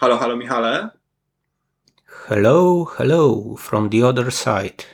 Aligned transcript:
Halo, 0.00 0.18
halo 0.18 0.34
Michale. 0.34 0.92
Hello, 2.28 2.86
hello 2.86 3.54
from 3.56 3.90
the 3.90 4.02
other 4.02 4.30
side. 4.30 4.86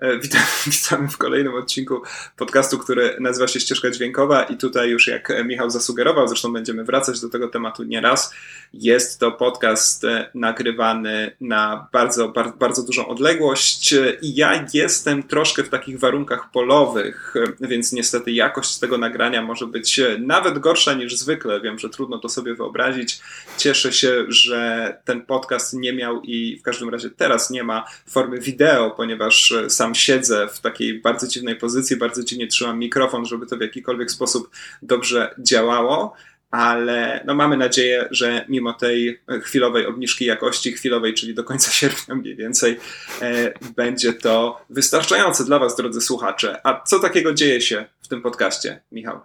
E, 0.00 0.18
witam, 0.18 0.42
witamy 0.82 1.08
w 1.08 1.18
kolejnym 1.18 1.54
odcinku 1.54 2.02
podcastu, 2.36 2.78
który 2.78 3.16
nazywa 3.20 3.48
się 3.48 3.60
Ścieżka 3.60 3.90
Dźwiękowa 3.90 4.42
i 4.42 4.56
tutaj 4.56 4.90
już 4.90 5.06
jak 5.06 5.32
Michał 5.44 5.70
zasugerował, 5.70 6.28
zresztą 6.28 6.52
będziemy 6.52 6.84
wracać 6.84 7.20
do 7.20 7.28
tego 7.28 7.48
tematu 7.48 7.82
nieraz, 7.82 8.34
jest 8.72 9.20
to 9.20 9.32
podcast 9.32 10.04
e, 10.04 10.30
nagrywany 10.34 11.36
na 11.40 11.88
bardzo, 11.92 12.28
bardzo, 12.28 12.56
bardzo 12.56 12.82
dużą 12.82 13.06
odległość 13.06 13.94
i 14.22 14.34
ja 14.34 14.66
jestem 14.74 15.22
troszkę 15.22 15.64
w 15.64 15.68
takich 15.68 15.98
warunkach 15.98 16.50
polowych, 16.50 17.34
e, 17.60 17.66
więc 17.66 17.92
niestety 17.92 18.32
jakość 18.32 18.78
tego 18.78 18.98
nagrania 18.98 19.42
może 19.42 19.66
być 19.66 20.00
nawet 20.18 20.58
gorsza 20.58 20.94
niż 20.94 21.16
zwykle. 21.16 21.60
Wiem, 21.60 21.78
że 21.78 21.88
trudno 21.88 22.18
to 22.18 22.28
sobie 22.28 22.54
wyobrazić. 22.54 23.20
Cieszę 23.56 23.92
się, 23.92 24.24
że 24.28 24.96
ten 25.04 25.22
podcast 25.22 25.72
nie 25.72 25.92
miał 25.92 26.20
i 26.22 26.58
w 26.58 26.62
każdym 26.62 26.88
razie 26.88 27.10
teraz 27.10 27.50
nie 27.50 27.64
ma 27.64 27.84
formy 28.06 28.40
wideo, 28.40 28.90
ponieważ 28.90 29.54
sam 29.68 29.89
siedzę 29.94 30.48
w 30.48 30.60
takiej 30.60 31.00
bardzo 31.00 31.28
dziwnej 31.28 31.56
pozycji, 31.56 31.96
bardzo 31.96 32.24
dziwnie 32.24 32.46
trzymam 32.46 32.78
mikrofon, 32.78 33.26
żeby 33.26 33.46
to 33.46 33.56
w 33.56 33.60
jakikolwiek 33.60 34.10
sposób 34.10 34.50
dobrze 34.82 35.34
działało, 35.38 36.14
ale 36.50 37.24
no 37.26 37.34
mamy 37.34 37.56
nadzieję, 37.56 38.08
że 38.10 38.44
mimo 38.48 38.72
tej 38.72 39.20
chwilowej 39.42 39.86
obniżki 39.86 40.24
jakości, 40.24 40.72
chwilowej, 40.72 41.14
czyli 41.14 41.34
do 41.34 41.44
końca 41.44 41.70
sierpnia 41.80 42.14
mniej 42.14 42.36
więcej, 42.36 42.78
e, 43.22 43.52
będzie 43.76 44.12
to 44.12 44.64
wystarczające 44.70 45.44
dla 45.44 45.58
Was, 45.58 45.76
drodzy 45.76 46.00
słuchacze. 46.00 46.60
A 46.66 46.80
co 46.84 46.98
takiego 46.98 47.34
dzieje 47.34 47.60
się 47.60 47.84
w 48.02 48.08
tym 48.08 48.22
podcaście, 48.22 48.80
Michał? 48.92 49.20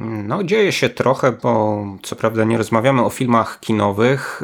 No, 0.00 0.44
dzieje 0.44 0.72
się 0.72 0.88
trochę, 0.88 1.32
bo 1.32 1.84
co 2.02 2.16
prawda 2.16 2.44
nie 2.44 2.58
rozmawiamy 2.58 3.04
o 3.04 3.10
filmach 3.10 3.60
kinowych, 3.60 4.42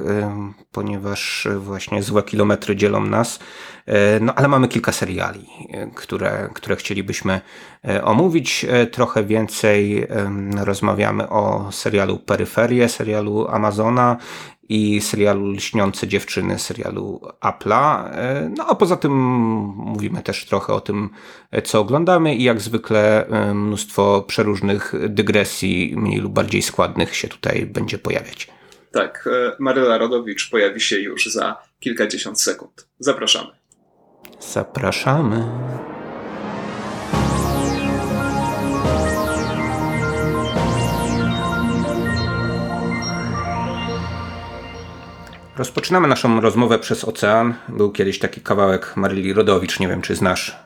ponieważ 0.73 1.49
właśnie 1.59 2.03
złe 2.03 2.23
kilometry 2.23 2.77
dzielą 2.77 3.05
nas, 3.05 3.39
e, 3.87 4.21
no 4.21 4.35
ale 4.35 4.49
mamy 4.49 4.69
kilka 4.69 4.93
seriali, 4.93 5.47
e, 5.71 5.87
które, 5.87 6.49
które 6.55 6.77
chcielibyśmy 6.77 7.41
e, 7.89 8.05
omówić. 8.05 8.67
Trochę 8.93 9.25
więcej 9.25 10.07
rozmawiamy 10.57 11.29
o 11.29 11.73
serialu 11.73 12.19
Peryferie, 12.19 12.89
serialu 12.89 13.49
Amazona 13.49 14.17
i 14.69 15.01
serialu 15.01 15.51
Lśniące 15.51 16.09
Dziewczyny, 16.09 16.59
serialu 16.59 17.21
Apple'a. 17.41 18.09
E, 18.13 18.51
no 18.57 18.67
a 18.67 18.75
poza 18.75 18.97
tym 18.97 19.13
mówimy 19.77 20.23
też 20.23 20.45
trochę 20.45 20.73
o 20.73 20.81
tym, 20.81 21.11
co 21.65 21.81
oglądamy 21.81 22.35
i 22.35 22.43
jak 22.43 22.61
zwykle 22.61 23.27
e, 23.27 23.55
mnóstwo 23.55 24.23
przeróżnych 24.23 24.93
dygresji, 25.09 25.95
mniej 25.97 26.21
lub 26.21 26.33
bardziej 26.33 26.63
składnych 26.63 27.17
się 27.17 27.29
tutaj 27.29 27.67
będzie 27.67 27.99
pojawiać. 27.99 28.49
Tak, 28.93 29.29
e, 29.33 29.57
Maryla 29.59 29.99
Rodowicz 29.99 30.51
pojawi 30.51 30.81
się 30.81 30.99
już 30.99 31.27
za 31.27 31.57
kilkadziesiąt 31.81 32.41
sekund. 32.41 32.89
Zapraszamy. 32.99 33.51
Zapraszamy. 34.41 35.45
Rozpoczynamy 45.57 46.09
naszą 46.09 46.41
rozmowę 46.41 46.79
przez 46.79 47.05
ocean. 47.05 47.55
Był 47.69 47.93
kiedyś 47.93 48.19
taki 48.19 48.41
kawałek 48.41 48.97
Maryli 48.97 49.33
Rodowicz, 49.33 49.81
nie 49.81 49.89
wiem 49.89 50.03
czy 50.03 50.15
znasz. 50.15 50.57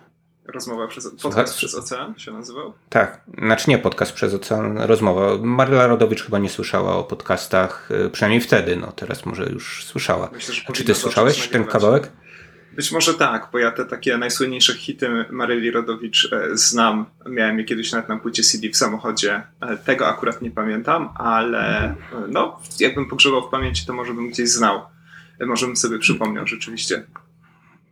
Rozmowa 0.45 0.87
przez 0.89 1.11
podcast 1.23 1.57
przez 1.57 1.75
ocean 1.75 2.15
się 2.19 2.33
nazywał? 2.33 2.73
Tak, 2.89 3.21
znaczy 3.39 3.71
nie 3.71 3.79
podcast 3.79 4.13
przez 4.13 4.35
ocean, 4.35 4.79
rozmowa. 4.79 5.31
Maryla 5.41 5.87
Rodowicz 5.87 6.23
chyba 6.23 6.39
nie 6.39 6.49
słyszała 6.49 6.97
o 6.97 7.05
podcastach, 7.05 7.91
y, 8.07 8.11
przynajmniej 8.11 8.41
wtedy, 8.41 8.77
no 8.77 8.93
teraz 8.93 9.27
może 9.27 9.47
już 9.47 9.85
słyszała. 9.85 10.29
Myślę, 10.33 10.55
czy 10.73 10.85
ty 10.85 10.95
słyszałeś 10.95 11.49
ten 11.49 11.65
kawałek? 11.65 12.13
Być 12.79 12.93
może 12.93 13.15
tak, 13.15 13.49
bo 13.53 13.59
ja 13.59 13.71
te 13.71 13.85
takie 13.85 14.19
najsłynniejsze 14.19 14.75
hity 14.75 15.25
Maryli 15.31 15.71
Rodowicz 15.71 16.33
e, 16.33 16.57
znam. 16.57 17.07
Miałem 17.27 17.59
je 17.59 17.65
kiedyś 17.65 17.93
nawet 17.93 18.09
na 18.09 18.19
płycie 18.19 18.43
CD 18.43 18.69
w 18.69 18.77
samochodzie. 18.77 19.43
E, 19.61 19.77
tego 19.77 20.07
akurat 20.07 20.43
nie 20.43 20.51
pamiętam, 20.51 21.09
ale 21.15 21.85
e, 21.85 21.95
no, 22.29 22.61
jakbym 22.81 23.09
pogrzebał 23.09 23.49
w 23.49 23.51
pamięci, 23.51 23.87
to 23.87 23.93
może 23.93 24.15
bym 24.15 24.29
gdzieś 24.29 24.49
znał. 24.49 24.81
Może 25.47 25.67
bym 25.67 25.77
sobie 25.77 25.99
przypomniał 25.99 26.47
rzeczywiście. 26.47 27.05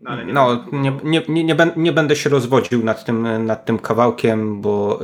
No, 0.00 0.24
nie, 0.24 0.32
no, 0.32 0.64
nie, 0.72 0.92
nie, 1.04 1.22
nie, 1.28 1.56
nie, 1.76 1.92
będę 1.92 2.16
się 2.16 2.30
rozwodził 2.30 2.84
nad 2.84 3.04
tym, 3.04 3.46
nad 3.46 3.64
tym 3.64 3.78
kawałkiem, 3.78 4.60
bo 4.60 5.00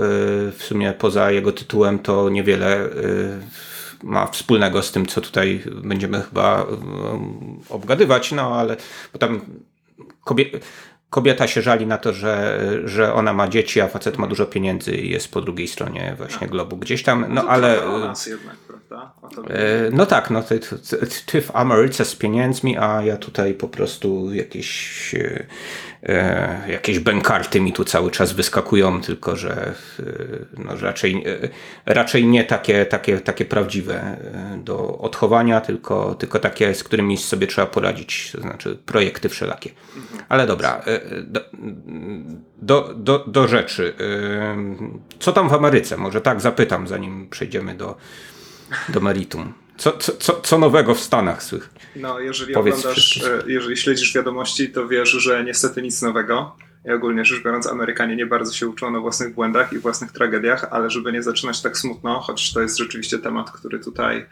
w 0.53 0.59
sumie 0.59 0.93
poza 0.93 1.31
jego 1.31 1.53
tytułem 1.53 1.99
to 1.99 2.31
niewiele 2.31 2.89
ma 4.03 4.27
wspólnego 4.27 4.83
z 4.83 4.93
tym, 4.93 5.07
co 5.07 5.21
tutaj 5.21 5.63
będziemy 5.83 6.23
chyba 6.23 6.67
obgadywać, 7.69 8.33
no 8.33 8.55
ale 8.55 8.77
bo 9.13 9.19
tam 9.19 9.41
kobieta, 10.25 10.59
kobieta 11.13 11.47
się 11.47 11.63
żali 11.63 11.87
na 11.87 11.99
to, 11.99 12.13
że, 12.13 12.61
że 12.85 13.15
ona 13.15 13.33
ma 13.33 13.49
dzieci, 13.49 13.81
a 13.81 13.89
facet 13.89 14.19
ma 14.19 14.27
dużo 14.27 14.47
pieniędzy 14.47 14.97
i 14.97 15.11
jest 15.11 15.33
po 15.33 15.41
drugiej 15.41 15.69
stronie 15.69 16.15
właśnie 16.19 16.47
globu 16.49 16.77
gdzieś 16.77 17.03
tam, 17.03 17.21
no, 17.21 17.43
no 17.43 17.49
ale... 17.49 17.85
O 17.85 17.99
nas 17.99 18.27
jednak, 18.27 18.57
prawda? 18.57 19.13
E, 19.49 19.91
no 19.91 20.07
tak, 20.07 20.31
no 20.31 20.43
ty, 20.43 20.61
ty, 20.61 21.07
ty 21.27 21.43
w 21.43 21.57
Ameryce 21.57 22.05
z 22.05 22.17
pieniędzmi, 22.17 22.79
a 22.79 23.03
ja 23.03 23.17
tutaj 23.17 23.55
po 23.55 23.69
prostu 23.69 24.35
jakieś 24.35 25.15
e, 25.15 25.47
jakieś 26.69 26.99
bękarty 26.99 27.61
mi 27.61 27.73
tu 27.73 27.85
cały 27.85 28.11
czas 28.11 28.33
wyskakują, 28.33 29.01
tylko 29.01 29.37
że 29.37 29.53
e, 29.53 30.05
no, 30.59 30.77
raczej, 30.77 31.25
e, 31.27 31.49
raczej 31.95 32.27
nie 32.27 32.45
takie, 32.45 32.87
takie, 32.87 33.21
takie 33.21 33.45
prawdziwe 33.45 34.17
do 34.65 34.99
odchowania, 34.99 35.61
tylko, 35.61 36.15
tylko 36.15 36.39
takie, 36.39 36.75
z 36.75 36.85
którymi 36.85 37.19
sobie 37.19 37.47
trzeba 37.47 37.67
poradzić, 37.67 38.33
to 38.33 38.41
znaczy 38.41 38.79
projekty 38.87 39.29
wszelakie. 39.29 39.71
Mhm. 39.97 40.25
Ale 40.29 40.47
dobra, 40.47 40.83
do, 41.23 41.41
do, 42.63 42.95
do, 42.95 43.25
do 43.27 43.49
rzeczy. 43.49 43.95
Co 45.19 45.33
tam 45.33 45.49
w 45.49 45.53
Ameryce? 45.53 45.97
Może 45.97 46.21
tak 46.21 46.41
zapytam, 46.41 46.89
zanim 46.89 47.29
przejdziemy 47.31 47.75
do, 47.75 47.97
do 48.89 49.01
meritum. 49.01 49.53
Co, 49.77 49.93
co, 49.93 50.41
co 50.41 50.59
nowego 50.59 50.95
w 50.95 51.01
Stanach 51.01 51.43
słychać? 51.43 51.71
No, 51.97 52.21
jeżeli 52.21 52.55
Powiedz 52.55 52.79
oglądasz, 52.79 53.23
e, 53.23 53.43
jeżeli 53.47 53.77
śledzisz 53.77 54.15
wiadomości, 54.15 54.69
to 54.69 54.89
wiesz, 54.89 55.11
że 55.11 55.45
niestety 55.45 55.83
nic 55.83 56.03
nowego. 56.03 56.57
I 56.89 56.91
ogólnie 56.91 57.25
rzecz 57.25 57.45
biorąc, 57.45 57.67
Amerykanie 57.67 58.17
nie 58.17 58.27
bardzo 58.27 58.53
się 58.53 58.69
uczą 58.69 58.91
na 58.91 59.01
własnych 59.01 59.35
błędach 59.35 59.73
i 59.73 59.79
własnych 59.79 60.13
tragediach, 60.13 60.67
ale 60.71 60.91
żeby 60.91 61.13
nie 61.13 61.23
zaczynać 61.23 61.63
tak 61.63 61.79
smutno, 61.79 62.21
choć 62.21 62.53
to 62.53 62.61
jest 62.61 62.79
rzeczywiście 62.79 63.19
temat, 63.19 63.51
który 63.51 63.79
tutaj 63.79 64.27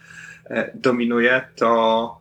e, 0.45 0.71
dominuje, 0.75 1.49
to 1.57 2.20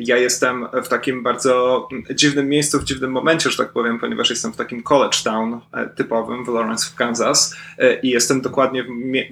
ja 0.00 0.16
jestem 0.16 0.66
w 0.84 0.88
takim 0.88 1.22
bardzo 1.22 1.88
dziwnym 2.14 2.48
miejscu, 2.48 2.80
w 2.80 2.84
dziwnym 2.84 3.10
momencie, 3.10 3.50
że 3.50 3.56
tak 3.56 3.72
powiem, 3.72 3.98
ponieważ 3.98 4.30
jestem 4.30 4.52
w 4.52 4.56
takim 4.56 4.82
college 4.82 5.18
town 5.24 5.60
e, 5.72 5.88
typowym 5.88 6.44
w 6.44 6.48
Lawrence 6.48 6.86
w 6.86 6.94
Kansas 6.94 7.56
e, 7.78 8.00
i 8.00 8.10
jestem 8.10 8.40
dokładnie 8.40 8.84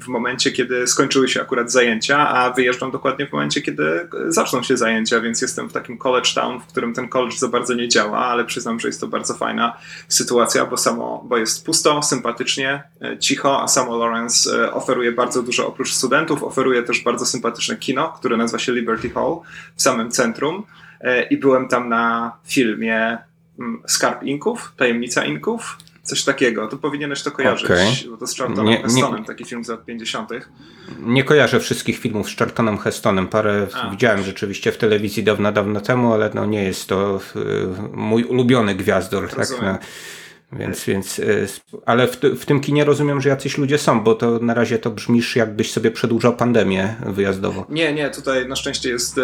w, 0.02 0.08
momencie, 0.08 0.52
kiedy 0.52 0.86
skończyły 0.86 1.28
się 1.28 1.40
akurat 1.40 1.72
zajęcia, 1.72 2.28
a 2.28 2.50
wyjeżdżam 2.50 2.90
dokładnie 2.90 3.26
w 3.26 3.32
momencie, 3.32 3.62
kiedy 3.62 4.08
zaczną 4.28 4.62
się 4.62 4.76
zajęcia, 4.76 5.20
więc 5.20 5.42
jestem 5.42 5.68
w 5.68 5.72
takim 5.72 5.98
college 5.98 6.30
town, 6.34 6.60
w 6.60 6.66
którym 6.66 6.94
ten 6.94 7.08
college 7.08 7.36
za 7.36 7.48
bardzo 7.48 7.74
nie 7.74 7.88
działa, 7.88 8.18
ale 8.18 8.44
przyznam, 8.44 8.80
że 8.80 8.88
jest 8.88 9.00
to 9.00 9.06
bardzo 9.06 9.34
fajna 9.34 9.76
sytuacja, 10.08 10.66
bo 10.66 10.76
samo, 10.76 11.24
bo 11.28 11.38
jest 11.38 11.66
pusto, 11.66 12.02
sympatycznie, 12.02 12.82
e, 13.02 13.18
cicho, 13.18 13.62
a 13.62 13.68
samo 13.68 13.96
Lawrence 13.96 14.72
oferuje 14.72 15.12
bardzo 15.12 15.42
dużo 15.42 15.68
oprócz 15.68 15.92
studentów, 15.92 16.42
oferuje 16.42 16.82
też 16.82 17.00
bardzo 17.00 17.26
sympatyczne 17.26 17.76
kino, 17.76 18.08
które 18.08 18.36
nazywa 18.36 18.58
się 18.58 18.72
Liberty 18.72 19.10
Hall 19.10 19.36
w 19.76 19.82
samym 19.82 20.10
centrum 20.10 20.31
centrum 20.32 20.62
e, 21.00 21.22
i 21.22 21.36
byłem 21.36 21.68
tam 21.68 21.88
na 21.88 22.36
filmie 22.44 23.18
mm, 23.58 23.82
Skarb 23.86 24.22
Inków, 24.22 24.72
Tajemnica 24.76 25.24
Inków, 25.24 25.78
coś 26.02 26.24
takiego. 26.24 26.68
To 26.68 26.76
powinieneś 26.76 27.22
to 27.22 27.30
kojarzyć, 27.30 27.64
okay. 27.64 28.10
bo 28.10 28.16
to 28.16 28.26
z 28.26 28.36
Charltonem 28.36 28.82
Hestonem, 28.82 29.24
taki 29.24 29.44
film 29.44 29.64
z 29.64 29.68
lat 29.68 29.84
50. 29.84 30.30
Nie 31.00 31.24
kojarzę 31.24 31.60
wszystkich 31.60 31.98
filmów 31.98 32.30
z 32.30 32.36
Charltonem 32.36 32.78
Hestonem. 32.78 33.28
Parę 33.28 33.66
A. 33.74 33.90
widziałem 33.90 34.22
rzeczywiście 34.22 34.72
w 34.72 34.78
telewizji 34.78 35.24
dawno, 35.24 35.52
dawno 35.52 35.80
temu, 35.80 36.12
ale 36.12 36.30
no 36.34 36.46
nie 36.46 36.64
jest 36.64 36.88
to 36.88 37.20
mój 37.92 38.24
ulubiony 38.24 38.74
gwiazdor. 38.74 39.30
Tak, 39.30 39.48
no. 39.62 39.78
Więc, 40.52 40.84
więc, 40.84 41.18
e, 41.18 41.24
ale 41.86 42.08
w, 42.08 42.16
w, 42.16 42.46
tym 42.46 42.60
kinie 42.60 42.84
rozumiem, 42.84 43.20
że 43.20 43.28
jacyś 43.28 43.58
ludzie 43.58 43.78
są, 43.78 44.00
bo 44.00 44.14
to 44.14 44.38
na 44.38 44.54
razie 44.54 44.78
to 44.78 44.90
brzmisz, 44.90 45.36
jakbyś 45.36 45.72
sobie 45.72 45.90
przedłużał 45.90 46.36
pandemię 46.36 46.96
wyjazdowo. 47.06 47.66
Nie, 47.68 47.92
nie, 47.92 48.10
tutaj 48.10 48.48
na 48.48 48.56
szczęście 48.56 48.88
jest, 48.88 49.18
e, 49.18 49.22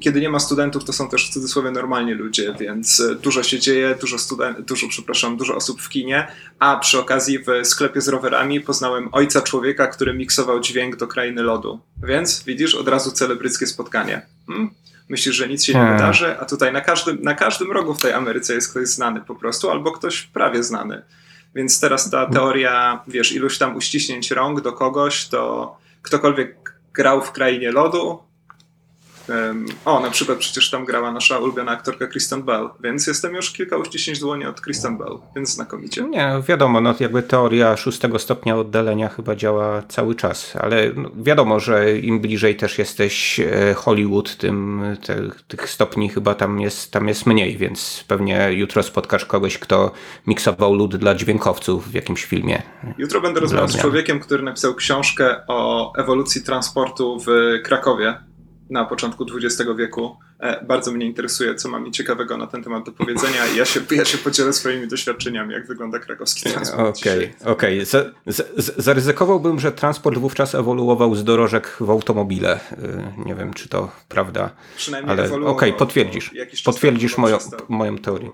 kiedy 0.00 0.20
nie 0.20 0.30
ma 0.30 0.38
studentów, 0.38 0.84
to 0.84 0.92
są 0.92 1.08
też 1.08 1.30
w 1.30 1.32
cudzysłowie 1.32 1.70
normalni 1.70 2.14
ludzie, 2.14 2.54
więc 2.60 3.00
e, 3.00 3.14
dużo 3.14 3.42
się 3.42 3.58
dzieje, 3.58 3.94
dużo 4.00 4.18
student, 4.18 4.60
dużo, 4.60 4.88
przepraszam, 4.88 5.36
dużo 5.36 5.56
osób 5.56 5.82
w 5.82 5.88
kinie, 5.88 6.26
a 6.58 6.76
przy 6.76 6.98
okazji 6.98 7.38
w 7.38 7.66
sklepie 7.66 8.00
z 8.00 8.08
rowerami 8.08 8.60
poznałem 8.60 9.08
ojca 9.12 9.42
człowieka, 9.42 9.86
który 9.86 10.14
miksował 10.14 10.60
dźwięk 10.60 10.96
do 10.96 11.06
krainy 11.06 11.42
lodu. 11.42 11.80
Więc 12.02 12.44
widzisz, 12.44 12.74
od 12.74 12.88
razu 12.88 13.10
celebryckie 13.10 13.66
spotkanie. 13.66 14.26
Hmm? 14.46 14.70
Myślisz, 15.08 15.36
że 15.36 15.48
nic 15.48 15.64
się 15.64 15.72
nie 15.72 15.78
hmm. 15.78 15.96
wydarzy, 15.98 16.38
a 16.40 16.44
tutaj 16.44 16.72
na 16.72 16.80
każdym, 16.80 17.22
na 17.22 17.34
każdym 17.34 17.72
rogu 17.72 17.94
w 17.94 18.00
tej 18.00 18.12
Ameryce 18.12 18.54
jest 18.54 18.70
ktoś 18.70 18.88
znany 18.88 19.20
po 19.20 19.34
prostu, 19.34 19.70
albo 19.70 19.92
ktoś 19.92 20.22
prawie 20.22 20.62
znany. 20.62 21.02
Więc 21.54 21.80
teraz 21.80 22.10
ta 22.10 22.26
teoria, 22.26 23.02
wiesz, 23.08 23.32
iluś 23.32 23.58
tam 23.58 23.76
uściśnięć 23.76 24.30
rąk 24.30 24.60
do 24.60 24.72
kogoś, 24.72 25.28
to 25.28 25.76
ktokolwiek 26.02 26.74
grał 26.92 27.22
w 27.22 27.32
krainie 27.32 27.72
lodu, 27.72 28.18
o, 29.84 30.00
na 30.00 30.10
przykład 30.10 30.38
przecież 30.38 30.70
tam 30.70 30.84
grała 30.84 31.12
nasza 31.12 31.38
ulubiona 31.38 31.72
aktorka 31.72 32.06
Kristen 32.06 32.42
Bell, 32.42 32.68
więc 32.80 33.06
jestem 33.06 33.34
już 33.34 33.52
kilka 33.52 33.76
uściśnięć 33.76 34.20
dłoni 34.20 34.46
od 34.46 34.60
Kristen 34.60 34.98
Bell, 34.98 35.18
więc 35.36 35.54
znakomicie. 35.54 36.02
Nie, 36.02 36.32
wiadomo, 36.48 36.80
no 36.80 36.94
jakby 37.00 37.22
teoria 37.22 37.76
szóstego 37.76 38.18
stopnia 38.18 38.56
oddalenia 38.56 39.08
chyba 39.08 39.36
działa 39.36 39.82
cały 39.82 40.14
czas, 40.14 40.56
ale 40.56 40.90
no, 40.96 41.10
wiadomo, 41.16 41.60
że 41.60 41.98
im 41.98 42.20
bliżej 42.20 42.56
też 42.56 42.78
jesteś 42.78 43.40
e, 43.40 43.74
Hollywood, 43.74 44.36
tym 44.36 44.82
te, 45.06 45.16
tych 45.48 45.70
stopni 45.70 46.08
chyba 46.08 46.34
tam 46.34 46.60
jest, 46.60 46.92
tam 46.92 47.08
jest 47.08 47.26
mniej, 47.26 47.56
więc 47.56 48.04
pewnie 48.08 48.52
jutro 48.52 48.82
spotkasz 48.82 49.24
kogoś, 49.24 49.58
kto 49.58 49.92
miksował 50.26 50.74
lód 50.74 50.96
dla 50.96 51.14
dźwiękowców 51.14 51.90
w 51.90 51.94
jakimś 51.94 52.24
filmie. 52.24 52.62
Jutro 52.98 53.20
będę 53.20 53.40
rozmawiał 53.40 53.68
z 53.68 53.76
człowiekiem, 53.80 54.20
który 54.20 54.42
napisał 54.42 54.74
książkę 54.74 55.36
o 55.48 55.92
ewolucji 55.96 56.42
transportu 56.42 57.20
w 57.26 57.28
Krakowie 57.64 58.18
na 58.70 58.84
początku 58.84 59.26
XX 59.36 59.70
wieku. 59.76 60.16
E, 60.38 60.64
bardzo 60.64 60.92
mnie 60.92 61.06
interesuje, 61.06 61.54
co 61.54 61.68
mam 61.68 61.92
ciekawego 61.92 62.36
na 62.36 62.46
ten 62.46 62.62
temat 62.62 62.84
do 62.84 62.92
powiedzenia 62.92 63.46
i 63.46 63.56
ja 63.56 63.64
się, 63.64 63.80
ja 63.90 64.04
się 64.04 64.18
podzielę 64.18 64.52
swoimi 64.52 64.88
doświadczeniami, 64.88 65.54
jak 65.54 65.66
wygląda 65.66 65.98
krakowski 65.98 66.50
transport. 66.50 66.98
Okej, 66.98 67.34
okej. 67.44 67.82
Okay. 67.82 68.34
Zaryzykowałbym, 68.78 69.60
że 69.60 69.72
transport 69.72 70.18
wówczas 70.18 70.54
ewoluował 70.54 71.14
z 71.14 71.24
dorożek 71.24 71.76
w 71.80 71.90
automobile. 71.90 72.60
Y, 72.72 73.26
nie 73.26 73.34
wiem, 73.34 73.54
czy 73.54 73.68
to 73.68 73.90
prawda. 74.08 74.50
Przynajmniej 74.76 75.12
ale 75.12 75.24
okej, 75.24 75.44
okay, 75.44 75.72
potwierdzisz. 75.72 76.30
Potwierdzisz 76.64 77.18
moją, 77.18 77.38
moją 77.68 77.98
teorię. 77.98 78.30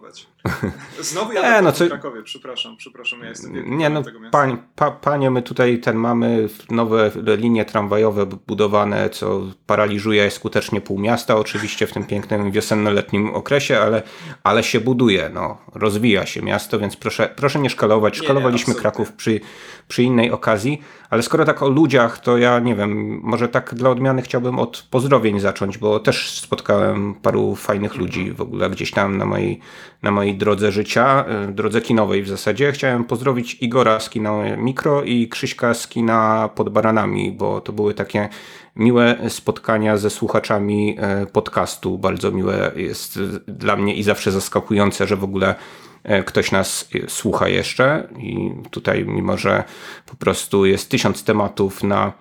Znowu 1.00 1.32
ja 1.32 1.43
e, 1.58 1.62
no 1.62 1.73
co... 1.73 1.85
w 1.85 1.88
Krakowie, 1.88 2.23
przepraszam, 2.23 2.76
przepraszam, 2.76 3.20
ja 3.20 3.29
jestem 3.29 3.79
Nie 3.79 3.91
no, 3.91 4.03
pań, 4.31 4.56
pa, 4.76 4.91
panie, 4.91 5.31
my 5.31 5.43
tutaj 5.43 5.79
ten 5.79 5.96
mamy 5.96 6.49
nowe 6.70 7.11
linie 7.37 7.64
tramwajowe 7.64 8.26
budowane, 8.26 9.11
co 9.11 9.43
paraliżuje 9.67 10.31
skutecznie 10.31 10.81
pół 10.81 10.99
miasta, 10.99 11.37
oczywiście 11.37 11.87
w 11.90 11.92
tym 11.92 12.04
pięknym 12.04 12.50
wiosenno-letnim 12.52 13.34
okresie, 13.34 13.78
ale, 13.78 14.02
ale 14.44 14.62
się 14.62 14.81
buduje, 14.81 15.31
no, 15.34 15.58
rozwija 15.75 16.26
się 16.26 16.42
miasto, 16.42 16.78
więc 16.78 16.96
proszę, 16.96 17.31
proszę 17.37 17.58
nie 17.58 17.70
szkalować. 17.70 18.16
Szkalowaliśmy 18.16 18.75
nie, 18.75 18.81
Kraków 18.81 19.12
przy, 19.12 19.40
przy 19.88 20.02
innej 20.02 20.31
okazji, 20.31 20.82
ale 21.10 21.22
skoro 21.22 21.44
tak 21.44 21.62
o 21.62 21.69
ludziach, 21.69 22.19
to 22.19 22.38
ja 22.38 22.58
nie 22.58 22.75
wiem, 22.75 23.20
może 23.22 23.48
tak 23.48 23.75
dla 23.75 23.90
odmiany 23.90 24.22
chciałbym 24.22 24.58
od 24.58 24.87
pozdrowień 24.90 25.40
zacząć, 25.40 25.78
bo 25.78 26.00
też 26.00 26.40
spotkałem 26.40 27.14
paru 27.14 27.56
fajnych 27.56 27.96
ludzi 27.96 28.32
w 28.32 28.40
ogóle 28.40 28.70
gdzieś 28.70 28.90
tam 28.90 29.19
na 29.19 29.25
mojej, 29.25 29.60
na 30.02 30.10
mojej 30.10 30.34
drodze 30.34 30.72
życia, 30.72 31.25
y, 31.48 31.52
drodze 31.52 31.81
kinowej 31.81 32.22
w 32.22 32.28
zasadzie. 32.28 32.72
Chciałem 32.72 33.04
pozdrowić 33.04 33.54
Igora 33.60 34.00
z 34.00 34.10
kina 34.10 34.56
Mikro 34.56 35.02
i 35.02 35.28
Krzyśka 35.28 35.75
z 35.75 35.88
kina 35.88 36.48
pod 36.54 36.69
Baranami, 36.69 37.32
bo 37.32 37.60
to 37.60 37.72
były 37.72 37.94
takie 37.94 38.28
miłe 38.76 39.17
spotkania 39.28 39.96
ze 39.96 40.11
słuchaczami 40.11 40.96
y, 41.22 41.26
podcastu. 41.26 41.99
Bardzo 41.99 42.31
miłe 42.31 42.72
jest 42.76 43.19
dla 43.49 43.76
mnie 43.76 43.94
i 43.94 44.02
zawsze 44.02 44.32
zaskakujące, 44.32 45.06
że 45.06 45.17
w 45.17 45.25
ogóle 45.25 45.55
E, 46.02 46.22
ktoś 46.25 46.52
nas 46.52 46.88
słucha 47.08 47.49
jeszcze 47.49 48.08
i 48.19 48.50
tutaj 48.70 49.05
mimo, 49.05 49.37
że 49.37 49.64
po 50.06 50.17
prostu 50.17 50.67
jest 50.67 50.90
tysiąc 50.90 51.25
tematów 51.25 51.82
na, 51.82 52.12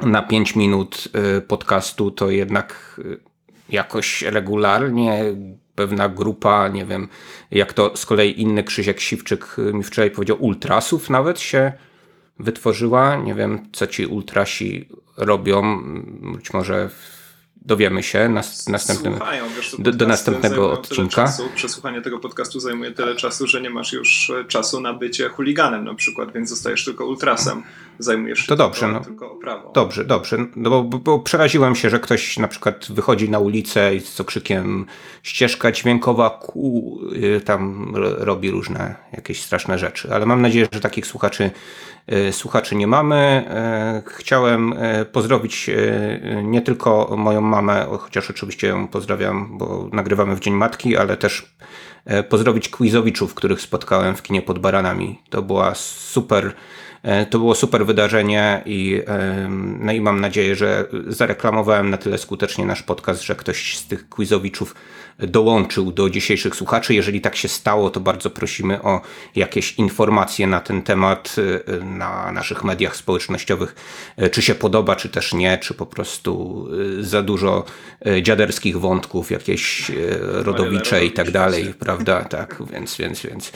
na 0.00 0.22
pięć 0.22 0.56
minut 0.56 1.08
e, 1.12 1.40
podcastu, 1.40 2.10
to 2.10 2.30
jednak 2.30 3.00
e, 3.04 3.16
jakoś 3.68 4.22
regularnie 4.22 5.24
pewna 5.74 6.08
grupa, 6.08 6.68
nie 6.68 6.84
wiem, 6.84 7.08
jak 7.50 7.72
to 7.72 7.96
z 7.96 8.06
kolei 8.06 8.40
inny 8.40 8.64
Krzysiek 8.64 9.00
Siwczyk 9.00 9.56
mi 9.72 9.82
wczoraj 9.82 10.10
powiedział, 10.10 10.36
ultrasów 10.40 11.10
nawet 11.10 11.40
się 11.40 11.72
wytworzyła. 12.38 13.16
Nie 13.16 13.34
wiem, 13.34 13.68
co 13.72 13.86
ci 13.86 14.06
ultrasi 14.06 14.88
robią. 15.16 15.82
Być 16.32 16.52
może 16.52 16.90
dowiemy 17.64 18.02
się 18.02 18.28
nas, 18.28 18.68
następnym, 18.68 19.12
Słuchają, 19.16 19.44
wiesz, 19.56 19.76
do, 19.78 19.92
do 19.92 20.06
następnego 20.06 20.72
odcinka. 20.72 21.24
Czasu, 21.24 21.42
przesłuchanie 21.54 22.02
tego 22.02 22.18
podcastu 22.18 22.60
zajmuje 22.60 22.92
tyle 22.92 23.16
czasu, 23.16 23.46
że 23.46 23.60
nie 23.60 23.70
masz 23.70 23.92
już 23.92 24.30
e, 24.30 24.44
czasu 24.44 24.80
na 24.80 24.92
bycie 24.92 25.28
chuliganem 25.28 25.84
na 25.84 25.94
przykład, 25.94 26.32
więc 26.32 26.48
zostajesz 26.48 26.84
tylko 26.84 27.06
ultrasem. 27.06 27.62
Zajmujesz 27.98 28.38
się 28.38 28.46
to 28.46 28.56
dobrze, 28.56 28.80
tylko, 28.80 28.98
no. 28.98 29.04
tylko 29.04 29.32
oprawą. 29.32 29.72
Dobrze, 29.72 30.04
dobrze. 30.04 30.46
No 30.56 30.70
bo, 30.70 30.82
bo, 30.98 31.18
przeraziłem 31.18 31.74
się, 31.74 31.90
że 31.90 32.00
ktoś 32.00 32.36
na 32.36 32.48
przykład 32.48 32.86
wychodzi 32.90 33.30
na 33.30 33.38
ulicę 33.38 33.94
i 33.94 34.00
z 34.00 34.20
okrzykiem 34.20 34.86
ścieżka 35.22 35.72
dźwiękowa 35.72 36.30
ku, 36.30 36.98
y, 37.12 37.40
tam 37.40 37.92
robi 38.18 38.50
różne 38.50 38.94
jakieś 39.12 39.42
straszne 39.42 39.78
rzeczy. 39.78 40.14
Ale 40.14 40.26
mam 40.26 40.42
nadzieję, 40.42 40.68
że 40.72 40.80
takich 40.80 41.06
słuchaczy 41.06 41.50
słuchaczy 42.30 42.76
nie 42.76 42.86
mamy. 42.86 43.44
Y, 44.06 44.10
chciałem 44.10 44.74
pozdrowić 45.12 45.70
nie 46.42 46.62
tylko 46.62 47.14
moją 47.16 47.40
mamę, 47.40 47.86
chociaż 48.00 48.30
oczywiście 48.30 48.66
ją 48.66 48.88
pozdrawiam, 48.88 49.58
bo 49.58 49.88
nagrywamy 49.92 50.36
w 50.36 50.40
Dzień 50.40 50.54
Matki, 50.54 50.96
ale 50.96 51.16
też 51.16 51.54
e, 52.04 52.22
pozdrowić 52.22 52.68
quizowiczów, 52.68 53.34
których 53.34 53.60
spotkałem 53.60 54.16
w 54.16 54.22
kinie 54.22 54.42
pod 54.42 54.58
Baranami. 54.58 55.22
To 55.30 55.42
była 55.42 55.74
super 55.74 56.54
E, 57.02 57.26
to 57.26 57.38
było 57.38 57.54
super 57.54 57.86
wydarzenie 57.86 58.62
i, 58.66 59.02
no 59.78 59.92
i 59.92 60.00
mam 60.00 60.20
nadzieję, 60.20 60.56
że 60.56 60.84
zareklamowałem 61.06 61.90
na 61.90 61.96
tyle 61.96 62.18
skutecznie 62.18 62.66
nasz 62.66 62.82
podcast, 62.82 63.22
że 63.22 63.34
ktoś 63.34 63.78
z 63.78 63.86
tych 63.86 64.08
quizowiczów 64.08 64.74
dołączył 65.18 65.92
do 65.92 66.10
dzisiejszych 66.10 66.56
słuchaczy. 66.56 66.94
Jeżeli 66.94 67.20
tak 67.20 67.36
się 67.36 67.48
stało, 67.48 67.90
to 67.90 68.00
bardzo 68.00 68.30
prosimy 68.30 68.82
o 68.82 69.00
jakieś 69.36 69.72
informacje 69.72 70.46
na 70.46 70.60
ten 70.60 70.82
temat 70.82 71.36
e, 71.66 71.84
na 71.84 72.32
naszych 72.32 72.64
mediach 72.64 72.96
społecznościowych. 72.96 73.74
E, 74.16 74.30
czy 74.30 74.42
się 74.42 74.54
podoba, 74.54 74.96
czy 74.96 75.08
też 75.08 75.34
nie, 75.34 75.58
czy 75.58 75.74
po 75.74 75.86
prostu 75.86 76.66
za 77.00 77.22
dużo 77.22 77.64
dziaderskich 78.22 78.80
wątków, 78.80 79.30
jakieś 79.30 79.90
rodowicze 80.20 81.04
i 81.04 81.12
tak 81.12 81.30
dalej, 81.30 81.74
prawda? 81.78 82.24
Tak, 82.24 82.62
więc, 82.72 82.96
więc, 82.96 83.22
więc 83.22 83.52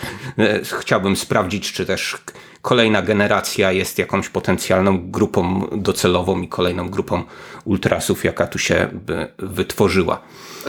chciałbym 0.80 1.16
sprawdzić, 1.16 1.72
czy 1.72 1.86
też 1.86 2.16
kolejna 2.66 3.02
generacja 3.02 3.72
jest 3.72 3.98
jakąś 3.98 4.28
potencjalną 4.28 5.10
grupą 5.10 5.68
docelową 5.72 6.42
i 6.42 6.48
kolejną 6.48 6.88
grupą 6.88 7.24
ultrasów, 7.64 8.24
jaka 8.24 8.46
tu 8.46 8.58
się 8.58 8.88
wytworzyła. 9.38 10.22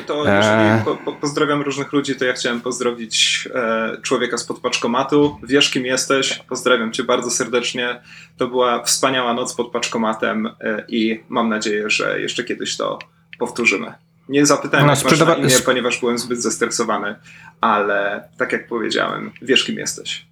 To 0.08 0.18
jeżeli 0.18 0.62
e... 0.62 0.82
po, 0.86 0.96
po, 0.96 1.14
pozdrawiam 1.14 1.62
różnych 1.62 1.94
ludzi, 1.94 2.16
to 2.16 2.26
ja 2.26 2.34
chciałem 2.34 2.62
pozdrowić 2.62 3.50
e, 3.56 3.98
człowieka 4.02 4.38
spod 4.38 4.60
paczkomatu. 4.60 5.38
Wiesz 5.44 5.70
kim 5.70 5.86
jesteś, 5.86 6.40
pozdrawiam 6.50 6.92
cię 6.94 7.04
bardzo 7.04 7.32
serdecznie. 7.32 8.02
To 8.38 8.48
była 8.48 8.84
wspaniała 8.84 9.34
noc 9.34 9.54
pod 9.54 9.72
paczkomatem 9.72 10.48
e, 10.48 10.86
i 10.88 11.24
mam 11.30 11.50
nadzieję, 11.50 11.90
że 11.90 12.22
jeszcze 12.22 12.44
kiedyś 12.44 12.78
to 12.78 13.00
powtórzymy. 13.40 13.94
Nie 14.30 14.46
zapytałem, 14.46 14.86
no, 14.86 14.92
jak 14.92 15.00
sprzedawa... 15.00 15.36
imię, 15.36 15.56
ponieważ 15.66 16.00
byłem 16.00 16.18
zbyt 16.18 16.42
zestresowany, 16.42 17.16
ale 17.62 18.30
tak 18.38 18.52
jak 18.52 18.68
powiedziałem, 18.68 19.32
wiesz 19.42 19.64
kim 19.64 19.76
jesteś. 19.76 20.27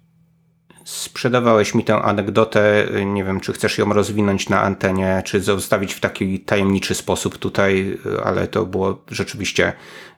Sprzedawałeś 0.86 1.74
mi 1.74 1.84
tę 1.84 2.02
anegdotę, 2.02 2.86
nie 3.06 3.24
wiem, 3.24 3.40
czy 3.40 3.52
chcesz 3.52 3.78
ją 3.78 3.92
rozwinąć 3.92 4.48
na 4.48 4.62
antenie, 4.62 5.22
czy 5.24 5.40
zostawić 5.40 5.94
w 5.94 6.00
taki 6.00 6.40
tajemniczy 6.40 6.94
sposób 6.94 7.38
tutaj, 7.38 7.98
ale 8.24 8.48
to 8.48 8.66
było 8.66 9.02
rzeczywiście 9.10 9.72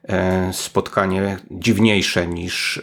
e, 0.09 0.53
spotkanie 0.53 1.39
dziwniejsze 1.51 2.27
niż, 2.27 2.81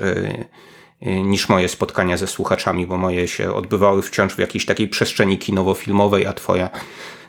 e, 1.01 1.23
niż 1.23 1.49
moje 1.49 1.67
spotkania 1.67 2.17
ze 2.17 2.27
słuchaczami, 2.27 2.87
bo 2.87 2.97
moje 2.97 3.27
się 3.27 3.53
odbywały 3.53 4.01
wciąż 4.01 4.33
w 4.33 4.39
jakiejś 4.39 4.65
takiej 4.65 4.87
przestrzeni 4.87 5.37
kinowo-filmowej, 5.37 6.25
a 6.25 6.33
twoja 6.33 6.69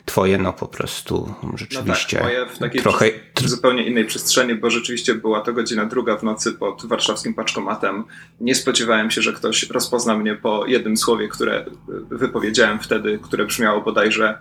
twoje 0.07 0.37
no 0.37 0.53
po 0.53 0.67
prostu 0.67 1.33
rzeczywiście 1.55 2.17
no 2.17 2.23
tak, 2.23 2.33
moje 2.33 2.45
w 2.45 2.57
takiej 2.57 2.81
trochę 2.81 3.05
zupełnie 3.45 3.83
innej 3.83 4.05
przestrzeni, 4.05 4.55
bo 4.55 4.69
rzeczywiście 4.69 5.15
była 5.15 5.41
to 5.41 5.53
godzina 5.53 5.85
druga 5.85 6.17
w 6.17 6.23
nocy 6.23 6.53
pod 6.53 6.85
warszawskim 6.85 7.33
paczkomatem. 7.33 8.03
Nie 8.39 8.55
spodziewałem 8.55 9.11
się, 9.11 9.21
że 9.21 9.33
ktoś 9.33 9.69
rozpozna 9.69 10.17
mnie 10.17 10.35
po 10.35 10.65
jednym 10.65 10.97
słowie, 10.97 11.27
które 11.27 11.65
wypowiedziałem 12.09 12.79
wtedy, 12.79 13.19
które 13.23 13.45
brzmiało 13.45 13.81
bodajże 13.81 14.37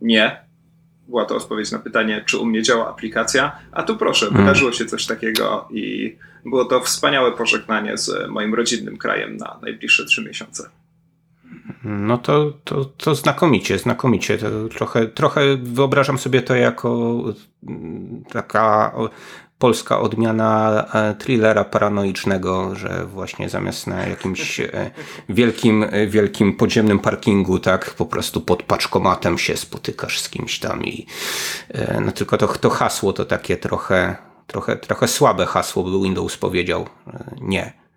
nie. 0.00 0.48
Była 1.08 1.24
to 1.24 1.36
odpowiedź 1.36 1.70
na 1.70 1.78
pytanie, 1.78 2.24
czy 2.26 2.38
u 2.38 2.46
mnie 2.46 2.62
działa 2.62 2.88
aplikacja. 2.88 3.58
A 3.72 3.82
tu 3.82 3.96
proszę, 3.96 4.26
hmm. 4.26 4.44
wydarzyło 4.44 4.72
się 4.72 4.86
coś 4.86 5.06
takiego 5.06 5.68
i 5.70 6.16
było 6.44 6.64
to 6.64 6.80
wspaniałe 6.80 7.32
pożegnanie 7.32 7.96
z 7.96 8.28
moim 8.28 8.54
rodzinnym 8.54 8.96
krajem 8.96 9.36
na 9.36 9.58
najbliższe 9.62 10.04
trzy 10.04 10.24
miesiące. 10.24 10.70
No 11.84 12.18
to, 12.18 12.52
to, 12.64 12.84
to 12.84 13.14
znakomicie, 13.14 13.78
znakomicie. 13.78 14.38
To 14.38 14.68
trochę, 14.68 15.06
trochę 15.06 15.40
wyobrażam 15.56 16.18
sobie 16.18 16.42
to 16.42 16.54
jako 16.54 17.14
mm, 17.68 18.24
taka 18.32 18.92
polska 19.58 20.00
odmiana 20.00 20.84
e, 20.94 21.14
thrillera 21.14 21.64
paranoicznego, 21.64 22.74
że 22.74 23.06
właśnie 23.06 23.48
zamiast 23.48 23.86
na 23.86 24.06
jakimś 24.06 24.60
e, 24.60 24.90
wielkim, 25.28 25.86
wielkim 26.08 26.56
podziemnym 26.56 26.98
parkingu, 26.98 27.58
tak, 27.58 27.94
po 27.94 28.06
prostu 28.06 28.40
pod 28.40 28.62
paczkomatem 28.62 29.38
się 29.38 29.56
spotykasz 29.56 30.20
z 30.20 30.28
kimś 30.28 30.58
tam 30.58 30.84
i 30.84 31.06
e, 31.68 32.00
no 32.00 32.12
tylko 32.12 32.36
to, 32.36 32.48
to 32.48 32.70
hasło 32.70 33.12
to 33.12 33.24
takie 33.24 33.56
trochę, 33.56 34.16
trochę, 34.46 34.76
trochę 34.76 35.08
słabe 35.08 35.46
hasło 35.46 35.84
by 35.84 36.04
Windows 36.04 36.36
powiedział. 36.36 36.86
Nie 37.40 37.87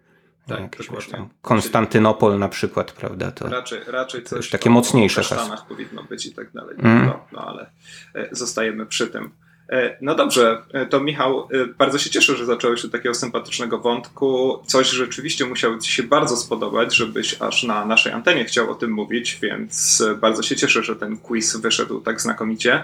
tak, 0.48 0.60
jakieś 0.60 1.08
tam 1.08 1.30
Konstantynopol 1.42 2.40
na 2.40 2.50
przykład, 2.50 2.92
prawda? 2.92 3.32
To 3.32 3.50
raczej, 3.50 3.80
raczej 3.88 4.24
coś 4.24 4.50
takie 4.50 4.70
mocniejsze 4.70 5.24
w 5.24 5.26
Stanach 5.26 5.68
powinno 5.68 6.04
być 6.04 6.26
i 6.26 6.34
tak 6.34 6.52
dalej. 6.52 6.76
Mm. 6.80 7.06
No, 7.06 7.26
no, 7.32 7.46
ale 7.48 7.70
e, 8.16 8.30
zostajemy 8.32 8.86
przy 8.86 9.08
tym. 9.08 9.30
E, 9.70 9.98
no 10.02 10.16
dobrze, 10.16 10.64
e, 10.74 10.86
to 10.86 11.00
Michał, 11.00 11.48
bardzo 11.78 11.98
się 11.98 12.10
cieszę, 12.10 12.36
że 12.36 12.46
zacząłeś 12.46 12.86
od 12.86 12.92
takiego 12.92 13.16
sympatycznego 13.16 13.80
wątku. 13.80 14.60
Coś 14.66 14.90
rzeczywiście 14.90 15.46
musiało 15.46 15.78
Ci 15.78 15.92
się 15.92 16.04
bardzo 16.04 16.38
spodobać, 16.38 16.96
żebyś 16.96 17.42
aż 17.42 17.64
na 17.64 17.86
naszej 17.86 18.14
antenie 18.14 18.46
chciał 18.46 18.72
o 18.72 18.76
tym 18.76 18.92
mówić, 18.92 19.40
więc 19.42 20.04
bardzo 20.22 20.44
się 20.44 20.56
cieszę, 20.56 20.84
że 20.84 20.96
ten 20.96 21.18
quiz 21.18 21.56
wyszedł 21.56 22.02
tak 22.02 22.22
znakomicie. 22.22 22.84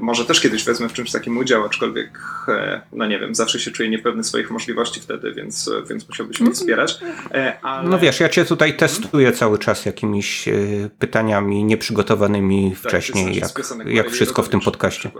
Może 0.00 0.24
też 0.24 0.40
kiedyś 0.40 0.64
wezmę 0.64 0.88
w 0.88 0.92
czymś 0.92 1.12
takim 1.12 1.38
udział, 1.38 1.64
aczkolwiek, 1.64 2.20
no 2.92 3.06
nie 3.06 3.18
wiem, 3.18 3.34
zawsze 3.34 3.60
się 3.60 3.70
czuję 3.70 3.88
niepewny 3.88 4.24
swoich 4.24 4.50
możliwości 4.50 5.00
wtedy, 5.00 5.32
więc, 5.32 5.70
więc 5.88 6.08
musiałbyś 6.08 6.40
mnie 6.40 6.52
wspierać. 6.52 6.98
Ale... 7.62 7.88
No 7.88 7.98
wiesz, 7.98 8.20
ja 8.20 8.28
cię 8.28 8.44
tutaj 8.44 8.76
testuję 8.76 9.32
cały 9.32 9.58
czas 9.58 9.86
jakimiś 9.86 10.48
pytaniami 10.98 11.64
nieprzygotowanymi 11.64 12.70
tak, 12.70 12.78
wcześniej, 12.78 13.40
tak, 13.40 13.52
jak, 13.78 13.86
jak 13.86 14.10
wszystko 14.10 14.42
w 14.42 14.48
tym 14.48 14.60
podcaście. 14.60 15.10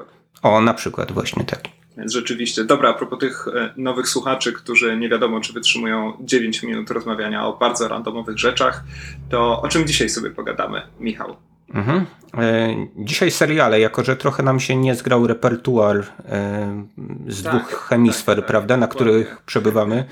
O, 0.43 0.61
na 0.61 0.75
przykład, 0.75 1.13
właśnie 1.13 1.45
tak. 1.45 1.61
Więc 1.97 2.13
rzeczywiście. 2.13 2.65
Dobra, 2.65 2.91
a 2.91 2.95
propos 2.95 3.19
tych 3.19 3.49
e, 3.49 3.75
nowych 3.77 4.09
słuchaczy, 4.09 4.53
którzy 4.53 4.97
nie 4.97 5.09
wiadomo, 5.09 5.41
czy 5.41 5.53
wytrzymują 5.53 6.13
9 6.21 6.63
minut 6.63 6.91
rozmawiania 6.91 7.47
o 7.47 7.57
bardzo 7.57 7.89
randomowych 7.89 8.39
rzeczach, 8.39 8.85
to 9.31 9.63
o 9.63 9.69
czym 9.69 9.87
dzisiaj 9.87 10.09
sobie 10.09 10.31
pogadamy, 10.31 10.83
Michał? 11.01 11.37
Mhm. 11.75 12.07
E, 12.39 12.75
dzisiaj 12.97 13.31
seriale, 13.31 13.81
jako 13.81 14.05
że 14.05 14.17
trochę 14.17 14.43
nam 14.43 14.61
się 14.61 14.77
nie 14.77 14.95
zgrał 14.95 15.27
repertuar 15.27 15.97
e, 15.97 16.85
z 17.29 17.43
tak, 17.43 17.55
dwóch 17.55 17.89
hemisfer, 17.89 18.37
tak, 18.37 18.45
tak, 18.45 18.47
prawda, 18.47 18.77
na 18.77 18.89
których 18.89 19.43
przebywamy, 19.47 20.05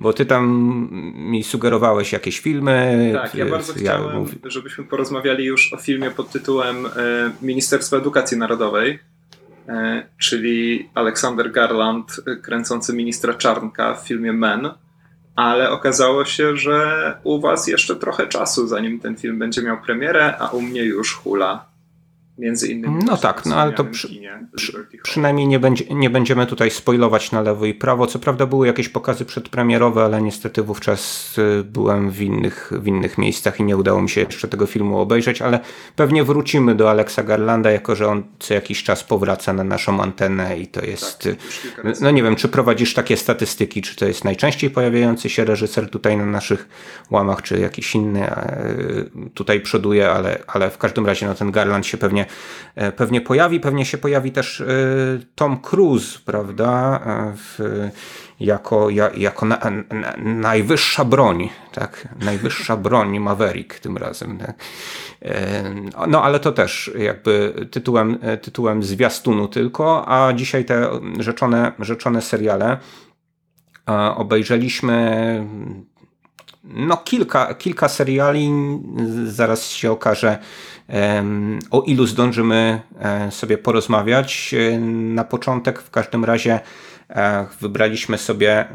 bo 0.00 0.12
ty 0.12 0.26
tam 0.26 0.44
mi 1.14 1.44
sugerowałeś 1.44 2.12
jakieś 2.12 2.40
filmy. 2.40 3.10
Tak, 3.14 3.34
ja 3.34 3.46
bardzo 3.46 3.72
ja 3.72 3.78
chciałem, 3.78 4.18
mów... 4.18 4.30
żebyśmy 4.44 4.84
porozmawiali 4.84 5.44
już 5.44 5.72
o 5.72 5.76
filmie 5.76 6.10
pod 6.10 6.30
tytułem 6.30 6.88
Ministerstwo 7.42 7.96
Edukacji 7.96 8.36
Narodowej 8.38 8.98
E, 9.68 10.06
czyli 10.18 10.88
Aleksander 10.94 11.52
Garland 11.52 12.20
e, 12.26 12.36
kręcący 12.36 12.94
ministra 12.94 13.34
Czarnka 13.34 13.94
w 13.94 14.08
filmie 14.08 14.32
Men, 14.32 14.70
ale 15.36 15.70
okazało 15.70 16.24
się, 16.24 16.56
że 16.56 17.12
u 17.24 17.40
was 17.40 17.66
jeszcze 17.66 17.96
trochę 17.96 18.26
czasu, 18.26 18.66
zanim 18.66 19.00
ten 19.00 19.16
film 19.16 19.38
będzie 19.38 19.62
miał 19.62 19.80
premierę, 19.80 20.36
a 20.38 20.48
u 20.48 20.62
mnie 20.62 20.84
już 20.84 21.14
hula. 21.14 21.71
Między 22.38 22.68
innymi. 22.68 23.04
No 23.06 23.16
tak, 23.16 23.46
no 23.46 23.56
ale 23.56 23.72
to 23.72 23.84
przy, 23.84 24.08
przy, 24.56 24.86
przynajmniej 25.02 25.46
nie, 25.46 25.60
będzie, 25.60 25.84
nie 25.94 26.10
będziemy 26.10 26.46
tutaj 26.46 26.70
spoilować 26.70 27.32
na 27.32 27.40
lewo 27.40 27.66
i 27.66 27.74
prawo. 27.74 28.06
Co 28.06 28.18
prawda 28.18 28.46
były 28.46 28.66
jakieś 28.66 28.88
pokazy 28.88 29.24
przedpremierowe, 29.24 30.04
ale 30.04 30.22
niestety 30.22 30.62
wówczas 30.62 31.34
y, 31.38 31.64
byłem 31.64 32.10
w 32.10 32.22
innych, 32.22 32.72
w 32.76 32.86
innych 32.86 33.18
miejscach 33.18 33.60
i 33.60 33.62
nie 33.62 33.76
udało 33.76 34.02
mi 34.02 34.10
się 34.10 34.20
jeszcze 34.20 34.48
tego 34.48 34.66
filmu 34.66 34.98
obejrzeć, 34.98 35.42
ale 35.42 35.60
pewnie 35.96 36.24
wrócimy 36.24 36.74
do 36.74 36.90
Alexa 36.90 37.22
Garlanda, 37.22 37.70
jako 37.70 37.96
że 37.96 38.08
on 38.08 38.22
co 38.38 38.54
jakiś 38.54 38.82
czas 38.82 39.04
powraca 39.04 39.52
na 39.52 39.64
naszą 39.64 40.00
antenę 40.00 40.58
i 40.58 40.66
to 40.66 40.84
jest. 40.84 41.28
Tak, 41.76 42.00
no 42.00 42.10
nie 42.10 42.22
wiem, 42.22 42.36
czy 42.36 42.48
prowadzisz 42.48 42.94
takie 42.94 43.16
statystyki, 43.16 43.82
czy 43.82 43.96
to 43.96 44.06
jest 44.06 44.24
najczęściej 44.24 44.70
pojawiający 44.70 45.28
się 45.30 45.44
reżyser 45.44 45.90
tutaj 45.90 46.16
na 46.16 46.26
naszych 46.26 46.68
łamach, 47.10 47.42
czy 47.42 47.58
jakiś 47.58 47.94
inny 47.94 48.30
tutaj 49.34 49.60
przoduje, 49.60 50.10
ale, 50.10 50.38
ale 50.46 50.70
w 50.70 50.78
każdym 50.78 51.06
razie 51.06 51.26
no, 51.26 51.34
ten 51.34 51.50
Garland 51.50 51.86
się 51.86 51.98
pewnie 51.98 52.21
pewnie, 52.74 52.92
pewnie 52.92 53.20
pojawi. 53.20 53.60
Pewnie 53.60 53.84
się 53.84 53.98
pojawi 53.98 54.32
też 54.32 54.60
e, 54.60 54.64
Tom 55.34 55.60
Cruise, 55.60 56.18
prawda? 56.24 57.00
E, 57.06 57.32
w, 57.36 57.58
jako, 58.40 58.90
jako 59.16 59.46
na, 59.46 59.58
na, 59.90 60.14
najwyższa 60.18 61.04
broń, 61.04 61.48
tak? 61.72 62.08
Najwyższa 62.20 62.76
broń 62.86 63.18
Maverick 63.18 63.78
tym 63.78 63.96
razem. 63.96 64.38
Tak? 64.38 64.56
E, 65.22 65.74
no 66.08 66.22
ale 66.22 66.40
to 66.40 66.52
też 66.52 66.90
jakby 66.98 67.66
tytułem, 67.70 68.18
tytułem 68.42 68.82
zwiastunu 68.82 69.48
tylko, 69.48 70.08
a 70.08 70.32
dzisiaj 70.32 70.64
te 70.64 70.90
rzeczone, 71.18 71.72
rzeczone 71.78 72.22
seriale 72.22 72.78
obejrzeliśmy 74.16 75.46
no 76.64 76.96
kilka, 76.96 77.54
kilka 77.54 77.88
seriali, 77.88 78.50
zaraz 79.26 79.70
się 79.70 79.92
okaże 79.92 80.38
o 81.70 81.82
ilu 81.82 82.06
zdążymy 82.06 82.80
e, 83.00 83.30
sobie 83.30 83.58
porozmawiać. 83.58 84.54
E, 84.54 84.78
na 84.80 85.24
początek 85.24 85.82
w 85.82 85.90
każdym 85.90 86.24
razie 86.24 86.60
wybraliśmy 87.60 88.18
sobie 88.18 88.66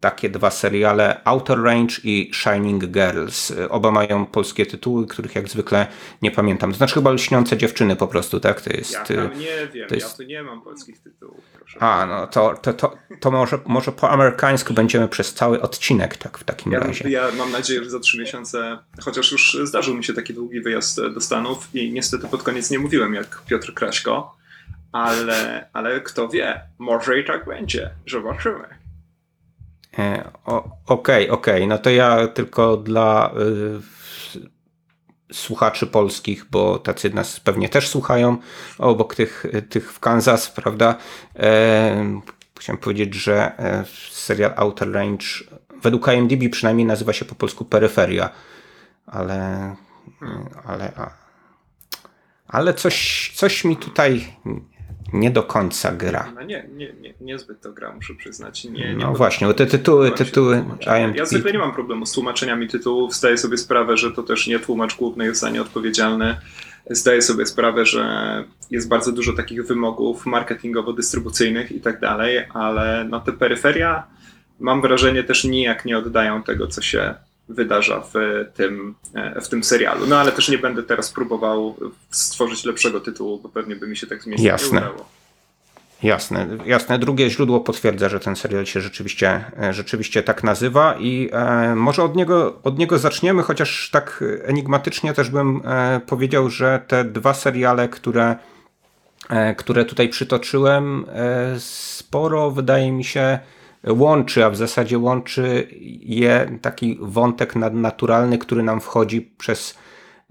takie 0.00 0.30
dwa 0.30 0.50
seriale 0.50 1.20
Outer 1.24 1.62
Range 1.62 1.94
i 2.04 2.30
Shining 2.34 2.86
Girls. 2.86 3.52
Oba 3.68 3.90
mają 3.90 4.26
polskie 4.26 4.66
tytuły, 4.66 5.06
których 5.06 5.34
jak 5.34 5.48
zwykle 5.48 5.86
nie 6.22 6.30
pamiętam. 6.30 6.70
To 6.70 6.76
znaczy 6.76 6.94
chyba 6.94 7.10
Lśniące 7.10 7.56
Dziewczyny 7.56 7.96
po 7.96 8.08
prostu, 8.08 8.40
tak? 8.40 8.60
To 8.60 8.70
jest, 8.70 8.92
ja 8.92 9.04
tam 9.04 9.38
nie 9.38 9.68
wiem, 9.72 9.88
jest... 9.90 10.10
ja 10.10 10.16
tu 10.16 10.22
nie 10.22 10.42
mam 10.42 10.62
polskich 10.62 10.98
tytułów. 10.98 11.40
Proszę 11.58 11.78
A, 11.80 12.06
no 12.06 12.26
to, 12.26 12.54
to, 12.62 12.72
to, 12.72 12.94
to 13.20 13.30
może, 13.30 13.58
może 13.66 13.92
po 13.92 14.10
amerykańsku 14.10 14.74
będziemy 14.74 15.08
przez 15.08 15.34
cały 15.34 15.60
odcinek 15.60 16.16
tak 16.16 16.38
w 16.38 16.44
takim 16.44 16.72
ja, 16.72 16.80
razie. 16.80 17.10
Ja 17.10 17.30
mam 17.38 17.52
nadzieję, 17.52 17.84
że 17.84 17.90
za 17.90 18.00
trzy 18.00 18.18
miesiące, 18.18 18.78
chociaż 19.00 19.32
już 19.32 19.58
zdarzył 19.64 19.94
mi 19.94 20.04
się 20.04 20.14
taki 20.14 20.34
długi 20.34 20.60
wyjazd 20.60 21.00
do 21.14 21.20
Stanów 21.20 21.68
i 21.74 21.92
niestety 21.92 22.28
pod 22.28 22.42
koniec 22.42 22.70
nie 22.70 22.78
mówiłem 22.78 23.14
jak 23.14 23.42
Piotr 23.46 23.74
Kraśko, 23.74 24.41
ale, 24.92 25.68
ale 25.72 26.00
kto 26.00 26.28
wie, 26.28 26.60
może 26.78 27.18
i 27.20 27.24
tak 27.24 27.44
będzie. 27.44 27.90
Zobaczymy. 28.10 28.64
E, 29.98 30.30
okej, 30.44 30.64
okej, 30.86 31.30
okay, 31.30 31.30
okay. 31.30 31.66
no 31.66 31.78
to 31.78 31.90
ja 31.90 32.28
tylko 32.28 32.76
dla 32.76 33.30
y, 35.30 35.34
słuchaczy 35.34 35.86
polskich, 35.86 36.44
bo 36.50 36.78
tacy 36.78 37.10
nas 37.10 37.40
pewnie 37.40 37.68
też 37.68 37.88
słuchają, 37.88 38.36
obok 38.78 39.14
tych, 39.14 39.46
tych 39.68 39.92
w 39.92 40.00
Kansas, 40.00 40.50
prawda? 40.50 40.94
E, 41.36 42.20
chciałem 42.58 42.78
powiedzieć, 42.80 43.14
że 43.14 43.58
e, 43.58 43.84
serial 44.10 44.52
Outer 44.56 44.92
Range 44.92 45.26
według 45.82 46.08
IMDb 46.08 46.50
przynajmniej 46.52 46.86
nazywa 46.86 47.12
się 47.12 47.24
po 47.24 47.34
polsku 47.34 47.64
Peryferia, 47.64 48.30
ale 49.06 49.76
ale 50.64 50.92
ale 52.48 52.74
coś, 52.74 53.32
coś 53.34 53.64
mi 53.64 53.76
tutaj 53.76 54.36
nie 55.12 55.30
do 55.30 55.42
końca 55.42 55.92
gra. 55.92 56.32
No 56.34 56.42
nie, 56.42 56.68
nie, 56.76 56.92
nie, 57.00 57.14
niezbyt 57.20 57.60
to 57.60 57.72
gra, 57.72 57.92
muszę 57.92 58.14
przyznać. 58.14 58.64
Nie, 58.64 58.70
nie 58.72 58.96
no 58.96 59.12
właśnie, 59.12 59.46
bo 59.46 59.54
te 59.54 59.66
tytuły, 59.66 60.10
tytuły. 60.10 60.64
Ja 61.14 61.26
zwykle 61.26 61.52
nie 61.52 61.58
mam 61.58 61.72
problemu 61.72 62.06
z 62.06 62.12
tłumaczeniami 62.12 62.68
tytułów, 62.68 63.14
zdaję 63.14 63.38
sobie 63.38 63.56
sprawę, 63.56 63.96
że 63.96 64.12
to 64.12 64.22
też 64.22 64.46
nie 64.46 64.58
tłumacz 64.58 64.96
główny 64.96 65.24
jest 65.24 65.40
za 65.40 65.50
nie 65.50 65.62
odpowiedzialny. 65.62 66.36
Zdaję 66.90 67.22
sobie 67.22 67.46
sprawę, 67.46 67.86
że 67.86 68.44
jest 68.70 68.88
bardzo 68.88 69.12
dużo 69.12 69.32
takich 69.32 69.66
wymogów 69.66 70.26
marketingowo-dystrybucyjnych 70.26 71.72
i 71.72 71.80
tak 71.80 72.00
dalej, 72.00 72.46
ale 72.54 73.06
no 73.10 73.20
te 73.20 73.32
peryferia 73.32 74.06
mam 74.60 74.82
wrażenie 74.82 75.24
też 75.24 75.44
nijak 75.44 75.84
nie 75.84 75.98
oddają 75.98 76.42
tego, 76.42 76.66
co 76.66 76.82
się 76.82 77.14
wydarza 77.48 78.00
w 78.00 78.12
tym, 78.54 78.94
w 79.42 79.48
tym 79.48 79.64
serialu. 79.64 80.06
No 80.06 80.18
ale 80.18 80.32
też 80.32 80.48
nie 80.48 80.58
będę 80.58 80.82
teraz 80.82 81.12
próbował 81.12 81.76
stworzyć 82.10 82.64
lepszego 82.64 83.00
tytułu, 83.00 83.38
bo 83.38 83.48
pewnie 83.48 83.76
by 83.76 83.86
mi 83.88 83.96
się 83.96 84.06
tak 84.06 84.22
zmieścić 84.22 84.46
Jasne. 84.46 84.80
udało. 84.80 85.06
Jasne, 86.02 86.46
jasne. 86.66 86.98
Drugie 86.98 87.30
źródło 87.30 87.60
potwierdza, 87.60 88.08
że 88.08 88.20
ten 88.20 88.36
serial 88.36 88.66
się 88.66 88.80
rzeczywiście, 88.80 89.44
rzeczywiście 89.70 90.22
tak 90.22 90.44
nazywa 90.44 90.94
i 90.98 91.30
e, 91.32 91.74
może 91.74 92.02
od 92.02 92.16
niego, 92.16 92.60
od 92.62 92.78
niego 92.78 92.98
zaczniemy, 92.98 93.42
chociaż 93.42 93.90
tak 93.90 94.24
enigmatycznie 94.44 95.12
też 95.12 95.30
bym 95.30 95.62
e, 95.64 96.00
powiedział, 96.06 96.50
że 96.50 96.82
te 96.88 97.04
dwa 97.04 97.34
seriale, 97.34 97.88
które, 97.88 98.36
e, 99.28 99.54
które 99.54 99.84
tutaj 99.84 100.08
przytoczyłem, 100.08 101.04
e, 101.08 101.60
sporo 101.60 102.50
wydaje 102.50 102.92
mi 102.92 103.04
się 103.04 103.38
łączy, 103.88 104.44
a 104.44 104.50
w 104.50 104.56
zasadzie 104.56 104.98
łączy 104.98 105.68
je 106.00 106.58
taki 106.62 106.98
wątek 107.00 107.56
nadnaturalny, 107.56 108.38
który 108.38 108.62
nam 108.62 108.80
wchodzi 108.80 109.20
przez 109.20 109.78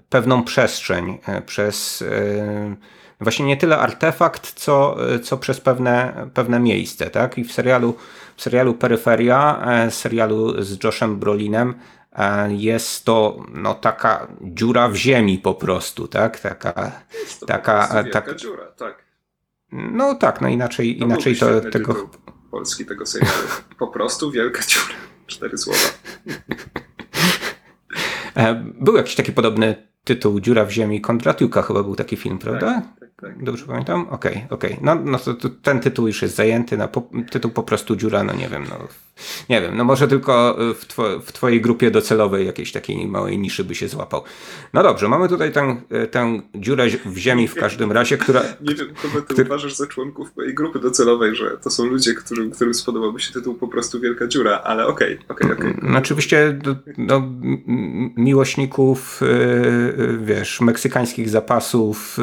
pewną 0.09 0.43
przestrzeń, 0.43 1.17
e, 1.27 1.41
przez 1.41 2.01
e, 2.01 2.75
właśnie 3.19 3.45
nie 3.45 3.57
tyle 3.57 3.77
artefakt, 3.77 4.53
co, 4.53 4.97
co 5.23 5.37
przez 5.37 5.59
pewne, 5.59 6.27
pewne 6.33 6.59
miejsce. 6.59 7.09
Tak? 7.09 7.37
I 7.37 7.43
w 7.43 7.51
serialu, 7.51 7.95
w 8.35 8.41
serialu 8.41 8.73
Peryferia, 8.73 9.63
e, 9.67 9.91
serialu 9.91 10.63
z 10.63 10.83
Joshem 10.83 11.19
Brolinem, 11.19 11.73
jest 12.47 13.05
to 13.05 13.37
no, 13.53 13.73
taka 13.73 14.27
dziura 14.41 14.89
w 14.89 14.95
ziemi 14.95 15.37
po 15.37 15.53
prostu, 15.53 16.07
tak? 16.07 16.39
Taka, 16.39 16.91
taka, 17.47 18.03
taka 18.11 18.35
dziura, 18.35 18.65
tak. 18.77 19.00
No 19.71 20.15
tak, 20.15 20.41
no 20.41 20.47
inaczej, 20.47 20.97
to 20.97 21.05
inaczej 21.05 21.37
to 21.37 21.61
tego. 21.61 22.09
Polski 22.51 22.85
tego 22.85 23.05
serialu. 23.05 23.47
Po 23.79 23.87
prostu 23.87 24.31
wielka 24.31 24.61
dziura. 24.61 24.95
Cztery 25.27 25.57
słowa. 25.57 25.79
E, 28.35 28.63
był 28.81 28.95
jakiś 28.95 29.15
taki 29.15 29.31
podobny 29.31 29.91
tytuł 30.03 30.39
Dziura 30.39 30.65
w 30.65 30.71
ziemi. 30.71 31.01
Kondratiuka 31.01 31.61
chyba 31.61 31.83
był 31.83 31.95
taki 31.95 32.17
film, 32.17 32.37
prawda? 32.37 32.81
Tak, 32.99 32.99
tak, 32.99 33.09
tak. 33.21 33.43
Dobrze 33.43 33.65
pamiętam? 33.65 34.01
Okej, 34.09 34.31
okay, 34.31 34.47
okej. 34.49 34.71
Okay. 34.71 34.85
No, 34.85 34.95
no 34.95 35.19
to, 35.19 35.33
to, 35.33 35.49
ten 35.49 35.79
tytuł 35.79 36.07
już 36.07 36.21
jest 36.21 36.35
zajęty. 36.35 36.77
Na 36.77 36.87
po, 36.87 37.09
tytuł 37.29 37.51
po 37.51 37.63
prostu 37.63 37.95
Dziura, 37.95 38.23
no 38.23 38.33
nie 38.33 38.49
wiem, 38.49 38.65
no 38.69 38.87
Nie 39.49 39.61
wiem, 39.61 39.77
no 39.77 39.83
może 39.83 40.07
tylko 40.07 40.57
w, 40.75 40.85
two, 40.85 41.19
w 41.19 41.31
twojej 41.31 41.61
grupie 41.61 41.91
docelowej 41.91 42.45
jakiejś 42.45 42.71
takiej 42.71 43.07
małej 43.07 43.39
niszy 43.39 43.63
by 43.63 43.75
się 43.75 43.87
złapał. 43.87 44.23
No 44.73 44.83
dobrze, 44.83 45.07
mamy 45.07 45.29
tutaj 45.29 45.51
tę, 45.51 45.81
tę 46.11 46.41
dziurę 46.55 46.87
w 47.05 47.17
ziemi 47.17 47.47
w 47.47 47.55
każdym 47.55 47.91
razie, 47.91 48.17
która... 48.17 48.41
Nie 48.67 48.75
wiem, 48.75 48.87
kogo 49.01 49.21
ty 49.21 49.33
który... 49.33 49.43
uważasz 49.43 49.75
za 49.75 49.87
członków 49.87 50.37
mojej 50.37 50.53
grupy 50.53 50.79
docelowej, 50.79 51.35
że 51.35 51.57
to 51.63 51.69
są 51.69 51.85
ludzie, 51.85 52.13
którym, 52.13 52.51
którym 52.51 52.73
spodobałby 52.73 53.19
się 53.19 53.33
tytuł 53.33 53.55
po 53.55 53.67
prostu 53.67 53.99
Wielka 53.99 54.27
Dziura, 54.27 54.61
ale 54.63 54.87
okej, 54.87 55.13
okay, 55.13 55.25
okej, 55.29 55.51
okay, 55.51 55.57
okej. 55.57 55.77
Okay. 55.77 55.91
No, 55.91 55.99
oczywiście 55.99 56.53
do, 56.53 56.75
do 56.97 57.23
miłośników, 58.17 59.21
yy, 59.97 60.17
wiesz, 60.17 60.61
meksykańskich 60.61 61.29
zapasów, 61.29 62.17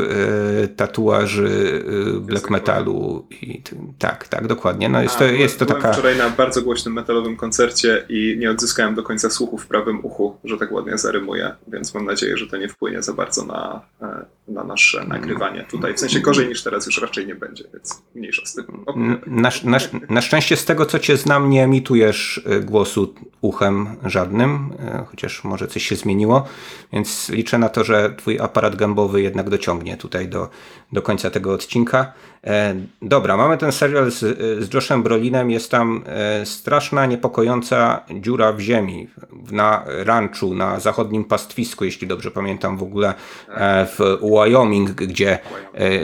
tatuaży, 0.76 1.84
black 2.20 2.50
metalu 2.50 3.26
i 3.30 3.62
tak, 3.98 4.28
tak, 4.28 4.46
dokładnie. 4.46 4.88
No 4.88 5.02
jest 5.02 5.16
A, 5.16 5.18
to, 5.18 5.24
jest 5.24 5.58
to 5.58 5.66
taka... 5.66 5.92
wczoraj 5.92 6.16
na 6.16 6.30
bardzo 6.30 6.62
metalowym 6.92 7.36
koncercie 7.36 8.06
i 8.08 8.36
nie 8.38 8.50
odzyskałem 8.50 8.94
do 8.94 9.02
końca 9.02 9.30
słuchu 9.30 9.58
w 9.58 9.66
prawym 9.66 10.04
uchu, 10.04 10.36
że 10.44 10.58
tak 10.58 10.72
ładnie 10.72 10.98
zarymuję, 10.98 11.54
więc 11.68 11.94
mam 11.94 12.04
nadzieję, 12.04 12.36
że 12.36 12.46
to 12.46 12.56
nie 12.56 12.68
wpłynie 12.68 13.02
za 13.02 13.12
bardzo 13.12 13.44
na, 13.44 13.80
e, 14.02 14.24
na 14.48 14.64
nasze 14.64 15.04
nagrywanie 15.04 15.64
tutaj. 15.70 15.94
W 15.94 16.00
sensie 16.00 16.20
gorzej 16.20 16.48
niż 16.48 16.62
teraz 16.62 16.86
już 16.86 17.02
raczej 17.02 17.26
nie 17.26 17.34
będzie, 17.34 17.64
więc 17.72 18.02
mniejsza 18.14 18.46
z 18.46 18.54
tym. 18.54 18.84
Na, 19.26 19.50
na, 19.64 19.78
na 20.08 20.20
szczęście 20.20 20.56
z 20.56 20.64
tego, 20.64 20.86
co 20.86 20.98
cię 20.98 21.16
znam, 21.16 21.50
nie 21.50 21.64
emitujesz 21.64 22.42
e, 22.46 22.60
głosu 22.60 23.14
uchem 23.40 23.96
żadnym, 24.04 24.72
e, 24.78 25.04
chociaż 25.10 25.44
może 25.44 25.68
coś 25.68 25.82
się 25.82 25.96
zmieniło, 25.96 26.44
więc 26.92 27.28
liczę 27.28 27.58
na 27.58 27.68
to, 27.68 27.84
że 27.84 28.14
twój 28.18 28.40
aparat 28.40 28.76
gębowy 28.76 29.22
jednak 29.22 29.50
dociągnie 29.50 29.96
tutaj 29.96 30.28
do, 30.28 30.48
do 30.92 31.02
końca 31.02 31.30
tego 31.30 31.52
odcinka. 31.52 32.12
E, 32.44 32.74
dobra, 33.02 33.36
mamy 33.36 33.58
ten 33.58 33.72
serial 33.72 34.10
z, 34.10 34.18
z 34.64 34.74
Joshem 34.74 35.02
Brolinem. 35.02 35.50
Jest 35.50 35.70
tam 35.70 36.04
e, 36.06 36.46
straszna, 36.46 37.06
niepokojąca 37.06 38.04
dziura 38.20 38.52
w 38.52 38.60
ziemi 38.60 39.08
na 39.50 39.84
ranchu, 39.86 40.54
na 40.54 40.80
zachodnim 40.80 41.24
pastwisku, 41.24 41.84
jeśli 41.84 42.06
dobrze 42.06 42.30
pamiętam, 42.30 42.76
w 42.76 42.82
ogóle 42.82 43.14
e, 43.48 43.86
w 43.86 44.18
Wyoming, 44.42 44.90
gdzie, 44.90 45.38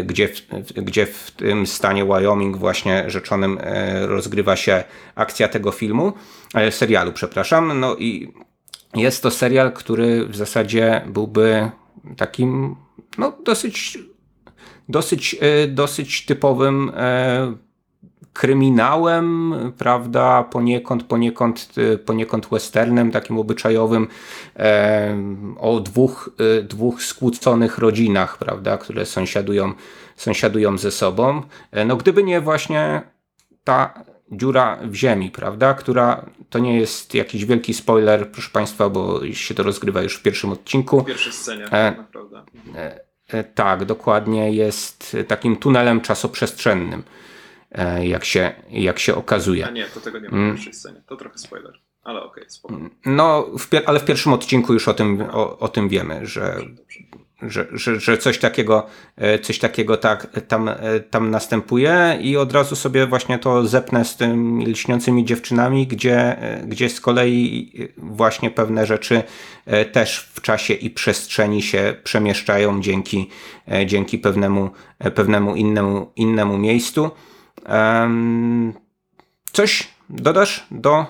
gdzie, 0.05 0.29
w, 0.29 0.73
gdzie 0.73 1.07
w 1.07 1.31
tym 1.31 1.67
stanie 1.67 2.05
Wyoming 2.05 2.57
właśnie 2.57 3.05
rzeczonym 3.07 3.59
rozgrywa 4.03 4.57
się 4.57 4.85
akcja 5.15 5.49
tego 5.49 5.71
filmu, 5.71 6.13
serialu, 6.71 7.13
przepraszam. 7.13 7.81
No 7.81 7.97
i 7.97 8.33
jest 8.95 9.23
to 9.23 9.31
serial, 9.31 9.73
który 9.73 10.27
w 10.27 10.37
zasadzie 10.37 11.03
byłby 11.07 11.71
takim 12.17 12.77
no, 13.19 13.33
dosyć 13.45 13.99
dosyć, 14.89 15.37
e, 15.41 15.69
dosyć 15.69 16.27
typowym 16.27 16.93
e, 16.97 17.57
kryminałem, 18.35 19.55
prawda, 19.79 20.43
poniekąd, 20.43 21.03
poniekąd, 21.03 21.69
e, 21.93 21.99
poniekąd 21.99 22.47
westernem, 22.51 23.11
takim 23.11 23.39
obyczajowym, 23.39 24.09
o 25.59 25.81
dwóch, 25.81 26.31
dwóch 26.63 27.03
skłóconych 27.03 27.79
rodzinach, 27.79 28.39
prawda, 28.39 28.79
które 28.79 29.07
sąsiadują, 29.07 29.73
sąsiadują 30.17 30.79
ze 30.79 30.91
sobą. 30.91 31.43
No 31.87 31.97
gdyby 31.97 32.23
nie 32.23 32.41
właśnie 32.41 33.03
ta 33.65 34.05
dziura 34.33 34.79
w 34.83 34.95
ziemi, 34.95 35.31
prawda, 35.31 35.75
która 35.75 36.27
to 36.51 36.59
nie 36.59 36.79
jest 36.81 37.15
jakiś 37.15 37.45
wielki 37.45 37.75
spoiler, 37.75 38.31
proszę 38.31 38.51
Państwa, 38.53 38.89
bo 38.91 39.21
się 39.33 39.55
to 39.55 39.63
rozgrywa 39.63 40.03
już 40.03 40.17
w 40.17 40.23
pierwszym 40.23 40.53
odcinku. 40.53 41.01
W 41.01 41.05
pierwszej 41.05 41.33
scenie, 41.33 41.65
e, 41.65 41.95
naprawdę. 41.97 42.43
E, 43.29 43.45
tak, 43.45 43.85
dokładnie 43.85 44.53
jest 44.53 45.17
takim 45.29 45.57
tunelem 45.57 46.01
czasoprzestrzennym, 46.01 47.01
e, 47.01 47.34
jak 48.03 48.25
się, 48.25 48.53
jak 48.71 48.99
się 48.99 49.15
okazuje. 49.15 49.67
A 49.67 49.71
nie, 49.71 49.85
to 49.85 50.01
tego 50.01 50.19
nie 50.19 50.25
ma 50.25 50.31
w 50.31 50.35
mm. 50.35 50.55
pierwszej 50.55 50.75
scenie. 50.75 51.03
To 51.07 51.17
trochę 51.17 51.39
spoiler, 51.39 51.73
ale 52.03 52.23
okej, 52.23 52.45
okay, 52.63 52.77
mm, 52.77 52.91
No, 53.07 53.47
w, 53.59 53.69
ale 53.87 54.01
w 54.01 54.05
pierwszym 54.05 54.33
odcinku 54.33 54.73
już 54.73 54.89
o 54.89 54.95
tym, 54.95 55.23
o, 55.33 55.59
o 55.59 55.69
tym 55.69 55.89
wiemy, 55.89 56.27
że, 56.27 56.57
dobrze, 56.77 57.01
dobrze 57.11 57.25
że, 57.43 57.67
że, 57.73 58.01
że 58.01 58.19
coś 58.19 58.39
takiego, 58.39 58.87
e, 59.17 59.39
coś 59.39 59.59
takiego 59.59 59.97
tak, 59.97 60.41
tam, 60.49 60.69
e, 60.69 60.77
tam 61.11 61.31
następuje 61.31 62.19
i 62.21 62.37
od 62.37 62.53
razu 62.53 62.77
sobie 62.77 63.07
właśnie 63.07 63.39
to 63.39 63.67
zepnę 63.67 64.05
z 64.05 64.17
tymi 64.17 64.67
lśniącymi 64.67 65.25
dziewczynami, 65.25 65.87
gdzie, 65.87 66.39
e, 66.39 66.67
gdzie 66.67 66.89
z 66.89 67.01
kolei 67.01 67.73
właśnie 67.97 68.51
pewne 68.51 68.87
rzeczy 68.87 69.23
też 69.93 70.31
w 70.35 70.41
czasie 70.41 70.75
i 70.75 70.91
przestrzeni 70.91 71.63
się 71.63 71.97
przemieszczają 72.05 72.81
dzięki, 72.81 73.31
dzięki 73.87 74.19
pewnemu, 74.19 74.71
pewnemu 75.15 75.55
innemu, 75.55 76.13
innemu 76.17 76.59
miejscu. 76.59 77.11
Coś 79.53 79.89
dodasz 80.11 80.67
do 80.71 81.07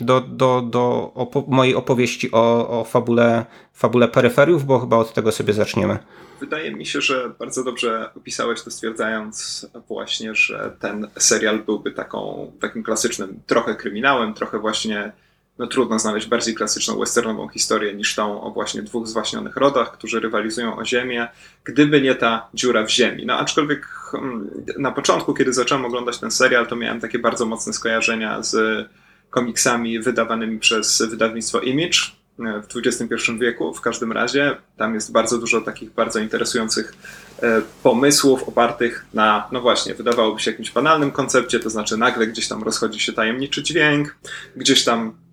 do, 0.00 0.20
do, 0.20 0.62
do 0.62 1.12
opo 1.14 1.44
mojej 1.48 1.74
opowieści 1.74 2.32
o, 2.32 2.68
o 2.80 2.84
fabule, 2.84 3.46
fabule 3.72 4.08
peryferiów, 4.08 4.64
bo 4.64 4.78
chyba 4.78 4.96
od 4.96 5.12
tego 5.12 5.32
sobie 5.32 5.52
zaczniemy. 5.52 5.98
Wydaje 6.40 6.76
mi 6.76 6.86
się, 6.86 7.00
że 7.00 7.32
bardzo 7.38 7.64
dobrze 7.64 8.10
opisałeś 8.16 8.62
to 8.62 8.70
stwierdzając 8.70 9.66
właśnie, 9.88 10.34
że 10.34 10.76
ten 10.80 11.08
serial 11.18 11.58
byłby 11.58 11.92
taką, 11.92 12.52
takim 12.60 12.82
klasycznym 12.82 13.40
trochę 13.46 13.74
kryminałem, 13.74 14.34
trochę 14.34 14.58
właśnie, 14.58 15.12
no 15.58 15.66
trudno 15.66 15.98
znaleźć 15.98 16.26
bardziej 16.26 16.54
klasyczną 16.54 16.98
westernową 16.98 17.48
historię 17.48 17.94
niż 17.94 18.14
tą 18.14 18.40
o 18.40 18.50
właśnie 18.50 18.82
dwóch 18.82 19.06
zwaśnionych 19.06 19.56
rodach, 19.56 19.92
którzy 19.92 20.20
rywalizują 20.20 20.76
o 20.76 20.84
ziemię, 20.84 21.28
gdyby 21.64 22.00
nie 22.00 22.14
ta 22.14 22.48
dziura 22.54 22.84
w 22.84 22.90
ziemi. 22.90 23.26
No 23.26 23.38
aczkolwiek 23.38 23.86
hmm, 23.86 24.50
na 24.78 24.92
początku, 24.92 25.34
kiedy 25.34 25.52
zacząłem 25.52 25.84
oglądać 25.84 26.18
ten 26.18 26.30
serial, 26.30 26.66
to 26.66 26.76
miałem 26.76 27.00
takie 27.00 27.18
bardzo 27.18 27.46
mocne 27.46 27.72
skojarzenia 27.72 28.42
z 28.42 28.86
komiksami 29.30 30.00
wydawanymi 30.00 30.58
przez 30.58 31.02
wydawnictwo 31.02 31.60
Image 31.60 31.98
e, 32.38 32.62
w 32.62 32.66
XXI 32.76 33.32
wieku. 33.40 33.74
W 33.74 33.80
każdym 33.80 34.12
razie 34.12 34.56
tam 34.76 34.94
jest 34.94 35.12
bardzo 35.12 35.38
dużo 35.38 35.60
takich 35.60 35.92
bardzo 35.92 36.18
interesujących 36.18 36.94
e, 37.42 37.62
pomysłów 37.82 38.48
opartych 38.48 39.06
na, 39.14 39.48
no 39.52 39.60
właśnie, 39.60 39.94
wydawałoby 39.94 40.40
się 40.40 40.50
jakimś 40.50 40.70
banalnym 40.70 41.10
koncepcie, 41.10 41.60
to 41.60 41.70
znaczy 41.70 41.96
nagle 41.96 42.26
gdzieś 42.26 42.48
tam 42.48 42.62
rozchodzi 42.62 43.00
się 43.00 43.12
tajemniczy 43.12 43.62
dźwięk, 43.62 44.16
gdzieś 44.56 44.84
tam 44.84 45.25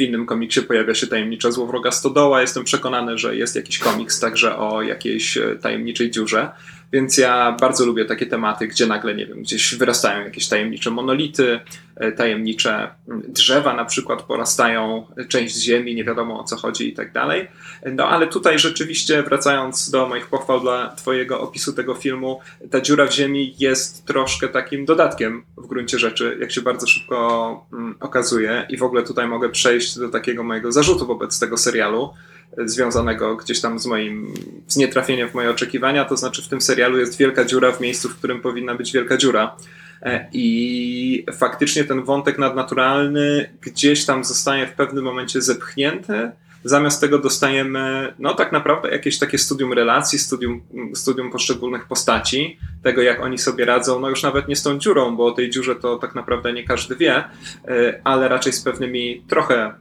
w 0.00 0.02
innym 0.02 0.26
komiksie 0.26 0.62
pojawia 0.62 0.94
się 0.94 1.06
tajemnicza 1.06 1.50
złowroga 1.50 1.90
stodoła. 1.90 2.40
Jestem 2.40 2.64
przekonany, 2.64 3.18
że 3.18 3.36
jest 3.36 3.56
jakiś 3.56 3.78
komiks 3.78 4.20
także 4.20 4.56
o 4.56 4.82
jakiejś 4.82 5.36
e, 5.36 5.56
tajemniczej 5.56 6.10
dziurze. 6.10 6.50
Więc 6.92 7.18
ja 7.18 7.56
bardzo 7.60 7.86
lubię 7.86 8.04
takie 8.04 8.26
tematy, 8.26 8.66
gdzie 8.66 8.86
nagle, 8.86 9.14
nie 9.14 9.26
wiem, 9.26 9.42
gdzieś 9.42 9.74
wyrastają 9.74 10.24
jakieś 10.24 10.48
tajemnicze 10.48 10.90
monolity, 10.90 11.60
e, 11.96 12.12
tajemnicze 12.12 12.88
mm, 13.08 13.22
drzewa 13.28 13.74
na 13.74 13.84
przykład 13.84 14.22
porastają, 14.22 15.06
część 15.28 15.56
ziemi, 15.56 15.94
nie 15.94 16.04
wiadomo 16.04 16.40
o 16.40 16.44
co 16.44 16.56
chodzi 16.56 16.88
i 16.88 16.92
tak 16.92 17.12
dalej. 17.12 17.48
No 17.92 18.08
ale 18.08 18.26
tutaj 18.26 18.58
rzeczywiście, 18.58 19.22
wracając 19.22 19.90
do 19.90 20.08
moich 20.08 20.26
pochwał 20.26 20.60
dla 20.60 20.94
Twojego 20.96 21.40
opisu 21.40 21.72
tego 21.72 21.94
filmu, 21.94 22.40
ta 22.70 22.80
dziura 22.80 23.06
w 23.06 23.12
ziemi 23.12 23.54
jest 23.58 24.06
troszkę 24.06 24.48
takim 24.48 24.84
dodatkiem 24.84 25.44
w 25.56 25.66
gruncie 25.66 25.98
rzeczy, 25.98 26.36
jak 26.40 26.52
się 26.52 26.60
bardzo 26.60 26.86
szybko 26.86 27.66
mm, 27.72 27.94
okazuje. 28.00 28.66
I 28.68 28.76
w 28.76 28.82
ogóle 28.82 29.02
tutaj 29.02 29.26
mogę 29.26 29.48
przejść 29.48 29.98
do 29.98 30.08
takiego 30.08 30.42
mojego 30.42 30.72
zarzutu 30.72 31.06
wobec 31.06 31.40
tego 31.40 31.56
serialu 31.56 32.10
związanego 32.58 33.36
gdzieś 33.36 33.60
tam 33.60 33.78
z 33.78 33.86
moim, 33.86 34.34
z 34.66 34.76
nietrafieniem 34.76 35.28
w 35.28 35.34
moje 35.34 35.50
oczekiwania, 35.50 36.04
to 36.04 36.16
znaczy 36.16 36.42
w 36.42 36.48
tym 36.48 36.60
serialu 36.60 36.98
jest 36.98 37.18
wielka 37.18 37.44
dziura 37.44 37.72
w 37.72 37.80
miejscu, 37.80 38.08
w 38.08 38.16
którym 38.16 38.40
powinna 38.40 38.74
być 38.74 38.92
wielka 38.92 39.16
dziura. 39.16 39.56
E, 40.02 40.28
I 40.32 41.26
faktycznie 41.32 41.84
ten 41.84 42.04
wątek 42.04 42.38
nadnaturalny 42.38 43.50
gdzieś 43.60 44.06
tam 44.06 44.24
zostaje 44.24 44.66
w 44.66 44.72
pewnym 44.72 45.04
momencie 45.04 45.42
zepchnięty. 45.42 46.30
Zamiast 46.64 47.00
tego 47.00 47.18
dostajemy, 47.18 48.14
no 48.18 48.34
tak 48.34 48.52
naprawdę, 48.52 48.90
jakieś 48.90 49.18
takie 49.18 49.38
studium 49.38 49.72
relacji, 49.72 50.18
studium, 50.18 50.62
studium 50.94 51.30
poszczególnych 51.30 51.86
postaci, 51.86 52.58
tego 52.82 53.02
jak 53.02 53.20
oni 53.20 53.38
sobie 53.38 53.64
radzą, 53.64 54.00
no 54.00 54.08
już 54.08 54.22
nawet 54.22 54.48
nie 54.48 54.56
z 54.56 54.62
tą 54.62 54.78
dziurą, 54.78 55.16
bo 55.16 55.26
o 55.26 55.32
tej 55.32 55.50
dziurze 55.50 55.76
to 55.76 55.96
tak 55.96 56.14
naprawdę 56.14 56.52
nie 56.52 56.64
każdy 56.64 56.96
wie, 56.96 57.24
e, 57.68 58.00
ale 58.04 58.28
raczej 58.28 58.52
z 58.52 58.62
pewnymi 58.62 59.24
trochę 59.28 59.74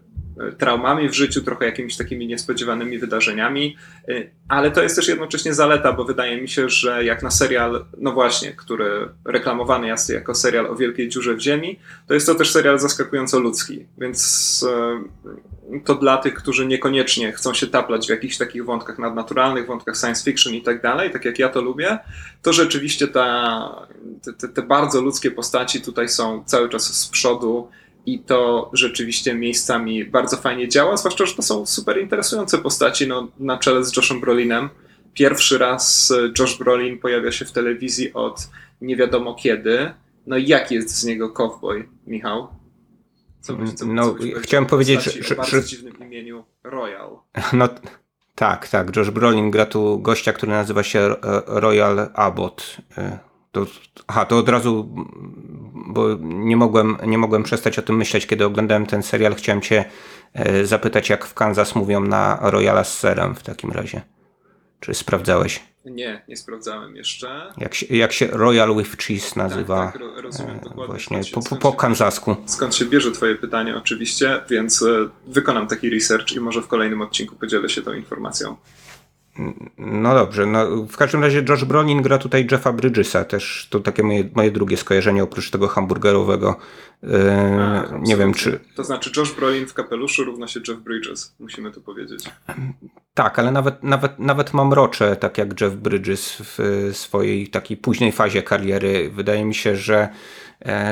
traumami 0.57 1.09
w 1.09 1.13
życiu, 1.13 1.41
trochę 1.41 1.65
jakimiś 1.65 1.97
takimi 1.97 2.27
niespodziewanymi 2.27 2.99
wydarzeniami, 2.99 3.77
y, 4.09 4.31
ale 4.47 4.71
to 4.71 4.83
jest 4.83 4.95
też 4.95 5.07
jednocześnie 5.07 5.53
zaleta, 5.53 5.93
bo 5.93 6.05
wydaje 6.05 6.41
mi 6.41 6.49
się, 6.49 6.69
że 6.69 7.05
jak 7.05 7.23
na 7.23 7.31
serial, 7.31 7.85
no 7.97 8.11
właśnie, 8.11 8.53
który 8.53 9.09
reklamowany 9.25 9.87
jest 9.87 10.09
jako 10.09 10.35
serial 10.35 10.67
o 10.67 10.75
wielkiej 10.75 11.09
dziurze 11.09 11.35
w 11.35 11.39
ziemi, 11.39 11.79
to 12.07 12.13
jest 12.13 12.25
to 12.25 12.35
też 12.35 12.51
serial 12.51 12.79
zaskakująco 12.79 13.39
ludzki, 13.39 13.85
więc 13.97 14.65
y, 15.73 15.79
to 15.85 15.95
dla 15.95 16.17
tych, 16.17 16.33
którzy 16.33 16.65
niekoniecznie 16.65 17.31
chcą 17.31 17.53
się 17.53 17.67
taplać 17.67 18.07
w 18.07 18.09
jakichś 18.09 18.37
takich 18.37 18.65
wątkach 18.65 18.99
nadnaturalnych, 18.99 19.67
wątkach 19.67 19.97
science 19.97 20.23
fiction 20.23 20.53
i 20.53 20.61
tak 20.61 20.81
dalej, 20.81 21.11
tak 21.11 21.25
jak 21.25 21.39
ja 21.39 21.49
to 21.49 21.61
lubię, 21.61 21.99
to 22.41 22.53
rzeczywiście 22.53 23.07
ta, 23.07 23.87
te, 24.39 24.47
te 24.47 24.61
bardzo 24.61 25.01
ludzkie 25.01 25.31
postaci 25.31 25.81
tutaj 25.81 26.09
są 26.09 26.43
cały 26.45 26.69
czas 26.69 26.83
z 26.83 27.07
przodu 27.07 27.69
i 28.05 28.19
to 28.19 28.69
rzeczywiście 28.73 29.33
miejscami 29.33 30.05
bardzo 30.05 30.37
fajnie 30.37 30.67
działa, 30.67 30.97
zwłaszcza, 30.97 31.25
że 31.25 31.35
to 31.35 31.41
są 31.41 31.65
super 31.65 32.01
interesujące 32.01 32.57
postaci, 32.57 33.07
no, 33.07 33.27
na 33.39 33.57
czele 33.57 33.83
z 33.85 33.97
Joshem 33.97 34.21
Brolinem. 34.21 34.69
Pierwszy 35.13 35.57
raz 35.57 36.13
Josh 36.39 36.57
Brolin 36.57 36.99
pojawia 36.99 37.31
się 37.31 37.45
w 37.45 37.51
telewizji 37.51 38.13
od 38.13 38.47
nie 38.81 38.95
wiadomo 38.95 39.35
kiedy. 39.35 39.93
No 40.27 40.37
i 40.37 40.47
jaki 40.47 40.75
jest 40.75 40.89
z 40.89 41.05
niego 41.05 41.29
cowboy, 41.29 41.89
Michał? 42.07 42.47
Co 43.41 43.53
byś, 43.53 43.73
co, 43.73 43.85
No, 43.85 44.03
co 44.05 44.13
byś 44.13 44.33
chciałem 44.33 44.65
powiedzieć, 44.65 45.03
że- 45.03 45.35
o 45.35 45.37
bardzo 45.37 45.51
że- 45.57 45.63
dziwnym 45.63 45.99
imieniu 45.99 46.43
Royal. 46.63 47.09
No 47.53 47.69
tak, 48.35 48.67
tak. 48.67 48.95
Josh 48.95 49.09
Brolin 49.09 49.51
gra 49.51 49.65
tu 49.65 49.99
gościa, 49.99 50.33
który 50.33 50.51
nazywa 50.51 50.83
się 50.83 50.99
e, 50.99 51.15
Royal 51.47 52.09
Abbott. 52.13 52.77
To, 53.51 53.65
aha, 54.07 54.25
to 54.25 54.37
od 54.37 54.49
razu, 54.49 54.89
bo 55.87 56.07
nie 56.21 56.57
mogłem, 56.57 56.97
nie 57.07 57.17
mogłem 57.17 57.43
przestać 57.43 57.79
o 57.79 57.81
tym 57.81 57.97
myśleć, 57.97 58.27
kiedy 58.27 58.45
oglądałem 58.45 58.85
ten 58.85 59.03
serial. 59.03 59.35
Chciałem 59.35 59.61
cię 59.61 59.85
e, 60.33 60.65
zapytać, 60.65 61.09
jak 61.09 61.25
w 61.25 61.33
Kansas 61.33 61.75
mówią 61.75 61.99
na 61.99 62.39
Royala 62.41 62.83
z 62.83 62.97
serem 62.99 63.35
w 63.35 63.43
takim 63.43 63.71
razie. 63.71 64.01
Czy 64.79 64.93
sprawdzałeś? 64.93 65.63
Nie, 65.85 66.21
nie 66.27 66.37
sprawdzałem 66.37 66.95
jeszcze. 66.95 67.53
Jak 67.57 67.75
się, 67.75 67.85
jak 67.97 68.11
się 68.13 68.27
Royal 68.27 68.75
with 68.77 68.97
Cheese 68.97 69.35
nazywa 69.35 69.85
tak, 69.85 69.95
ro- 69.95 70.21
rozumiem 70.21 70.55
e, 70.55 70.59
dokładnie, 70.59 70.85
właśnie 70.85 71.23
się- 71.23 71.33
po, 71.33 71.39
po, 71.39 71.45
skąd 71.45 71.61
po 71.61 71.71
się- 71.71 71.77
kanzasku. 71.77 72.35
Skąd 72.45 72.75
się 72.75 72.85
bierze 72.85 73.11
Twoje 73.11 73.35
pytanie, 73.35 73.75
oczywiście, 73.77 74.41
więc 74.49 74.81
e, 74.81 75.09
wykonam 75.27 75.67
taki 75.67 75.89
research 75.89 76.31
i 76.31 76.39
może 76.39 76.61
w 76.61 76.67
kolejnym 76.67 77.01
odcinku 77.01 77.35
podzielę 77.35 77.69
się 77.69 77.81
tą 77.81 77.93
informacją. 77.93 78.55
No 79.77 80.13
dobrze, 80.13 80.45
no 80.45 80.85
w 80.85 80.97
każdym 80.97 81.23
razie 81.23 81.43
Josh 81.49 81.63
Brolin 81.65 82.01
gra 82.01 82.17
tutaj 82.17 82.47
Jeffa 82.51 82.73
Bridgesa, 82.73 83.25
też 83.25 83.67
to 83.69 83.79
takie 83.79 84.03
moje, 84.03 84.29
moje 84.35 84.51
drugie 84.51 84.77
skojarzenie 84.77 85.23
oprócz 85.23 85.49
tego 85.49 85.67
hamburgerowego. 85.67 86.55
E, 87.03 87.87
A, 87.91 87.97
nie 87.97 88.17
wiem 88.17 88.33
czy... 88.33 88.59
To 88.75 88.83
znaczy 88.83 89.11
Josh 89.17 89.31
Brolin 89.31 89.67
w 89.67 89.73
kapeluszu 89.73 90.23
równa 90.23 90.47
się 90.47 90.59
Jeff 90.67 90.79
Bridges, 90.79 91.35
musimy 91.39 91.71
to 91.71 91.81
powiedzieć. 91.81 92.23
Tak, 93.13 93.39
ale 93.39 93.51
nawet, 93.51 93.83
nawet, 93.83 94.19
nawet 94.19 94.53
mam 94.53 94.73
rocze, 94.73 95.15
tak 95.15 95.37
jak 95.37 95.61
Jeff 95.61 95.75
Bridges 95.75 96.35
w 96.39 96.89
swojej 96.93 97.47
takiej 97.47 97.77
późnej 97.77 98.11
fazie 98.11 98.43
kariery. 98.43 99.09
Wydaje 99.09 99.45
mi 99.45 99.55
się, 99.55 99.75
że, 99.75 99.95
e, 99.97 100.09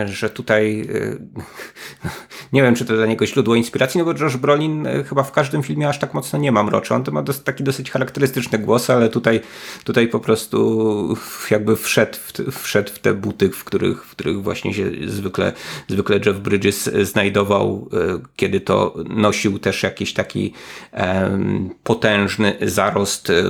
że 0.05 0.29
tutaj 0.29 0.81
e, 0.81 1.17
nie 2.53 2.61
wiem, 2.61 2.75
czy 2.75 2.85
to 2.85 2.95
dla 2.95 3.05
niego 3.05 3.25
źródło 3.25 3.55
inspiracji, 3.55 3.97
no 3.99 4.05
bo 4.05 4.23
Josh 4.23 4.37
Brolin 4.37 4.87
e, 4.87 5.03
chyba 5.03 5.23
w 5.23 5.31
każdym 5.31 5.63
filmie 5.63 5.89
aż 5.89 5.99
tak 5.99 6.13
mocno 6.13 6.39
nie 6.39 6.51
mam 6.51 6.69
rocze. 6.69 6.95
On 6.95 7.03
to 7.03 7.11
ma 7.11 7.21
dos- 7.21 7.43
taki 7.43 7.63
dosyć 7.63 7.91
charakterystyczny 7.91 8.59
głos, 8.59 8.89
ale 8.89 9.09
tutaj, 9.09 9.41
tutaj 9.83 10.07
po 10.07 10.19
prostu 10.19 11.17
jakby 11.51 11.75
wszedł 11.75 12.17
w, 12.25 12.31
te- 12.33 12.51
wszedł 12.51 12.91
w 12.93 12.99
te 12.99 13.13
buty, 13.13 13.49
w 13.49 13.63
których, 13.63 14.05
w 14.05 14.11
których 14.11 14.43
właśnie 14.43 14.73
się 14.73 14.89
zwykle, 15.07 15.53
zwykle 15.87 16.19
Jeff 16.25 16.39
Bridges 16.39 16.89
znajdował, 17.01 17.89
e, 17.93 18.19
kiedy 18.35 18.61
to 18.61 18.95
nosił 19.09 19.59
też 19.59 19.83
jakiś 19.83 20.13
taki 20.13 20.53
em, 20.91 21.69
potężny 21.83 22.57
zarost, 22.61 23.29
e, 23.29 23.43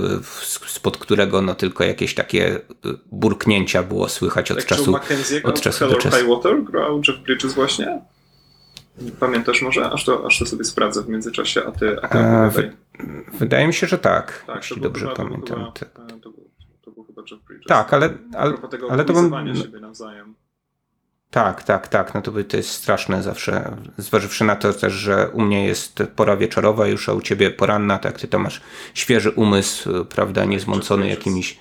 spod 0.67 0.97
którego 0.97 1.41
no 1.41 1.55
tylko 1.55 1.83
jakieś 1.83 2.15
takie 2.15 2.55
e, 2.55 2.59
burknięcia 3.11 3.83
było 3.83 4.09
słychać 4.09 4.51
od 4.51 4.57
Tak 4.57 4.67
czasu, 4.67 4.95
od 5.43 5.59
w 5.59 5.61
czasu 5.61 5.87
do 5.89 5.95
czasu. 5.95 6.06
High 6.11 6.27
Water 6.29 6.63
grał 6.63 7.01
Jeff 7.07 7.19
Bridges 7.19 7.53
właśnie? 7.53 8.01
Pamiętasz 9.19 9.61
może? 9.61 9.89
Aż 9.91 10.05
to, 10.05 10.25
aż 10.27 10.39
to 10.39 10.45
sobie 10.45 10.63
sprawdzę 10.63 11.03
w 11.03 11.09
międzyczasie, 11.09 11.61
a 11.67 11.71
ty, 11.71 11.97
a 12.01 12.07
E, 12.15 12.47
opowiadaj. 12.47 12.71
Wydaje 13.39 13.67
mi 13.67 13.73
się, 13.73 13.87
że 13.87 13.97
tak, 13.97 14.43
Tak, 14.47 14.55
jeśli 14.55 14.75
to 14.75 14.81
dobrze 14.81 15.01
chyba, 15.05 15.15
to 15.15 15.23
pamiętam. 15.23 15.59
Chyba, 15.59 15.71
Tak. 15.71 15.89
e, 15.89 16.19
to, 16.19 16.29
był, 16.29 16.49
to 16.81 16.91
był 16.91 17.03
chyba 17.03 17.21
Jeff 17.31 17.43
Bridges. 17.43 17.67
Tak, 17.67 17.93
ale, 17.93 18.09
A 18.33 18.37
ale, 18.37 18.57
tego 18.57 18.91
ale 18.91 19.05
to 19.05 19.13
bym, 19.13 19.33
ale 19.33 19.55
siebie 19.55 19.79
nawzajem. 19.79 20.35
Tak, 21.31 21.63
tak, 21.63 21.87
tak. 21.87 22.13
No 22.13 22.21
to, 22.21 22.31
by, 22.31 22.43
to 22.43 22.57
jest 22.57 22.69
straszne 22.69 23.23
zawsze. 23.23 23.77
Zważywszy 23.97 24.43
na 24.43 24.55
to 24.55 24.73
też, 24.73 24.93
że 24.93 25.29
u 25.33 25.41
mnie 25.41 25.65
jest 25.65 26.03
pora 26.15 26.37
wieczorowa 26.37 26.87
już, 26.87 27.09
a 27.09 27.13
u 27.13 27.21
ciebie 27.21 27.51
poranna, 27.51 27.97
tak 27.97 28.19
ty 28.19 28.27
to 28.27 28.39
masz 28.39 28.61
świeży 28.93 29.31
umysł, 29.31 30.05
prawda, 30.05 30.45
niezmącony 30.45 31.01
Bridges. 31.03 31.17
jakimiś 31.19 31.59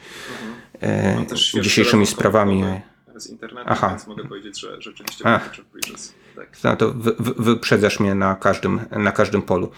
Mhm. 0.83 1.23
e, 1.23 1.63
dzisiejszymi 1.63 2.07
telefon 2.07 2.07
sprawami. 2.07 2.61
komórkowy 2.61 2.96
Z 3.17 3.27
internetu, 3.31 3.69
Aha. 3.71 3.89
więc 3.89 4.07
mogę 4.07 4.25
powiedzieć, 4.25 4.61
że 4.61 4.83
rzeczywiście 4.83 5.25
Ach. 5.27 5.51
Bridges. 5.73 6.15
Tak. 6.37 6.49
No 6.65 6.77
to 6.77 6.93
wy, 6.93 7.13
wy, 7.19 7.35
wyprzedzasz 7.39 8.01
mnie 8.01 8.15
na 8.15 8.35
każdym, 8.35 8.81
na 8.91 9.13
każdym 9.13 9.43
polu. 9.43 9.71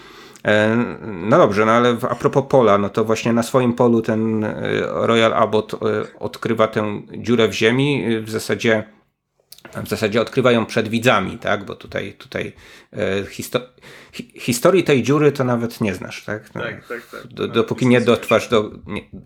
E, 0.45 0.75
No 1.05 1.37
dobrze, 1.37 1.65
no 1.65 1.71
ale 1.71 1.97
a 2.09 2.15
propos 2.15 2.43
pola, 2.49 2.77
no 2.77 2.89
to 2.89 3.05
właśnie 3.05 3.33
na 3.33 3.43
swoim 3.43 3.73
polu 3.73 4.01
ten 4.01 4.43
e, 4.43 4.53
Royal 4.83 5.33
Abbott 5.33 5.73
e, 5.73 5.77
odkrywa 6.19 6.67
tę 6.67 7.01
dziurę 7.17 7.47
w 7.47 7.53
ziemi. 7.53 8.05
W 8.21 8.29
zasadzie, 8.29 8.83
w 9.83 9.87
zasadzie 9.87 10.21
odkrywa 10.21 10.51
ją 10.51 10.65
przed 10.65 10.87
widzami, 10.87 11.37
tak? 11.37 11.65
Bo 11.65 11.75
tutaj, 11.75 12.13
tutaj 12.13 12.53
histo 13.29 13.59
hi 14.11 14.33
historii 14.39 14.83
tej 14.83 15.03
dziury 15.03 15.31
to 15.31 15.43
nawet 15.43 15.81
nie 15.81 15.93
znasz, 15.95 16.23
tak? 16.23 16.55
No, 16.55 16.61
Tak, 16.61 16.87
tak, 16.87 17.01
tak. 17.11 17.27
do, 17.27 17.43
Nawet 17.43 17.55
dopóki 17.55 17.87
nie 17.87 18.01
dotrwasz 18.01 18.47
do, 18.49 18.71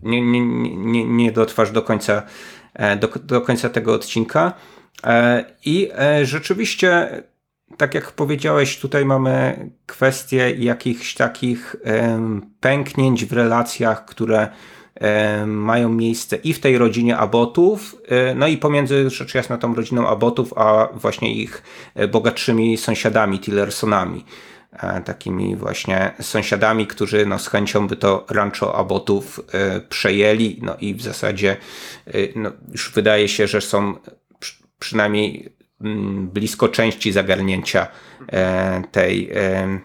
nie, 0.02 0.22
nie, 0.22 0.40
nie, 0.40 1.04
nie, 1.04 1.32
dotrwasz 1.32 1.70
do 1.70 1.82
końca, 1.82 2.22
do, 3.00 3.08
do 3.08 3.40
końca 3.40 3.68
tego 3.68 3.94
odcinka. 3.94 4.52
E, 5.04 5.44
I 5.64 5.90
e, 5.98 6.26
rzeczywiście, 6.26 7.08
tak 7.76 7.94
jak 7.94 8.12
powiedziałeś, 8.12 8.78
tutaj 8.78 9.04
mamy 9.04 9.70
kwestię 9.86 10.50
jakichś 10.50 11.14
takich 11.14 11.76
pęknięć 12.60 13.24
w 13.24 13.32
relacjach, 13.32 14.04
które 14.04 14.48
mają 15.46 15.88
miejsce 15.88 16.36
i 16.36 16.52
w 16.52 16.60
tej 16.60 16.78
rodzinie 16.78 17.16
Abotów, 17.16 17.96
e, 18.08 18.34
no 18.34 18.46
i 18.46 18.56
pomiędzy 18.56 19.10
rzecz 19.10 19.34
jasna 19.34 19.58
tą 19.58 19.74
rodziną 19.74 20.08
Abotów, 20.08 20.52
a 20.56 20.88
właśnie 20.94 21.34
ich 21.34 21.62
e, 21.94 22.08
bogatszymi 22.08 22.76
sąsiadami, 22.76 23.38
Tillersonami 23.38 24.18
e, 24.18 24.24
takimi 25.04 25.56
właśnie 25.56 26.10
sąsiadami, 26.20 26.86
którzy 26.86 27.26
no, 27.26 27.38
z 27.38 27.48
chęcią 27.48 27.88
by 27.88 27.96
to 27.96 28.26
rancho 28.30 28.76
Abotów 28.76 29.40
e, 29.52 29.80
przejęli, 29.80 30.58
no 30.62 30.76
i 30.80 30.94
w 30.94 31.02
zasadzie 31.02 31.56
e, 32.06 32.12
no, 32.36 32.52
już 32.72 32.92
wydaje 32.92 33.28
się, 33.28 33.46
że 33.46 33.60
są 33.60 33.94
przy, 34.38 34.62
przynajmniej 34.78 35.56
mm, 35.80 36.28
blisko 36.28 36.68
części 36.68 37.12
zagarnięcia 37.12 37.86
e, 38.32 38.82
tej 38.92 39.30
e, 39.34 39.78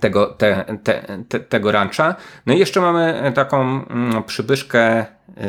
tego, 0.00 0.26
te, 0.26 0.78
te, 0.84 1.24
te, 1.28 1.40
tego 1.40 1.72
rancha. 1.72 2.14
No 2.46 2.54
i 2.54 2.58
jeszcze 2.58 2.80
mamy 2.80 3.32
taką 3.34 3.86
mm, 3.86 4.22
przybyszkę 4.24 5.06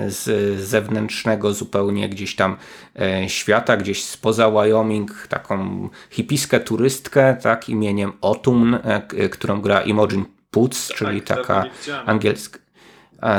z 0.08 0.60
zewnętrznego 0.62 1.54
zupełnie 1.54 2.10
gdzieś 2.10 2.36
tam 2.36 2.58
e, 3.00 3.30
świata, 3.30 3.78
gdzieś 3.78 4.04
spoza 4.04 4.50
Wyoming, 4.52 5.28
taką 5.30 5.90
hipiskę 6.10 6.60
turystkę, 6.60 7.38
tak, 7.42 7.70
imieniem 7.70 8.12
Otum, 8.22 8.74
e, 8.84 9.02
k- 9.02 9.18
którą 9.32 9.62
gra 9.62 9.82
Imogen 9.82 10.26
Poots, 10.52 10.88
czyli 10.88 11.22
Tak, 11.22 11.38
taka 11.38 11.64
angielska. 12.06 12.60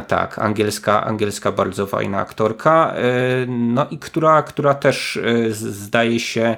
Tak, 0.08 0.38
angielska, 0.38 1.04
angielska 1.04 1.52
bardzo 1.52 1.86
fajna 1.86 2.18
aktorka, 2.18 2.94
e, 2.96 3.02
no 3.48 3.86
i 3.90 3.98
która, 3.98 4.42
która 4.42 4.74
też 4.74 5.16
e, 5.16 5.50
zdaje 5.52 6.20
się 6.20 6.56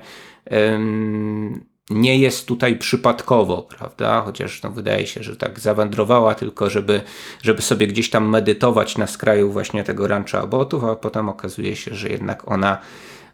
nie 1.90 2.18
jest 2.18 2.46
tutaj 2.46 2.76
przypadkowo, 2.76 3.62
prawda? 3.62 4.22
Chociaż 4.22 4.62
no, 4.62 4.70
wydaje 4.70 5.06
się, 5.06 5.22
że 5.22 5.36
tak 5.36 5.60
zawędrowała 5.60 6.34
tylko, 6.34 6.70
żeby, 6.70 7.00
żeby 7.42 7.62
sobie 7.62 7.86
gdzieś 7.86 8.10
tam 8.10 8.28
medytować 8.28 8.98
na 8.98 9.06
skraju 9.06 9.52
właśnie 9.52 9.84
tego 9.84 10.08
rancha 10.08 10.40
abotów, 10.40 10.84
a 10.84 10.96
potem 10.96 11.28
okazuje 11.28 11.76
się, 11.76 11.94
że 11.94 12.08
jednak 12.08 12.50
ona, 12.50 12.78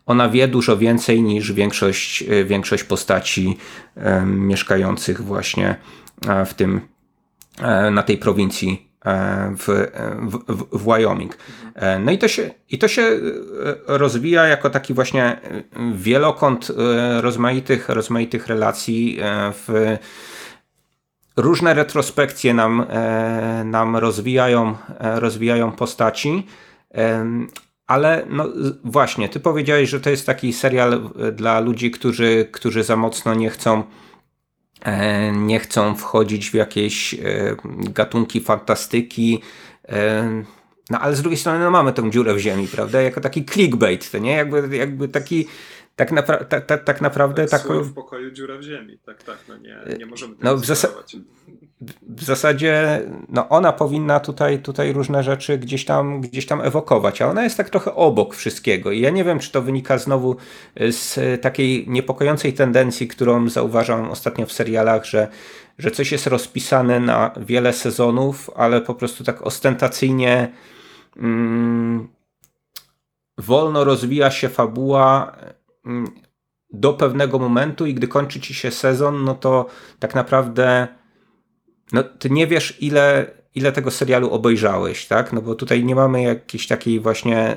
ona 0.07 0.29
wie 0.29 0.49
dużo 0.49 0.77
więcej 0.77 1.23
niż 1.23 1.53
większość, 1.53 2.25
większość 2.45 2.85
postaci 2.85 3.57
mieszkających 4.27 5.23
właśnie 5.23 5.77
e, 6.29 6.47
w 6.47 6.55
tym, 6.55 6.81
e, 7.63 7.91
na 7.91 8.03
tej 8.03 8.19
prowincji 8.19 8.86
w, 9.57 9.91
w, 10.21 10.39
w, 10.49 10.79
w 10.79 10.85
Wyoming. 10.85 11.39
E, 11.75 11.99
No 11.99 12.13
i 12.13 12.19
to, 12.19 12.29
się, 12.29 12.51
i 12.71 12.79
to 12.79 12.89
się 12.89 13.03
e, 13.03 13.19
rozwija 13.87 14.47
jako 14.47 14.71
taki 14.71 14.95
właśnie 14.95 15.25
e, 15.25 15.39
wielokąt 15.95 16.71
e, 16.71 17.21
rozmaitych, 17.21 17.89
rozmaitych 17.89 18.47
relacji 18.47 19.19
e, 19.23 19.53
w 19.53 19.97
różne 21.37 21.75
retrospekcje 21.75 22.55
nam, 22.55 22.87
e, 22.91 23.63
nam 23.65 23.97
rozwijają, 23.97 24.77
e, 25.01 25.21
rozwijają 25.21 25.73
postaci. 25.73 26.47
Ale 27.87 28.27
no 28.31 28.49
właśnie, 28.85 29.29
ty 29.29 29.41
powiedziałeś, 29.41 29.91
że 29.91 30.01
to 30.01 30.11
jest 30.11 30.27
taki 30.27 30.53
serial 30.53 31.11
e, 31.19 31.33
dla 31.33 31.61
ludzi, 31.61 31.91
którzy, 31.91 32.49
którzy 32.53 32.83
za 32.83 32.97
mocno 32.97 33.35
nie 33.35 33.51
chcą 33.51 33.79
e, 33.79 33.85
nie 35.33 35.61
chcą 35.61 35.97
wchodzić 35.97 36.51
w 36.51 36.55
jakieś 36.55 37.15
e, 37.15 37.19
gatunki 37.67 38.41
fantastyki. 38.41 39.43
e, 39.89 40.43
No 40.91 41.01
ale 41.01 41.17
z 41.17 41.21
drugiej 41.23 41.39
strony 41.39 41.59
no, 41.65 41.71
mamy 41.71 41.93
tę 41.93 42.11
dziurę 42.11 42.35
w 42.35 42.39
ziemi, 42.39 42.69
prawda? 42.69 43.03
Jako 43.03 43.21
taki 43.21 43.45
clickbait, 43.45 44.11
to 44.11 44.19
nie? 44.19 44.33
Jakby, 44.33 44.77
jakby 44.77 45.09
taki 45.09 45.47
tak, 45.97 46.13
napra- 46.13 46.45
ta, 46.45 46.61
ta, 46.61 46.79
tak 46.79 47.01
naprawdę 47.01 47.47
tak, 47.47 47.63
w 47.63 47.95
pokoju 47.95 48.31
dziura 48.31 48.59
w 48.59 48.63
ziemi. 48.63 48.99
Tak, 49.07 49.23
tak, 49.23 49.39
no 49.49 49.57
nie, 49.57 49.79
nie 49.99 50.07
możemy 50.07 50.37
tego 50.37 50.51
No, 50.51 50.57
w 50.57 50.65
zdecydować. 50.65 51.17
W 52.03 52.25
zasadzie 52.25 53.03
no 53.29 53.49
ona 53.49 53.73
powinna 53.73 54.21
tutaj, 54.21 54.59
tutaj 54.59 54.93
różne 54.93 55.23
rzeczy 55.23 55.59
gdzieś 55.59 55.85
tam, 55.85 56.21
gdzieś 56.21 56.47
tam 56.47 56.61
ewokować, 56.61 57.23
a 57.23 57.29
ona 57.31 57.45
jest 57.45 57.57
tak 57.57 57.71
trochę 57.71 57.95
obok 57.95 58.35
wszystkiego. 58.35 58.93
I 58.93 59.01
ja 59.01 59.11
nie 59.11 59.25
wiem, 59.25 59.39
czy 59.39 59.53
to 59.53 59.63
wynika 59.63 59.99
znowu 59.99 60.37
z 60.77 61.19
takiej 61.43 61.89
niepokojącej 61.89 62.53
tendencji, 62.53 63.09
którą 63.09 63.49
zauważam 63.49 64.11
ostatnio 64.11 64.47
w 64.47 64.53
serialach, 64.53 65.05
że, 65.05 65.29
że 65.79 65.91
coś 65.91 66.13
jest 66.13 66.27
rozpisane 66.27 67.01
na 67.01 67.31
wiele 67.37 67.73
sezonów, 67.73 68.51
ale 68.57 68.81
po 68.81 68.95
prostu 68.95 69.25
tak 69.25 69.43
ostentacyjnie 69.43 70.53
mm, 71.17 72.09
wolno 73.39 73.85
rozwija 73.85 74.31
się 74.31 74.49
fabuła. 74.49 75.37
mm, 75.87 76.27
do 76.73 76.93
pewnego 76.93 77.39
momentu 77.39 77.87
i 77.87 77.95
gdy 77.95 78.09
kończy 78.09 78.41
ci 78.41 78.55
się 78.55 78.71
sezon, 78.71 79.25
no 79.25 79.35
to 79.35 79.67
tak 79.99 80.15
naprawdę 80.15 80.89
no, 81.93 82.03
ty 82.03 82.31
nie 82.31 82.47
wiesz 82.47 82.83
ile, 82.83 83.31
ile 83.55 83.73
tego 83.73 83.91
serialu 83.91 84.31
obejrzałeś, 84.31 85.07
tak? 85.07 85.33
No 85.33 85.43
bo 85.43 85.55
tutaj 85.55 85.85
nie 85.85 85.95
mamy 85.95 86.23
jakiejś 86.23 86.67
takiej 86.67 87.01
właśnie 87.01 87.57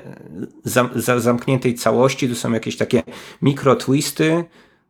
zam, 0.64 0.90
zamkniętej 1.18 1.76
całości, 1.76 2.30
tu 2.30 2.36
są 2.36 2.52
jakieś 2.52 2.78
takie 2.78 3.04
mikro 3.42 3.76
twisty, 3.76 4.44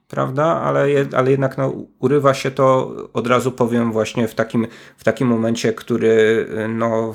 prawda? 0.07 0.45
Ale, 0.45 0.87
ale 1.17 1.31
jednak 1.31 1.57
no, 1.57 1.73
urywa 1.99 2.33
się 2.33 2.51
to, 2.51 2.95
od 3.13 3.27
razu 3.27 3.51
powiem, 3.51 3.91
właśnie 3.91 4.27
w 4.27 4.35
takim, 4.35 4.67
w 4.97 5.03
takim 5.03 5.27
momencie, 5.27 5.73
który 5.73 6.47
no, 6.69 7.13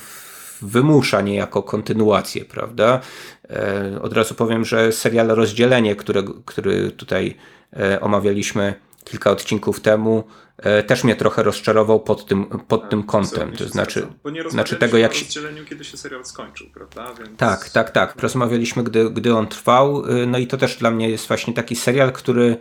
wymusza 0.63 1.21
niejako 1.21 1.63
kontynuację, 1.63 2.45
prawda? 2.45 3.01
E, 3.51 3.99
od 4.03 4.13
razu 4.13 4.35
powiem, 4.35 4.65
że 4.65 4.93
serial 4.93 5.29
Rozdzielenie, 5.29 5.97
które, 5.97 6.23
który 6.45 6.91
tutaj 6.91 7.37
e, 7.77 8.01
omawialiśmy 8.01 8.75
kilka 9.05 9.31
odcinków 9.31 9.81
temu, 9.81 10.25
e, 10.57 10.83
też 10.83 11.05
mnie 11.05 11.17
trochę 11.17 11.43
rozczarował 11.43 12.01
pod 12.01 12.27
tym, 12.27 12.47
pod 12.69 12.81
tak, 12.81 12.91
tym 12.91 13.03
kątem. 13.03 13.53
To 13.53 13.69
znaczy, 13.69 14.07
bo 14.25 14.31
nie 14.31 14.51
znaczy 14.51 14.77
tego, 14.77 14.99
jak 14.99 15.15
się. 15.15 15.25
kiedy 15.69 15.85
się 15.85 15.97
serial 15.97 16.25
skończył, 16.25 16.67
prawda? 16.75 17.15
Więc... 17.19 17.39
Tak, 17.39 17.71
tak, 17.71 17.91
tak. 17.91 18.23
Rozmawialiśmy, 18.23 18.85
gdy, 18.85 19.11
gdy 19.11 19.35
on 19.35 19.47
trwał. 19.47 20.03
No 20.27 20.39
i 20.39 20.47
to 20.47 20.57
też 20.57 20.77
dla 20.77 20.91
mnie 20.91 21.11
jest 21.11 21.29
właśnie 21.29 21.55
taki 21.55 21.77
serial, 21.77 22.13
który 22.13 22.57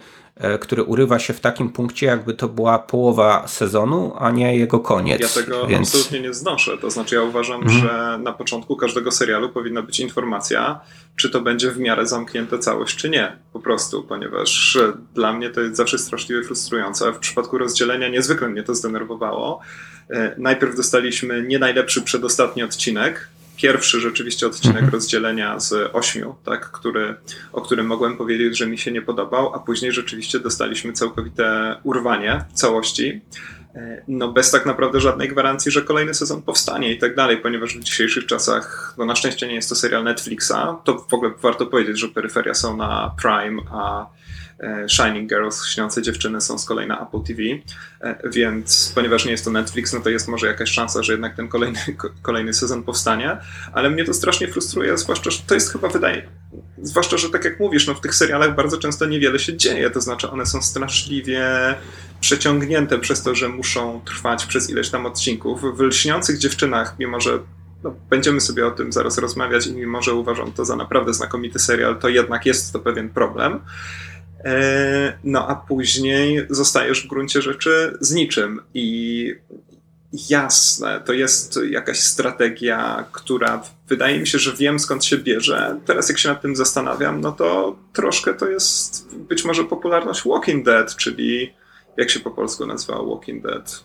który 0.61 0.83
urywa 0.83 1.19
się 1.19 1.33
w 1.33 1.39
takim 1.39 1.69
punkcie, 1.69 2.05
jakby 2.05 2.33
to 2.33 2.49
była 2.49 2.79
połowa 2.79 3.47
sezonu, 3.47 4.13
a 4.19 4.31
nie 4.31 4.57
jego 4.57 4.79
koniec. 4.79 5.21
Ja 5.21 5.43
tego 5.43 5.67
Więc... 5.67 5.87
absolutnie 5.87 6.19
nie 6.19 6.33
znoszę. 6.33 6.77
To 6.77 6.91
znaczy, 6.91 7.15
ja 7.15 7.21
uważam, 7.21 7.61
mm. 7.61 7.73
że 7.73 8.19
na 8.23 8.33
początku 8.33 8.75
każdego 8.75 9.11
serialu 9.11 9.49
powinna 9.49 9.81
być 9.81 9.99
informacja, 9.99 10.79
czy 11.15 11.29
to 11.29 11.41
będzie 11.41 11.71
w 11.71 11.79
miarę 11.79 12.07
zamknięte 12.07 12.59
całość, 12.59 12.95
czy 12.95 13.09
nie. 13.09 13.37
Po 13.53 13.59
prostu, 13.59 14.03
ponieważ 14.03 14.77
dla 15.13 15.33
mnie 15.33 15.49
to 15.49 15.61
jest 15.61 15.75
zawsze 15.75 15.97
straszliwie 15.97 16.43
frustrujące. 16.43 17.13
W 17.13 17.17
przypadku 17.17 17.57
rozdzielenia 17.57 18.07
niezwykle 18.07 18.49
mnie 18.49 18.63
to 18.63 18.75
zdenerwowało. 18.75 19.59
E, 20.09 20.35
najpierw 20.37 20.75
dostaliśmy 20.75 21.43
nie 21.43 21.59
najlepszy 21.59 22.01
przedostatni 22.01 22.63
odcinek, 22.63 23.27
pierwszy 23.57 23.99
rzeczywiście 23.99 24.47
odcinek 24.47 24.75
mhm. 24.75 24.93
rozdzielenia 24.93 25.59
z 25.59 25.95
ośmiu, 25.95 26.35
tak, 26.45 26.71
który, 26.71 27.15
o 27.53 27.61
którym 27.61 27.85
mogłem 27.85 28.17
powiedzieć, 28.17 28.57
że 28.57 28.67
mi 28.67 28.77
się 28.77 28.91
nie 28.91 29.01
podobał, 29.01 29.53
a 29.55 29.59
później 29.59 29.91
rzeczywiście 29.91 30.39
dostaliśmy 30.39 30.93
całkowite 30.93 31.75
urwanie 31.83 32.45
całości. 32.53 33.21
E, 33.75 34.03
no 34.07 34.31
bez 34.31 34.51
tak 34.51 34.65
naprawdę 34.65 34.99
żadnej 34.99 35.29
gwarancji, 35.29 35.71
że 35.71 35.81
kolejny 35.81 36.13
sezon 36.13 36.41
powstanie 36.41 36.93
i 36.93 36.97
tak 36.97 37.15
dalej, 37.15 37.37
ponieważ 37.37 37.77
w 37.77 37.83
dzisiejszych 37.83 38.25
czasach, 38.25 38.95
no 38.97 39.05
na 39.05 39.15
szczęście 39.15 39.47
nie 39.47 39.55
jest 39.55 39.69
to 39.69 39.75
serial 39.75 40.03
Netflixa, 40.03 40.53
to 40.83 41.05
w 41.09 41.13
ogóle 41.13 41.31
warto 41.41 41.65
powiedzieć, 41.65 41.99
że 41.99 42.07
peryferia 42.07 42.53
są 42.53 42.77
na 42.77 43.15
Prime, 43.21 43.61
a 43.71 44.05
Shining 44.87 45.29
Girls, 45.29 45.65
śniące 45.65 46.01
dziewczyny 46.01 46.41
są 46.41 46.57
z 46.57 46.65
kolei 46.65 46.87
na 46.87 47.07
Apple 47.07 47.21
TV, 47.23 47.41
e, 48.01 48.29
więc 48.29 48.91
ponieważ 48.95 49.25
nie 49.25 49.31
jest 49.31 49.45
to 49.45 49.51
Netflix, 49.51 49.93
no 49.93 49.99
to 49.99 50.09
jest 50.09 50.27
może 50.27 50.47
jakaś 50.47 50.71
szansa, 50.71 51.03
że 51.03 51.13
jednak 51.13 51.35
ten 51.35 51.47
kolejny, 51.47 51.79
kolejny 52.21 52.53
sezon 52.53 52.83
powstanie, 52.83 53.37
ale 53.73 53.89
mnie 53.89 54.05
to 54.05 54.13
strasznie 54.13 54.47
frustruje, 54.47 54.97
zwłaszcza, 54.97 55.31
że 55.31 55.39
to 55.47 55.53
jest 55.53 55.71
chyba 55.71 55.87
wydaje, 55.87 56.29
zwłaszcza, 56.81 57.17
że 57.17 57.29
tak 57.29 57.45
jak 57.45 57.59
mówisz, 57.59 57.87
no 57.87 57.93
w 57.93 58.01
tych 58.01 58.15
serialach 58.15 58.55
bardzo 58.55 58.77
często 58.77 59.05
niewiele 59.05 59.39
się 59.39 59.57
dzieje, 59.57 59.89
to 59.89 60.01
znaczy 60.01 60.29
one 60.29 60.45
są 60.45 60.61
straszliwie 60.61 61.45
przeciągnięte 62.19 62.99
przez 62.99 63.23
to, 63.23 63.35
że 63.35 63.49
muszą 63.49 64.01
trwać 64.05 64.45
przez 64.45 64.69
ileś 64.69 64.89
tam 64.89 65.05
odcinków. 65.05 65.77
W 65.77 65.81
Lśniących 65.81 66.37
Dziewczynach, 66.37 66.95
mimo 66.99 67.19
że 67.19 67.39
no, 67.83 67.95
będziemy 68.09 68.41
sobie 68.41 68.67
o 68.67 68.71
tym 68.71 68.91
zaraz 68.91 69.17
rozmawiać 69.17 69.67
i 69.67 69.73
mimo, 69.73 70.01
że 70.01 70.13
uważam 70.13 70.51
to 70.51 70.65
za 70.65 70.75
naprawdę 70.75 71.13
znakomity 71.13 71.59
serial, 71.59 71.99
to 71.99 72.09
jednak 72.09 72.45
jest 72.45 72.73
to 72.73 72.79
pewien 72.79 73.09
problem. 73.09 73.59
E, 74.45 75.17
no 75.23 75.47
a 75.47 75.55
później 75.55 76.45
zostajesz 76.49 77.03
w 77.03 77.07
gruncie 77.07 77.41
rzeczy 77.41 77.97
z 78.01 78.11
niczym. 78.11 78.61
I 78.73 79.35
jasne, 80.29 81.01
to 81.05 81.13
jest 81.13 81.59
jakaś 81.69 81.99
strategia, 81.99 83.05
która 83.11 83.63
wydaje 83.87 84.19
mi 84.19 84.27
się, 84.27 84.39
że 84.39 84.53
wiem 84.53 84.79
skąd 84.79 85.05
się 85.05 85.17
bierze. 85.17 85.79
Teraz 85.85 86.09
jak 86.09 86.19
się 86.19 86.29
nad 86.29 86.41
tym 86.41 86.55
zastanawiam, 86.55 87.21
no 87.21 87.31
to 87.31 87.75
troszkę 87.93 88.33
to 88.33 88.49
jest 88.49 89.15
być 89.15 89.45
może 89.45 89.63
popularność 89.63 90.23
Walking 90.25 90.65
Dead, 90.65 90.95
czyli 90.95 91.53
jak 91.97 92.09
się 92.09 92.19
po 92.19 92.31
polsku 92.31 92.65
nazywa 92.65 93.03
Walking 93.03 93.43
Dead? 93.43 93.83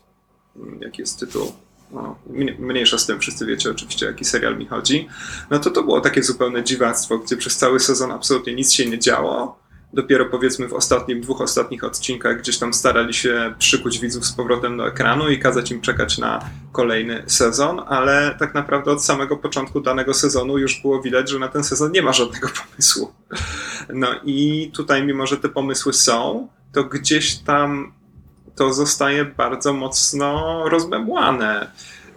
Jaki 0.81 1.03
jest 1.03 1.21
tytuł? 1.21 1.53
No, 1.91 2.19
mniejsza 2.59 2.99
z 2.99 3.07
tym, 3.07 3.21
wszyscy 3.21 3.47
wiecie 3.47 3.71
oczywiście, 3.71 4.07
jaki 4.07 4.25
serial 4.25 4.59
mi 4.59 4.67
chodzi. 4.67 5.09
No 5.51 5.59
to 5.59 5.71
to 5.71 5.83
było 5.83 6.01
takie 6.01 6.23
zupełne 6.23 6.65
dziwactwo, 6.65 7.19
gdzie 7.19 7.37
przez 7.37 7.57
cały 7.57 7.81
sezon 7.81 8.13
absolutnie 8.13 8.55
nic 8.55 8.73
się 8.73 8.87
nie 8.87 8.99
działo 8.99 9.59
dopiero 9.93 10.27
powiedzmy 10.27 10.69
w 10.69 10.73
ostatnim, 10.73 11.21
dwóch 11.21 11.41
ostatnich 11.41 11.85
odcinkach 11.85 12.39
gdzieś 12.39 12.59
tam 12.59 12.75
starali 12.75 13.15
się 13.15 13.55
przykuć 13.59 13.99
widzów 13.99 14.27
z 14.27 14.33
powrotem 14.33 14.77
do 14.77 14.89
ekranu 14.89 15.31
i 15.31 15.39
kazać 15.39 15.71
im 15.71 15.81
czekać 15.81 16.19
na 16.19 16.41
kolejny 16.73 17.23
sezon, 17.27 17.81
ale 17.87 18.37
tak 18.39 18.55
naprawdę 18.55 18.91
od 18.91 19.05
samego 19.05 19.37
początku 19.37 19.81
danego 19.81 20.15
sezonu 20.15 20.59
już 20.59 20.83
było 20.83 21.03
widać, 21.03 21.31
że 21.31 21.39
na 21.39 21.49
ten 21.49 21.65
sezon 21.65 21.93
nie 21.93 22.03
ma 22.03 22.13
żadnego 22.13 22.49
pomysłu. 22.71 23.13
No 23.95 24.09
i 24.25 24.71
tutaj, 24.75 25.07
mimo 25.07 25.27
że 25.27 25.37
te 25.37 25.49
pomysły 25.49 25.93
są, 25.93 26.49
to 26.73 26.85
gdzieś 26.85 27.37
tam 27.37 27.93
to 28.57 28.73
zostaje 28.73 29.25
bardzo 29.25 29.73
mocno 29.73 30.63
rozmemłane. 30.69 31.71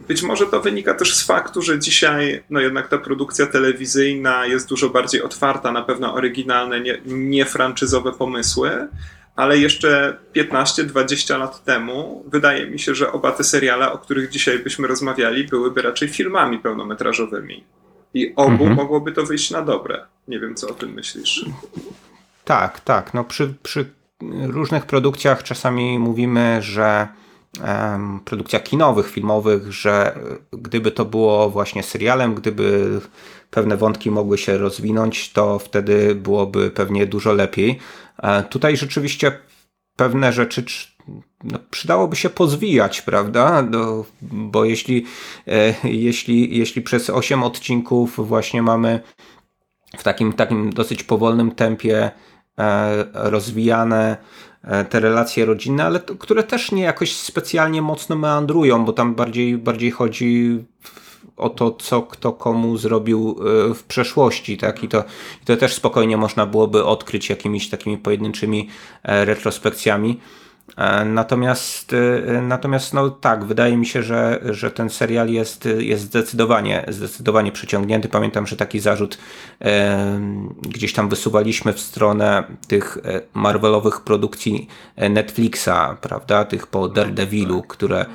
Być 0.08 0.24
może 0.24 0.46
to 0.46 0.62
wynika 0.62 0.94
też 0.94 1.16
z 1.16 1.26
faktu, 1.26 1.62
że 1.62 1.80
dzisiaj 1.80 2.44
no 2.50 2.60
jednak 2.60 2.88
ta 2.88 2.98
produkcja 2.98 3.48
telewizyjna 3.48 4.46
jest 4.46 4.70
dużo 4.70 4.90
bardziej 4.90 5.22
otwarta 5.22 5.72
na 5.72 5.82
pewno 5.82 6.14
oryginalne, 6.14 6.82
nie, 6.82 7.02
nie 7.06 7.46
pomysły, 8.18 8.88
ale 9.36 9.58
jeszcze 9.58 10.18
15-20 10.36 11.40
lat 11.40 11.64
temu 11.64 12.24
wydaje 12.28 12.68
mi 12.68 12.80
się, 12.80 12.96
że 12.96 13.12
oba 13.12 13.32
te 13.32 13.44
seriale, 13.44 13.92
o 13.92 13.98
których 13.98 14.30
dzisiaj 14.30 14.60
byśmy 14.60 14.88
rozmawiali, 14.88 15.44
byłyby 15.44 15.82
raczej 15.82 16.10
filmami 16.10 16.60
pełnometrażowymi. 16.60 17.64
I 18.14 18.34
obu 18.36 18.52
mhm. 18.52 18.76
mogłoby 18.76 19.12
to 19.12 19.24
wyjść 19.24 19.52
na 19.52 19.62
dobre. 19.62 20.06
Nie 20.28 20.40
wiem, 20.40 20.56
co 20.56 20.70
o 20.70 20.74
tym 20.74 20.94
myślisz. 20.94 21.46
Tak, 22.46 22.80
tak. 22.80 23.14
No 23.14 23.24
przy, 23.24 23.54
przy 23.64 23.86
różnych 24.42 24.86
produkcjach 24.86 25.44
czasami 25.44 26.00
mówimy, 26.00 26.58
że 26.62 27.08
produkcjach 28.26 28.64
kinowych, 28.64 29.10
filmowych, 29.10 29.74
że 29.74 30.20
gdyby 30.52 30.92
to 30.92 31.06
było 31.06 31.50
właśnie 31.50 31.84
serialem, 31.84 32.36
gdyby 32.36 33.00
pewne 33.50 33.78
wątki 33.78 34.12
mogły 34.12 34.38
się 34.38 34.58
rozwinąć, 34.58 35.34
to 35.34 35.60
wtedy 35.60 36.16
byłoby 36.16 36.72
pewnie 36.72 37.06
dużo 37.06 37.34
lepiej. 37.34 37.80
E, 38.24 38.44
tutaj 38.44 38.78
rzeczywiście 38.78 39.40
pewne 39.96 40.34
rzeczy 40.34 40.64
no, 41.44 41.60
przydałoby 41.72 42.16
się 42.16 42.30
pozwijać, 42.30 43.02
prawda? 43.02 43.62
No, 43.62 44.06
bo 44.22 44.66
jeśli, 44.66 45.06
e, 45.48 45.74
jeśli, 45.84 46.58
jeśli 46.58 46.82
przez 46.82 47.10
8 47.10 47.44
odcinków 47.44 48.28
właśnie 48.28 48.62
mamy 48.62 49.00
w 49.98 50.04
takim, 50.04 50.34
takim 50.34 50.70
dosyć 50.74 51.04
powolnym 51.04 51.52
tempie 51.52 52.12
e, 52.58 53.06
rozwijane 53.14 54.18
te 54.90 55.00
relacje 55.00 55.46
rodzinne, 55.46 55.86
ale 55.86 56.00
to, 56.00 56.16
które 56.16 56.44
też 56.44 56.72
nie 56.72 56.84
jakoś 56.84 57.16
specjalnie 57.16 57.82
mocno 57.82 58.16
meandrują, 58.16 58.86
bo 58.86 58.94
tam 58.94 59.16
bardziej, 59.16 59.58
bardziej 59.58 59.92
chodzi 59.92 60.60
o 61.38 61.50
to, 61.50 61.72
co 61.72 62.02
kto 62.02 62.34
komu 62.34 62.78
zrobił 62.78 63.40
e, 63.70 63.74
w 63.74 63.84
przeszłości, 63.84 64.58
tak? 64.58 64.84
I 64.84 64.88
to, 64.88 65.04
i 65.44 65.46
to 65.46 65.58
też 65.58 65.74
spokojnie 65.74 66.18
można 66.18 66.46
byłoby 66.46 66.86
odkryć 66.86 67.30
jakimiś 67.30 67.70
takimi 67.70 67.98
pojedynczymi 67.98 68.70
e, 69.04 69.26
retrospekcjami. 69.26 70.20
E, 70.78 71.06
natomiast, 71.06 71.94
e, 71.94 72.42
natomiast 72.42 72.94
no 72.94 73.10
tak, 73.10 73.46
wydaje 73.46 73.78
mi 73.78 73.86
się, 73.86 74.04
że, 74.04 74.40
że 74.50 74.72
ten 74.72 74.90
serial 74.90 75.30
jest, 75.30 75.68
jest 75.78 76.04
zdecydowanie, 76.04 76.86
zdecydowanie 76.88 77.52
przeciągnięty. 77.52 78.10
Pamiętam, 78.10 78.48
że 78.48 78.56
taki 78.56 78.80
zarzut 78.80 79.18
e, 79.62 80.20
gdzieś 80.62 80.94
tam 80.94 81.10
wysuwaliśmy 81.10 81.74
w 81.74 81.80
stronę 81.80 82.44
tych 82.68 82.98
e, 83.04 83.22
Marvelowych 83.34 84.02
produkcji 84.02 84.68
Netflixa, 85.10 85.98
prawda, 86.02 86.46
tych 86.46 86.68
po 86.68 86.88
Daredevilu, 86.88 87.62
które, 87.62 88.06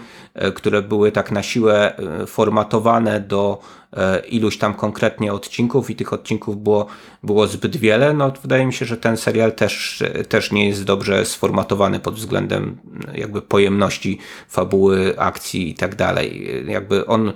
które 0.54 0.82
były 0.82 1.12
tak 1.12 1.32
na 1.32 1.42
siłę 1.42 1.96
formatowane 2.26 3.20
do 3.20 3.60
E, 3.96 4.18
iluś 4.18 4.58
tam 4.58 4.74
konkretnie 4.74 5.32
odcinków 5.32 5.90
i 5.90 5.96
tych 5.96 6.12
odcinków 6.12 6.62
było, 6.62 6.86
było 7.22 7.46
zbyt 7.46 7.76
wiele, 7.76 8.12
no 8.12 8.32
wydaje 8.42 8.66
mi 8.66 8.72
się, 8.72 8.86
że 8.86 8.96
ten 8.96 9.16
serial 9.16 9.52
też, 9.52 10.02
też 10.28 10.52
nie 10.52 10.68
jest 10.68 10.84
dobrze 10.84 11.24
sformatowany 11.24 12.00
pod 12.00 12.14
względem 12.14 12.78
jakby 13.14 13.42
pojemności 13.42 14.18
fabuły, 14.48 15.18
akcji 15.18 15.70
i 15.70 15.74
tak 15.74 15.94
dalej. 15.94 16.48
Jakby 16.68 17.06
on 17.06 17.32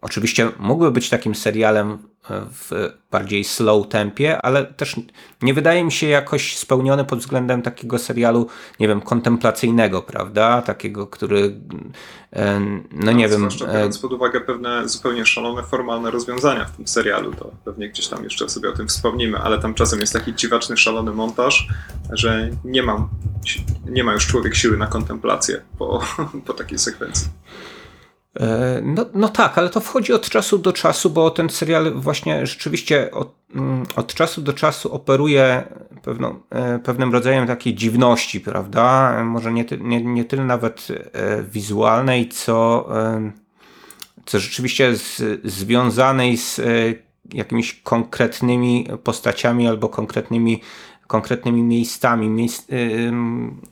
oczywiście 0.00 0.48
mógłby 0.58 0.90
być 0.90 1.08
takim 1.08 1.34
serialem 1.34 1.98
w 2.30 2.90
bardziej 3.10 3.44
slow 3.44 3.88
tempie, 3.88 4.42
ale 4.42 4.64
też 4.64 4.96
nie 5.42 5.54
wydaje 5.54 5.84
mi 5.84 5.92
się 5.92 6.06
jakoś 6.06 6.56
spełniony 6.56 7.04
pod 7.04 7.18
względem 7.18 7.62
takiego 7.62 7.98
serialu, 7.98 8.46
nie 8.80 8.88
wiem, 8.88 9.00
kontemplacyjnego, 9.00 10.02
prawda? 10.02 10.62
Takiego, 10.62 11.06
który, 11.06 11.60
e, 12.32 12.60
no 12.92 13.12
nie 13.12 13.28
wiem. 13.28 13.38
Zwłaszcza 13.38 13.66
biorąc 13.66 13.98
pod 13.98 14.12
uwagę 14.12 14.40
pewne 14.40 14.88
zupełnie 14.88 15.26
szalone, 15.26 15.62
formalne 15.62 16.10
rozwiązania 16.10 16.64
w 16.64 16.76
tym 16.76 16.88
serialu, 16.88 17.34
to 17.34 17.50
pewnie 17.64 17.88
gdzieś 17.88 18.08
tam 18.08 18.24
jeszcze 18.24 18.48
sobie 18.48 18.68
o 18.68 18.72
tym 18.72 18.88
wspomnimy, 18.88 19.38
ale 19.38 19.58
tam 19.58 19.74
czasem 19.74 20.00
jest 20.00 20.12
taki 20.12 20.34
dziwaczny, 20.34 20.76
szalony 20.76 21.12
montaż, 21.12 21.68
że 22.12 22.50
nie 22.64 22.82
mam, 22.82 23.08
nie 23.86 24.04
ma 24.04 24.12
już 24.12 24.26
człowiek 24.26 24.54
siły 24.54 24.76
na 24.76 24.86
kontemplację 24.86 25.62
po, 25.78 26.00
po 26.46 26.52
takiej 26.52 26.78
sekwencji. 26.78 27.28
E, 28.36 28.80
no, 28.82 29.06
no 29.14 29.28
tak, 29.28 29.58
ale 29.58 29.70
to 29.70 29.80
wchodzi 29.80 30.12
od 30.12 30.28
czasu 30.28 30.58
do 30.58 30.72
czasu, 30.72 31.10
bo 31.10 31.30
ten 31.30 31.48
serial 31.48 31.92
właśnie 31.94 32.46
rzeczywiście 32.46 33.10
od, 33.10 33.34
mm, 33.54 33.86
od 33.96 34.14
czasu 34.14 34.42
do 34.42 34.52
czasu 34.52 34.92
operuje 34.92 35.62
pewną, 36.02 36.40
e, 36.50 36.78
pewnym 36.78 37.12
rodzajem 37.12 37.46
takiej 37.46 37.74
dziwności, 37.74 38.40
prawda? 38.40 39.14
Może 39.24 39.52
nie, 39.52 39.64
nie, 39.80 40.04
nie 40.04 40.24
tyle 40.24 40.44
nawet 40.44 40.88
e, 40.90 41.42
wizualnej, 41.42 42.28
co, 42.28 42.88
co 44.26 44.38
rzeczywiście 44.38 44.96
z, 44.96 45.22
związanej 45.44 46.36
z 46.36 46.60
jakimiś 47.32 47.80
konkretnymi 47.82 48.88
postaciami 49.04 49.68
albo 49.68 49.88
konkretnymi 49.88 50.60
konkretnymi 51.06 51.62
miejscami, 51.62 52.28
miejsc, 52.28 52.66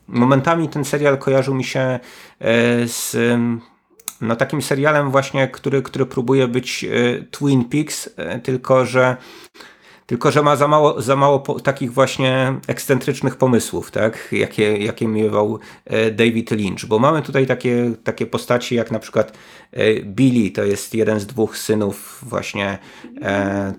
momentami 0.09 0.69
ten 0.69 0.85
serial 0.85 1.19
kojarzył 1.19 1.55
mi 1.55 1.65
się 1.65 2.01
z 2.87 3.17
no 4.21 4.37
takim 4.37 4.63
serialem 4.63 5.11
właśnie, 5.11 5.49
który, 5.49 5.83
który 5.83 6.07
próbuje 6.07 6.49
być 6.49 6.85
e, 6.85 6.89
Twin 7.31 7.65
Peaks, 7.65 8.11
e, 8.17 8.39
tylko 8.39 8.87
że 8.87 9.17
tylko, 10.09 10.31
że 10.31 10.43
ma 10.43 10.57
za 10.57 10.69
mało, 10.69 11.03
za 11.03 11.17
mało 11.17 11.41
po, 11.41 11.61
takich 11.61 11.93
właśnie 11.93 12.55
ekscentrycznych 12.67 13.37
pomysłów, 13.37 13.91
tak? 13.91 14.29
jakie, 14.33 14.77
jakie 14.77 15.07
miewał 15.09 15.59
e, 15.85 16.11
David 16.11 16.51
Lynch. 16.51 16.87
Bo 16.87 16.99
mamy 16.99 17.23
tutaj 17.23 17.47
takie, 17.47 17.93
takie 18.05 18.27
postaci 18.27 18.75
jak 18.75 18.91
na 18.91 18.99
przykład 18.99 19.33
Billy, 20.05 20.51
to 20.51 20.65
jest 20.65 20.95
jeden 20.95 21.21
z 21.21 21.27
dwóch 21.27 21.59
synów 21.59 22.19
właśnie 22.23 22.79
e, 23.23 23.75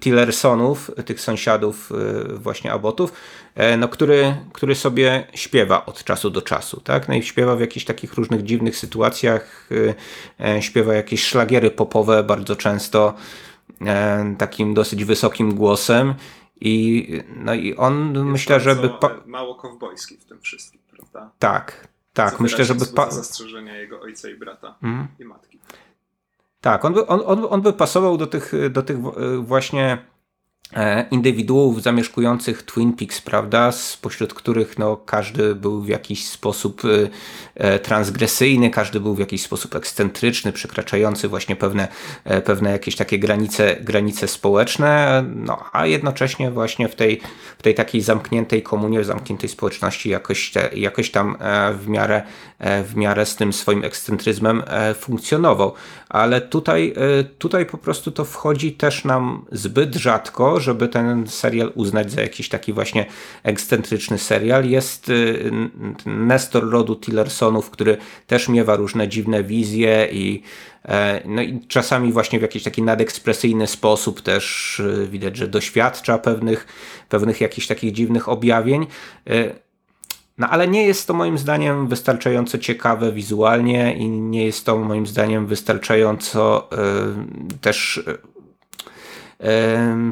Tillersonów, 0.00 0.90
tych 1.04 1.20
sąsiadów 1.20 1.92
właśnie 2.38 2.72
Abotów, 2.72 3.12
E, 3.58 3.76
no, 3.76 3.88
który, 3.88 4.34
który 4.52 4.74
sobie 4.74 5.26
śpiewa 5.34 5.86
od 5.86 6.04
czasu 6.04 6.30
do 6.30 6.42
czasu. 6.42 6.80
Tak? 6.80 7.08
No 7.08 7.14
i 7.14 7.22
śpiewa 7.22 7.56
w 7.56 7.60
jakichś 7.60 7.86
takich 7.86 8.14
różnych 8.14 8.42
dziwnych 8.42 8.76
sytuacjach, 8.76 9.68
e, 10.40 10.54
e, 10.56 10.62
śpiewa 10.62 10.94
jakieś 10.94 11.24
szlagiery 11.24 11.70
popowe 11.70 12.22
bardzo 12.22 12.56
często 12.56 13.14
takim 14.38 14.74
dosyć 14.74 15.04
wysokim 15.04 15.54
głosem. 15.54 16.14
I, 16.60 17.08
no 17.36 17.54
i 17.54 17.76
on 17.76 18.14
Jest 18.14 18.26
myślę, 18.26 18.60
żeby. 18.60 18.90
Mało 19.26 19.54
kowbojski 19.54 20.16
w 20.16 20.24
tym 20.24 20.40
wszystkim, 20.40 20.80
prawda? 20.90 21.30
Tak, 21.38 21.88
tak. 22.12 22.36
Co 22.36 22.42
myślę, 22.42 22.64
żeby. 22.64 22.86
Pa... 22.86 23.10
zastrzeżenia 23.10 23.76
jego 23.76 24.00
ojca 24.00 24.28
i 24.30 24.34
brata 24.34 24.74
mm. 24.82 25.08
i 25.18 25.24
matki. 25.24 25.58
Tak, 26.60 26.84
on 26.84 26.94
by, 26.94 27.06
on, 27.06 27.22
on, 27.26 27.46
on 27.50 27.62
by 27.62 27.72
pasował 27.72 28.16
do 28.16 28.26
tych, 28.26 28.52
do 28.70 28.82
tych 28.82 28.98
właśnie 29.42 29.98
E, 29.98 30.17
indywiduów 31.10 31.82
zamieszkujących 31.82 32.62
Twin 32.62 32.92
Peaks, 32.92 33.20
prawda, 33.20 33.72
spośród 33.72 34.34
których 34.34 34.78
no, 34.78 34.96
każdy 34.96 35.54
był 35.54 35.82
w 35.82 35.88
jakiś 35.88 36.28
sposób 36.28 36.82
e, 36.84 37.08
e, 37.54 37.78
transgresyjny, 37.78 38.70
każdy 38.70 39.00
był 39.00 39.14
w 39.14 39.18
jakiś 39.18 39.42
sposób 39.42 39.74
ekscentryczny, 39.74 40.52
przekraczający 40.52 41.28
właśnie 41.28 41.56
pewne, 41.56 41.88
pewne 42.44 42.70
jakieś 42.70 42.96
takie 42.96 43.18
granice, 43.18 43.76
granice 43.80 44.28
społeczne, 44.28 45.24
no, 45.34 45.64
a 45.72 45.86
jednocześnie 45.86 46.50
właśnie 46.50 46.88
w 46.88 46.94
tej, 46.94 47.20
w 47.58 47.62
tej 47.62 47.74
takiej 47.74 48.00
zamkniętej 48.00 48.62
komunie, 48.62 49.04
zamkniętej 49.04 49.48
społeczności 49.48 50.08
jakoś, 50.08 50.52
te, 50.52 50.70
jakoś 50.74 51.10
tam 51.10 51.36
w 51.78 51.88
miarę, 51.88 52.22
w 52.60 52.96
miarę 52.96 53.26
z 53.26 53.36
tym 53.36 53.52
swoim 53.52 53.84
ekscentryzmem 53.84 54.62
funkcjonował. 54.94 55.72
Ale 56.08 56.40
tutaj, 56.40 56.94
tutaj 57.38 57.66
po 57.66 57.78
prostu 57.78 58.10
to 58.10 58.24
wchodzi 58.24 58.72
też 58.72 59.04
nam 59.04 59.44
zbyt 59.52 59.94
rzadko, 59.94 60.60
żeby 60.60 60.88
ten 60.88 61.26
serial 61.26 61.72
uznać 61.74 62.12
za 62.12 62.20
jakiś 62.20 62.48
taki 62.48 62.72
właśnie 62.72 63.06
ekscentryczny 63.42 64.18
serial. 64.18 64.68
Jest 64.68 65.12
Nestor 66.06 66.70
rodu 66.70 66.96
Tillersonów, 66.96 67.70
który 67.70 67.96
też 68.26 68.48
miewa 68.48 68.76
różne 68.76 69.08
dziwne 69.08 69.44
wizje 69.44 70.08
i 70.12 70.42
e, 70.84 71.22
no 71.24 71.42
i 71.42 71.60
czasami 71.68 72.12
właśnie 72.12 72.38
w 72.38 72.42
jakiś 72.42 72.62
taki 72.62 72.82
nadekspresyjny 72.82 73.66
sposób 73.66 74.20
też 74.20 74.82
widać, 75.10 75.36
że 75.36 75.48
doświadcza 75.48 76.18
pewnych, 76.18 76.66
pewnych 77.08 77.40
jakichś 77.40 77.66
takich 77.66 77.92
dziwnych 77.92 78.28
objawień. 78.28 78.86
No 80.38 80.48
ale 80.48 80.68
nie 80.68 80.86
jest 80.86 81.06
to 81.06 81.14
moim 81.14 81.38
zdaniem 81.38 81.88
wystarczająco 81.88 82.58
ciekawe 82.58 83.12
wizualnie 83.12 83.96
i 83.96 84.08
nie 84.08 84.44
jest 84.44 84.66
to 84.66 84.78
moim 84.78 85.06
zdaniem 85.06 85.46
wystarczająco 85.46 86.68
y, 87.52 87.58
też 87.60 88.02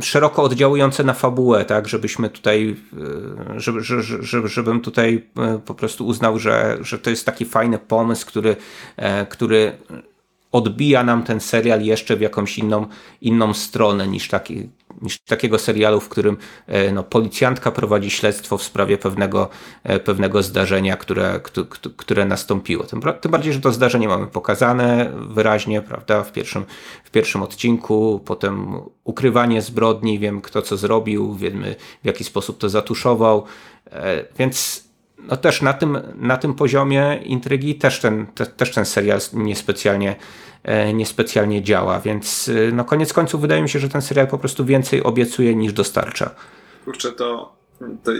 szeroko 0.02 0.42
oddziałujące 0.42 1.04
na 1.04 1.12
fabułę, 1.12 1.64
tak, 1.64 1.88
żebyśmy 1.88 2.30
tutaj, 2.30 2.76
żeby, 3.56 3.80
żeby, 4.20 4.48
żebym 4.48 4.80
tutaj 4.80 5.26
po 5.64 5.74
prostu 5.74 6.06
uznał, 6.06 6.38
że, 6.38 6.78
że 6.80 6.98
to 6.98 7.10
jest 7.10 7.26
taki 7.26 7.44
fajny 7.44 7.78
pomysł, 7.78 8.26
który, 8.26 8.56
który 9.28 9.72
odbija 10.52 11.04
nam 11.04 11.22
ten 11.22 11.40
serial 11.40 11.82
jeszcze 11.82 12.16
w 12.16 12.20
jakąś 12.20 12.58
inną, 12.58 12.86
inną 13.20 13.54
stronę 13.54 14.08
niż, 14.08 14.28
taki, 14.28 14.68
niż 15.02 15.18
takiego 15.18 15.58
serialu, 15.58 16.00
w 16.00 16.08
którym 16.08 16.36
e, 16.66 16.92
no, 16.92 17.02
policjantka 17.02 17.70
prowadzi 17.70 18.10
śledztwo 18.10 18.58
w 18.58 18.62
sprawie 18.62 18.98
pewnego, 18.98 19.48
e, 19.84 20.00
pewnego 20.00 20.42
zdarzenia, 20.42 20.96
które, 20.96 21.40
które 21.96 22.24
nastąpiło. 22.24 22.84
Tym, 22.84 23.00
tym 23.20 23.30
bardziej, 23.30 23.52
że 23.52 23.60
to 23.60 23.72
zdarzenie 23.72 24.08
mamy 24.08 24.26
pokazane 24.26 25.12
wyraźnie, 25.28 25.82
prawda, 25.82 26.22
w 26.22 26.32
pierwszym, 26.32 26.64
w 27.04 27.10
pierwszym 27.10 27.42
odcinku, 27.42 28.20
potem 28.24 28.80
ukrywanie 29.04 29.62
zbrodni, 29.62 30.18
wiem 30.18 30.40
kto 30.40 30.62
co 30.62 30.76
zrobił, 30.76 31.34
wiemy 31.34 31.76
w 32.02 32.06
jaki 32.06 32.24
sposób 32.24 32.58
to 32.58 32.68
zatuszował, 32.68 33.44
e, 33.92 34.24
więc 34.38 34.85
no 35.18 35.36
też 35.36 35.62
na 35.62 35.72
tym, 35.72 35.98
na 36.14 36.36
tym 36.36 36.54
poziomie 36.54 37.20
intrygi 37.24 37.74
też 37.74 38.00
ten, 38.00 38.26
te, 38.26 38.46
też 38.46 38.70
ten 38.70 38.84
serial 38.84 39.20
niespecjalnie, 39.32 40.16
e, 40.62 40.92
niespecjalnie 40.92 41.62
działa, 41.62 42.00
więc 42.00 42.48
e, 42.48 42.72
no 42.72 42.84
koniec 42.84 43.12
końców 43.12 43.40
wydaje 43.40 43.62
mi 43.62 43.68
się, 43.68 43.78
że 43.78 43.88
ten 43.88 44.02
serial 44.02 44.28
po 44.28 44.38
prostu 44.38 44.64
więcej 44.64 45.02
obiecuje 45.02 45.54
niż 45.54 45.72
dostarcza. 45.72 46.34
Kurczę, 46.84 47.12
to, 47.12 47.56
to 48.04 48.12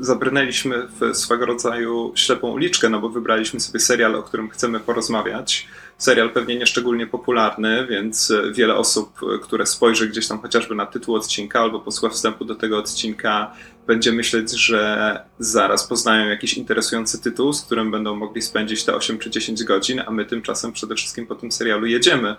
zabrnęliśmy 0.00 0.88
w 1.00 1.16
swego 1.16 1.46
rodzaju 1.46 2.12
ślepą 2.14 2.50
uliczkę, 2.50 2.88
no 2.88 3.00
bo 3.00 3.08
wybraliśmy 3.08 3.60
sobie 3.60 3.80
serial, 3.80 4.14
o 4.14 4.22
którym 4.22 4.50
chcemy 4.50 4.80
porozmawiać. 4.80 5.68
Serial 5.98 6.30
pewnie 6.30 6.56
nieszczególnie 6.56 7.06
popularny, 7.06 7.86
więc 7.86 8.32
wiele 8.54 8.74
osób, 8.76 9.20
które 9.42 9.66
spojrzy 9.66 10.08
gdzieś 10.08 10.28
tam 10.28 10.40
chociażby 10.40 10.74
na 10.74 10.86
tytuł 10.86 11.14
odcinka 11.14 11.60
albo 11.60 11.80
posłucha 11.80 12.14
wstępu 12.14 12.44
do 12.44 12.54
tego 12.54 12.78
odcinka, 12.78 13.52
będzie 13.88 14.12
myśleć, 14.12 14.50
że 14.50 15.20
zaraz 15.38 15.86
poznają 15.86 16.28
jakiś 16.28 16.54
interesujący 16.54 17.22
tytuł, 17.22 17.52
z 17.52 17.62
którym 17.62 17.90
będą 17.90 18.16
mogli 18.16 18.42
spędzić 18.42 18.84
te 18.84 18.94
8 18.94 19.18
czy 19.18 19.30
10 19.30 19.64
godzin, 19.64 20.02
a 20.06 20.10
my 20.10 20.24
tymczasem 20.24 20.72
przede 20.72 20.94
wszystkim 20.94 21.26
po 21.26 21.34
tym 21.34 21.52
serialu 21.52 21.86
jedziemy. 21.86 22.36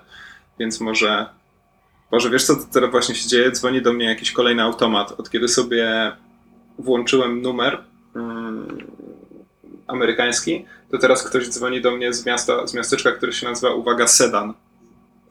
Więc 0.60 0.82
może, 0.82 1.26
może 2.12 2.30
wiesz 2.30 2.44
co 2.44 2.56
teraz 2.72 2.92
właśnie 2.92 3.16
się 3.16 3.30
dzieje? 3.30 3.52
Dzwoni 3.52 3.82
do 3.82 3.94
mnie 3.94 4.06
jakiś 4.06 4.32
kolejny 4.32 4.64
automat. 4.64 5.20
Od 5.20 5.30
kiedy 5.30 5.48
sobie 5.48 6.12
włączyłem 6.80 7.42
numer 7.42 7.84
mm, 8.16 8.78
amerykański, 9.88 10.66
to 10.92 10.98
teraz 10.98 11.24
ktoś 11.24 11.48
dzwoni 11.48 11.82
do 11.82 11.92
mnie 11.92 12.14
z 12.14 12.26
miasta, 12.26 12.68
z 12.68 12.74
miasteczka, 12.74 13.12
które 13.12 13.34
się 13.34 13.48
nazywa, 13.48 13.74
uwaga, 13.74 14.08
Sedan 14.08 14.54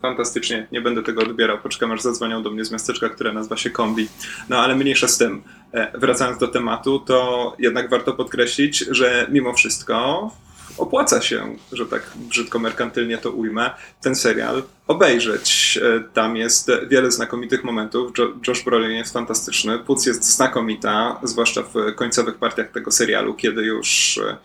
fantastycznie, 0.03 0.67
nie 0.73 0.81
będę 0.81 1.03
tego 1.03 1.23
odbierał, 1.23 1.59
poczekam 1.59 1.93
aż 1.93 2.01
zadzwonią 2.01 2.43
do 2.43 2.51
mnie 2.51 2.65
z 2.65 2.73
miasteczka, 2.73 3.09
które 3.09 3.33
nazywa 3.33 3.57
się 3.57 3.71
Kombi. 3.71 4.09
No 4.49 4.59
ale 4.59 4.75
mniejsza 4.75 5.09
z 5.09 5.19
tym, 5.19 5.43
wracając 5.95 6.39
do 6.39 6.49
tematu, 6.49 7.01
to 7.01 7.57
jednak 7.59 7.91
warto 7.91 8.13
podkreślić, 8.13 8.79
że 8.79 9.27
mimo 9.31 9.53
wszystko 9.53 10.31
opłaca 10.79 11.23
się, 11.23 11.57
że 11.73 11.87
tak 11.87 12.03
brzydko 12.17 12.59
merkantylnie 12.59 13.19
to 13.19 13.31
ujmę, 13.31 13.71
ten 14.01 14.15
serial 14.15 14.63
obejrzeć. 14.87 15.79
E, 15.83 16.01
tam 16.15 16.37
jest 16.37 16.71
wiele 16.89 17.11
znakomitych 17.11 17.65
momentów. 17.65 18.13
Josh 18.49 18.65
Brolin 18.65 18.91
jest 18.91 19.13
fantastyczny, 19.13 19.79
Puc 19.79 20.07
jest 20.07 20.25
znakomita, 20.25 21.21
zwłaszcza 21.23 21.63
w 21.63 21.95
końcowych 21.95 22.35
partiach 22.35 22.71
tego 22.71 22.91
serialu, 22.91 23.35
kiedy 23.35 23.63
już 23.63 24.19
e, 24.19 24.37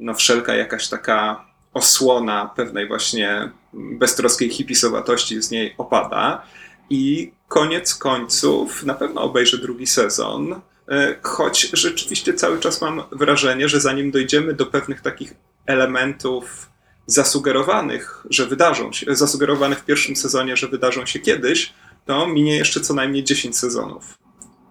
no, 0.00 0.14
wszelka 0.14 0.54
jakaś 0.54 0.88
taka 0.88 1.44
osłona 1.74 2.50
pewnej 2.56 2.88
właśnie 2.88 3.50
beztroskiej 3.72 4.50
hipisowatości 4.50 5.42
z 5.42 5.50
niej 5.50 5.74
opada 5.78 6.42
i 6.90 7.32
koniec 7.48 7.94
końców 7.94 8.84
na 8.84 8.94
pewno 8.94 9.20
obejrzę 9.22 9.58
drugi 9.58 9.86
sezon, 9.86 10.60
e, 10.88 11.16
choć 11.22 11.70
rzeczywiście 11.72 12.34
cały 12.34 12.58
czas 12.60 12.80
mam 12.80 13.02
wrażenie, 13.12 13.68
że 13.68 13.80
zanim 13.80 14.10
dojdziemy 14.10 14.54
do 14.54 14.66
pewnych 14.66 15.00
takich 15.00 15.34
elementów 15.66 16.68
zasugerowanych, 17.06 18.26
że 18.30 18.46
wydarzą 18.46 18.92
się, 18.92 19.14
zasugerowanych 19.14 19.78
w 19.78 19.84
pierwszym 19.84 20.16
sezonie, 20.16 20.56
że 20.56 20.68
wydarzą 20.68 21.06
się 21.06 21.18
kiedyś, 21.18 21.72
to 22.06 22.26
minie 22.26 22.56
jeszcze 22.56 22.80
co 22.80 22.94
najmniej 22.94 23.24
10 23.24 23.58
sezonów. 23.58 24.18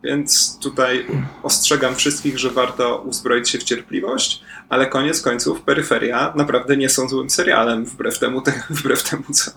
Więc 0.04 0.60
tutaj 0.60 1.08
ostrzegam 1.44 1.96
wszystkich, 1.96 2.40
że 2.40 2.50
warto 2.50 2.98
uzbroić 2.98 3.50
się 3.50 3.60
w 3.60 3.64
cierpliwość, 3.64 4.42
ale 4.70 4.88
koniec 4.88 5.22
końców 5.22 5.62
Peryferia 5.62 6.34
naprawdę 6.36 6.78
nie 6.78 6.90
są 6.90 7.10
złym 7.10 7.30
serialem, 7.30 7.86
wbrew 7.86 8.20
temu, 8.20 8.42
te, 8.42 8.64
wbrew 8.70 9.04
temu 9.04 9.24
co, 9.34 9.52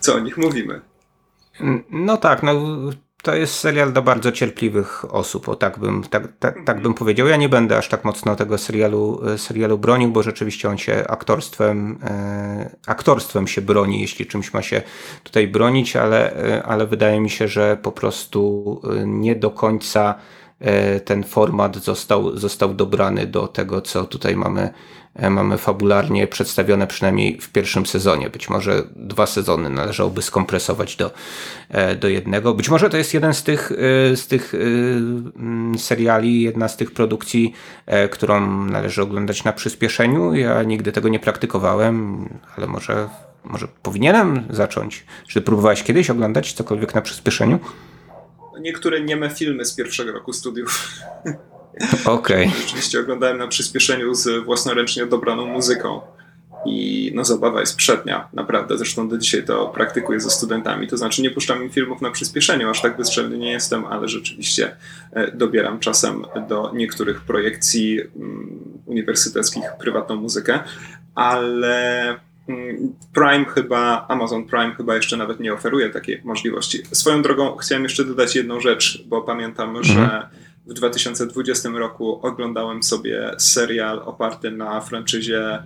co 0.00 0.14
o 0.14 0.18
nich 0.18 0.36
mówimy. 0.36 0.80
No 1.90 2.16
tak, 2.16 2.42
no 2.42 2.52
to 3.22 3.34
jest 3.34 3.54
serial 3.54 3.92
do 3.92 4.02
bardzo 4.02 4.32
cierpliwych 4.32 5.14
osób, 5.14 5.48
o 5.48 5.56
tak 5.56 5.78
bym, 5.78 6.02
tak, 6.02 6.28
tak, 6.38 6.56
tak 6.64 6.80
bym 6.80 6.94
powiedział. 6.94 7.26
Ja 7.28 7.36
nie 7.36 7.48
będę 7.48 7.78
aż 7.78 7.88
tak 7.88 8.04
mocno 8.04 8.36
tego 8.36 8.58
serialu, 8.58 9.20
serialu 9.36 9.78
bronił, 9.78 10.10
bo 10.10 10.22
rzeczywiście 10.22 10.68
on 10.68 10.78
się 10.78 11.04
aktorstwem, 11.08 11.98
e, 12.04 12.76
aktorstwem 12.86 13.46
się 13.48 13.62
broni, 13.62 14.00
jeśli 14.00 14.26
czymś 14.26 14.52
ma 14.52 14.62
się 14.62 14.82
tutaj 15.24 15.48
bronić, 15.48 15.96
ale, 15.96 16.36
e, 16.36 16.62
ale 16.62 16.86
wydaje 16.86 17.20
mi 17.20 17.30
się, 17.30 17.48
że 17.48 17.76
po 17.82 17.92
prostu 17.92 18.80
e, 18.84 19.06
nie 19.06 19.36
do 19.36 19.50
końca 19.50 20.14
e, 20.14 20.41
ten 21.04 21.24
format 21.24 21.76
został, 21.76 22.36
został 22.36 22.74
dobrany 22.74 23.26
do 23.26 23.48
tego, 23.48 23.80
co 23.80 24.04
tutaj 24.04 24.36
mamy 24.36 24.70
E, 25.14 25.30
mamy 25.30 25.58
fabularnie 25.58 26.26
przedstawione 26.26 26.86
przynajmniej 26.86 27.40
w 27.40 27.48
pierwszym 27.48 27.86
sezonie. 27.86 28.30
Być 28.30 28.50
może 28.50 28.82
dwa 28.96 29.26
sezony 29.26 29.70
należałoby 29.70 30.22
skompresować 30.22 30.96
do, 30.96 31.10
e, 31.68 31.96
do 31.96 32.08
jednego. 32.08 32.54
Być 32.54 32.68
może 32.68 32.90
to 32.90 32.96
jest 32.96 33.14
jeden 33.14 33.34
z 33.34 33.42
tych, 33.42 33.72
e, 33.72 34.16
z 34.16 34.26
tych 34.26 34.54
mm, 34.54 35.78
seriali, 35.78 36.42
jedna 36.42 36.68
z 36.68 36.76
tych 36.76 36.90
produkcji, 36.90 37.52
którą 38.10 38.64
należy 38.64 39.02
oglądać 39.02 39.44
na 39.44 39.52
przyspieszeniu. 39.52 40.34
Ja 40.34 40.62
nigdy 40.62 40.92
tego 40.92 41.08
nie 41.08 41.18
praktykowałem, 41.18 42.28
ale 42.56 42.66
może, 42.66 43.08
może 43.44 43.68
powinienem 43.82 44.42
zacząć. 44.50 45.04
Czy 45.28 45.40
próbowałeś 45.40 45.82
kiedyś 45.82 46.10
oglądać 46.10 46.52
cokolwiek 46.52 46.94
na 46.94 47.02
przyspieszeniu? 47.02 47.58
Niektóre 48.62 49.00
nieme 49.00 49.30
filmy 49.30 49.64
z 49.64 49.74
pierwszego 49.74 50.12
roku 50.12 50.32
studiów. 50.32 50.88
Okej. 52.04 52.46
Okay. 52.48 52.60
Rzeczywiście 52.60 53.00
oglądałem 53.00 53.38
na 53.38 53.48
przyspieszeniu 53.48 54.14
z 54.14 54.44
własnoręcznie 54.44 55.06
dobraną 55.06 55.46
muzyką. 55.46 56.00
I 56.66 57.10
no 57.14 57.24
zabawa 57.24 57.60
jest 57.60 57.76
przednia, 57.76 58.28
naprawdę. 58.32 58.78
Zresztą 58.78 59.08
do 59.08 59.18
dzisiaj 59.18 59.44
to 59.44 59.66
praktykuję 59.66 60.20
ze 60.20 60.30
studentami. 60.30 60.88
To 60.88 60.96
znaczy 60.96 61.22
nie 61.22 61.30
puszczam 61.30 61.62
im 61.62 61.70
filmów 61.70 62.00
na 62.00 62.10
przyspieszeniu, 62.10 62.70
aż 62.70 62.82
tak 62.82 62.96
bezczelny 62.96 63.38
nie 63.38 63.52
jestem, 63.52 63.84
ale 63.84 64.08
rzeczywiście 64.08 64.76
e, 65.12 65.32
dobieram 65.32 65.78
czasem 65.78 66.24
do 66.48 66.70
niektórych 66.74 67.20
projekcji 67.20 68.00
mm, 68.00 68.58
uniwersyteckich 68.86 69.64
prywatną 69.78 70.16
muzykę. 70.16 70.60
Ale 71.14 72.16
Prime 73.14 73.44
chyba, 73.44 74.06
Amazon 74.08 74.44
Prime 74.44 74.74
chyba 74.74 74.96
jeszcze 74.96 75.16
nawet 75.16 75.40
nie 75.40 75.54
oferuje 75.54 75.90
takiej 75.90 76.20
możliwości. 76.24 76.82
Swoją 76.92 77.22
drogą 77.22 77.56
chciałem 77.56 77.82
jeszcze 77.82 78.04
dodać 78.04 78.36
jedną 78.36 78.60
rzecz, 78.60 79.04
bo 79.06 79.22
pamiętam, 79.22 79.76
mhm. 79.76 79.84
że 79.84 80.28
w 80.66 80.72
2020 80.72 81.68
roku 81.68 82.26
oglądałem 82.26 82.82
sobie 82.82 83.30
serial 83.38 83.98
oparty 83.98 84.50
na 84.50 84.80
franczyzie 84.80 85.62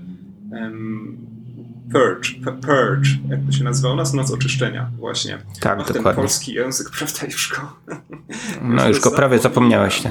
um, 0.52 1.36
Purge, 1.93 2.28
Purge, 2.45 3.09
jak 3.28 3.41
to 3.47 3.53
się 3.53 3.64
nazywa 3.64 3.93
u 3.93 3.97
nas? 3.97 4.12
Noc 4.12 4.30
oczyszczenia, 4.30 4.91
właśnie. 4.99 5.39
Tak, 5.61 5.78
Ach, 5.80 5.87
dokładnie. 5.87 6.03
ten 6.03 6.14
polski 6.14 6.53
język, 6.53 6.91
prawda, 6.99 7.26
już 7.26 7.53
go... 7.53 7.76
No 8.62 8.89
już 8.89 9.01
go 9.01 9.11
prawie 9.11 9.39
zapomniałeś. 9.39 10.05
No. 10.05 10.11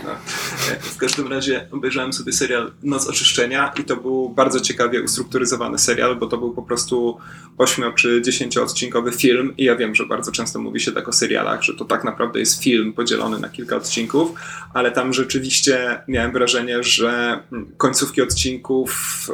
W 0.82 0.98
każdym 0.98 1.28
razie 1.28 1.68
obejrzałem 1.72 2.14
sobie 2.14 2.34
serial 2.34 2.72
Noc 2.84 3.08
oczyszczenia 3.08 3.74
i 3.80 3.84
to 3.84 3.96
był 3.96 4.30
bardzo 4.30 4.60
ciekawie 4.60 5.02
ustrukturyzowany 5.04 5.78
serial, 5.78 6.16
bo 6.16 6.28
to 6.28 6.38
był 6.38 6.54
po 6.54 6.62
prostu 6.62 7.18
8 7.58 7.94
czy 7.94 8.22
10 8.22 8.58
odcinkowy 8.58 9.12
film 9.12 9.54
i 9.58 9.64
ja 9.64 9.76
wiem, 9.76 9.96
że 9.96 10.06
bardzo 10.06 10.32
często 10.32 10.60
mówi 10.60 10.80
się 10.80 10.92
tak 10.92 11.08
o 11.08 11.14
serialach, 11.14 11.62
że 11.62 11.74
to 11.74 11.86
tak 11.86 12.04
naprawdę 12.04 12.40
jest 12.40 12.64
film 12.64 12.94
podzielony 12.94 13.40
na 13.40 13.50
kilka 13.50 13.76
odcinków, 13.76 14.32
ale 14.74 14.92
tam 14.92 15.14
rzeczywiście 15.14 16.02
miałem 16.08 16.32
wrażenie, 16.32 16.84
że 16.84 17.40
końcówki 17.78 18.22
odcinków 18.22 19.28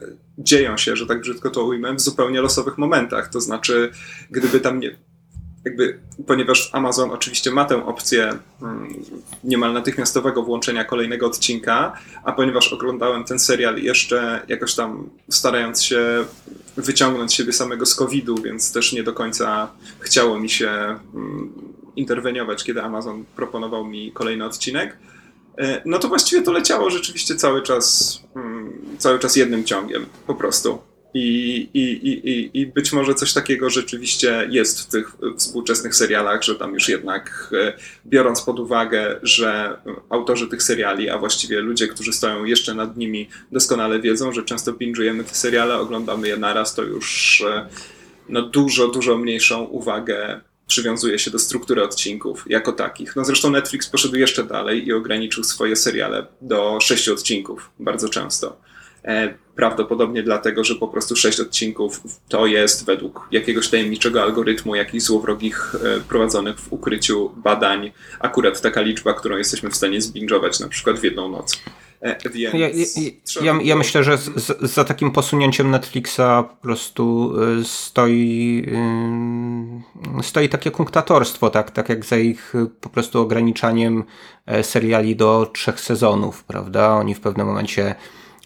yy, 0.00 0.16
dzieją 0.38 0.76
się, 0.76 0.96
że 0.96 1.06
tak 1.06 1.20
brzydko 1.20 1.50
to 1.50 1.64
ujmę, 1.64 1.94
w 1.94 2.00
zupełnie 2.00 2.40
losowych 2.40 2.78
momentach. 2.78 3.28
To 3.28 3.40
znaczy, 3.40 3.90
gdyby 4.30 4.60
tam 4.60 4.80
nie. 4.80 4.96
Jakby, 5.64 5.98
ponieważ 6.26 6.70
Amazon 6.72 7.10
oczywiście 7.10 7.50
ma 7.50 7.64
tę 7.64 7.86
opcję 7.86 8.38
hmm, 8.60 8.94
niemal 9.44 9.72
natychmiastowego 9.72 10.42
włączenia 10.42 10.84
kolejnego 10.84 11.26
odcinka, 11.26 11.92
a 12.24 12.32
ponieważ 12.32 12.72
oglądałem 12.72 13.24
ten 13.24 13.38
serial 13.38 13.78
jeszcze 13.78 14.42
jakoś 14.48 14.74
tam 14.74 15.10
starając 15.28 15.82
się 15.82 16.24
wyciągnąć 16.76 17.34
siebie 17.34 17.52
samego 17.52 17.86
z 17.86 17.94
COVID-u, 17.94 18.42
więc 18.42 18.72
też 18.72 18.92
nie 18.92 19.02
do 19.02 19.12
końca 19.12 19.70
chciało 20.00 20.40
mi 20.40 20.50
się 20.50 20.98
hmm, 21.12 21.52
interweniować, 21.96 22.64
kiedy 22.64 22.82
Amazon 22.82 23.24
proponował 23.36 23.84
mi 23.84 24.12
kolejny 24.12 24.44
odcinek, 24.44 24.96
no 25.84 25.98
to 25.98 26.08
właściwie 26.08 26.42
to 26.42 26.52
leciało 26.52 26.90
rzeczywiście 26.90 27.34
cały 27.34 27.62
czas, 27.62 28.18
mm, 28.36 28.72
cały 28.98 29.18
czas 29.18 29.36
jednym 29.36 29.64
ciągiem, 29.64 30.06
po 30.26 30.34
prostu. 30.34 30.78
I, 31.18 31.68
i, 31.74 32.08
i, 32.08 32.60
I 32.60 32.66
być 32.66 32.92
może 32.92 33.14
coś 33.14 33.32
takiego 33.32 33.70
rzeczywiście 33.70 34.48
jest 34.50 34.80
w 34.80 34.86
tych 34.86 35.16
współczesnych 35.36 35.94
serialach, 35.94 36.42
że 36.42 36.54
tam 36.54 36.74
już 36.74 36.88
jednak 36.88 37.50
e, 37.52 37.72
biorąc 38.06 38.42
pod 38.42 38.60
uwagę, 38.60 39.20
że 39.22 39.78
autorzy 40.08 40.48
tych 40.48 40.62
seriali, 40.62 41.10
a 41.10 41.18
właściwie 41.18 41.60
ludzie, 41.60 41.88
którzy 41.88 42.12
stoją 42.12 42.44
jeszcze 42.44 42.74
nad 42.74 42.96
nimi, 42.96 43.28
doskonale 43.52 44.00
wiedzą, 44.00 44.32
że 44.32 44.42
często 44.42 44.72
binge'ujemy 44.72 45.24
te 45.24 45.34
seriale, 45.34 45.78
oglądamy 45.78 46.28
je 46.28 46.36
naraz, 46.36 46.74
to 46.74 46.82
już 46.82 47.40
e, 47.40 47.66
no, 48.28 48.42
dużo, 48.42 48.88
dużo 48.88 49.18
mniejszą 49.18 49.64
uwagę 49.64 50.40
przywiązuje 50.66 51.18
się 51.18 51.30
do 51.30 51.38
struktury 51.38 51.82
odcinków 51.82 52.44
jako 52.46 52.72
takich. 52.72 53.16
No 53.16 53.24
zresztą 53.24 53.50
Netflix 53.50 53.88
poszedł 53.88 54.16
jeszcze 54.16 54.44
dalej 54.44 54.86
i 54.86 54.92
ograniczył 54.92 55.44
swoje 55.44 55.76
seriale 55.76 56.26
do 56.40 56.78
sześciu 56.80 57.12
odcinków 57.12 57.70
bardzo 57.78 58.08
często. 58.08 58.56
E, 59.04 59.34
prawdopodobnie 59.56 60.22
dlatego, 60.22 60.64
że 60.64 60.74
po 60.74 60.88
prostu 60.88 61.16
sześć 61.16 61.40
odcinków 61.40 62.00
to 62.28 62.46
jest 62.46 62.86
według 62.86 63.28
jakiegoś 63.30 63.68
tajemniczego 63.68 64.22
algorytmu, 64.22 64.74
jakichś 64.74 65.04
złowrogich 65.04 65.74
e, 65.74 66.00
prowadzonych 66.00 66.60
w 66.60 66.72
ukryciu 66.72 67.32
badań, 67.36 67.92
akurat 68.20 68.60
taka 68.60 68.80
liczba, 68.80 69.14
którą 69.14 69.36
jesteśmy 69.36 69.70
w 69.70 69.76
stanie 69.76 70.00
zbingować 70.00 70.60
na 70.60 70.68
przykład 70.68 70.98
w 70.98 71.04
jedną 71.04 71.28
noc. 71.28 71.60
E, 72.06 72.16
więc 72.30 72.96
ja, 73.36 73.52
ja, 73.52 73.58
ja, 73.62 73.76
myślę, 73.76 74.04
że 74.04 74.18
z, 74.18 74.60
za 74.60 74.84
takim 74.84 75.10
posunięciem 75.10 75.70
Netflixa 75.70 76.20
po 76.48 76.56
prostu 76.62 77.34
y, 77.60 77.64
stoi, 77.64 78.66
y, 80.18 80.22
stoi 80.22 80.48
takie 80.48 80.70
kunktatorstwo, 80.70 81.50
tak, 81.50 81.70
tak 81.70 81.88
jak 81.88 82.04
za 82.04 82.16
ich 82.16 82.52
po 82.80 82.88
prostu 82.88 83.20
ograniczaniem 83.20 84.04
e, 84.46 84.62
seriali 84.62 85.16
do 85.16 85.50
trzech 85.54 85.80
sezonów, 85.80 86.44
prawda? 86.44 86.94
Oni 86.94 87.14
w 87.14 87.20
pewnym 87.20 87.46
momencie 87.46 87.94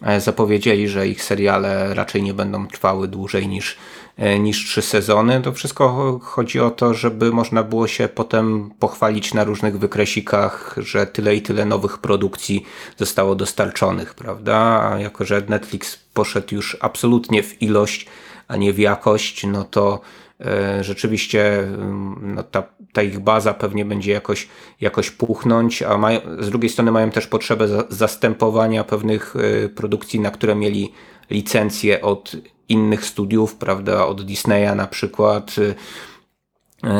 e, 0.03 0.21
zapowiedzieli, 0.21 0.89
że 0.89 1.09
ich 1.09 1.25
seriale 1.25 1.95
raczej 1.95 2.23
nie 2.23 2.35
będą 2.35 2.67
trwały 2.67 3.09
dłużej 3.09 3.49
niż 3.49 3.77
E, 3.77 4.00
niż 4.41 4.65
trzy 4.67 4.83
sezony. 4.83 5.41
To 5.41 5.53
wszystko 5.53 6.19
chodzi 6.23 6.61
o 6.61 6.71
to, 6.71 6.95
żeby 6.95 7.33
można 7.33 7.63
było 7.63 7.87
się 7.87 8.09
potem 8.09 8.71
pochwalić 8.79 9.35
na 9.35 9.45
różnych 9.45 9.79
wykresikach, 9.79 10.77
że 10.77 11.07
tyle 11.07 11.37
i 11.37 11.43
tyle 11.43 11.65
nowych 11.65 11.99
produkcji 11.99 12.67
zostało 12.97 13.35
dostarczonych, 13.35 14.15
prawda? 14.15 14.91
A 14.93 14.99
jako, 14.99 15.25
że 15.25 15.43
Netflix 15.49 15.99
poszedł 16.15 16.55
już 16.55 16.77
absolutnie 16.81 17.43
w 17.43 17.63
ilość, 17.63 18.07
a 18.49 18.57
nie 18.57 18.73
w 18.73 18.79
jakość, 18.79 19.47
no 19.47 19.65
to 19.65 20.01
e, 20.41 20.85
rzeczywiście 20.85 21.59
mm, 21.59 22.35
no 22.35 22.43
ta, 22.43 22.63
ta 22.93 23.03
ich 23.03 23.21
baza 23.21 23.55
pewnie 23.55 23.85
będzie 23.85 24.13
jakoś, 24.13 24.49
jakoś 24.81 25.11
puchnąć, 25.11 25.83
a 25.83 25.99
mają, 25.99 26.21
z 26.39 26.51
drugiej 26.51 26.71
strony 26.71 26.93
mają 26.93 27.11
też 27.11 27.27
potrzebę 27.27 27.69
za, 27.69 27.85
zastępowania 27.89 28.85
pewnych 28.85 29.35
e, 29.37 29.69
produkcji, 29.69 30.21
na 30.21 30.31
które 30.31 30.55
mieli 30.55 30.93
licencje 31.31 32.03
od 32.03 32.37
innych 32.71 33.05
studiów, 33.05 33.55
prawda, 33.55 34.07
od 34.07 34.23
Disneya 34.23 34.77
na 34.77 34.87
przykład, 34.87 35.57
y, 35.59 35.75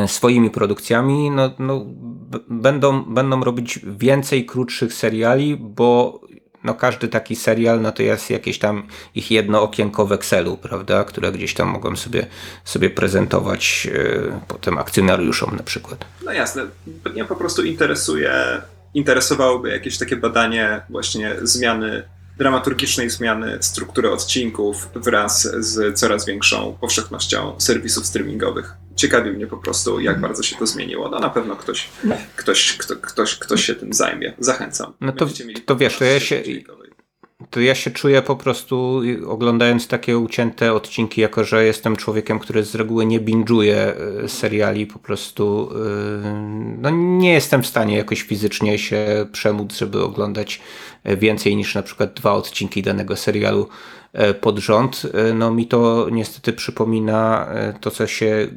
y, 0.03 0.07
swoimi 0.07 0.49
produkcjami, 0.49 1.31
no, 1.31 1.51
no, 1.59 1.85
będą, 2.49 3.03
będą 3.03 3.43
robić 3.43 3.79
więcej 3.83 4.45
krótszych 4.45 4.93
seriali, 4.93 5.57
bo 5.57 6.21
no 6.63 6.73
każdy 6.73 7.07
taki 7.07 7.35
serial, 7.35 7.81
no 7.81 7.91
to 7.91 8.03
jest 8.03 8.29
jakieś 8.29 8.59
tam 8.59 8.87
ich 9.15 9.31
jedno 9.31 9.61
okienko 9.61 10.05
w 10.05 10.11
Excelu, 10.11 10.57
prawda, 10.57 11.03
które 11.03 11.31
gdzieś 11.31 11.53
tam 11.53 11.67
mogą 11.67 11.95
sobie, 11.95 12.27
sobie 12.63 12.89
prezentować 12.89 13.85
yy, 13.85 14.33
potem 14.47 14.77
akcjonariuszom 14.77 15.55
na 15.55 15.63
przykład. 15.63 16.05
No 16.25 16.31
jasne, 16.31 16.63
mnie 17.13 17.25
po 17.25 17.35
prostu 17.35 17.63
interesuje, 17.63 18.61
interesowałoby 18.93 19.69
jakieś 19.69 19.97
takie 19.97 20.15
badanie 20.15 20.81
właśnie 20.89 21.35
zmiany 21.41 22.03
dramaturgicznej 22.41 23.09
zmiany 23.09 23.57
struktury 23.61 24.11
odcinków 24.11 24.89
wraz 24.95 25.41
z 25.41 25.99
coraz 25.99 26.25
większą 26.25 26.77
powszechnością 26.81 27.55
serwisów 27.57 28.05
streamingowych. 28.05 28.73
Ciekawi 28.95 29.31
mnie 29.31 29.47
po 29.47 29.57
prostu, 29.57 29.99
jak 29.99 30.15
mhm. 30.15 30.21
bardzo 30.21 30.43
się 30.43 30.55
to 30.55 30.67
zmieniło. 30.67 31.09
No 31.09 31.19
na 31.19 31.29
pewno 31.29 31.55
ktoś, 31.55 31.89
ktoś, 32.35 32.77
kto, 32.77 32.95
ktoś, 32.95 33.35
ktoś 33.35 33.65
się 33.65 33.75
tym 33.75 33.93
zajmie. 33.93 34.33
Zachęcam. 34.39 34.93
No 35.01 35.11
to, 35.11 35.27
to 35.65 35.75
wiesz, 35.75 35.97
to 35.97 36.05
ja 36.05 36.19
się, 36.19 36.43
to 37.51 37.59
ja 37.59 37.75
się 37.75 37.91
czuję 37.91 38.21
po 38.21 38.35
prostu 38.35 39.01
oglądając 39.27 39.87
takie 39.87 40.17
ucięte 40.17 40.73
odcinki, 40.73 41.21
jako 41.21 41.43
że 41.43 41.65
jestem 41.65 41.95
człowiekiem, 41.95 42.39
który 42.39 42.63
z 42.63 42.75
reguły 42.75 43.05
nie 43.05 43.21
binge'uje 43.21 43.75
e, 43.75 43.93
seriali, 44.27 44.87
po 44.87 44.99
prostu 44.99 45.69
e, 45.71 46.77
no 46.81 46.89
nie 46.89 47.33
jestem 47.33 47.63
w 47.63 47.67
stanie 47.67 47.97
jakoś 47.97 48.21
fizycznie 48.21 48.79
się 48.79 49.25
przemóc, 49.31 49.77
żeby 49.77 50.03
oglądać 50.03 50.61
więcej 51.05 51.55
niż 51.55 51.75
na 51.75 51.83
przykład 51.83 52.13
dwa 52.13 52.33
odcinki 52.33 52.81
danego 52.81 53.15
serialu 53.15 53.67
pod 54.41 54.59
rząd. 54.59 55.07
No 55.35 55.51
mi 55.51 55.67
to 55.67 56.07
niestety 56.11 56.53
przypomina 56.53 57.47
to, 57.81 57.91
co 57.91 58.07
się 58.07 58.47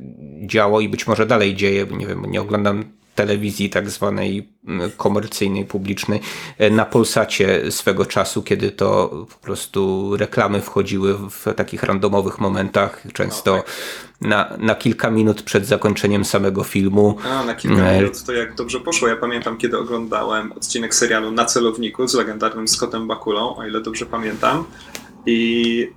działo 0.46 0.80
i 0.80 0.88
być 0.88 1.06
może 1.06 1.26
dalej 1.26 1.54
dzieje, 1.54 1.86
nie 1.90 2.06
wiem, 2.06 2.24
nie 2.30 2.40
oglądam 2.40 2.84
telewizji 3.14 3.70
tak 3.70 3.90
zwanej 3.90 4.48
mm, 4.66 4.90
komercyjnej, 4.96 5.64
publicznej 5.64 6.20
e, 6.58 6.70
na 6.70 6.84
Polsacie 6.84 7.70
swego 7.70 8.06
czasu, 8.06 8.42
kiedy 8.42 8.70
to 8.70 9.08
po 9.30 9.38
prostu 9.38 10.10
reklamy 10.16 10.60
wchodziły 10.60 11.18
w 11.30 11.54
takich 11.56 11.82
randomowych 11.82 12.38
momentach, 12.38 13.02
często 13.12 13.56
no, 13.56 13.62
tak. 13.62 13.72
na, 14.20 14.56
na 14.58 14.74
kilka 14.74 15.10
minut 15.10 15.42
przed 15.42 15.66
zakończeniem 15.66 16.24
samego 16.24 16.64
filmu. 16.64 17.16
A, 17.24 17.44
na 17.44 17.54
kilka 17.54 17.82
e, 17.82 17.98
minut 17.98 18.24
to 18.24 18.32
jak 18.32 18.54
dobrze 18.54 18.80
poszło. 18.80 19.08
Ja 19.08 19.16
pamiętam, 19.16 19.58
kiedy 19.58 19.78
oglądałem 19.78 20.52
odcinek 20.52 20.94
serialu 20.94 21.30
Na 21.30 21.44
celowniku 21.44 22.08
z 22.08 22.14
legendarnym 22.14 22.68
Scottem 22.68 23.08
Bakulą, 23.08 23.56
o 23.56 23.66
ile 23.66 23.80
dobrze 23.80 24.06
pamiętam. 24.06 24.64
I 25.26 25.92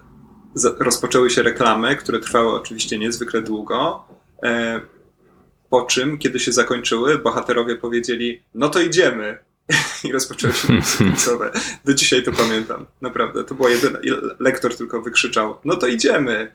rozpoczęły 0.80 1.30
się 1.30 1.43
reklamy, 1.43 1.95
które 1.95 2.20
trwały 2.20 2.53
oczywiście 2.53 2.99
niezwykle 2.99 3.41
długo 3.41 4.05
e, 4.43 4.82
po 5.70 5.82
czym, 5.82 6.18
kiedy 6.18 6.39
się 6.39 6.51
zakończyły, 6.51 7.20
bohaterowie 7.20 7.76
powiedzieli, 7.76 8.41
no 8.55 8.70
to 8.70 8.80
idziemy. 8.80 9.38
I 10.03 10.11
rozpoczęły 10.11 10.53
się 10.53 10.68
napisy 10.74 10.97
końcowe. 10.97 11.51
Do 11.86 11.93
dzisiaj 11.93 12.24
to 12.24 12.32
pamiętam. 12.32 12.86
Naprawdę. 13.01 13.43
To 13.43 13.55
była 13.55 13.70
jedyna. 13.70 13.99
Lektor 14.39 14.76
tylko 14.76 15.01
wykrzyczał, 15.01 15.57
no 15.65 15.76
to 15.76 15.88
idziemy. 15.88 16.51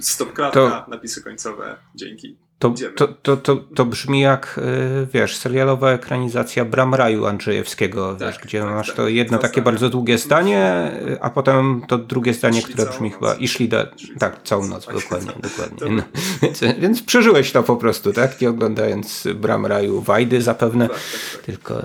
Stop 0.00 0.32
klatka, 0.32 0.70
to... 0.70 0.90
napisy 0.90 1.22
końcowe. 1.22 1.76
Dzięki. 1.94 2.36
To, 2.58 2.74
to, 2.96 3.08
to, 3.08 3.36
to, 3.36 3.56
to 3.56 3.84
brzmi 3.84 4.20
jak, 4.20 4.60
y, 5.02 5.06
wiesz, 5.12 5.36
serialowa 5.36 5.90
ekranizacja 5.90 6.64
Bram 6.64 6.94
Raju 6.94 7.26
Andrzejewskiego, 7.26 8.14
tak, 8.14 8.28
wiesz, 8.28 8.38
gdzie 8.38 8.60
tak, 8.60 8.70
masz 8.70 8.86
tak, 8.86 8.96
to 8.96 9.08
jedno 9.08 9.38
takie 9.38 9.62
bardzo 9.62 9.88
długie 9.88 10.18
zdanie, 10.18 10.90
a 11.20 11.30
potem 11.30 11.82
to 11.88 11.98
drugie 11.98 12.34
zdanie, 12.34 12.62
które 12.62 12.86
brzmi 12.86 13.10
chyba 13.10 13.34
i 13.34 13.48
szli 13.48 13.68
da, 13.68 13.86
tak, 14.18 14.42
całą 14.42 14.66
noc, 14.66 14.86
dokładnie, 14.86 15.32
dokładnie. 15.42 15.90
No, 15.90 16.02
więc, 16.42 16.60
więc, 16.78 17.02
przeżyłeś 17.02 17.52
to 17.52 17.62
po 17.62 17.76
prostu, 17.76 18.12
tak? 18.12 18.40
Nie 18.40 18.50
oglądając 18.50 19.28
Bram 19.34 19.66
Raju 19.66 20.00
Wajdy 20.00 20.42
zapewne, 20.42 20.88
tak, 20.88 20.96
tak, 20.96 21.32
tak. 21.32 21.42
tylko, 21.42 21.82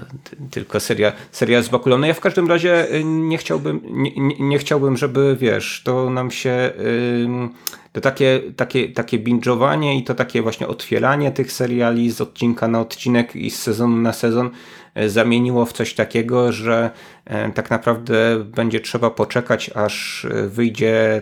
tylko 0.51 0.79
seria, 0.79 1.11
seria 1.31 1.61
z 1.61 1.69
Bakulą. 1.69 2.01
Ja 2.01 2.13
w 2.13 2.19
każdym 2.19 2.47
razie 2.47 2.95
y, 2.95 3.03
nie 3.03 3.37
chciałbym, 3.37 3.81
nie, 3.83 4.11
nie, 4.15 4.35
nie 4.39 4.57
chciałbym, 4.57 4.97
żeby, 4.97 5.37
wiesz, 5.39 5.81
to 5.85 6.09
nam 6.09 6.31
się... 6.31 6.71
Yy, 6.77 7.80
to 7.91 8.01
takie, 8.01 8.41
takie, 8.55 8.89
takie 8.89 9.19
binge'owanie 9.19 9.97
i 9.97 10.03
to 10.03 10.15
takie 10.15 10.41
właśnie 10.41 10.67
otwieranie 10.67 11.31
tych 11.31 11.51
seriali 11.51 12.11
z 12.11 12.21
odcinka 12.21 12.67
na 12.67 12.79
odcinek 12.79 13.35
i 13.35 13.49
z 13.49 13.59
sezonu 13.59 13.97
na 13.97 14.13
sezon 14.13 14.49
e, 14.95 15.09
zamieniło 15.09 15.65
w 15.65 15.73
coś 15.73 15.93
takiego, 15.93 16.51
że 16.51 16.91
e, 17.25 17.51
tak 17.51 17.69
naprawdę 17.69 18.43
będzie 18.43 18.79
trzeba 18.79 19.09
poczekać, 19.09 19.71
aż 19.75 20.25
e, 20.25 20.47
wyjdzie 20.47 21.21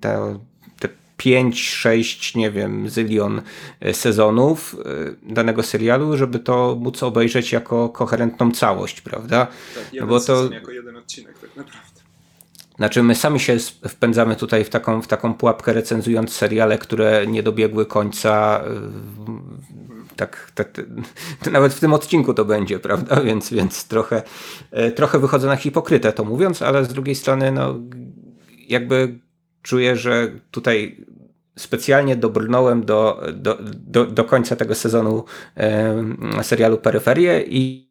te, 0.00 0.38
te 0.78 0.88
5, 1.16 1.68
6, 1.68 2.34
nie 2.34 2.50
wiem, 2.50 2.88
zylion 2.90 3.42
sezonów 3.92 4.76
danego 5.22 5.62
serialu, 5.62 6.16
żeby 6.16 6.38
to 6.38 6.76
móc 6.80 7.02
obejrzeć 7.02 7.52
jako 7.52 7.88
koherentną 7.88 8.50
całość, 8.50 9.00
prawda? 9.00 9.46
Tak, 9.46 9.84
jeden 9.92 10.08
no 10.08 10.14
bo 10.14 10.20
to 10.20 10.52
jako 10.52 10.72
jeden 10.72 10.96
odcinek 10.96 11.38
tak 11.38 11.56
naprawdę. 11.56 11.83
Znaczy, 12.76 13.02
my 13.02 13.14
sami 13.14 13.40
się 13.40 13.56
wpędzamy 13.88 14.36
tutaj 14.36 14.64
w 14.64 14.68
taką, 14.68 15.02
w 15.02 15.06
taką 15.06 15.34
pułapkę, 15.34 15.72
recenzując 15.72 16.32
seriale, 16.32 16.78
które 16.78 17.26
nie 17.26 17.42
dobiegły 17.42 17.86
końca. 17.86 18.64
Y, 20.10 20.16
tak, 20.16 20.50
tak, 20.54 20.80
nawet 21.52 21.74
w 21.74 21.80
tym 21.80 21.92
odcinku 21.92 22.34
to 22.34 22.44
będzie, 22.44 22.78
prawda? 22.78 23.20
Więc, 23.24 23.50
więc 23.50 23.88
trochę, 23.88 24.22
e, 24.70 24.90
trochę 24.92 25.18
wychodzę 25.18 25.46
na 25.46 25.56
hipokrytę 25.56 26.12
to 26.12 26.24
mówiąc, 26.24 26.62
ale 26.62 26.84
z 26.84 26.88
drugiej 26.88 27.14
strony, 27.14 27.52
no, 27.52 27.80
jakby 28.68 29.18
czuję, 29.62 29.96
że 29.96 30.32
tutaj 30.50 31.04
specjalnie 31.56 32.16
dobrnąłem 32.16 32.84
do, 32.84 33.22
do, 33.32 33.58
do, 33.74 34.06
do 34.06 34.24
końca 34.24 34.56
tego 34.56 34.74
sezonu 34.74 35.24
e, 35.56 36.04
serialu 36.42 36.78
Peryferię 36.78 37.44
i. 37.46 37.90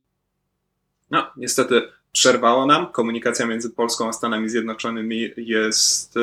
No, 1.11 1.27
niestety 1.37 1.81
przerwało 2.13 2.65
nam. 2.65 2.91
Komunikacja 2.91 3.45
między 3.45 3.69
Polską 3.69 4.09
a 4.09 4.13
Stanami 4.13 4.49
Zjednoczonymi 4.49 5.29
jest 5.37 6.17
e, 6.17 6.19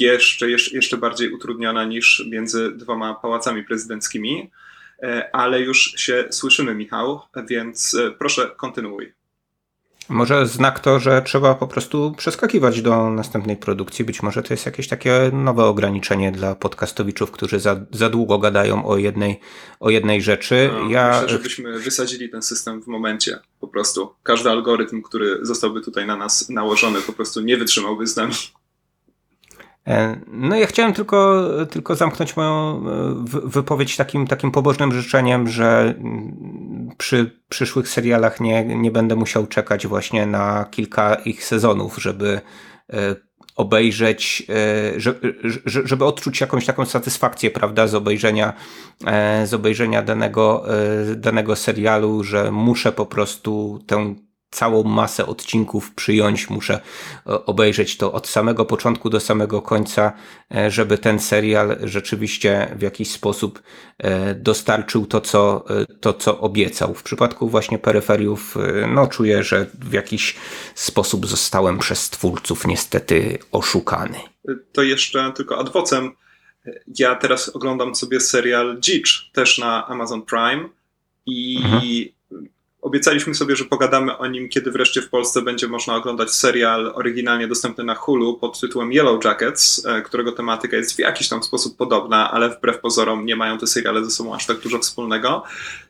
jeszcze, 0.00 0.50
jeszcze 0.50 0.96
bardziej 0.96 1.32
utrudniona 1.32 1.84
niż 1.84 2.26
między 2.30 2.72
dwoma 2.72 3.14
pałacami 3.14 3.64
prezydenckimi, 3.64 4.50
e, 5.02 5.30
ale 5.32 5.60
już 5.60 5.94
się 5.96 6.24
słyszymy, 6.30 6.74
Michał, 6.74 7.20
więc 7.48 7.94
e, 7.94 8.10
proszę, 8.10 8.50
kontynuuj. 8.56 9.19
Może 10.10 10.46
znak 10.46 10.80
to, 10.80 10.98
że 10.98 11.22
trzeba 11.22 11.54
po 11.54 11.66
prostu 11.66 12.14
przeskakiwać 12.16 12.82
do 12.82 13.10
następnej 13.10 13.56
produkcji. 13.56 14.04
Być 14.04 14.22
może 14.22 14.42
to 14.42 14.54
jest 14.54 14.66
jakieś 14.66 14.88
takie 14.88 15.30
nowe 15.32 15.64
ograniczenie 15.64 16.32
dla 16.32 16.54
podcastowiczów, 16.54 17.30
którzy 17.30 17.60
za, 17.60 17.80
za 17.90 18.10
długo 18.10 18.38
gadają 18.38 18.86
o 18.86 18.96
jednej, 18.96 19.40
o 19.80 19.90
jednej 19.90 20.22
rzeczy. 20.22 20.70
No, 20.72 20.88
ja... 20.88 21.10
Myślę, 21.12 21.28
żebyśmy 21.28 21.78
wysadzili 21.78 22.28
ten 22.28 22.42
system 22.42 22.82
w 22.82 22.86
momencie. 22.86 23.38
Po 23.60 23.68
prostu 23.68 24.14
każdy 24.22 24.50
algorytm, 24.50 25.02
który 25.02 25.38
zostałby 25.42 25.80
tutaj 25.80 26.06
na 26.06 26.16
nas 26.16 26.48
nałożony, 26.48 27.00
po 27.00 27.12
prostu 27.12 27.40
nie 27.40 27.56
wytrzymałby 27.56 28.06
z 28.06 28.16
nami. 28.16 28.34
E, 29.86 30.20
no 30.26 30.56
ja 30.56 30.66
chciałem 30.66 30.92
tylko, 30.92 31.48
tylko 31.70 31.96
zamknąć 31.96 32.36
moją 32.36 32.82
e, 32.88 33.24
wypowiedź 33.44 33.96
takim, 33.96 34.26
takim 34.26 34.50
pobożnym 34.50 34.92
życzeniem, 34.92 35.48
że 35.48 35.94
mm, 35.98 36.36
przy 36.98 37.40
przyszłych 37.48 37.88
serialach 37.88 38.40
nie, 38.40 38.64
nie 38.64 38.90
będę 38.90 39.16
musiał 39.16 39.46
czekać 39.46 39.86
właśnie 39.86 40.26
na 40.26 40.64
kilka 40.70 41.14
ich 41.14 41.44
sezonów, 41.44 41.96
żeby 42.02 42.40
e, 42.92 43.16
obejrzeć, 43.56 44.46
żeby 45.64 46.04
odczuć 46.04 46.40
jakąś 46.40 46.66
taką 46.66 46.86
satysfakcję, 46.86 47.50
prawda, 47.50 47.86
z 47.86 47.94
obejrzenia, 47.94 48.52
z 49.44 49.54
obejrzenia 49.54 50.02
danego, 50.02 50.64
danego 51.16 51.56
serialu, 51.56 52.24
że 52.24 52.52
muszę 52.52 52.92
po 52.92 53.06
prostu 53.06 53.80
tę 53.86 54.14
całą 54.50 54.82
masę 54.82 55.26
odcinków 55.26 55.94
przyjąć, 55.94 56.50
muszę 56.50 56.74
e, 56.74 57.44
obejrzeć 57.46 57.96
to 57.96 58.12
od 58.12 58.28
samego 58.28 58.64
początku 58.64 59.10
do 59.10 59.20
samego 59.20 59.62
końca, 59.62 60.12
e, 60.54 60.70
żeby 60.70 60.98
ten 60.98 61.18
serial 61.18 61.76
rzeczywiście 61.82 62.74
w 62.76 62.82
jakiś 62.82 63.10
sposób 63.10 63.62
e, 63.98 64.34
dostarczył 64.34 65.06
to, 65.06 65.20
co, 65.20 65.64
to, 66.00 66.12
co 66.12 66.40
obiecał. 66.40 66.94
W 66.94 67.02
przypadku 67.02 67.48
właśnie 67.48 67.78
peryferiów, 67.78 68.56
no 68.94 69.06
czuję, 69.06 69.42
że 69.42 69.66
w 69.74 69.92
jakiś 69.92 70.36
sposób 70.74 71.26
zostałem 71.26 71.78
przez 71.78 72.10
twórców 72.10 72.66
niestety 72.66 73.38
oszukany. 73.52 74.18
To 74.72 74.82
jeszcze 74.82 75.32
tylko 75.36 75.58
adwocem. 75.58 76.12
Ja 76.98 77.14
teraz 77.14 77.48
oglądam 77.48 77.94
sobie 77.94 78.20
serial 78.20 78.80
Dzicz, 78.80 79.30
też 79.32 79.58
na 79.58 79.86
Amazon 79.86 80.22
Prime 80.22 80.68
i 81.26 81.60
mhm 81.64 82.19
Obiecaliśmy 82.90 83.34
sobie, 83.34 83.56
że 83.56 83.64
pogadamy 83.64 84.18
o 84.18 84.26
nim, 84.26 84.48
kiedy 84.48 84.70
wreszcie 84.70 85.02
w 85.02 85.08
Polsce 85.08 85.42
będzie 85.42 85.68
można 85.68 85.94
oglądać 85.94 86.30
serial 86.30 86.92
oryginalnie 86.94 87.48
dostępny 87.48 87.84
na 87.84 87.94
Hulu 87.94 88.38
pod 88.38 88.60
tytułem 88.60 88.92
Yellow 88.92 89.24
Jackets, 89.24 89.86
e, 89.86 90.02
którego 90.02 90.32
tematyka 90.32 90.76
jest 90.76 90.96
w 90.96 90.98
jakiś 90.98 91.28
tam 91.28 91.42
sposób 91.42 91.76
podobna, 91.76 92.30
ale 92.30 92.50
wbrew 92.50 92.80
pozorom 92.80 93.26
nie 93.26 93.36
mają 93.36 93.58
te 93.58 93.66
seriale 93.66 94.04
ze 94.04 94.10
sobą 94.10 94.34
aż 94.34 94.46
tak 94.46 94.58
dużo 94.58 94.78
wspólnego. 94.78 95.42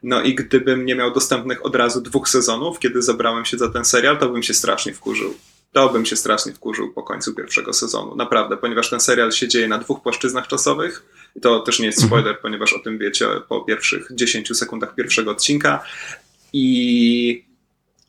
No 0.02 0.22
i 0.22 0.34
gdybym 0.34 0.84
nie 0.84 0.94
miał 0.94 1.10
dostępnych 1.10 1.66
od 1.66 1.76
razu 1.76 2.00
dwóch 2.00 2.28
sezonów, 2.28 2.78
kiedy 2.78 3.02
zabrałem 3.02 3.44
się 3.44 3.58
za 3.58 3.70
ten 3.70 3.84
serial, 3.84 4.18
to 4.18 4.28
bym 4.28 4.42
się 4.42 4.54
strasznie 4.54 4.94
wkurzył. 4.94 5.34
To 5.72 5.88
bym 5.88 6.06
się 6.06 6.16
strasznie 6.16 6.52
wkurzył 6.52 6.92
po 6.92 7.02
końcu 7.02 7.34
pierwszego 7.34 7.72
sezonu. 7.72 8.16
Naprawdę, 8.16 8.56
ponieważ 8.56 8.90
ten 8.90 9.00
serial 9.00 9.32
się 9.32 9.48
dzieje 9.48 9.68
na 9.68 9.78
dwóch 9.78 10.02
płaszczyznach 10.02 10.46
czasowych. 10.48 11.02
To 11.42 11.60
też 11.60 11.78
nie 11.78 11.86
jest 11.86 11.98
spoiler, 11.98 12.26
mhm. 12.26 12.42
ponieważ 12.42 12.72
o 12.72 12.78
tym 12.78 12.98
wiecie 12.98 13.26
po 13.48 13.60
pierwszych 13.60 14.08
10 14.14 14.56
sekundach 14.56 14.94
pierwszego 14.94 15.30
odcinka. 15.30 15.84
I 16.52 17.46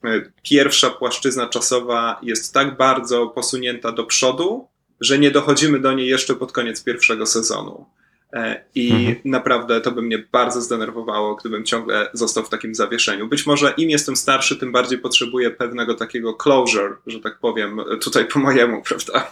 e, 0.03 0.21
pierwsza 0.43 0.89
płaszczyzna 0.89 1.49
czasowa 1.49 2.19
jest 2.23 2.53
tak 2.53 2.77
bardzo 2.77 3.27
posunięta 3.27 3.91
do 3.91 4.03
przodu, 4.03 4.67
że 5.01 5.19
nie 5.19 5.31
dochodzimy 5.31 5.79
do 5.79 5.93
niej 5.93 6.07
jeszcze 6.07 6.35
pod 6.35 6.51
koniec 6.51 6.83
pierwszego 6.83 7.25
sezonu. 7.25 7.85
E, 8.33 8.63
I 8.75 8.91
mhm. 8.91 9.15
naprawdę 9.25 9.81
to 9.81 9.91
by 9.91 10.01
mnie 10.01 10.23
bardzo 10.31 10.61
zdenerwowało, 10.61 11.35
gdybym 11.35 11.65
ciągle 11.65 12.09
został 12.13 12.43
w 12.43 12.49
takim 12.49 12.75
zawieszeniu. 12.75 13.27
Być 13.27 13.45
może 13.45 13.73
im 13.77 13.89
jestem 13.89 14.15
starszy, 14.15 14.57
tym 14.57 14.71
bardziej 14.71 14.99
potrzebuję 14.99 15.51
pewnego 15.51 15.95
takiego 15.95 16.33
closure, 16.33 16.95
że 17.07 17.19
tak 17.19 17.39
powiem, 17.39 17.81
tutaj 18.01 18.25
po 18.25 18.39
mojemu, 18.39 18.81
prawda? 18.87 19.31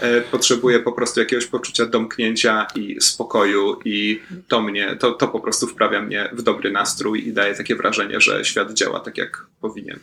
E, 0.00 0.20
potrzebuję 0.20 0.80
po 0.80 0.92
prostu 0.92 1.20
jakiegoś 1.20 1.46
poczucia 1.46 1.86
domknięcia 1.86 2.66
i 2.74 3.00
spokoju, 3.00 3.80
i 3.84 4.20
to 4.48 4.62
mnie, 4.62 4.96
to, 5.00 5.12
to 5.12 5.28
po 5.28 5.40
prostu 5.40 5.66
wprawia 5.66 6.02
mnie 6.02 6.30
w 6.32 6.42
dobry 6.42 6.72
nastrój 6.72 7.28
i 7.28 7.32
daje 7.32 7.54
takie 7.54 7.76
wrażenie, 7.76 8.20
że 8.20 8.44
świat 8.44 8.72
działa 8.72 9.00
tak, 9.00 9.18
jak 9.18 9.46
powinien. 9.60 10.00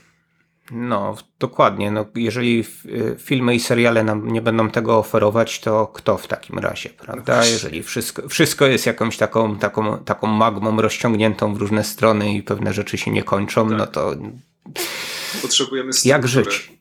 No, 0.71 1.15
dokładnie. 1.39 1.91
No, 1.91 2.05
jeżeli 2.15 2.65
filmy 3.17 3.55
i 3.55 3.59
seriale 3.59 4.03
nam 4.03 4.31
nie 4.31 4.41
będą 4.41 4.69
tego 4.69 4.97
oferować, 4.97 5.59
to 5.59 5.87
kto 5.87 6.17
w 6.17 6.27
takim 6.27 6.59
razie, 6.59 6.89
prawda? 6.89 7.37
No 7.37 7.45
jeżeli 7.45 7.83
wszystko, 7.83 8.29
wszystko 8.29 8.65
jest 8.65 8.85
jakąś 8.85 9.17
taką, 9.17 9.57
taką, 9.57 9.97
taką 9.97 10.27
magmą 10.27 10.81
rozciągniętą 10.81 11.53
w 11.53 11.57
różne 11.57 11.83
strony 11.83 12.33
i 12.33 12.43
pewne 12.43 12.73
rzeczy 12.73 12.97
się 12.97 13.11
nie 13.11 13.23
kończą, 13.23 13.69
tak. 13.69 13.77
no 13.77 13.87
to. 13.87 14.15
Potrzebujemy 15.41 15.93
struktury. 15.93 16.09
Jak 16.09 16.27
żyć? 16.27 16.71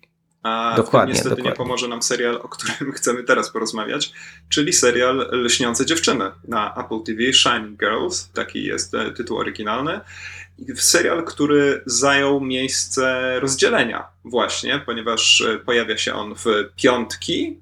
A 0.43 0.75
dokładnie, 0.77 1.13
niestety 1.13 1.31
dokładnie. 1.31 1.51
nie 1.51 1.57
pomoże 1.57 1.89
nam 1.89 2.03
serial, 2.03 2.37
o 2.43 2.49
którym 2.49 2.93
chcemy 2.97 3.23
teraz 3.25 3.51
porozmawiać, 3.51 4.13
czyli 4.49 4.73
serial 4.73 5.29
Lśniące 5.33 5.87
dziewczyny 5.87 6.31
na 6.49 6.75
Apple 6.75 7.03
TV, 7.07 7.33
Shining 7.33 7.81
Girls, 7.81 8.31
taki 8.33 8.65
jest 8.65 8.95
e, 8.95 9.11
tytuł 9.11 9.39
oryginalny. 9.39 10.01
Serial, 10.77 11.25
który 11.25 11.83
zajął 11.87 12.41
miejsce 12.41 13.35
rozdzielenia 13.41 14.07
właśnie, 14.25 14.83
ponieważ 14.87 15.41
e, 15.41 15.59
pojawia 15.59 15.99
się 15.99 16.15
on 16.15 16.35
w 16.35 16.45
piątki, 16.77 17.59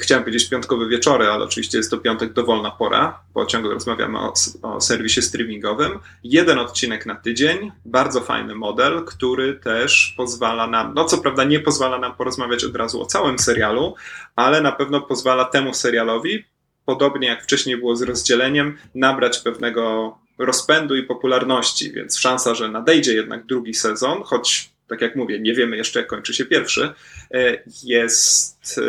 chciałem 0.00 0.24
powiedzieć 0.24 0.48
piątkowe 0.48 0.88
wieczory, 0.88 1.26
ale 1.26 1.44
oczywiście 1.44 1.78
jest 1.78 1.90
to 1.90 1.98
piątek 1.98 2.32
dowolna 2.32 2.70
pora, 2.70 3.20
bo 3.34 3.46
ciągle 3.46 3.74
rozmawiamy 3.74 4.18
o, 4.18 4.32
o, 4.62 4.80
serwisie 4.80 5.22
streamingowym. 5.22 5.98
Jeden 6.24 6.58
odcinek 6.58 7.06
na 7.06 7.14
tydzień, 7.14 7.72
bardzo 7.84 8.20
fajny 8.20 8.54
model, 8.54 9.04
który 9.04 9.54
też 9.54 10.14
pozwala 10.16 10.66
nam, 10.66 10.94
no 10.94 11.04
co 11.04 11.18
prawda 11.18 11.44
nie 11.44 11.60
pozwala 11.60 11.98
nam 11.98 12.14
porozmawiać 12.14 12.64
od 12.64 12.76
razu 12.76 13.02
o 13.02 13.06
całym 13.06 13.38
serialu, 13.38 13.94
ale 14.36 14.60
na 14.60 14.72
pewno 14.72 15.00
pozwala 15.00 15.44
temu 15.44 15.74
serialowi, 15.74 16.44
podobnie 16.84 17.28
jak 17.28 17.42
wcześniej 17.42 17.76
było 17.76 17.96
z 17.96 18.02
rozdzieleniem, 18.02 18.78
nabrać 18.94 19.38
pewnego 19.38 20.18
rozpędu 20.38 20.96
i 20.96 21.02
popularności, 21.02 21.92
więc 21.92 22.18
szansa, 22.18 22.54
że 22.54 22.68
nadejdzie 22.68 23.14
jednak 23.14 23.46
drugi 23.46 23.74
sezon, 23.74 24.22
choć 24.22 24.76
tak 24.88 25.00
jak 25.00 25.16
mówię, 25.16 25.40
nie 25.40 25.54
wiemy 25.54 25.76
jeszcze, 25.76 25.98
jak 26.00 26.08
kończy 26.08 26.34
się 26.34 26.44
pierwszy, 26.44 26.92
e, 27.34 27.62
jest 27.84 28.78
e, 28.78 28.82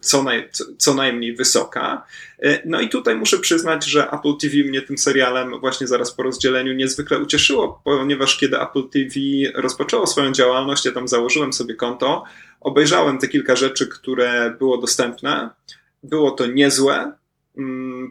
co, 0.00 0.22
naj, 0.22 0.48
co 0.78 0.94
najmniej 0.94 1.36
wysoka. 1.36 2.06
E, 2.42 2.62
no 2.64 2.80
i 2.80 2.88
tutaj 2.88 3.14
muszę 3.14 3.38
przyznać, 3.38 3.84
że 3.84 4.10
Apple 4.10 4.36
TV 4.40 4.56
mnie 4.56 4.82
tym 4.82 4.98
serialem 4.98 5.60
właśnie 5.60 5.86
zaraz 5.86 6.12
po 6.12 6.22
rozdzieleniu 6.22 6.72
niezwykle 6.72 7.18
ucieszyło, 7.18 7.80
ponieważ 7.84 8.36
kiedy 8.36 8.60
Apple 8.60 8.88
TV 8.88 9.14
rozpoczęło 9.54 10.06
swoją 10.06 10.32
działalność, 10.32 10.84
ja 10.84 10.92
tam 10.92 11.08
założyłem 11.08 11.52
sobie 11.52 11.74
konto, 11.74 12.24
obejrzałem 12.60 13.18
te 13.18 13.28
kilka 13.28 13.56
rzeczy, 13.56 13.86
które 13.86 14.54
było 14.58 14.78
dostępne. 14.78 15.50
Było 16.02 16.30
to 16.30 16.46
niezłe, 16.46 17.12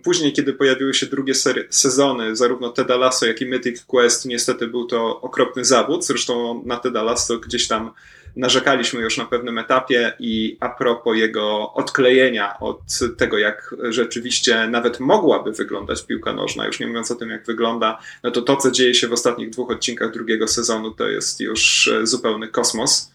później, 0.04 0.34
kiedy 0.34 0.54
pojawiły 0.54 0.94
się 0.94 1.06
drugie 1.06 1.34
sezony, 1.70 2.36
zarówno 2.36 2.70
Teda 2.70 2.98
Lasso, 2.98 3.26
jak 3.26 3.42
i 3.42 3.46
Mythic 3.46 3.86
Quest, 3.86 4.26
niestety 4.26 4.68
był 4.68 4.86
to 4.86 5.22
okropny 5.22 5.66
zawód. 5.66 6.06
Zresztą 6.06 6.64
na 6.66 6.78
Teda 6.78 7.04
Lasso 7.04 7.40
gdzieś 7.40 7.68
tam 7.68 7.92
narzekaliśmy 8.36 9.02
już 9.02 9.18
na 9.18 9.26
pewnym 9.26 9.58
etapie 9.58 10.14
i 10.20 10.58
a 10.60 10.70
propos 10.70 11.18
jego 11.18 11.74
odklejenia 11.74 12.60
od 12.60 12.80
tego, 13.18 13.38
jak 13.38 13.76
rzeczywiście 13.90 14.68
nawet 14.68 15.00
mogłaby 15.00 15.52
wyglądać 15.52 16.06
piłka 16.06 16.34
nożna, 16.34 16.68
już 16.68 16.80
nie 16.80 16.88
mówiąc 16.88 17.12
o 17.12 17.16
tym, 17.16 17.30
jak 17.30 17.46
wygląda, 17.46 18.00
no 18.24 18.32
to 18.32 18.42
to, 18.42 18.56
co 18.56 18.72
dzieje 18.72 18.94
się 18.94 19.08
w 19.08 19.14
ostatnich 19.14 19.50
dwóch 19.50 19.72
odcinkach 19.72 20.14
drugiego 20.14 20.48
sezonu, 20.48 20.92
to 20.92 21.08
jest 21.08 21.40
już 21.40 21.90
zupełny 22.04 22.48
kosmos 22.48 23.12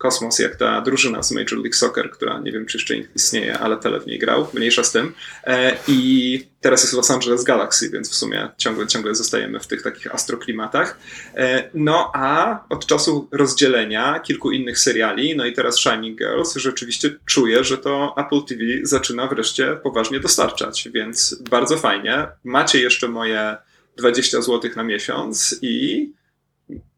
kosmos, 0.00 0.38
jak 0.38 0.56
ta 0.56 0.80
drużyna 0.80 1.22
z 1.22 1.32
Major 1.32 1.58
League 1.58 1.74
Soccer, 1.74 2.10
która 2.10 2.40
nie 2.40 2.52
wiem, 2.52 2.66
czy 2.66 2.78
jeszcze 2.78 2.96
istnieje, 2.96 3.58
ale 3.58 3.76
Tele 3.76 4.00
w 4.00 4.06
niej 4.06 4.18
grał, 4.18 4.46
mniejsza 4.54 4.84
z 4.84 4.92
tym. 4.92 5.14
E, 5.44 5.76
I 5.88 6.48
teraz 6.60 6.82
jest 6.82 6.94
Los 6.94 7.10
Angeles 7.10 7.44
Galaxy, 7.44 7.90
więc 7.90 8.10
w 8.10 8.14
sumie 8.14 8.48
ciągle, 8.56 8.86
ciągle 8.86 9.14
zostajemy 9.14 9.60
w 9.60 9.66
tych 9.66 9.82
takich 9.82 10.14
astroklimatach. 10.14 10.98
E, 11.34 11.70
no 11.74 12.10
a 12.14 12.58
od 12.68 12.86
czasu 12.86 13.28
rozdzielenia 13.32 14.20
kilku 14.20 14.50
innych 14.50 14.78
seriali, 14.78 15.36
no 15.36 15.46
i 15.46 15.52
teraz 15.52 15.78
Shining 15.78 16.18
Girls, 16.18 16.56
rzeczywiście 16.56 17.16
czuję, 17.26 17.64
że 17.64 17.78
to 17.78 18.14
Apple 18.16 18.42
TV 18.48 18.62
zaczyna 18.82 19.26
wreszcie 19.26 19.76
poważnie 19.82 20.20
dostarczać, 20.20 20.88
więc 20.94 21.42
bardzo 21.50 21.76
fajnie. 21.76 22.28
Macie 22.44 22.80
jeszcze 22.80 23.08
moje 23.08 23.56
20 23.96 24.42
zł 24.42 24.70
na 24.76 24.82
miesiąc 24.82 25.58
i 25.62 26.12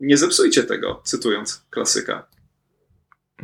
nie 0.00 0.16
zepsujcie 0.16 0.64
tego, 0.64 1.00
cytując 1.04 1.64
klasyka. 1.70 2.31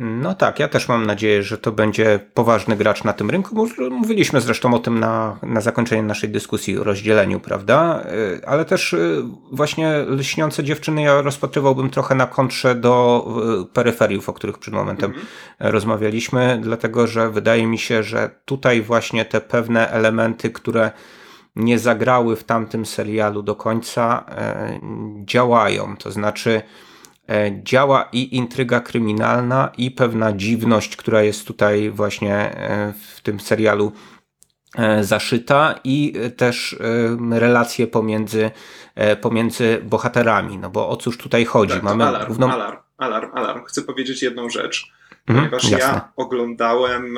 No 0.01 0.35
tak, 0.35 0.59
ja 0.59 0.67
też 0.67 0.87
mam 0.87 1.05
nadzieję, 1.05 1.43
że 1.43 1.57
to 1.57 1.71
będzie 1.71 2.19
poważny 2.33 2.75
gracz 2.75 3.03
na 3.03 3.13
tym 3.13 3.29
rynku. 3.29 3.67
Mówiliśmy 3.91 4.41
zresztą 4.41 4.73
o 4.73 4.79
tym 4.79 4.99
na, 4.99 5.39
na 5.43 5.61
zakończenie 5.61 6.03
naszej 6.03 6.29
dyskusji 6.29 6.79
o 6.79 6.83
rozdzieleniu, 6.83 7.39
prawda? 7.39 8.03
Y, 8.35 8.47
ale 8.47 8.65
też 8.65 8.93
y, 8.93 9.23
właśnie 9.51 10.05
lśniące 10.07 10.63
dziewczyny 10.63 11.01
ja 11.01 11.21
rozpatrywałbym 11.21 11.89
trochę 11.89 12.15
na 12.15 12.27
kontrze 12.27 12.75
do 12.75 13.25
y, 13.63 13.73
peryferiów, 13.73 14.29
o 14.29 14.33
których 14.33 14.57
przed 14.57 14.73
momentem 14.73 15.11
mhm. 15.11 15.27
rozmawialiśmy, 15.59 16.59
dlatego 16.63 17.07
że 17.07 17.29
wydaje 17.29 17.67
mi 17.67 17.77
się, 17.77 18.03
że 18.03 18.29
tutaj 18.45 18.81
właśnie 18.81 19.25
te 19.25 19.41
pewne 19.41 19.89
elementy, 19.91 20.49
które 20.49 20.91
nie 21.55 21.79
zagrały 21.79 22.35
w 22.35 22.43
tamtym 22.43 22.85
serialu 22.85 23.43
do 23.43 23.55
końca, 23.55 24.25
działają. 25.25 25.97
To 25.97 26.11
znaczy, 26.11 26.61
działa 27.63 28.09
i 28.11 28.35
intryga 28.35 28.79
kryminalna, 28.79 29.71
i 29.77 29.91
pewna 29.91 30.33
dziwność, 30.33 30.95
która 30.95 31.21
jest 31.21 31.47
tutaj 31.47 31.89
właśnie 31.89 32.35
e, 32.35 32.93
w 33.15 33.21
tym 33.21 33.39
serialu 33.39 33.91
e, 34.77 35.03
zaszyta 35.03 35.79
i 35.83 36.13
też 36.37 36.77
relacje 37.31 37.87
pomiędzy, 37.87 38.51
pomiędzy 39.21 39.81
bohaterami. 39.83 40.57
No 40.57 40.69
bo 40.69 40.89
o 40.89 40.97
cóż 40.97 41.17
tutaj 41.17 41.45
chodzi? 41.45 41.73
Tak, 41.73 41.83
Mamy 41.83 42.03
alarm, 42.03 42.27
równą... 42.27 42.51
alarm, 42.51 42.77
alarm, 42.97 43.31
alarm. 43.33 43.63
Chcę 43.65 43.81
powiedzieć 43.81 44.21
jedną 44.21 44.49
rzecz, 44.49 44.91
mhm, 45.27 45.49
ponieważ 45.49 45.71
jasne. 45.71 45.87
ja 45.87 46.11
oglądałem 46.15 47.17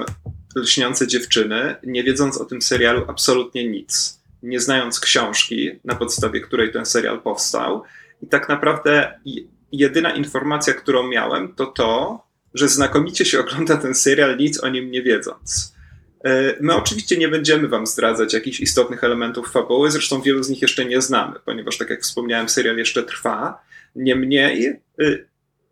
Lśniące 0.56 1.08
dziewczyny, 1.08 1.76
nie 1.84 2.04
wiedząc 2.04 2.38
o 2.38 2.46
tym 2.46 2.62
serialu 2.62 3.06
absolutnie 3.08 3.70
nic. 3.70 4.22
Nie 4.44 4.60
znając 4.60 5.00
książki, 5.00 5.70
na 5.86 5.96
podstawie 5.96 6.42
której 6.42 6.72
ten 6.72 6.86
serial 6.86 7.22
powstał. 7.22 7.84
I 8.22 8.28
tak 8.28 8.50
naprawdę 8.50 9.20
jedyna 9.72 10.12
informacja, 10.12 10.74
którą 10.74 11.08
miałem, 11.08 11.56
to 11.56 11.66
to, 11.66 12.24
że 12.54 12.68
znakomicie 12.68 13.26
się 13.26 13.40
ogląda 13.40 13.78
ten 13.78 13.96
serial, 13.96 14.38
nic 14.38 14.64
o 14.64 14.70
nim 14.70 14.92
nie 14.92 15.02
wiedząc. 15.02 15.76
E, 16.24 16.56
my 16.60 16.76
oczywiście 16.76 17.18
nie 17.18 17.28
będziemy 17.28 17.68
wam 17.68 17.88
zdradzać 17.88 18.34
jakichś 18.34 18.60
istotnych 18.60 19.04
elementów 19.04 19.52
fabuły, 19.52 19.92
zresztą 19.92 20.22
wielu 20.22 20.44
z 20.44 20.50
nich 20.50 20.62
jeszcze 20.62 20.86
nie 20.86 21.02
znamy, 21.02 21.40
ponieważ 21.46 21.78
tak 21.78 21.90
jak 21.90 22.02
wspomniałem, 22.02 22.50
serial 22.50 22.78
jeszcze 22.78 23.04
trwa. 23.04 23.62
Niemniej 23.96 24.68
e, 24.68 24.80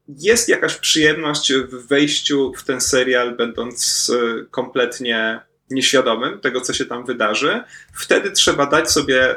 jest 0.07 0.49
jakaś 0.49 0.75
przyjemność 0.75 1.53
w 1.53 1.87
wejściu 1.87 2.53
w 2.57 2.63
ten 2.63 2.81
serial, 2.81 3.35
będąc 3.35 4.11
e, 4.15 4.45
kompletnie 4.45 5.39
nieświadomym 5.69 6.39
tego, 6.39 6.61
co 6.61 6.73
się 6.73 6.85
tam 6.85 7.05
wydarzy. 7.05 7.63
Wtedy 7.93 8.31
trzeba 8.31 8.65
dać 8.65 8.91
sobie 8.91 9.35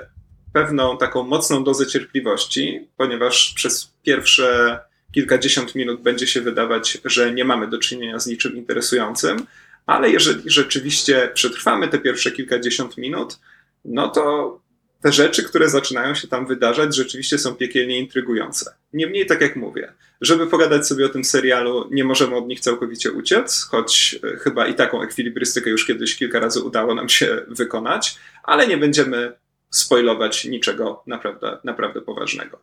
pewną 0.53 0.99
taką 0.99 1.23
mocną 1.23 1.65
dozę 1.65 1.87
cierpliwości, 1.87 2.89
ponieważ 2.97 3.53
przez 3.57 3.93
pierwsze 4.03 4.79
kilkadziesiąt 5.15 5.75
minut 5.75 6.03
będzie 6.03 6.27
się 6.27 6.41
wydawać, 6.41 6.99
że 7.05 7.35
nie 7.35 7.45
mamy 7.45 7.69
do 7.69 7.79
czynienia 7.79 8.19
z 8.19 8.27
niczym 8.27 8.57
interesującym, 8.57 9.47
ale 9.87 10.11
jeżeli 10.11 10.51
rzeczywiście 10.51 11.31
przetrwamy 11.35 11.89
te 11.89 11.99
pierwsze 11.99 12.31
kilkadziesiąt 12.31 12.99
minut, 12.99 13.39
no 13.85 14.09
to 14.09 14.61
te 15.03 15.13
rzeczy, 15.13 15.43
które 15.43 15.69
zaczynają 15.69 16.15
się 16.15 16.29
tam 16.29 16.47
wydarzać, 16.47 16.97
rzeczywiście 16.97 17.39
są 17.39 17.55
piekielnie 17.55 17.99
intrygujące. 17.99 18.75
Niemniej, 18.93 19.27
tak 19.27 19.41
jak 19.41 19.57
mówię, 19.57 19.93
żeby 20.21 20.47
pogadać 20.47 20.87
sobie 20.87 21.07
o 21.07 21.09
tym 21.09 21.25
serialu, 21.25 21.89
nie 21.91 22.05
możemy 22.05 22.37
od 22.37 22.47
nich 22.47 22.61
całkowicie 22.61 23.13
uciec, 23.13 23.63
choć 23.71 24.19
e, 24.35 24.37
chyba 24.37 24.67
i 24.67 24.75
taką 24.75 25.03
ekwilibrystykę 25.03 25.71
już 25.71 25.87
kiedyś 25.87 26.17
kilka 26.17 26.41
razy 26.41 26.61
udało 26.61 26.95
nam 26.95 27.09
się 27.09 27.43
wykonać, 27.49 28.19
ale 28.43 28.67
nie 28.67 28.77
będziemy 28.77 29.33
spoilować 29.73 30.45
niczego 30.45 31.03
naprawdę, 31.07 31.59
naprawdę 31.65 32.01
poważnego. 32.01 32.59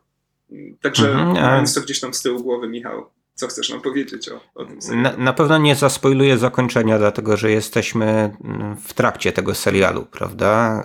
Także 0.80 1.10
mhm, 1.10 1.32
mając 1.32 1.74
to 1.74 1.80
gdzieś 1.80 2.00
tam 2.00 2.14
z 2.14 2.22
tyłu 2.22 2.42
głowy, 2.42 2.68
Michał, 2.68 3.10
co 3.34 3.46
chcesz 3.46 3.70
nam 3.70 3.80
powiedzieć 3.80 4.28
o, 4.28 4.40
o 4.54 4.64
tym 4.64 4.82
serialu? 4.82 5.02
Na, 5.02 5.24
na, 5.24 5.32
pewno 5.32 5.58
nie 5.58 5.74
zaspoiluję 5.74 6.38
zakończenia, 6.38 6.98
dlatego 6.98 7.36
że 7.36 7.50
jesteśmy 7.50 8.36
w 8.84 8.94
trakcie 8.94 9.32
tego 9.32 9.54
serialu, 9.54 10.06
prawda? 10.06 10.84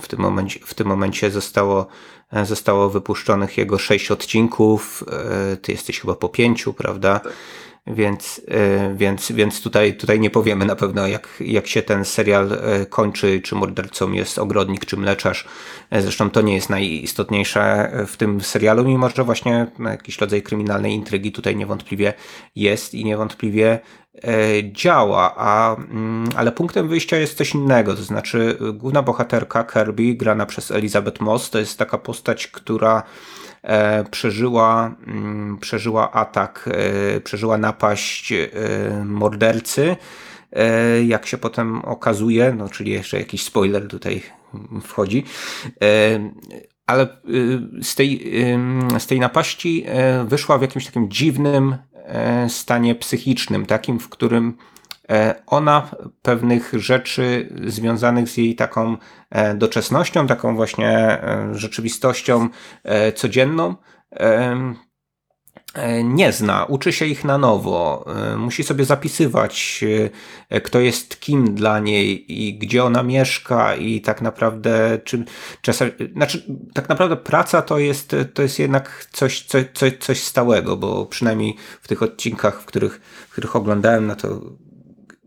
W 0.00 0.08
tym 0.08 0.20
momencie, 0.20 0.60
w 0.64 0.74
tym 0.74 0.86
momencie 0.86 1.30
zostało, 1.30 1.86
zostało 2.44 2.90
wypuszczonych 2.90 3.58
jego 3.58 3.78
sześć 3.78 4.10
odcinków, 4.10 5.04
e, 5.52 5.56
ty 5.56 5.72
jesteś 5.72 6.00
chyba 6.00 6.14
po 6.14 6.28
pięciu, 6.28 6.72
prawda? 6.72 7.18
Tak. 7.18 7.32
Więc, 7.86 8.40
e, 8.48 8.94
więc, 8.94 9.32
więc 9.32 9.62
tutaj, 9.62 9.96
tutaj 9.96 10.20
nie 10.20 10.30
powiemy 10.30 10.64
na 10.64 10.76
pewno, 10.76 11.06
jak, 11.06 11.28
jak 11.40 11.66
się 11.66 11.82
ten 11.82 12.04
serial 12.04 12.52
e, 12.52 12.86
kończy, 12.86 13.40
czy 13.40 13.54
mordercą 13.54 14.12
jest 14.12 14.38
ogrodnik, 14.38 14.86
czy 14.86 14.96
mleczarz. 14.96 15.48
Zresztą 15.92 16.30
to 16.30 16.40
nie 16.40 16.54
jest 16.54 16.70
najistotniejsze 16.70 17.92
w 18.06 18.16
tym 18.16 18.40
serialu, 18.40 18.84
mimo 18.84 19.08
że 19.08 19.24
właśnie 19.24 19.66
jakiś 19.78 20.18
rodzaj 20.18 20.42
kryminalnej 20.42 20.92
intrygi 20.92 21.32
tutaj 21.32 21.56
niewątpliwie 21.56 22.14
jest 22.56 22.94
i 22.94 23.04
niewątpliwie 23.04 23.78
działa, 24.72 25.34
a, 25.36 25.76
mm, 25.76 26.28
ale 26.36 26.52
punktem 26.52 26.88
wyjścia 26.88 27.16
jest 27.16 27.38
coś 27.38 27.54
innego, 27.54 27.94
to 27.94 28.02
znaczy 28.02 28.58
główna 28.74 29.02
bohaterka 29.02 29.64
Kirby, 29.64 30.14
grana 30.14 30.46
przez 30.46 30.70
Elizabeth 30.70 31.20
Moss, 31.20 31.50
to 31.50 31.58
jest 31.58 31.78
taka 31.78 31.98
postać, 31.98 32.48
która 32.48 33.02
przeżyła, 34.10 34.94
mm, 35.06 35.58
przeżyła 35.58 36.12
atak, 36.12 36.70
przeżyła 37.24 37.58
napaść 37.58 38.32
mordercy. 39.04 39.96
Jak 41.04 41.26
się 41.26 41.38
potem 41.38 41.84
okazuje, 41.84 42.54
no 42.58 42.68
czyli 42.68 42.90
jeszcze 42.90 43.18
jakiś 43.18 43.44
spoiler 43.44 43.88
tutaj 43.88 44.22
wchodzi, 44.82 45.24
ale 46.86 47.06
z 47.82 47.94
tej, 47.94 48.32
z 48.98 49.06
tej 49.06 49.20
napaści 49.20 49.86
wyszła 50.24 50.58
w 50.58 50.62
jakimś 50.62 50.86
takim 50.86 51.10
dziwnym 51.10 51.76
stanie 52.48 52.94
psychicznym, 52.94 53.66
takim, 53.66 53.98
w 53.98 54.08
którym 54.08 54.54
E, 54.54 54.71
ona 55.46 55.90
pewnych 56.22 56.72
rzeczy 56.72 57.48
związanych 57.66 58.28
z 58.28 58.36
jej 58.36 58.54
taką 58.54 58.96
e, 59.30 59.54
doczesnością, 59.54 60.26
taką 60.26 60.56
właśnie 60.56 60.88
e, 60.88 61.48
rzeczywistością 61.52 62.48
codzienną, 63.14 63.74
nie 66.04 66.32
zna, 66.32 66.64
uczy 66.64 66.92
się 66.92 67.06
ich 67.06 67.24
na 67.24 67.38
nowo, 67.38 68.04
musi 68.36 68.62
sobie 68.62 68.84
zapisywać, 68.84 69.84
kto 70.64 70.80
jest 70.80 71.20
kim 71.20 71.54
dla 71.54 71.78
niej 71.78 72.32
i 72.42 72.58
gdzie 72.58 72.84
ona 72.84 73.02
mieszka 73.02 73.74
i 73.74 74.00
tak 74.00 74.22
naprawdę, 74.22 74.98
czy 75.04 75.24
czasami, 75.62 75.90
znaczy, 76.12 76.42
tak 76.74 76.88
naprawdę 76.88 77.16
praca 77.16 77.62
to 77.62 77.78
jest, 77.78 78.16
to 78.34 78.42
jest 78.42 78.58
jednak 78.58 79.06
coś, 79.12 79.42
coś, 79.42 79.64
coś, 79.74 79.92
coś 80.00 80.22
stałego, 80.22 80.76
bo 80.76 81.06
przynajmniej 81.06 81.56
w 81.82 81.88
tych 81.88 82.02
odcinkach, 82.02 82.60
w 82.60 82.64
których, 82.64 83.00
w 83.28 83.32
których 83.32 83.56
oglądałem, 83.56 84.06
no 84.06 84.16
to 84.16 84.40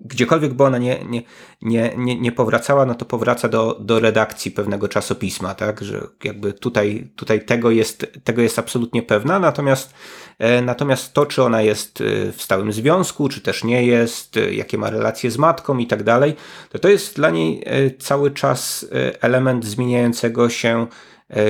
gdziekolwiek 0.06 0.54
by 0.54 0.64
ona 0.64 0.78
nie, 0.78 1.06
nie, 1.06 1.22
nie, 1.62 1.94
nie, 1.98 2.20
nie 2.20 2.32
powracała, 2.32 2.86
no 2.86 2.96
to 2.96 3.06
powraca 3.06 3.50
do, 3.50 3.78
do 3.80 4.00
redakcji 4.00 4.52
pewnego 4.52 4.88
czasopisma, 4.88 5.56
tak, 5.56 5.84
że 5.84 6.08
jakby 6.24 6.54
tutaj, 6.54 7.10
tutaj 7.16 7.46
tego, 7.46 7.72
jest, 7.72 8.08
tego 8.24 8.42
jest 8.42 8.60
absolutnie 8.60 9.04
pewna, 9.04 9.40
natomiast, 9.40 9.94
e, 10.40 10.62
natomiast 10.62 11.14
to, 11.14 11.26
czy 11.26 11.44
ona 11.44 11.62
jest 11.62 12.02
e, 12.02 12.32
w 12.32 12.42
stałym 12.42 12.74
związku, 12.74 13.30
czy 13.30 13.42
też 13.42 13.64
nie 13.64 13.86
jest, 13.86 14.38
e, 14.38 14.54
jakie 14.54 14.78
ma 14.78 14.90
relacje 14.90 15.32
z 15.32 15.38
matką 15.38 15.78
i 15.78 15.88
tak 15.88 16.04
dalej, 16.04 16.36
to 16.70 16.80
to 16.80 16.90
jest 16.90 17.16
dla 17.16 17.30
niej 17.30 17.64
cały 18.00 18.32
czas 18.32 18.86
element 19.22 19.66
zmieniającego 19.66 20.50
się 20.50 20.88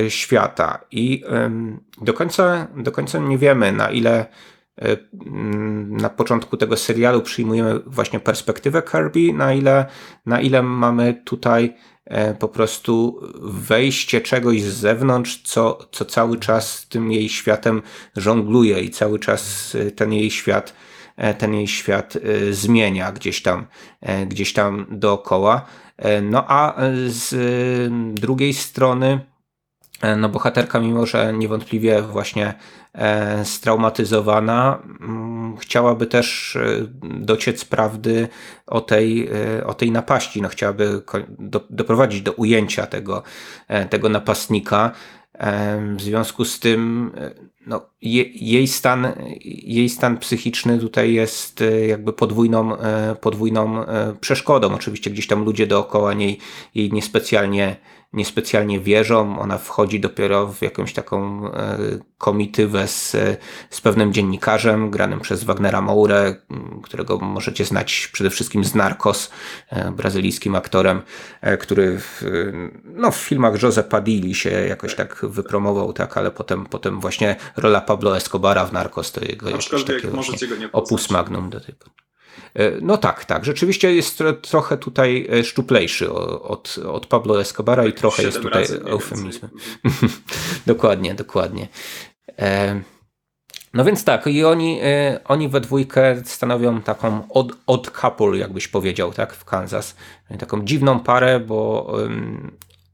świata. 0.08 0.80
I 0.90 1.24
do 2.02 2.12
końca, 2.12 2.68
do 2.76 2.92
końca 2.92 3.18
nie 3.18 3.38
wiemy, 3.38 3.72
na 3.72 3.90
ile 3.90 4.26
na 5.86 6.10
początku 6.10 6.56
tego 6.56 6.76
serialu 6.76 7.22
przyjmujemy 7.22 7.80
właśnie 7.86 8.20
perspektywę 8.20 8.82
Kirby, 8.82 9.32
na 9.32 9.52
ile, 9.52 9.86
na 10.26 10.40
ile 10.40 10.62
mamy 10.62 11.22
tutaj 11.24 11.74
e, 12.04 12.34
po 12.34 12.48
prostu 12.48 13.20
wejście 13.42 14.20
czegoś 14.20 14.62
z 14.62 14.74
zewnątrz, 14.74 15.42
co, 15.42 15.78
co 15.92 16.04
cały 16.04 16.38
czas 16.38 16.86
tym 16.88 17.12
jej 17.12 17.28
światem 17.28 17.82
żongluje 18.16 18.80
i 18.80 18.90
cały 18.90 19.18
czas 19.18 19.74
e, 19.74 19.90
ten 19.90 20.12
jej 20.12 20.30
świat, 20.30 20.74
ten 21.38 21.54
jej 21.54 21.68
świat 21.68 22.18
zmienia 22.50 23.12
gdzieś 23.12 23.42
tam, 23.42 23.66
gdzieś 24.26 24.52
tam 24.52 24.86
dookoła. 24.90 25.66
No 26.22 26.44
a 26.48 26.76
z 27.06 27.34
drugiej 28.14 28.54
strony, 28.54 29.20
no 30.16 30.28
bohaterka, 30.28 30.80
mimo 30.80 31.06
że 31.06 31.32
niewątpliwie 31.32 32.02
właśnie 32.02 32.54
E, 32.96 33.44
straumatyzowana, 33.44 34.82
mm, 35.00 35.56
chciałaby 35.56 36.06
też 36.06 36.56
e, 36.56 36.62
dociec 37.02 37.64
prawdy 37.64 38.28
o 38.66 38.80
tej, 38.80 39.28
e, 39.58 39.66
o 39.66 39.74
tej 39.74 39.90
napaści. 39.90 40.42
No, 40.42 40.48
chciałaby 40.48 41.02
do, 41.38 41.60
doprowadzić 41.70 42.22
do 42.22 42.32
ujęcia 42.32 42.86
tego, 42.86 43.22
tego 43.90 44.08
napastnika. 44.08 44.92
W 45.96 46.02
związku 46.02 46.44
z 46.44 46.60
tym 46.60 47.12
no, 47.66 47.90
je, 48.02 48.24
jej, 48.34 48.66
stan, 48.66 49.12
jej 49.44 49.88
stan 49.88 50.18
psychiczny 50.18 50.78
tutaj 50.78 51.12
jest 51.12 51.64
jakby 51.88 52.12
podwójną, 52.12 52.76
podwójną 53.20 53.84
przeszkodą. 54.20 54.74
Oczywiście 54.74 55.10
gdzieś 55.10 55.26
tam 55.26 55.44
ludzie 55.44 55.66
dookoła 55.66 56.14
niej 56.14 56.38
jej 56.74 56.92
niespecjalnie 56.92 57.76
niespecjalnie 58.16 58.80
wierzą. 58.80 59.38
Ona 59.38 59.58
wchodzi 59.58 60.00
dopiero 60.00 60.46
w 60.46 60.62
jakąś 60.62 60.92
taką 60.92 61.46
e, 61.52 61.78
komitywę 62.18 62.88
z, 62.88 63.16
z 63.70 63.80
pewnym 63.80 64.12
dziennikarzem, 64.12 64.90
granym 64.90 65.20
przez 65.20 65.44
Wagnera 65.44 65.80
Moure, 65.80 66.34
którego 66.82 67.18
możecie 67.18 67.64
znać 67.64 68.10
przede 68.12 68.30
wszystkim 68.30 68.64
z 68.64 68.74
Narcos, 68.74 69.30
e, 69.70 69.90
brazylijskim 69.90 70.54
aktorem, 70.54 71.02
e, 71.40 71.56
który 71.56 71.98
w, 71.98 72.22
no, 72.84 73.10
w 73.10 73.16
filmach 73.16 73.62
Jose 73.62 73.82
Padilli 73.82 74.34
się 74.34 74.50
jakoś 74.50 74.94
tak 74.94 75.26
wypromował, 75.28 75.92
tak, 75.92 76.16
ale 76.16 76.30
potem, 76.30 76.66
potem 76.66 77.00
właśnie 77.00 77.36
rola 77.56 77.80
Pablo 77.80 78.16
Escobara 78.16 78.64
w 78.64 78.72
Narcos 78.72 79.12
to 79.12 79.24
jego 79.24 79.50
jakieś 79.50 79.84
takie 79.84 80.12
opus 80.72 81.10
magnum 81.10 81.50
do 81.50 81.60
tej 81.60 81.74
pory. 81.74 82.06
E, 82.54 82.72
no 82.80 82.96
tak, 82.96 83.24
tak. 83.24 83.44
Rzeczywiście 83.44 83.94
jest 83.94 84.22
trochę 84.42 84.78
tutaj 84.78 85.28
e, 85.32 85.44
szczuplejszy 85.44 86.12
od, 86.12 86.78
od 86.78 87.06
Pablo 87.06 87.40
Escobara 87.40 87.86
i 87.86 87.92
trochę 87.92 88.22
jest 88.22 88.40
tutaj 88.40 88.64
eufemizmem. 88.84 89.50
dokładnie, 90.66 91.14
dokładnie. 91.14 91.68
E, 92.38 92.80
no 93.74 93.84
więc 93.84 94.04
tak, 94.04 94.26
i 94.26 94.44
oni, 94.44 94.80
oni 95.24 95.48
we 95.48 95.60
dwójkę 95.60 96.22
stanowią 96.24 96.82
taką 96.82 97.28
odd, 97.28 97.52
odd 97.66 97.90
couple, 97.90 98.38
jakbyś 98.38 98.68
powiedział, 98.68 99.12
tak, 99.12 99.34
w 99.34 99.44
Kansas. 99.44 99.96
Taką 100.38 100.64
dziwną 100.64 101.00
parę, 101.00 101.40
bo 101.40 101.92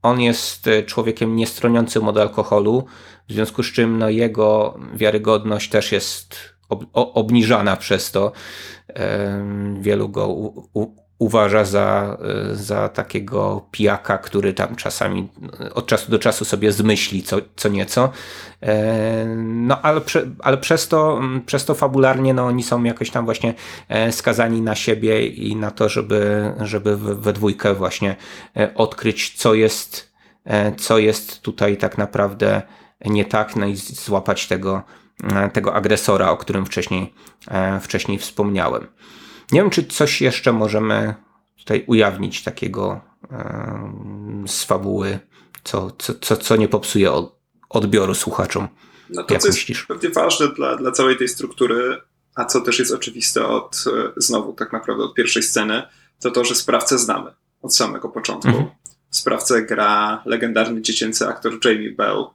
on 0.01 0.21
jest 0.21 0.69
człowiekiem 0.85 1.35
niestroniącym 1.35 2.07
od 2.07 2.17
alkoholu, 2.17 2.85
w 3.29 3.33
związku 3.33 3.63
z 3.63 3.71
czym 3.71 3.97
no, 3.97 4.09
jego 4.09 4.79
wiarygodność 4.95 5.69
też 5.69 5.91
jest 5.91 6.35
ob, 6.69 6.85
obniżana 6.93 7.75
przez 7.75 8.11
to. 8.11 8.31
Wielu 9.81 10.09
go 10.09 10.53
uważa 11.23 11.65
za, 11.65 12.17
e, 12.51 12.55
za 12.55 12.89
takiego 12.89 13.65
pijaka, 13.71 14.17
który 14.17 14.53
tam 14.53 14.75
czasami 14.75 15.29
od 15.73 15.87
czasu 15.87 16.11
do 16.11 16.19
czasu 16.19 16.45
sobie 16.45 16.71
zmyśli 16.71 17.23
co, 17.23 17.37
co 17.55 17.69
nieco. 17.69 18.11
No 19.37 19.81
ale, 19.81 20.01
prze, 20.01 20.25
ale 20.39 20.57
przez, 20.57 20.87
to, 20.87 21.21
przez 21.45 21.65
to 21.65 21.75
fabularnie 21.75 22.33
no, 22.33 22.45
oni 22.45 22.63
są 22.63 22.83
jakoś 22.83 23.09
tam 23.09 23.25
właśnie 23.25 23.53
e, 23.89 24.11
skazani 24.11 24.61
na 24.61 24.75
siebie 24.75 25.27
i 25.27 25.55
na 25.55 25.71
to, 25.71 25.89
żeby, 25.89 26.53
żeby 26.61 26.97
we 26.97 27.33
dwójkę 27.33 27.73
właśnie 27.73 28.15
e, 28.57 28.73
odkryć, 28.75 29.33
co 29.35 29.53
jest, 29.53 30.13
co 30.77 30.97
jest 30.97 31.41
tutaj 31.41 31.77
tak 31.77 31.97
naprawdę 31.97 32.61
nie 33.05 33.25
tak, 33.25 33.55
no 33.55 33.65
i 33.65 33.75
złapać 33.75 34.47
tego, 34.47 34.83
tego 35.53 35.73
agresora, 35.73 36.31
o 36.31 36.37
którym 36.37 36.65
wcześniej, 36.65 37.13
e, 37.47 37.79
wcześniej 37.79 38.19
wspomniałem. 38.19 38.87
Nie 39.51 39.61
wiem, 39.61 39.69
czy 39.69 39.83
coś 39.83 40.21
jeszcze 40.21 40.53
możemy 40.53 41.15
tutaj 41.57 41.83
ujawnić 41.87 42.43
takiego 42.43 43.01
e, 43.31 44.43
z 44.47 44.63
fabuły, 44.63 45.19
co, 45.63 45.91
co, 45.91 46.13
co, 46.13 46.37
co 46.37 46.55
nie 46.55 46.67
popsuje 46.67 47.11
odbioru 47.69 48.15
słuchaczom. 48.15 48.67
No 49.09 49.23
to, 49.23 49.33
Jak 49.33 49.43
co 49.43 49.47
myślisz? 49.47 49.77
jest 49.77 49.87
pewnie 49.87 50.09
ważne 50.09 50.47
dla, 50.47 50.75
dla 50.75 50.91
całej 50.91 51.17
tej 51.17 51.27
struktury, 51.27 52.01
a 52.35 52.45
co 52.45 52.61
też 52.61 52.79
jest 52.79 52.91
oczywiste 52.91 53.47
od 53.47 53.83
e, 53.87 54.11
znowu 54.17 54.53
tak 54.53 54.73
naprawdę 54.73 55.03
od 55.03 55.13
pierwszej 55.13 55.43
sceny, 55.43 55.83
to 56.21 56.31
to, 56.31 56.45
że 56.45 56.55
sprawcę 56.55 56.97
znamy 56.99 57.31
od 57.61 57.75
samego 57.75 58.09
początku. 58.09 58.47
Mhm. 58.47 58.67
Sprawcę 59.09 59.61
gra 59.61 60.21
legendarny 60.25 60.81
dziecięcy 60.81 61.27
aktor 61.27 61.53
Jamie 61.65 61.91
Bell, 61.91 62.25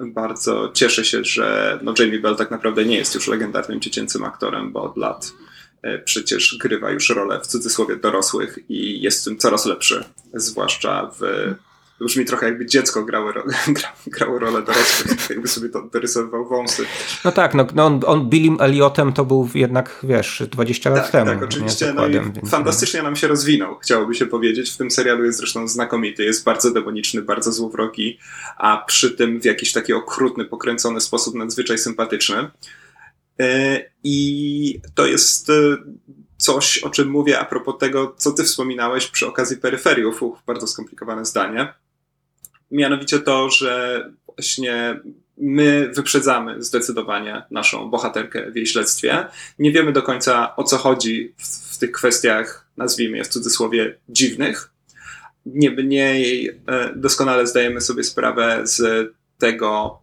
bardzo 0.00 0.70
cieszę 0.74 1.04
się, 1.04 1.24
że 1.24 1.78
no 1.82 1.94
Jamie 1.98 2.18
Bell 2.18 2.36
tak 2.36 2.50
naprawdę 2.50 2.84
nie 2.84 2.96
jest 2.96 3.14
już 3.14 3.28
legendarnym 3.28 3.80
dziecięcym 3.80 4.24
aktorem, 4.24 4.72
bo 4.72 4.82
od 4.82 4.96
lat 4.96 5.32
e, 5.82 5.98
przecież 5.98 6.56
grywa 6.60 6.90
już 6.90 7.10
rolę 7.10 7.40
w 7.40 7.46
cudzysłowie 7.46 7.96
dorosłych 7.96 8.58
i 8.68 9.00
jest 9.00 9.20
w 9.20 9.24
tym 9.24 9.38
coraz 9.38 9.66
lepszy, 9.66 10.04
zwłaszcza 10.34 11.10
w 11.20 11.54
to 12.02 12.06
brzmi 12.06 12.24
trochę 12.24 12.46
jakby 12.46 12.66
dziecko 12.66 13.04
grało, 13.04 13.32
gra, 13.68 13.92
grało 14.06 14.38
rolę 14.38 14.62
dorosłych, 14.62 15.30
jakby 15.30 15.48
sobie 15.48 15.68
to 15.68 15.82
dorysowywał 15.82 16.48
wąsy. 16.48 16.84
No 17.24 17.32
tak, 17.32 17.54
no, 17.54 17.66
no 17.74 17.86
on, 17.86 18.00
on 18.06 18.28
Billim 18.28 18.56
Elliotem 18.60 19.12
to 19.12 19.24
był 19.24 19.48
jednak, 19.54 19.98
wiesz, 20.02 20.42
20 20.50 20.90
lat 20.90 21.02
tak, 21.02 21.12
temu. 21.12 21.26
Tak, 21.26 21.42
oczywiście. 21.42 21.92
No 21.92 22.06
i 22.06 22.12
więc, 22.12 22.50
fantastycznie 22.50 22.98
no. 22.98 23.04
nam 23.04 23.16
się 23.16 23.28
rozwinął, 23.28 23.78
chciałoby 23.78 24.14
się 24.14 24.26
powiedzieć. 24.26 24.70
W 24.70 24.76
tym 24.76 24.90
serialu 24.90 25.24
jest 25.24 25.38
zresztą 25.38 25.68
znakomity, 25.68 26.24
jest 26.24 26.44
bardzo 26.44 26.70
demoniczny, 26.70 27.22
bardzo 27.22 27.52
złowrogi, 27.52 28.18
a 28.56 28.84
przy 28.86 29.10
tym 29.10 29.40
w 29.40 29.44
jakiś 29.44 29.72
taki 29.72 29.92
okrutny, 29.92 30.44
pokręcony 30.44 31.00
sposób 31.00 31.34
nadzwyczaj 31.34 31.78
sympatyczny. 31.78 32.50
E, 33.40 33.80
I 34.04 34.80
to 34.94 35.06
jest 35.06 35.50
e, 35.50 35.52
coś, 36.36 36.78
o 36.78 36.90
czym 36.90 37.10
mówię 37.10 37.38
a 37.38 37.44
propos 37.44 37.74
tego, 37.80 38.14
co 38.16 38.32
ty 38.32 38.44
wspominałeś 38.44 39.06
przy 39.06 39.26
okazji 39.26 39.56
peryferiów. 39.56 40.22
Uf, 40.22 40.38
bardzo 40.46 40.66
skomplikowane 40.66 41.24
zdanie 41.24 41.81
mianowicie 42.72 43.18
to, 43.18 43.50
że 43.50 44.04
właśnie 44.26 45.00
my 45.36 45.90
wyprzedzamy 45.94 46.62
zdecydowanie 46.62 47.42
naszą 47.50 47.90
bohaterkę 47.90 48.50
w 48.50 48.56
jej 48.56 48.66
śledztwie. 48.66 49.26
Nie 49.58 49.72
wiemy 49.72 49.92
do 49.92 50.02
końca 50.02 50.56
o 50.56 50.64
co 50.64 50.76
chodzi 50.76 51.34
w, 51.36 51.74
w 51.74 51.78
tych 51.78 51.92
kwestiach, 51.92 52.66
nazwijmy 52.76 53.16
je 53.16 53.24
w 53.24 53.28
cudzysłowie, 53.28 53.98
dziwnych. 54.08 54.70
Niemniej 55.46 56.48
e, 56.48 56.92
doskonale 56.96 57.46
zdajemy 57.46 57.80
sobie 57.80 58.04
sprawę 58.04 58.60
z 58.64 59.08
tego, 59.38 60.02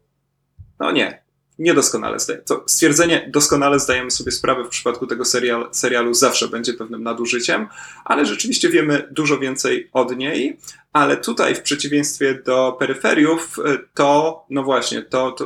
No 0.80 0.92
nie, 0.92 1.22
niedoskonale 1.60 2.20
zdaję. 2.20 2.42
To 2.46 2.64
stwierdzenie 2.68 3.30
doskonale 3.34 3.80
zdajemy 3.80 4.12
sobie 4.12 4.32
sprawę 4.32 4.64
w 4.64 4.68
przypadku 4.68 5.08
tego 5.08 5.26
serial, 5.26 5.70
serialu 5.72 6.14
zawsze 6.14 6.48
będzie 6.48 6.74
pewnym 6.74 7.04
nadużyciem, 7.04 7.68
ale 8.06 8.26
rzeczywiście 8.26 8.70
wiemy 8.70 9.08
dużo 9.12 9.40
więcej 9.40 9.90
od 9.94 10.18
niej. 10.18 10.58
Ale 10.94 11.18
tutaj, 11.18 11.56
w 11.56 11.62
przeciwieństwie 11.62 12.42
do 12.46 12.76
peryferiów, 12.80 13.58
to, 13.94 14.46
no 14.50 14.64
właśnie, 14.64 15.02
to, 15.02 15.32
to, 15.32 15.46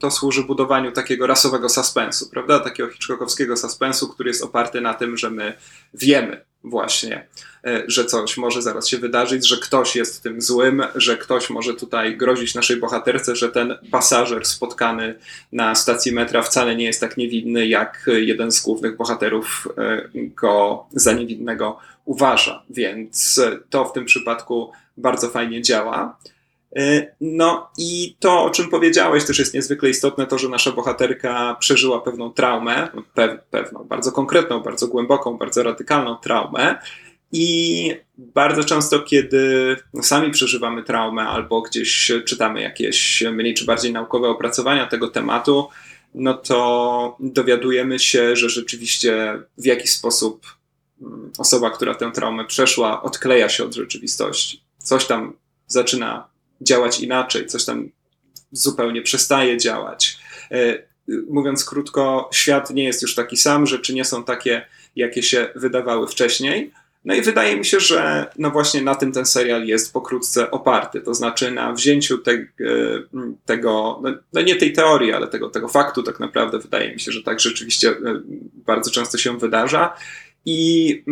to 0.00 0.10
służy 0.10 0.42
budowaniu 0.42 0.92
takiego 0.92 1.26
rasowego 1.26 1.68
suspensu, 1.68 2.30
prawda? 2.30 2.60
Takiego 2.60 2.90
hitchcockowskiego 2.90 3.56
suspensu, 3.56 4.08
który 4.08 4.30
jest 4.30 4.44
oparty 4.44 4.80
na 4.80 4.94
tym, 4.94 5.16
że 5.16 5.30
my 5.30 5.56
wiemy, 5.94 6.44
właśnie, 6.64 7.26
e, 7.64 7.82
że 7.86 8.04
coś 8.04 8.36
może 8.36 8.62
zaraz 8.62 8.88
się 8.88 8.98
wydarzyć, 8.98 9.48
że 9.48 9.56
ktoś 9.56 9.96
jest 9.96 10.22
tym 10.22 10.42
złym, 10.42 10.82
że 10.94 11.16
ktoś 11.16 11.50
może 11.50 11.74
tutaj 11.74 12.16
grozić 12.16 12.54
naszej 12.54 12.76
bohaterce, 12.76 13.36
że 13.36 13.48
ten 13.48 13.78
pasażer 13.90 14.46
spotkany 14.46 15.14
na 15.52 15.74
stacji 15.74 16.12
metra 16.12 16.42
wcale 16.42 16.76
nie 16.76 16.84
jest 16.84 17.00
tak 17.00 17.16
niewinny, 17.16 17.66
jak 17.66 18.10
jeden 18.12 18.52
z 18.52 18.60
głównych 18.60 18.96
bohaterów 18.96 19.68
e, 19.78 20.08
go 20.14 20.84
za 20.92 21.12
niewinnego 21.12 21.78
uważa. 22.04 22.62
Więc 22.70 23.40
to 23.70 23.84
w 23.84 23.92
tym 23.92 24.04
przypadku 24.04 24.72
bardzo 24.96 25.28
fajnie 25.28 25.62
działa. 25.62 26.16
E, 26.76 27.14
no 27.20 27.70
i 27.78 28.16
to, 28.18 28.44
o 28.44 28.50
czym 28.50 28.68
powiedziałeś, 28.68 29.24
też 29.24 29.38
jest 29.38 29.54
niezwykle 29.54 29.90
istotne, 29.90 30.26
to, 30.26 30.38
że 30.38 30.48
nasza 30.48 30.72
bohaterka 30.72 31.56
przeżyła 31.60 32.00
pewną 32.00 32.32
traumę, 32.32 32.88
pe 33.14 33.38
pewną, 33.50 33.84
bardzo 33.84 34.12
konkretną, 34.12 34.60
bardzo 34.60 34.88
głęboką, 34.88 35.38
bardzo 35.38 35.62
radykalną 35.62 36.16
traumę. 36.16 36.78
I 37.32 37.94
bardzo 38.18 38.64
często, 38.64 39.00
kiedy 39.00 39.76
sami 40.02 40.30
przeżywamy 40.30 40.82
traumę 40.82 41.22
albo 41.22 41.62
gdzieś 41.62 42.12
czytamy 42.26 42.60
jakieś 42.60 43.24
mniej 43.32 43.54
czy 43.54 43.64
bardziej 43.64 43.92
naukowe 43.92 44.28
opracowania 44.28 44.86
tego 44.86 45.08
tematu, 45.08 45.68
no 46.14 46.34
to 46.34 47.16
dowiadujemy 47.20 47.98
się, 47.98 48.36
że 48.36 48.48
rzeczywiście 48.48 49.38
w 49.58 49.64
jakiś 49.64 49.90
sposób 49.90 50.46
mm, 51.02 51.30
osoba, 51.38 51.70
która 51.70 51.94
tę 51.94 52.10
traumę 52.12 52.44
przeszła, 52.44 53.02
odkleja 53.02 53.48
się 53.48 53.64
od 53.64 53.74
rzeczywistości. 53.74 54.62
Coś 54.78 55.06
tam 55.06 55.32
zaczyna 55.66 56.29
działać 56.60 57.00
inaczej, 57.00 57.46
coś 57.46 57.64
tam 57.64 57.90
zupełnie 58.52 59.02
przestaje 59.02 59.58
działać. 59.58 60.18
E, 60.50 60.82
mówiąc 61.30 61.64
krótko, 61.64 62.30
świat 62.32 62.70
nie 62.70 62.84
jest 62.84 63.02
już 63.02 63.14
taki 63.14 63.36
sam, 63.36 63.66
rzeczy 63.66 63.94
nie 63.94 64.04
są 64.04 64.24
takie, 64.24 64.66
jakie 64.96 65.22
się 65.22 65.48
wydawały 65.54 66.08
wcześniej. 66.08 66.72
No 67.04 67.14
i 67.14 67.22
wydaje 67.22 67.56
mi 67.56 67.64
się, 67.64 67.80
że 67.80 68.26
no 68.38 68.50
właśnie 68.50 68.82
na 68.82 68.94
tym 68.94 69.12
ten 69.12 69.26
serial 69.26 69.66
jest 69.66 69.92
pokrótce 69.92 70.50
oparty, 70.50 71.00
to 71.00 71.14
znaczy 71.14 71.50
na 71.50 71.72
wzięciu 71.72 72.18
te, 72.18 72.32
e, 72.32 72.46
tego, 73.44 74.00
no, 74.02 74.14
no 74.32 74.42
nie 74.42 74.56
tej 74.56 74.72
teorii, 74.72 75.12
ale 75.12 75.28
tego, 75.28 75.50
tego 75.50 75.68
faktu 75.68 76.02
tak 76.02 76.20
naprawdę 76.20 76.58
wydaje 76.58 76.92
mi 76.92 77.00
się, 77.00 77.12
że 77.12 77.22
tak 77.22 77.40
rzeczywiście 77.40 77.90
e, 77.90 77.94
bardzo 78.54 78.90
często 78.90 79.18
się 79.18 79.38
wydarza 79.38 79.96
i 80.44 81.04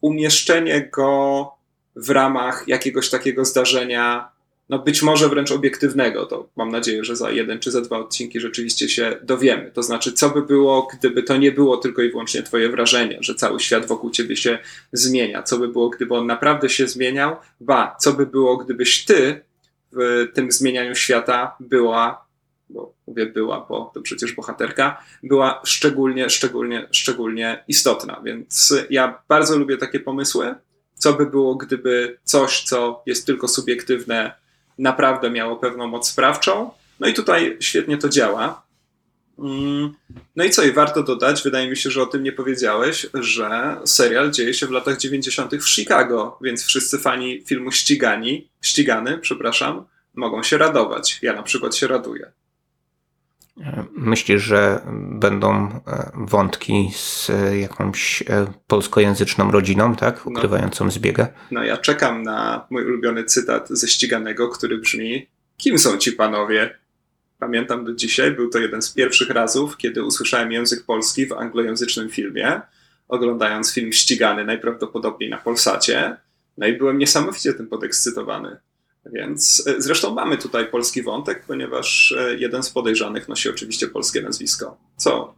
umieszczenie 0.00 0.90
go 0.92 1.50
w 1.96 2.10
ramach 2.10 2.64
jakiegoś 2.68 3.10
takiego 3.10 3.44
zdarzenia 3.44 4.28
no 4.68 4.78
być 4.78 5.02
może 5.02 5.28
wręcz 5.28 5.52
obiektywnego. 5.52 6.26
To 6.26 6.48
mam 6.56 6.70
nadzieję, 6.70 7.04
że 7.04 7.16
za 7.16 7.30
jeden 7.30 7.58
czy 7.58 7.70
za 7.70 7.80
dwa 7.80 7.98
odcinki 7.98 8.40
rzeczywiście 8.40 8.88
się 8.88 9.16
dowiemy. 9.22 9.70
To 9.74 9.82
znaczy, 9.82 10.12
co 10.12 10.30
by 10.30 10.42
było, 10.42 10.88
gdyby 10.98 11.22
to 11.22 11.36
nie 11.36 11.52
było 11.52 11.76
tylko 11.76 12.02
i 12.02 12.10
wyłącznie 12.10 12.42
Twoje 12.42 12.68
wrażenie, 12.68 13.18
że 13.20 13.34
cały 13.34 13.60
świat 13.60 13.86
wokół 13.86 14.10
Ciebie 14.10 14.36
się 14.36 14.58
zmienia? 14.92 15.42
Co 15.42 15.58
by 15.58 15.68
było, 15.68 15.88
gdyby 15.90 16.14
on 16.14 16.26
naprawdę 16.26 16.68
się 16.68 16.88
zmieniał? 16.88 17.36
Ba, 17.60 17.96
co 18.00 18.12
by 18.12 18.26
było, 18.26 18.56
gdybyś 18.56 19.04
Ty 19.04 19.40
w 19.92 20.26
tym 20.34 20.52
zmienianiu 20.52 20.94
świata 20.94 21.56
była, 21.60 22.26
bo 22.68 22.94
mówię 23.06 23.26
była, 23.26 23.66
bo 23.68 23.90
to 23.94 24.00
przecież 24.00 24.32
bohaterka, 24.32 25.04
była 25.22 25.60
szczególnie, 25.64 26.30
szczególnie, 26.30 26.88
szczególnie 26.90 27.64
istotna. 27.68 28.20
Więc 28.24 28.74
ja 28.90 29.22
bardzo 29.28 29.58
lubię 29.58 29.76
takie 29.76 30.00
pomysły. 30.00 30.54
Co 30.94 31.12
by 31.12 31.26
było, 31.26 31.54
gdyby 31.54 32.18
coś, 32.24 32.62
co 32.62 33.02
jest 33.06 33.26
tylko 33.26 33.48
subiektywne, 33.48 34.32
naprawdę 34.78 35.30
miało 35.30 35.56
pewną 35.56 35.86
moc 35.86 36.08
sprawczą. 36.08 36.70
No 37.00 37.08
i 37.08 37.14
tutaj 37.14 37.56
świetnie 37.60 37.98
to 37.98 38.08
działa. 38.08 38.62
Mm, 39.38 39.94
no 40.36 40.44
i 40.44 40.50
co, 40.50 40.62
i 40.62 40.72
warto 40.72 41.02
dodać, 41.02 41.42
wydaje 41.42 41.70
mi 41.70 41.76
się, 41.76 41.90
że 41.90 42.02
o 42.02 42.06
tym 42.06 42.22
nie 42.22 42.32
powiedziałeś, 42.32 43.06
że 43.14 43.76
serial 43.84 44.30
dzieje 44.30 44.54
się 44.54 44.66
w 44.66 44.70
latach 44.70 44.98
90. 44.98 45.54
w 45.56 45.68
Chicago, 45.68 46.38
więc 46.40 46.64
wszyscy 46.64 46.98
fani 46.98 47.42
filmu 47.46 47.72
ścigani, 47.72 48.48
ścigany, 48.62 49.18
przepraszam, 49.18 49.84
mogą 50.14 50.42
się 50.42 50.58
radować. 50.58 51.18
Ja 51.22 51.32
na 51.32 51.42
przykład 51.42 51.76
się 51.76 51.86
raduję. 51.86 52.32
Myślisz, 53.92 54.42
że 54.42 54.80
będą 55.10 55.68
e, 55.86 56.10
wątki 56.14 56.90
z 56.94 57.30
e, 57.30 57.58
jakąś 57.58 58.22
e, 58.22 58.46
polskojęzyczną 58.66 59.50
rodziną, 59.50 59.96
tak? 59.96 60.26
No. 60.26 60.32
Ukrywającą 60.32 60.84
no, 60.84 60.90
zbiegę? 60.90 61.26
No 61.50 61.64
ja 61.64 61.76
czekam 61.76 62.22
na 62.22 62.66
mój 62.70 62.84
ulubiony 62.84 63.24
cytat 63.24 63.68
ze 63.68 63.88
ściganego, 63.88 64.48
który 64.48 64.78
brzmi 64.78 65.26
Kim 65.56 65.78
są 65.78 65.98
ci 65.98 66.12
panowie? 66.12 66.78
Pamiętam 67.38 67.84
do 67.84 67.92
dzisiaj, 67.92 68.30
był 68.30 68.50
to 68.50 68.58
jeden 68.58 68.82
z 68.82 68.94
pierwszych 68.94 69.30
razów, 69.30 69.76
kiedy 69.76 70.04
usłyszałem 70.04 70.52
język 70.52 70.84
polski 70.84 71.26
w 71.26 71.32
anglojęzycznym 71.32 72.10
filmie, 72.10 72.60
oglądając 73.08 73.74
film 73.74 73.92
Ścigany 73.92 74.44
najprawdopodobniej 74.44 75.30
na 75.30 75.38
Polsacie. 75.38 76.16
No 76.58 76.66
i 76.66 76.72
byłem 76.72 76.98
niesamowicie 76.98 77.54
tym 77.54 77.66
podekscytowany. 77.66 78.56
Więc 79.12 79.62
e, 79.66 79.82
zresztą 79.82 80.14
mamy 80.14 80.38
tutaj 80.38 80.66
polski 80.66 81.02
wątek, 81.02 81.44
ponieważ 81.46 82.14
e, 82.18 82.34
jeden 82.34 82.62
z 82.62 82.70
podejrzanych 82.70 83.28
nosi 83.28 83.48
oczywiście 83.48 83.88
polskie 83.88 84.22
nazwisko. 84.22 84.76
Co 84.96 85.34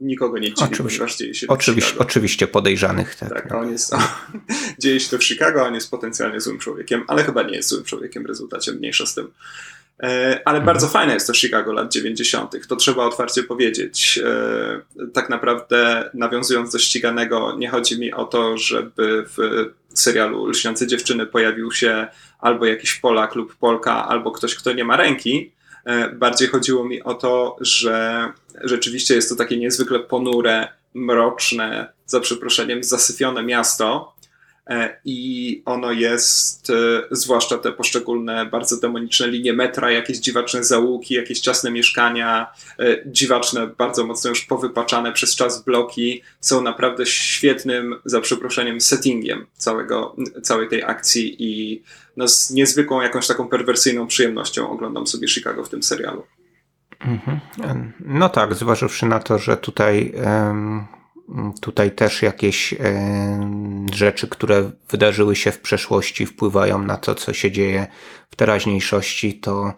nikogo 0.00 0.38
nie 0.38 0.48
dziwi, 0.48 0.72
oczywiście, 0.72 0.98
ponieważ 0.98 1.16
dzieje 1.16 1.34
się 1.34 1.46
oczywiście, 1.46 1.98
oczywiście 1.98 2.46
podejrzanych. 2.46 3.14
Tak, 3.14 3.28
tak 3.28 3.54
on 3.54 3.70
jest, 3.70 3.94
dzieje 4.78 5.00
się 5.00 5.10
to 5.10 5.18
w 5.18 5.24
Chicago, 5.24 5.66
on 5.66 5.74
jest 5.74 5.90
potencjalnie 5.90 6.40
złym 6.40 6.58
człowiekiem, 6.58 7.04
ale 7.06 7.24
chyba 7.24 7.42
nie 7.42 7.56
jest 7.56 7.68
złym 7.68 7.84
człowiekiem 7.84 8.22
w 8.22 8.26
rezultacie, 8.26 8.72
mniejsza 8.72 9.06
z 9.06 9.14
tym. 9.14 9.30
E, 10.02 10.40
ale 10.44 10.58
mhm. 10.58 10.64
bardzo 10.64 10.88
fajne 10.88 11.14
jest 11.14 11.26
to 11.26 11.34
Chicago 11.34 11.72
lat 11.72 11.92
90. 11.92 12.66
To 12.68 12.76
trzeba 12.76 13.04
otwarcie 13.04 13.42
powiedzieć. 13.42 14.20
Tak 15.12 15.28
naprawdę, 15.28 16.10
nawiązując 16.14 16.72
do 16.72 16.78
ściganego, 16.78 17.56
nie 17.58 17.68
chodzi 17.68 18.00
mi 18.00 18.12
o 18.12 18.24
to, 18.24 18.58
żeby 18.58 19.24
w 19.36 19.66
serialu 19.94 20.46
Lśniące 20.46 20.86
Dziewczyny 20.86 21.26
pojawił 21.26 21.72
się 21.72 22.06
albo 22.38 22.66
jakiś 22.66 22.94
Polak 22.94 23.34
lub 23.34 23.56
Polka, 23.56 24.08
albo 24.08 24.30
ktoś, 24.30 24.54
kto 24.54 24.72
nie 24.72 24.84
ma 24.84 24.96
ręki. 24.96 25.52
E, 25.84 26.08
bardziej 26.08 26.48
chodziło 26.48 26.84
mi 26.84 27.02
o 27.02 27.14
to, 27.14 27.56
że 27.60 28.26
rzeczywiście 28.60 29.14
jest 29.14 29.28
to 29.28 29.36
takie 29.36 29.56
niezwykle 29.56 30.00
ponure, 30.00 30.68
mroczne, 30.94 31.92
za 32.06 32.20
przeproszeniem, 32.20 32.84
zasyfione 32.84 33.42
miasto, 33.42 34.14
E, 34.21 34.21
i 35.04 35.62
ono 35.64 35.92
jest, 35.92 36.70
e, 36.70 37.02
zwłaszcza 37.10 37.58
te 37.58 37.72
poszczególne 37.72 38.46
bardzo 38.46 38.80
demoniczne 38.80 39.28
linie 39.28 39.52
metra, 39.52 39.90
jakieś 39.90 40.18
dziwaczne 40.18 40.64
załuki, 40.64 41.14
jakieś 41.14 41.40
ciasne 41.40 41.70
mieszkania, 41.70 42.46
e, 42.78 42.96
dziwaczne, 43.06 43.66
bardzo 43.66 44.06
mocno 44.06 44.30
już 44.30 44.44
powypaczane 44.44 45.12
przez 45.12 45.36
czas 45.36 45.64
bloki, 45.64 46.22
są 46.40 46.62
naprawdę 46.62 47.06
świetnym, 47.06 47.94
za 48.04 48.20
przeproszeniem, 48.20 48.80
settingiem 48.80 49.46
całego, 49.56 50.16
całej 50.42 50.68
tej 50.68 50.82
akcji 50.82 51.36
i 51.38 51.82
no, 52.16 52.28
z 52.28 52.50
niezwykłą 52.50 53.00
jakąś 53.00 53.26
taką 53.26 53.48
perwersyjną 53.48 54.06
przyjemnością 54.06 54.70
oglądam 54.70 55.06
sobie 55.06 55.28
Chicago 55.28 55.64
w 55.64 55.68
tym 55.68 55.82
serialu. 55.82 56.22
Mhm. 57.00 57.92
No 58.00 58.28
tak, 58.28 58.54
zważywszy 58.54 59.06
na 59.06 59.20
to, 59.20 59.38
że 59.38 59.56
tutaj 59.56 60.12
um 60.24 61.01
Tutaj 61.60 61.90
też 61.90 62.22
jakieś 62.22 62.74
rzeczy, 63.92 64.28
które 64.28 64.70
wydarzyły 64.90 65.36
się 65.36 65.52
w 65.52 65.60
przeszłości, 65.60 66.26
wpływają 66.26 66.78
na 66.78 66.96
to, 66.96 67.14
co 67.14 67.32
się 67.32 67.50
dzieje 67.50 67.86
w 68.30 68.36
teraźniejszości, 68.36 69.34
to, 69.40 69.72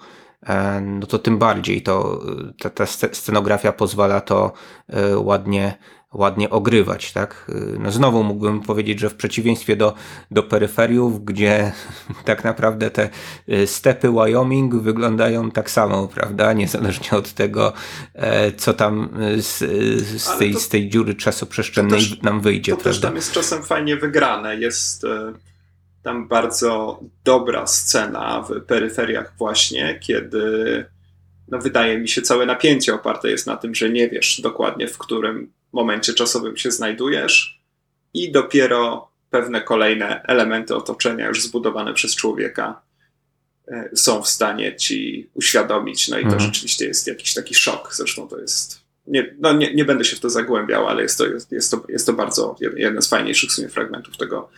no 0.82 1.06
to 1.06 1.18
tym 1.18 1.38
bardziej 1.38 1.82
to, 1.82 2.20
ta, 2.58 2.70
ta 2.70 2.86
scenografia 2.86 3.72
pozwala 3.72 4.20
to 4.20 4.52
e, 4.88 5.18
ładnie 5.18 5.78
ładnie 6.14 6.50
ogrywać, 6.50 7.12
tak? 7.12 7.50
No 7.78 7.92
znowu 7.92 8.22
mógłbym 8.22 8.60
powiedzieć, 8.60 9.00
że 9.00 9.10
w 9.10 9.14
przeciwieństwie 9.14 9.76
do, 9.76 9.94
do 10.30 10.42
peryferiów, 10.42 11.24
gdzie 11.24 11.72
tak 12.24 12.44
naprawdę 12.44 12.90
te 12.90 13.10
y, 13.48 13.66
stepy 13.66 14.10
Wyoming 14.10 14.74
wyglądają 14.74 15.50
tak 15.50 15.70
samo, 15.70 16.08
prawda? 16.08 16.52
Niezależnie 16.52 17.10
od 17.10 17.32
tego, 17.32 17.72
e, 18.14 18.52
co 18.52 18.74
tam 18.74 19.22
y, 19.22 19.42
z, 19.42 19.62
y, 19.62 20.18
z, 20.18 20.38
tej, 20.38 20.52
to, 20.52 20.60
z 20.60 20.68
tej 20.68 20.88
dziury 20.88 21.14
czasoprzestrzennej 21.14 22.00
też, 22.00 22.22
nam 22.22 22.40
wyjdzie, 22.40 22.72
to 22.72 22.76
prawda? 22.76 22.90
też 22.90 23.00
tam 23.00 23.16
jest 23.16 23.32
czasem 23.32 23.62
fajnie 23.62 23.96
wygrane. 23.96 24.56
Jest 24.56 25.04
e, 25.04 25.32
tam 26.02 26.28
bardzo 26.28 27.00
dobra 27.24 27.66
scena 27.66 28.42
w 28.42 28.60
peryferiach 28.60 29.32
właśnie, 29.38 29.98
kiedy 30.00 30.84
no 31.48 31.58
wydaje 31.58 31.98
mi 31.98 32.08
się 32.08 32.22
całe 32.22 32.46
napięcie 32.46 32.94
oparte 32.94 33.30
jest 33.30 33.46
na 33.46 33.56
tym, 33.56 33.74
że 33.74 33.90
nie 33.90 34.08
wiesz 34.08 34.40
dokładnie 34.40 34.88
w 34.88 34.98
którym 34.98 35.52
momencie 35.74 36.14
czasowym 36.14 36.56
się 36.56 36.70
znajdujesz 36.70 37.60
i 38.14 38.32
dopiero 38.32 39.08
pewne 39.30 39.60
kolejne 39.60 40.22
elementy 40.22 40.76
otoczenia 40.76 41.28
już 41.28 41.42
zbudowane 41.42 41.94
przez 41.94 42.16
człowieka 42.16 42.80
są 43.94 44.22
w 44.22 44.28
stanie 44.28 44.76
ci 44.76 45.30
uświadomić. 45.34 46.08
No 46.08 46.18
i 46.18 46.22
to 46.22 46.28
Mhm. 46.28 46.42
rzeczywiście 46.42 46.86
jest 46.86 47.06
jakiś 47.06 47.34
taki 47.34 47.54
szok. 47.54 47.94
Zresztą 47.94 48.28
to 48.28 48.38
jest. 48.38 48.84
Nie, 49.06 49.34
no 49.38 49.52
nie, 49.52 49.74
nie 49.74 49.84
będę 49.84 50.04
się 50.04 50.16
w 50.16 50.20
to 50.20 50.30
zagłębiał, 50.30 50.88
ale 50.88 51.02
jest 51.02 51.18
to, 51.18 51.26
jest, 51.26 51.52
jest 51.52 51.70
to, 51.70 51.84
jest 51.88 52.06
to 52.06 52.12
bardzo 52.12 52.56
jeden 52.76 53.02
z 53.02 53.08
fajniejszych 53.08 53.50
w 53.50 53.52
sumie 53.52 53.68
fragmentów 53.68 54.16
tego, 54.16 54.50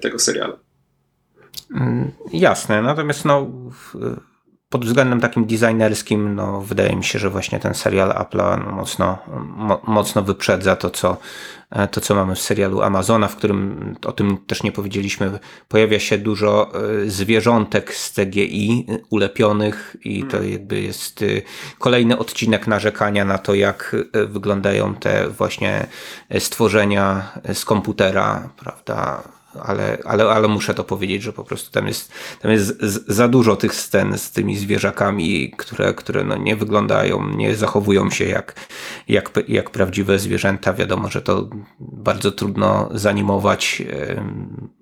tego 0.00 0.18
serialu. 0.18 0.58
Mm, 1.74 2.10
Jasne, 2.32 2.82
natomiast 2.82 3.24
no, 3.24 3.50
pod 4.72 4.84
względem 4.84 5.20
takim 5.20 5.44
designerskim, 5.44 6.34
no, 6.34 6.60
wydaje 6.60 6.96
mi 6.96 7.04
się, 7.04 7.18
że 7.18 7.30
właśnie 7.30 7.60
ten 7.60 7.74
serial 7.74 8.10
Apple'a 8.10 8.64
no, 8.66 8.72
mocno, 8.72 9.18
mo, 9.56 9.80
mocno 9.86 10.22
wyprzedza 10.22 10.76
to 10.76 10.90
co, 10.90 11.16
e, 11.70 11.88
to, 11.88 12.00
co 12.00 12.14
mamy 12.14 12.34
w 12.34 12.40
serialu 12.40 12.82
Amazona, 12.82 13.28
w 13.28 13.36
którym 13.36 13.94
o 14.06 14.12
tym 14.12 14.38
też 14.46 14.62
nie 14.62 14.72
powiedzieliśmy. 14.72 15.38
Pojawia 15.68 16.00
się 16.00 16.18
dużo 16.18 16.72
e, 16.74 17.10
zwierzątek 17.10 17.94
z 17.94 18.12
CGI 18.14 18.86
ulepionych, 19.10 19.96
i 20.04 20.24
to 20.24 20.42
jakby 20.42 20.80
jest 20.80 21.22
e, 21.22 21.26
kolejny 21.78 22.18
odcinek 22.18 22.66
narzekania 22.66 23.24
na 23.24 23.38
to, 23.38 23.54
jak 23.54 23.96
wyglądają 24.28 24.94
te 24.94 25.28
właśnie 25.28 25.86
stworzenia 26.38 27.32
z 27.54 27.64
komputera, 27.64 28.48
prawda? 28.56 29.22
Ale, 29.62 29.98
ale, 30.04 30.24
ale 30.30 30.48
muszę 30.48 30.74
to 30.74 30.84
powiedzieć, 30.84 31.22
że 31.22 31.32
po 31.32 31.44
prostu 31.44 31.70
tam 31.70 31.86
jest, 31.88 32.12
tam 32.40 32.50
jest 32.52 32.80
za 33.08 33.28
dużo 33.28 33.56
tych 33.56 33.74
scen 33.74 34.18
z 34.18 34.30
tymi 34.30 34.56
zwierzakami, 34.56 35.50
które, 35.58 35.94
które 35.94 36.24
no 36.24 36.36
nie 36.36 36.56
wyglądają, 36.56 37.28
nie 37.28 37.56
zachowują 37.56 38.10
się 38.10 38.24
jak, 38.24 38.54
jak, 39.08 39.30
jak 39.48 39.70
prawdziwe 39.70 40.18
zwierzęta. 40.18 40.72
Wiadomo, 40.72 41.08
że 41.08 41.22
to 41.22 41.48
bardzo 41.80 42.32
trudno 42.32 42.88
zanimować, 42.94 43.82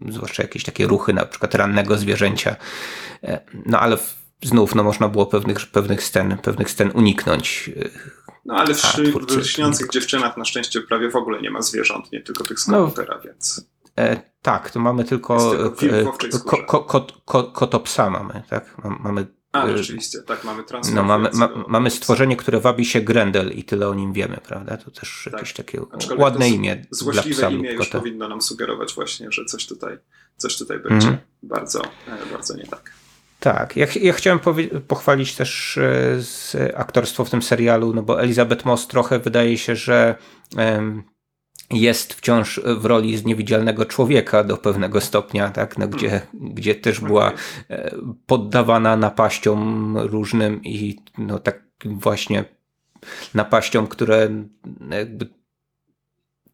zwłaszcza 0.09 0.43
jakieś 0.43 0.65
takie 0.65 0.87
ruchy, 0.87 1.13
na 1.15 1.27
przykład 1.27 1.55
rannego 1.55 1.99
zwierzęcia. 1.99 2.57
E, 3.25 3.41
No 3.67 3.81
ale 3.81 3.97
znów 4.43 4.75
no, 4.75 4.83
można 4.83 5.09
było 5.09 5.27
pewnych, 5.27 5.67
pewnych, 5.67 6.03
scen, 6.03 6.39
pewnych 6.39 6.71
scen 6.71 6.91
uniknąć. 6.95 7.71
E, 7.77 7.89
No 8.45 8.55
ale 8.55 8.75
w, 8.75 8.85
A, 8.85 8.89
szy- 8.89 9.13
twórcy- 9.13 9.41
w 9.41 9.47
śniących 9.51 9.91
dziewczynach 9.91 10.37
na 10.37 10.45
szczęście 10.45 10.81
prawie 10.81 11.11
w 11.11 11.17
ogóle 11.17 11.41
nie 11.43 11.51
ma 11.51 11.63
zwierząt, 11.63 12.13
nie 12.13 12.21
tylko 12.21 12.45
tych 12.45 12.61
z 12.61 12.69
No, 12.69 12.93
więc. 13.25 13.67
E, 13.99 14.21
tak, 14.43 14.71
to 14.71 14.81
mamy 14.81 15.05
tylko, 15.05 15.51
tylko 16.21 16.57
e, 16.57 16.61
ko, 16.67 16.81
ko, 16.81 16.81
ko, 16.85 17.07
ko, 17.25 17.45
kotopsa 17.45 18.11
mamy, 18.11 18.43
tak? 18.51 18.79
Mam- 18.85 18.99
Mamy 19.03 19.27
A, 19.53 19.67
e, 19.67 19.79
rzeczywiście, 19.79 20.23
tak, 20.23 20.45
mamy 20.45 20.59
No, 20.63 20.69
transformację. 20.69 21.07
mamy, 21.09 21.31
ma, 21.57 21.65
mamy 21.69 21.91
stworzenie, 21.91 22.37
które 22.37 22.61
wabi 22.61 22.85
się 22.85 23.01
Grendel 23.01 23.53
i 23.53 23.65
tyle 23.65 23.89
o 23.89 23.95
nim 23.95 24.13
wiemy, 24.13 24.39
prawda? 24.47 24.77
To 24.77 24.91
też 24.91 25.21
Tak. 25.25 25.33
jakieś 25.33 25.53
takie 25.53 25.81
Aczkolwiek 25.93 26.19
ładne 26.19 26.49
imię 26.49 26.77
dla 26.77 26.85
Złośliwe 26.91 27.37
psa 27.37 27.51
imię 27.51 27.73
już 27.73 27.89
powinno 27.89 28.29
nam 28.29 28.43
sugerować 28.43 28.95
właśnie, 28.95 29.33
że 29.33 29.45
coś 29.45 29.67
tutaj, 29.67 29.99
coś 30.37 30.59
tutaj 30.59 30.79
będzie 30.79 31.09
Mhm. 31.09 31.19
bardzo, 31.43 31.83
e, 31.85 32.33
bardzo 32.33 32.57
nie 32.57 32.67
tak. 32.67 32.93
Tak, 33.41 33.77
ja, 33.77 33.87
ja 34.01 34.13
chciałem 34.13 34.41
pochwalić 34.89 35.35
też 35.35 35.79
e, 36.55 36.79
aktorstwo 36.79 37.25
w 37.25 37.31
tym 37.31 37.43
serialu, 37.43 37.95
no 37.95 38.03
bo 38.03 38.23
Elizabeth 38.23 38.65
Moss 38.65 38.87
trochę 38.87 39.19
wydaje 39.19 39.59
się, 39.59 39.77
że 39.77 40.15
jest 41.71 42.15
wciąż 42.15 42.61
w 42.65 42.85
roli 42.85 43.17
z 43.17 43.25
niewidzialnego 43.25 43.85
człowieka 43.85 44.45
do 44.45 44.57
pewnego 44.57 45.01
stopnia, 45.01 45.49
tak, 45.49 45.79
no, 45.79 45.89
gdzie, 45.89 46.21
gdzie 46.35 46.75
też 46.75 47.01
była 47.01 47.33
e, 47.71 47.91
poddawana 48.27 48.97
napaściom 48.97 49.97
różnym 49.99 50.61
i 50.65 50.97
no 51.19 51.39
tak 51.39 51.63
właśnie 51.85 52.45
napaściom, 53.35 53.87
które 53.87 54.29
jakby 54.91 55.27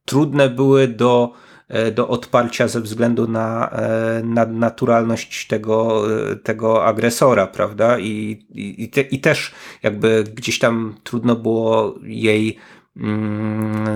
trudne 0.05 0.51
były 0.51 0.89
do, 0.89 1.33
e, 1.69 1.91
do 1.91 2.09
odparcia 2.09 2.69
ze 2.69 2.81
względu 2.81 3.29
na, 3.29 3.71
e, 3.71 4.23
na 4.25 4.47
naturalność 4.47 5.47
tego, 5.47 6.03
tego 6.43 6.85
agresora, 6.85 7.47
prawda? 7.47 7.99
I, 7.99 8.47
i, 8.51 8.85
i 8.85 8.89
te, 8.89 9.01
I 9.01 9.21
też 9.21 9.53
jakby 9.83 10.25
gdzieś 10.35 10.59
tam 10.59 10.95
trudno 11.05 11.37
było 11.37 11.95
jej 12.03 12.59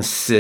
z 0.01 0.33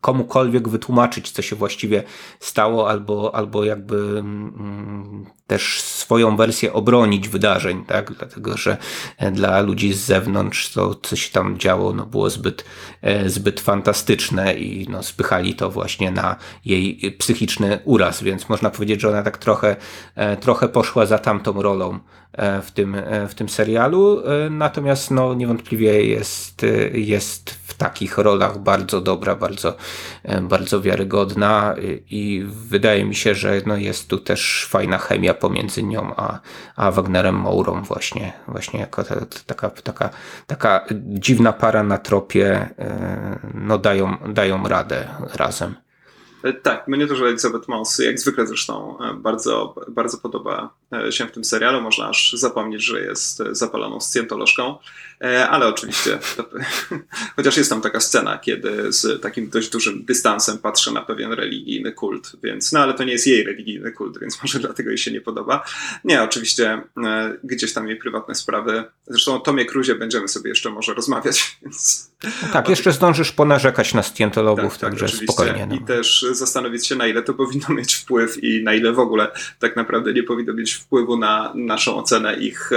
komukolwiek 0.00 0.68
wytłumaczyć, 0.68 1.30
co 1.30 1.42
się 1.42 1.56
właściwie 1.56 2.02
stało, 2.40 2.90
albo, 2.90 3.34
albo 3.34 3.64
jakby 3.64 3.96
mm, 3.96 5.26
też 5.46 5.82
swoją 5.82 6.36
wersję 6.36 6.72
obronić 6.72 7.28
wydarzeń, 7.28 7.84
tak? 7.84 8.12
Dlatego, 8.12 8.56
że 8.56 8.76
e, 9.18 9.30
dla 9.30 9.60
ludzi 9.60 9.92
z 9.92 9.98
zewnątrz 9.98 10.72
to, 10.72 10.94
co 10.94 11.16
się 11.16 11.32
tam 11.32 11.58
działo, 11.58 11.92
no 11.92 12.06
było 12.06 12.30
zbyt, 12.30 12.64
e, 13.02 13.28
zbyt 13.28 13.60
fantastyczne 13.60 14.54
i 14.54 14.88
no, 14.88 15.02
spychali 15.02 15.54
to 15.54 15.70
właśnie 15.70 16.10
na 16.10 16.36
jej 16.64 17.16
psychiczny 17.18 17.78
uraz, 17.84 18.22
więc 18.22 18.48
można 18.48 18.70
powiedzieć, 18.70 19.00
że 19.00 19.08
ona 19.08 19.22
tak 19.22 19.38
trochę, 19.38 19.76
e, 20.14 20.36
trochę 20.36 20.68
poszła 20.68 21.06
za 21.06 21.18
tamtą 21.18 21.62
rolą 21.62 21.98
w 22.62 22.70
tym, 22.70 22.96
w 23.28 23.34
tym 23.34 23.48
serialu, 23.48 24.22
natomiast 24.50 25.10
no, 25.10 25.34
niewątpliwie 25.34 26.04
jest, 26.04 26.66
jest 26.92 27.67
takich 27.78 28.18
rolach 28.18 28.58
bardzo 28.58 29.00
dobra, 29.00 29.34
bardzo, 29.36 29.76
e, 30.22 30.40
bardzo 30.40 30.80
wiarygodna 30.80 31.74
i- 32.10 32.44
wydaje 32.48 33.04
mi 33.04 33.14
się, 33.14 33.34
że 33.34 33.60
no, 33.66 33.76
jest 33.76 34.08
tu 34.08 34.18
też 34.18 34.66
fajna 34.70 34.98
chemia 34.98 35.34
pomiędzy 35.34 35.82
nią 35.82 36.14
a, 36.16 36.40
a 36.76 36.90
Wagnerem 36.90 37.34
Mourą 37.34 37.82
właśnie, 37.82 38.32
właśnie 38.48 38.80
jako 38.80 39.04
ta, 39.04 39.14
taka, 39.46 39.70
taka, 39.70 40.10
taka 40.46 40.84
dziwna 41.04 41.52
para 41.52 41.82
na 41.82 41.98
tropie 41.98 42.68
e, 42.78 43.38
no, 43.54 43.78
dają, 43.78 44.16
dają 44.28 44.68
radę 44.68 45.08
razem. 45.34 45.74
E, 46.44 46.52
Tak, 46.52 46.88
mnie 46.88 47.06
też 47.06 47.20
Elizabeth 47.20 47.68
Moss, 47.68 47.98
jak 47.98 48.20
zwykle 48.20 48.46
zresztą, 48.46 48.98
bardzo, 49.16 49.74
bardzo 49.88 50.18
podoba 50.18 50.70
się 51.10 51.26
w 51.26 51.32
tym 51.32 51.44
serialu. 51.44 51.80
Można 51.80 52.08
aż 52.08 52.32
zapomnieć, 52.32 52.84
że 52.84 53.00
jest 53.00 53.42
zapaloną 53.50 54.00
scjentolożką, 54.00 54.78
ale 55.20 55.66
oczywiście, 55.66 56.18
to, 56.36 56.48
chociaż 57.36 57.56
jest 57.56 57.70
tam 57.70 57.80
taka 57.80 58.00
scena, 58.00 58.38
kiedy 58.38 58.92
z 58.92 59.22
takim 59.22 59.50
dość 59.50 59.70
dużym 59.70 60.04
dystansem 60.04 60.58
patrzy 60.58 60.92
na 60.92 61.02
pewien 61.02 61.32
religijny 61.32 61.92
kult, 61.92 62.32
więc, 62.42 62.72
no 62.72 62.80
ale 62.80 62.94
to 62.94 63.04
nie 63.04 63.12
jest 63.12 63.26
jej 63.26 63.44
religijny 63.44 63.92
kult, 63.92 64.20
więc 64.20 64.38
może 64.42 64.58
dlatego 64.58 64.90
jej 64.90 64.98
się 64.98 65.10
nie 65.10 65.20
podoba. 65.20 65.64
Nie, 66.04 66.22
oczywiście 66.22 66.82
e, 67.04 67.36
gdzieś 67.44 67.72
tam 67.72 67.88
jej 67.88 67.96
prywatne 67.96 68.34
sprawy. 68.34 68.84
Zresztą 69.06 69.34
o 69.34 69.40
Tomie 69.40 69.64
Cruzie 69.64 69.94
będziemy 69.94 70.28
sobie 70.28 70.48
jeszcze 70.48 70.70
może 70.70 70.94
rozmawiać, 70.94 71.42
więc 71.62 72.10
No 72.24 72.48
tak, 72.52 72.68
jeszcze 72.68 72.92
zdążysz 72.92 73.32
ponarzekać 73.32 73.94
na 73.94 74.02
scjentologów, 74.02 74.78
także 74.78 75.06
Tak, 75.06 75.14
oczywiście. 75.14 75.32
spokojnie. 75.32 75.66
No. 75.66 75.74
I 75.74 75.80
też 75.80 76.26
zastanowić 76.30 76.86
się, 76.86 76.96
na 76.96 77.06
ile 77.06 77.22
to 77.22 77.34
powinno 77.34 77.68
mieć 77.68 77.94
wpływ 77.94 78.44
i 78.44 78.64
na 78.64 78.74
ile 78.74 78.92
w 78.92 78.98
ogóle 78.98 79.30
tak 79.58 79.76
naprawdę 79.76 80.12
nie 80.12 80.22
powinno 80.22 80.54
mieć 80.54 80.72
wpływu 80.72 81.16
na 81.16 81.52
naszą 81.54 81.96
ocenę 81.96 82.36
ich 82.36 82.70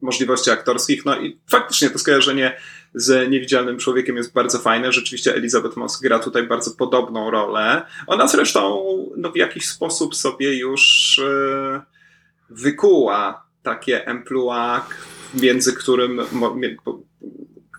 możliwości 0.00 0.50
aktorskich. 0.50 1.04
No 1.04 1.20
i 1.20 1.38
faktycznie 1.50 1.90
to 1.90 1.98
skojarzenie 1.98 2.56
z 2.94 3.30
niewidzialnym 3.30 3.78
człowiekiem 3.78 4.16
jest 4.16 4.32
bardzo 4.32 4.58
fajne. 4.58 4.92
Rzeczywiście 4.92 5.34
Elizabeth 5.34 5.76
Moss 5.76 6.00
gra 6.00 6.18
tutaj 6.18 6.46
bardzo 6.46 6.70
podobną 6.70 7.30
rolę. 7.30 7.82
Ona 8.06 8.28
zresztą 8.28 8.86
no, 9.16 9.32
w 9.32 9.36
jakiś 9.36 9.68
sposób 9.68 10.14
sobie 10.14 10.58
już 10.58 11.18
e, 11.18 11.82
wykuła 12.50 13.46
takie 13.62 14.06
emploi, 14.06 14.80
między 15.34 15.72
którym 15.72 16.20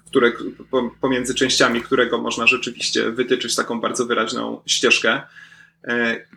które, 0.05 0.31
po- 0.71 0.91
pomiędzy 1.01 1.35
częściami 1.35 1.81
którego 1.81 2.17
można 2.17 2.47
rzeczywiście 2.47 3.11
wytyczyć 3.11 3.55
taką 3.55 3.81
bardzo 3.81 4.05
wyraźną 4.05 4.61
ścieżkę. 4.65 5.21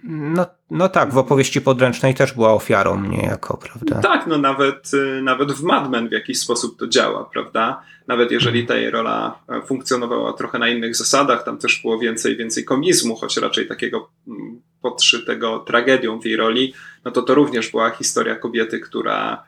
No, 0.04 0.46
no 0.70 0.88
tak, 0.88 1.12
w 1.12 1.18
opowieści 1.18 1.60
podręcznej 1.60 2.14
też 2.14 2.32
była 2.32 2.52
ofiarą 2.52 3.04
niejako, 3.04 3.56
prawda? 3.56 4.00
Tak, 4.08 4.26
no 4.26 4.38
nawet, 4.38 4.94
y, 4.94 5.22
nawet 5.22 5.52
w 5.52 5.62
Mad 5.62 5.90
Men 5.90 6.08
w 6.08 6.12
jakiś 6.12 6.38
sposób 6.38 6.78
to 6.78 6.86
działa, 6.86 7.24
prawda? 7.24 7.82
Nawet 8.06 8.30
jeżeli 8.30 8.66
ta 8.66 8.76
jej 8.76 8.90
rola 8.90 9.38
e, 9.48 9.62
funkcjonowała 9.62 10.32
trochę 10.32 10.58
na 10.58 10.68
innych 10.68 10.96
zasadach, 10.96 11.44
tam 11.44 11.58
też 11.58 11.82
było 11.82 11.98
więcej, 11.98 12.36
więcej 12.36 12.64
komizmu, 12.64 13.16
choć 13.16 13.36
raczej 13.36 13.68
takiego 13.68 14.10
mm, 14.28 14.60
podszytego 14.82 15.58
tragedią 15.58 16.20
w 16.20 16.24
jej 16.24 16.36
roli, 16.36 16.74
no 17.04 17.10
to 17.10 17.22
to 17.22 17.34
również 17.34 17.70
była 17.70 17.90
historia 17.90 18.36
kobiety, 18.36 18.80
która 18.80 19.44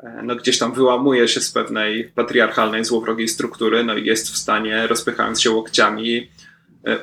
e, 0.00 0.22
no 0.22 0.36
gdzieś 0.36 0.58
tam 0.58 0.72
wyłamuje 0.72 1.28
się 1.28 1.40
z 1.40 1.52
pewnej 1.52 2.04
patriarchalnej, 2.04 2.84
złowrogiej 2.84 3.28
struktury, 3.28 3.84
no 3.84 3.94
i 3.94 4.06
jest 4.06 4.30
w 4.30 4.36
stanie, 4.36 4.86
rozpychając 4.86 5.42
się 5.42 5.50
łokciami, 5.50 6.30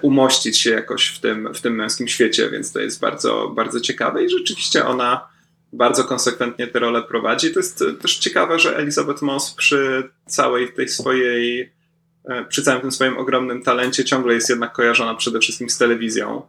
umościć 0.01 0.57
się 0.57 0.69
jakoś 0.69 1.07
w 1.07 1.19
tym, 1.19 1.53
w 1.53 1.61
tym 1.61 1.75
męskim 1.75 2.07
świecie, 2.07 2.49
więc 2.49 2.71
to 2.71 2.79
jest 2.79 2.99
bardzo, 2.99 3.51
bardzo 3.55 3.79
ciekawe 3.79 4.23
i 4.23 4.29
rzeczywiście 4.29 4.85
ona 4.85 5.27
bardzo 5.73 6.03
konsekwentnie 6.03 6.67
tę 6.67 6.79
rolę 6.79 7.01
prowadzi. 7.03 7.53
To 7.53 7.59
jest 7.59 7.81
e, 7.81 7.93
też 7.93 8.17
ciekawe, 8.17 8.59
że 8.59 8.77
Elizabeth 8.77 9.21
Moss 9.21 9.53
przy 9.53 10.09
całej 10.25 10.73
tej 10.73 10.89
swojej, 10.89 11.73
e, 12.25 12.45
przy 12.45 12.63
całym 12.63 12.81
tym 12.81 12.91
swoim 12.91 13.17
ogromnym 13.17 13.63
talencie 13.63 14.05
ciągle 14.05 14.33
jest 14.33 14.49
jednak 14.49 14.73
kojarzona 14.73 15.15
przede 15.15 15.39
wszystkim 15.39 15.69
z 15.69 15.77
telewizją. 15.77 16.41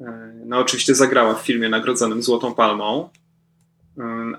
E, 0.00 0.32
No 0.46 0.58
oczywiście 0.58 0.94
zagrała 0.94 1.34
w 1.34 1.46
filmie 1.46 1.68
nagrodzonym 1.68 2.22
Złotą 2.22 2.54
Palmą, 2.54 3.10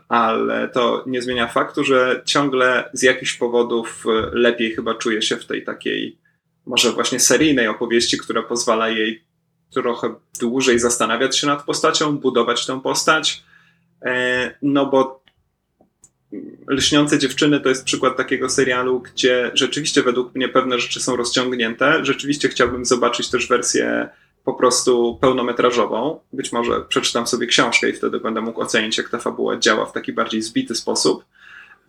ale 0.07 0.69
to 0.69 1.03
nie 1.07 1.21
zmienia 1.21 1.47
faktu, 1.47 1.83
że 1.83 2.21
ciągle 2.25 2.89
z 2.93 3.03
jakichś 3.03 3.33
powodów 3.33 4.03
e, 4.05 4.29
lepiej 4.31 4.75
chyba 4.75 4.95
czuje 4.95 5.21
się 5.21 5.37
w 5.37 5.45
tej 5.45 5.63
takiej 5.63 6.17
może 6.69 6.91
właśnie 6.91 7.19
seryjnej 7.19 7.67
opowieści, 7.67 8.17
która 8.17 8.43
pozwala 8.43 8.89
jej 8.89 9.23
trochę 9.73 10.15
dłużej 10.39 10.79
zastanawiać 10.79 11.37
się 11.37 11.47
nad 11.47 11.63
postacią, 11.63 12.17
budować 12.17 12.65
tę 12.65 12.81
postać. 12.81 13.43
E, 14.05 14.55
No 14.61 14.85
bo 14.85 15.19
Lśniące 16.67 17.19
dziewczyny 17.19 17.59
to 17.59 17.69
jest 17.69 17.83
przykład 17.83 18.17
takiego 18.17 18.49
serialu, 18.49 18.99
gdzie 18.99 19.51
rzeczywiście 19.53 20.03
według 20.03 20.35
mnie 20.35 20.49
pewne 20.49 20.79
rzeczy 20.79 20.99
są 20.99 21.15
rozciągnięte. 21.15 22.05
Rzeczywiście 22.05 22.49
chciałbym 22.49 22.85
zobaczyć 22.85 23.29
też 23.29 23.47
wersję 23.47 24.09
po 24.45 24.53
prostu 24.53 25.17
pełnometrażową. 25.21 26.19
Być 26.33 26.51
może 26.51 26.81
przeczytam 26.81 27.27
sobie 27.27 27.47
książkę 27.47 27.89
i 27.89 27.93
wtedy 27.93 28.19
będę 28.19 28.41
mógł 28.41 28.61
ocenić, 28.61 28.97
jak 28.97 29.09
ta 29.09 29.17
fabuła 29.17 29.57
działa 29.57 29.85
w 29.85 29.93
taki 29.93 30.13
bardziej 30.13 30.41
zbity 30.41 30.75
sposób. 30.75 31.25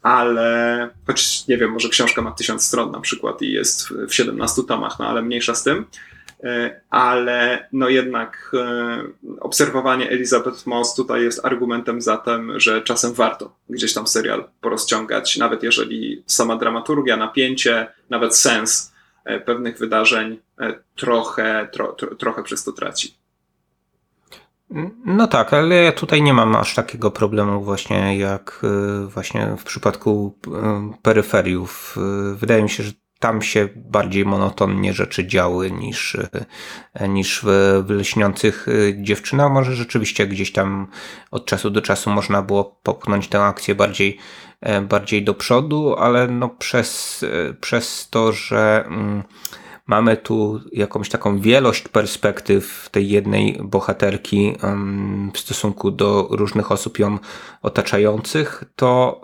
Ale, 0.03 0.88
choć 1.07 1.46
nie 1.46 1.59
wiem, 1.59 1.70
może 1.70 1.88
książka 1.88 2.22
ma 2.22 2.32
tysiąc 2.32 2.66
stron 2.66 2.90
na 2.90 3.01
przykład 3.01 3.42
i 3.42 3.53
jest 3.53 3.88
w 3.88 4.14
17 4.14 4.62
tomach, 4.68 4.98
no 4.98 5.09
ale 5.09 5.22
mniejsza 5.22 5.55
z 5.55 5.62
tym. 5.62 5.86
E, 6.44 6.80
ale 6.90 7.68
no 7.72 7.88
jednak 7.88 8.53
e, 8.55 9.03
obserwowanie 9.40 10.11
Elizabeth 10.11 10.66
Moss 10.66 10.94
tutaj 10.94 11.22
jest 11.22 11.44
argumentem 11.44 12.01
za 12.01 12.16
tym, 12.16 12.61
że 12.61 12.82
czasem 12.82 13.12
warto 13.12 13.57
gdzieś 13.68 13.94
tam 13.94 14.07
serial 14.07 14.48
porozciągać, 14.61 15.36
nawet 15.36 15.62
jeżeli 15.62 16.22
sama 16.26 16.57
dramaturgia, 16.57 17.16
napięcie, 17.16 17.86
nawet 18.11 18.36
sens 18.36 18.92
e, 19.24 19.40
pewnych 19.40 19.78
wydarzeń 19.78 20.38
trochę, 20.96 21.68
tro, 21.72 21.92
tro, 21.92 22.14
trochę 22.14 22.42
przez 22.42 22.64
to 22.64 22.72
traci. 22.72 23.20
No 25.05 25.27
tak, 25.27 25.55
ale 25.55 25.75
ja 25.75 25.93
tutaj 25.93 26.23
nie 26.23 26.35
mam 26.35 26.57
aż 26.57 26.75
takiego 26.75 27.11
problemu 27.11 27.62
właśnie 27.62 28.18
jak 28.18 28.62
właśnie 29.07 29.57
w 29.59 29.64
przypadku 29.64 30.39
peryferiów. 31.03 31.97
Wydaje 32.35 32.62
mi 32.62 32.71
się, 32.71 32.83
że 32.83 32.93
tam 33.21 33.43
się 33.43 33.68
bardziej 33.77 34.25
monotonnie 34.25 34.93
rzeczy 34.93 35.27
działy 35.27 35.71
niż, 35.71 36.16
niż 37.09 37.41
w, 37.45 37.85
lśniących 37.91 38.66
dziewczynach. 38.97 39.53
Może 39.53 39.75
rzeczywiście 39.75 40.27
gdzieś 40.27 40.53
tam 40.53 40.87
od 41.31 41.47
czasu 41.47 41.71
do 41.71 41.83
czasu 41.83 42.11
można 42.11 42.43
było 42.43 42.64
popchnąć 42.83 43.29
tę 43.29 43.43
akcję 43.43 43.75
bardziej, 43.75 44.18
e, 44.61 44.81
bardziej 44.81 45.25
do 45.25 45.35
przodu, 45.35 45.95
ale 45.99 46.29
no 46.29 46.49
przez, 46.49 47.25
przez 47.61 48.09
to, 48.11 48.33
że. 48.33 48.85
Mm, 48.87 49.23
Mamy 49.91 50.16
tu 50.16 50.61
jakąś 50.72 51.09
taką 51.09 51.41
wielość 51.41 51.88
perspektyw 51.88 52.88
tej 52.91 53.09
jednej 53.09 53.61
bohaterki 53.62 54.57
w 55.34 55.38
stosunku 55.38 55.91
do 55.91 56.28
różnych 56.30 56.72
osób 56.72 56.99
ją 56.99 57.18
otaczających, 57.62 58.64
to, 58.76 59.20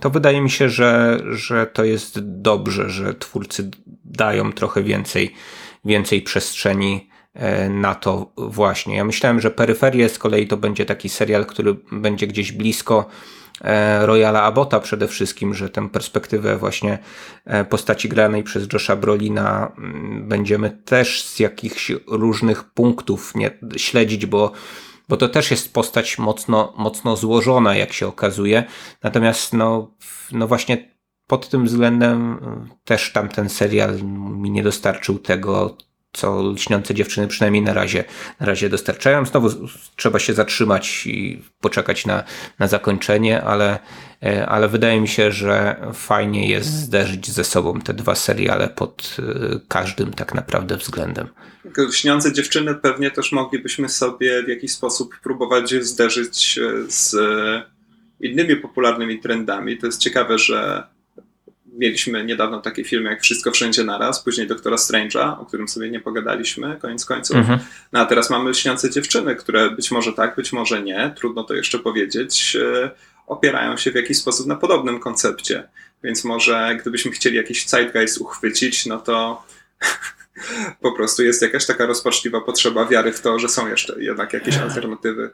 to 0.00 0.10
wydaje 0.10 0.40
mi 0.40 0.50
się, 0.50 0.68
że, 0.68 1.20
że 1.30 1.66
to 1.66 1.84
jest 1.84 2.18
dobrze, 2.20 2.90
że 2.90 3.14
twórcy 3.14 3.70
dają 4.04 4.52
trochę 4.52 4.82
więcej, 4.82 5.34
więcej 5.84 6.22
przestrzeni 6.22 7.10
e, 7.34 7.68
na 7.68 7.94
to 7.94 8.32
właśnie. 8.36 8.96
Ja 8.96 9.04
myślałem, 9.04 9.40
że 9.40 9.50
Peryferie 9.50 10.08
z 10.08 10.18
kolei 10.18 10.46
to 10.46 10.56
będzie 10.56 10.86
taki 10.86 11.08
serial, 11.08 11.46
który 11.46 11.76
będzie 11.92 12.26
gdzieś 12.26 12.52
blisko 12.52 13.08
Royala 14.00 14.42
Abota 14.42 14.80
przede 14.80 15.08
wszystkim, 15.08 15.54
że 15.54 15.68
tę 15.68 15.88
perspektywę 15.88 16.56
właśnie 16.56 16.98
e, 17.44 17.64
postaci 17.64 18.08
granej 18.08 18.42
przez 18.42 18.66
Josha 18.72 18.96
Brolina 18.96 19.72
mm, 19.78 20.28
będziemy 20.28 20.70
też 20.70 21.24
z 21.24 21.38
jakichś 21.38 21.92
różnych 22.06 22.64
punktów 22.64 23.34
nie, 23.34 23.50
śledzić, 23.76 24.26
bo, 24.26 24.52
bo 25.08 25.16
to 25.16 25.28
też 25.28 25.50
jest 25.50 25.72
postać 25.72 26.18
mocno, 26.18 26.74
mocno 26.76 27.16
złożona, 27.16 27.76
jak 27.76 27.92
się 27.92 28.06
okazuje. 28.06 28.64
Natomiast 29.02 29.52
no, 29.52 29.94
no 30.32 30.48
właśnie 30.48 30.94
pod 31.26 31.48
tym 31.48 31.64
względem 31.64 32.32
e, 32.32 32.66
też 32.84 33.12
tamten 33.12 33.48
serial 33.48 34.02
mi 34.02 34.50
nie 34.50 34.62
dostarczył 34.62 35.18
tego, 35.18 35.76
co 36.18 36.42
lśniące 36.42 36.94
dziewczyny 36.94 37.28
przynajmniej 37.28 37.62
na 37.62 37.72
razie, 37.72 38.04
na 38.40 38.46
razie 38.46 38.68
dostarczają. 38.68 39.26
Znowu 39.26 39.68
trzeba 39.96 40.18
się 40.18 40.34
zatrzymać 40.34 41.06
i 41.06 41.42
poczekać 41.60 42.06
na, 42.06 42.24
na 42.58 42.68
zakończenie, 42.68 43.42
ale, 43.42 43.78
e, 44.22 44.46
ale 44.46 44.68
wydaje 44.68 45.00
mi 45.00 45.08
się, 45.08 45.32
że 45.32 45.76
fajnie 45.94 46.48
jest 46.48 46.68
zderzyć 46.68 47.30
ze 47.30 47.44
sobą 47.44 47.80
te 47.80 47.94
dwa 47.94 48.14
seriale 48.14 48.68
pod 48.68 49.16
e, 49.18 49.60
każdym 49.68 50.12
tak 50.12 50.34
naprawdę 50.34 50.76
względem. 50.76 51.28
Lśniące 51.76 52.32
dziewczyny 52.32 52.74
pewnie 52.74 53.10
też 53.10 53.32
moglibyśmy 53.32 53.88
sobie 53.88 54.42
w 54.42 54.48
jakiś 54.48 54.72
sposób 54.72 55.20
próbować 55.22 55.74
zderzyć 55.84 56.58
e, 56.58 56.90
z 56.90 57.16
innymi 58.20 58.56
popularnymi 58.56 59.18
trendami. 59.18 59.78
To 59.78 59.86
jest 59.86 60.00
ciekawe, 60.00 60.38
że 60.38 60.84
mieliśmy 61.78 62.24
niedawno 62.24 62.60
takie 62.60 62.84
filmy 62.84 63.10
jak 63.10 63.22
Wszystko 63.22 63.50
Wszędzie 63.50 63.84
Naraz, 63.84 64.22
później 64.22 64.46
Doktora 64.46 64.76
Strange'a, 64.76 65.40
o 65.40 65.46
którym 65.46 65.68
sobie 65.68 65.90
nie 65.90 66.00
pogadaliśmy, 66.00 66.76
koniec 66.82 67.04
końców. 67.04 67.36
Mhm. 67.36 67.58
No 67.92 68.00
a 68.00 68.06
teraz 68.06 68.30
mamy 68.30 68.50
Lśniące 68.50 68.90
Dziewczyny, 68.90 69.36
które 69.36 69.70
być 69.70 69.90
może 69.90 70.12
tak, 70.12 70.36
być 70.36 70.52
może 70.52 70.82
nie, 70.82 71.14
trudno 71.16 71.44
to 71.44 71.54
jeszcze 71.54 71.78
powiedzieć, 71.78 72.56
e, 72.56 72.90
opierają 73.26 73.76
się 73.76 73.90
w 73.90 73.94
jakiś 73.94 74.18
sposób 74.18 74.46
na 74.46 74.56
podobnym 74.56 75.00
koncepcie. 75.00 75.68
Więc 76.04 76.24
może 76.24 76.76
gdybyśmy 76.80 77.10
chcieli 77.10 77.36
jakiś 77.36 77.68
zeitgeist 77.68 78.18
uchwycić, 78.18 78.86
no 78.86 78.98
to 78.98 79.42
po 80.82 80.92
prostu 80.92 81.24
jest 81.24 81.42
jakaś 81.42 81.66
taka 81.66 81.86
rozpaczliwa 81.86 82.40
potrzeba 82.40 82.86
wiary 82.86 83.12
w 83.12 83.20
to, 83.20 83.38
że 83.38 83.48
są 83.48 83.68
jeszcze 83.68 84.02
jednak 84.02 84.32
jakieś 84.32 84.56
alternatywy. 84.56 85.30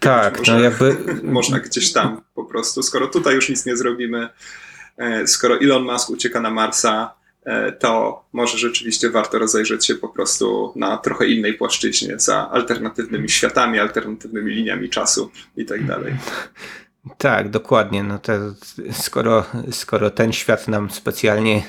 Tak, 0.00 0.46
no 0.46 0.60
jakby. 0.60 0.96
Można 1.22 1.60
gdzieś 1.60 1.92
tam 1.92 2.22
po 2.34 2.44
prostu, 2.44 2.82
skoro 2.82 3.06
tutaj 3.06 3.34
już 3.34 3.48
nic 3.48 3.66
nie 3.66 3.76
zrobimy, 3.76 4.28
skoro 5.26 5.60
Elon 5.60 5.84
Musk 5.84 6.10
ucieka 6.10 6.40
na 6.40 6.50
Marsa, 6.50 7.14
e, 7.44 7.72
to 7.72 8.24
może 8.32 8.58
rzeczywiście 8.58 9.10
warto 9.10 9.38
rozejrzeć 9.38 9.86
się 9.86 9.94
po 9.94 10.08
prostu 10.08 10.72
na 10.76 10.96
trochę 10.96 11.26
innej 11.26 11.54
płaszczyźnie 11.54 12.18
za 12.18 12.50
alternatywnymi 12.50 13.28
światami, 13.28 13.78
alternatywnymi 13.78 14.50
liniami 14.54 14.88
czasu 14.88 15.30
i 15.56 15.64
tak 15.64 15.86
dalej. 15.86 16.14
Tak, 17.18 17.50
dokładnie. 17.50 18.02
No 18.02 18.18
to 18.18 18.32
skoro, 18.92 19.44
skoro 19.70 20.10
ten 20.10 20.32
świat 20.32 20.68
nam 20.68 20.90
specjalnie 20.90 21.62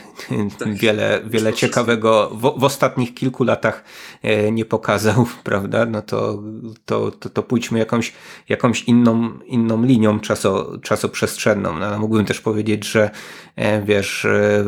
tak, 0.60 0.74
wiele, 0.74 1.22
wiele 1.26 1.54
ciekawego 1.54 2.30
w, 2.30 2.60
w, 2.60 2.64
ostatnich 2.64 3.14
kilku 3.14 3.44
latach 3.44 3.84
e, 4.22 4.52
nie 4.52 4.66
pokazał, 4.66 5.28
prawda, 5.44 5.86
no 5.86 6.02
to, 6.02 6.44
to, 6.86 7.12
to, 7.12 7.30
to 7.30 7.44
pójdźmy 7.44 7.80
jakąś, 7.80 8.14
jakąś 8.50 8.84
inną, 8.84 9.40
inną 9.46 9.84
linią 9.84 10.20
czaso, 10.20 10.78
czasoprzestrzenną. 10.82 11.80
No, 11.80 11.86
ale 11.86 12.00
mógłbym 12.00 12.26
też 12.26 12.42
powiedzieć, 12.42 12.86
że 12.86 13.10
e, 13.56 13.82
wiesz, 13.82 14.26
e, 14.26 14.64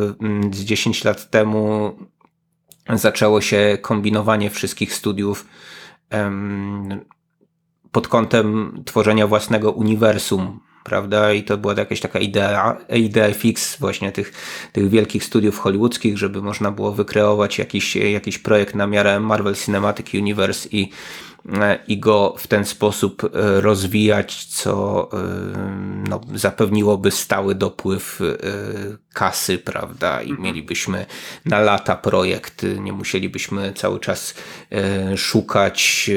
z 0.52 0.60
10 0.60 1.04
lat 1.04 1.30
temu 1.30 1.96
zaczęło 2.94 3.42
się 3.42 3.78
kombinowanie 3.82 4.50
wszystkich 4.50 4.94
studiów 4.94 5.46
pod 7.96 8.08
kątem 8.08 8.82
tworzenia 8.86 9.28
własnego 9.28 9.72
uniwersum, 9.72 10.60
prawda? 10.84 11.34
I 11.34 11.44
to 11.44 11.58
była 11.58 11.74
jakaś 11.74 12.00
taka 12.00 12.20
idea, 12.20 12.78
idea 12.90 13.34
fix 13.34 13.80
właśnie 13.80 14.12
tych, 14.12 14.34
tych 14.74 14.90
wielkich 14.90 15.24
studiów 15.24 15.60
hollywoodzkich, 15.60 16.18
żeby 16.18 16.42
można 16.42 16.72
było 16.72 16.92
wykreować 16.92 17.60
jakiś, 17.60 17.96
jakiś 17.96 18.38
projekt 18.38 18.76
na 18.76 18.88
miarę 18.88 19.20
Marvel 19.20 19.56
Cinematic 19.56 20.14
Universe 20.14 20.70
i 20.72 20.90
i 21.88 22.00
go 22.00 22.36
w 22.38 22.48
ten 22.48 22.66
sposób 22.66 23.24
e, 23.24 23.62
rozwijać, 23.62 24.46
co 24.46 25.10
e, 25.14 25.18
no, 26.10 26.22
zapewniłoby 26.36 27.12
stały 27.12 27.56
dopływ 27.56 28.20
kasy, 29.14 29.58
prawda? 29.58 30.22
I 30.22 30.30
mhm. 30.30 30.44
mielibyśmy 30.44 31.06
na 31.46 31.60
lata 31.60 31.96
projekt, 31.96 32.66
nie 32.80 32.94
musielibyśmy 32.94 33.74
cały 33.74 34.00
czas 34.00 34.34
szukać 35.16 36.12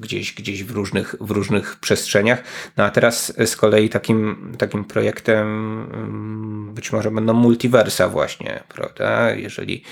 gdzieś, 0.00 0.32
gdzieś 0.32 0.64
w 0.64 0.70
różnych, 0.70 1.14
w 1.20 1.30
różnych 1.30 1.76
przestrzeniach. 1.76 2.42
No 2.76 2.84
a 2.84 2.90
teraz 2.90 3.32
z 3.46 3.56
kolei 3.56 3.88
takim, 3.88 4.52
takim 4.58 4.84
projektem 4.84 5.46
mm, 5.92 6.74
być 6.74 6.92
może 6.92 7.10
będą 7.10 7.32
multiversa 7.32 8.08
właśnie, 8.08 8.62
prawda? 8.68 9.34
Jeżeli, 9.34 9.82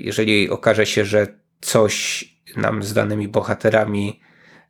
jeżeli 0.00 0.50
okaże 0.50 0.86
się, 0.86 1.04
że 1.04 1.26
coś 1.60 2.31
nam 2.56 2.82
z 2.82 2.92
danymi 2.92 3.28
bohaterami 3.28 4.20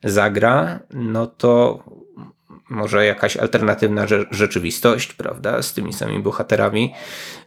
zagra, 0.03 0.79
no 0.93 1.27
to 1.27 1.83
może 2.69 3.05
jakaś 3.05 3.37
alternatywna 3.37 4.05
rzeczywistość, 4.31 5.13
prawda, 5.13 5.61
z 5.61 5.73
tymi 5.73 5.93
samymi 5.93 6.23
bohaterami. 6.23 6.93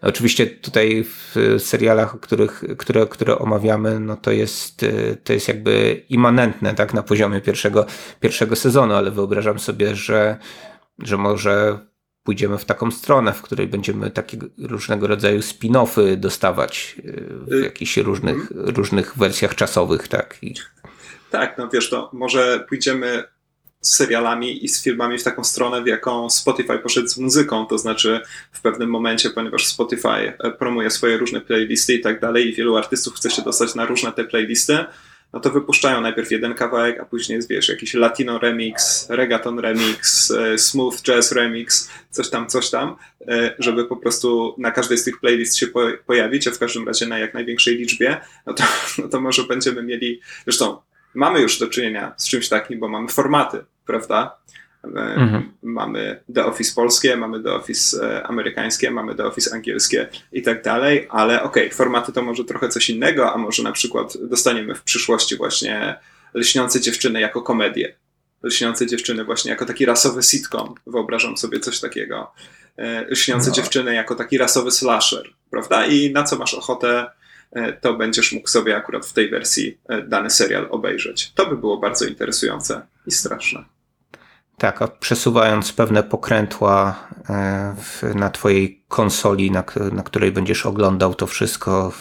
Oczywiście 0.03 0.47
tutaj 0.47 1.05
w 1.05 1.35
serialach, 1.59 2.21
których, 2.21 2.65
które, 2.79 3.07
które 3.07 3.39
omawiamy, 3.39 4.01
no 4.01 4.17
to 4.17 4.31
jest, 4.31 4.85
to 5.25 5.33
jest 5.33 5.49
jakby 5.49 6.03
immanentne, 6.09 6.75
tak, 6.75 6.95
na 6.95 7.03
poziomie 7.03 7.41
pierwszego, 7.41 7.87
pierwszego 8.21 8.57
sezonu, 8.57 8.95
ale 8.95 9.11
wyobrażam 9.11 9.59
sobie, 9.59 9.97
że, 9.97 10.37
że 10.99 11.17
może 11.17 11.79
pójdziemy 12.27 12.59
w 12.59 12.65
taką 12.65 12.91
stronę, 12.91 13.33
w 13.33 13.43
której 13.43 13.67
będziemy 13.67 14.11
takie 14.11 14.39
różnego 14.59 15.07
rodzaju 15.07 15.41
spin-offy 15.41 16.17
dostawać 16.17 16.97
e, 16.99 17.03
w 17.31 17.53
y, 17.53 17.61
jakichś 17.61 17.97
różnych, 17.97 18.37
mhm. 18.37 18.69
różnych 18.77 19.19
wersjach 19.19 19.55
czasowych, 19.55 20.09
tak? 20.09 20.39
I... 20.43 20.55
Tak, 21.31 21.59
no 21.59 21.69
wiesz, 21.69 21.91
to 21.91 22.11
może 22.13 22.65
pójdziemy 22.69 23.25
z 23.81 23.97
serialami 23.97 24.65
i 24.65 24.69
z 24.69 24.83
filmami 24.83 25.19
w 25.19 25.23
taką 25.23 25.45
stronę, 25.45 25.83
w 25.83 25.87
jaką 25.87 26.31
Spotify 26.31 26.79
poszedł 26.79 27.09
z 27.09 27.19
muzyką, 27.19 27.67
to 27.67 27.79
znaczy 27.79 28.21
w 28.53 28.61
pewnym 28.61 28.91
momencie, 28.91 29.31
ponieważ 29.31 29.67
Spotify 29.67 30.09
e, 30.39 30.51
promuje 30.51 30.91
swoje 30.91 31.19
różne 31.19 31.41
playlisty 31.41 31.95
i 31.95 32.01
tak 32.01 32.21
dalej 32.21 32.49
i 32.49 32.55
wielu 32.55 32.77
artystów 32.77 33.15
chce 33.15 33.31
się 33.31 33.43
dostać 33.43 33.75
na 33.75 33.87
różne 33.87 34.13
te 34.13 34.25
playlisty, 34.25 34.85
no 35.33 35.41
to 35.41 35.51
wypuszczają 35.51 36.01
najpierw 36.01 36.31
jeden 36.31 36.55
kawałek, 36.55 37.01
a 37.01 37.05
później 37.05 37.37
jest, 37.37 37.49
wiesz, 37.49 37.69
jakiś 37.69 37.95
latino 37.95 38.39
remix, 38.39 39.07
reggaeton 39.11 39.59
remix, 39.59 40.31
e, 40.31 40.59
smooth 40.59 41.03
jazz 41.03 41.33
remix, 41.33 41.91
coś 42.11 42.31
tam, 42.31 42.47
coś 42.47 42.71
tam, 42.71 42.97
e, 43.29 43.55
żeby 43.59 43.85
po 43.85 43.97
prostu 43.97 44.55
na 44.59 44.71
każdej 44.71 44.99
z 44.99 45.05
tych 45.05 45.21
playlist 45.21 45.57
się 45.57 45.67
pojawić, 46.07 46.49
a 46.49 46.51
w 46.51 46.59
każdym 46.59 46.87
razie 46.87 47.07
na 47.07 47.19
jak 47.19 47.35
największej 47.35 47.77
liczbie, 47.77 48.21
no 48.47 48.55
to, 48.55 48.65
no 48.99 49.09
to 49.09 49.21
może 49.21 49.45
będziemy 49.45 49.83
mieli, 49.83 50.21
zresztą 50.45 50.79
mamy 51.15 51.41
już 51.41 51.59
do 51.59 51.67
czynienia 51.67 52.15
z 52.17 52.29
czymś 52.29 52.49
takim, 52.49 52.81
bo 52.81 52.89
mamy 52.89 53.09
formaty, 53.09 53.65
prawda? 53.87 54.37
Mhm. 54.95 55.53
Mamy 55.63 56.21
The 56.35 56.47
Office 56.47 56.75
polskie, 56.75 57.17
mamy 57.17 57.43
The 57.43 57.53
Office 57.53 58.17
e, 58.17 58.27
amerykańskie, 58.27 58.91
mamy 58.91 59.15
The 59.15 59.25
Office 59.25 59.55
angielskie 59.55 60.09
i 60.33 60.43
tak 60.43 60.63
dalej, 60.63 61.07
ale 61.11 61.43
okej, 61.43 61.67
okay, 61.67 61.77
formaty 61.77 62.13
to 62.13 62.23
może 62.23 62.45
trochę 62.45 62.69
coś 62.69 62.91
innego, 62.91 63.33
a 63.35 63.39
może 63.39 63.63
na 63.63 63.73
przykład 63.73 64.17
dostaniemy 64.23 64.75
w 64.75 64.83
przyszłości 64.83 65.37
właśnie 65.37 65.97
Lśniące 66.35 66.81
Dziewczyny 66.81 67.21
jako 67.21 67.43
komedię. 67.43 67.95
Lśniące 68.43 68.87
Dziewczyny 68.87 69.25
właśnie 69.25 69.51
jako 69.51 69.67
taki 69.67 69.87
rasowy 69.87 70.23
sitcom, 70.23 70.75
wyobrażam 70.87 71.37
sobie 71.37 71.61
coś 71.61 71.81
takiego. 71.81 72.33
E, 72.77 73.07
Lśniące 73.11 73.49
no. 73.51 73.57
Dziewczyny 73.57 73.95
jako 73.95 74.15
taki 74.15 74.39
rasowy 74.39 74.71
slasher, 74.71 75.31
prawda? 75.51 75.87
I 75.87 76.13
na 76.13 76.25
co 76.25 76.37
masz 76.37 76.55
ochotę, 76.55 77.07
e, 77.53 77.73
to 77.73 77.95
będziesz 77.95 78.33
mógł 78.33 78.49
sobie 78.49 78.77
akurat 78.77 79.07
w 79.07 79.13
tej 79.13 79.31
wersji 79.31 79.79
dany 80.09 80.31
serial 80.31 80.67
obejrzeć. 80.71 81.33
To 81.35 81.47
by 81.47 81.57
było 81.57 81.77
bardzo 81.77 82.05
interesujące 82.05 82.87
i 83.07 83.11
straszne. 83.11 83.76
Tak, 84.59 84.83
a 84.83 84.89
przesuwając 84.89 85.73
pewne 85.73 86.03
pokrętła 86.03 87.09
e, 87.29 87.75
w, 87.83 88.15
na 88.15 88.31
twojej 88.31 88.85
konsoli, 88.89 89.51
na, 89.51 89.65
na 89.93 90.03
której 90.03 90.33
będziesz 90.33 90.67
oglądał 90.67 91.15
to 91.15 91.27
wszystko, 91.27 91.93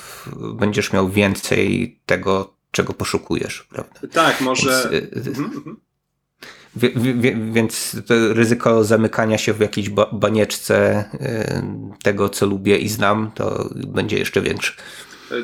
będziesz 0.53 0.94
miał 0.94 1.10
więcej 1.10 1.99
tego, 2.06 2.56
czego 2.72 2.94
poszukujesz, 2.94 3.68
prawda? 3.69 3.99
Tak, 4.14 4.41
może. 4.41 4.90
Więc, 4.91 5.27
e, 5.27 5.30
mhm, 5.30 5.52
mhm. 5.56 7.53
więc 7.53 7.95
to 8.07 8.34
ryzyko 8.34 8.84
zamykania 8.84 9.38
się 9.38 9.53
w 9.53 9.60
jakiejś 9.60 9.90
banieczce 10.11 10.77
e, 11.14 11.61
tego, 12.03 12.30
co 12.30 12.45
lubię 12.45 12.77
i 12.77 12.90
znam, 12.90 13.32
to 13.36 13.69
będzie 13.76 14.18
jeszcze 14.18 14.41
większe. 14.41 14.73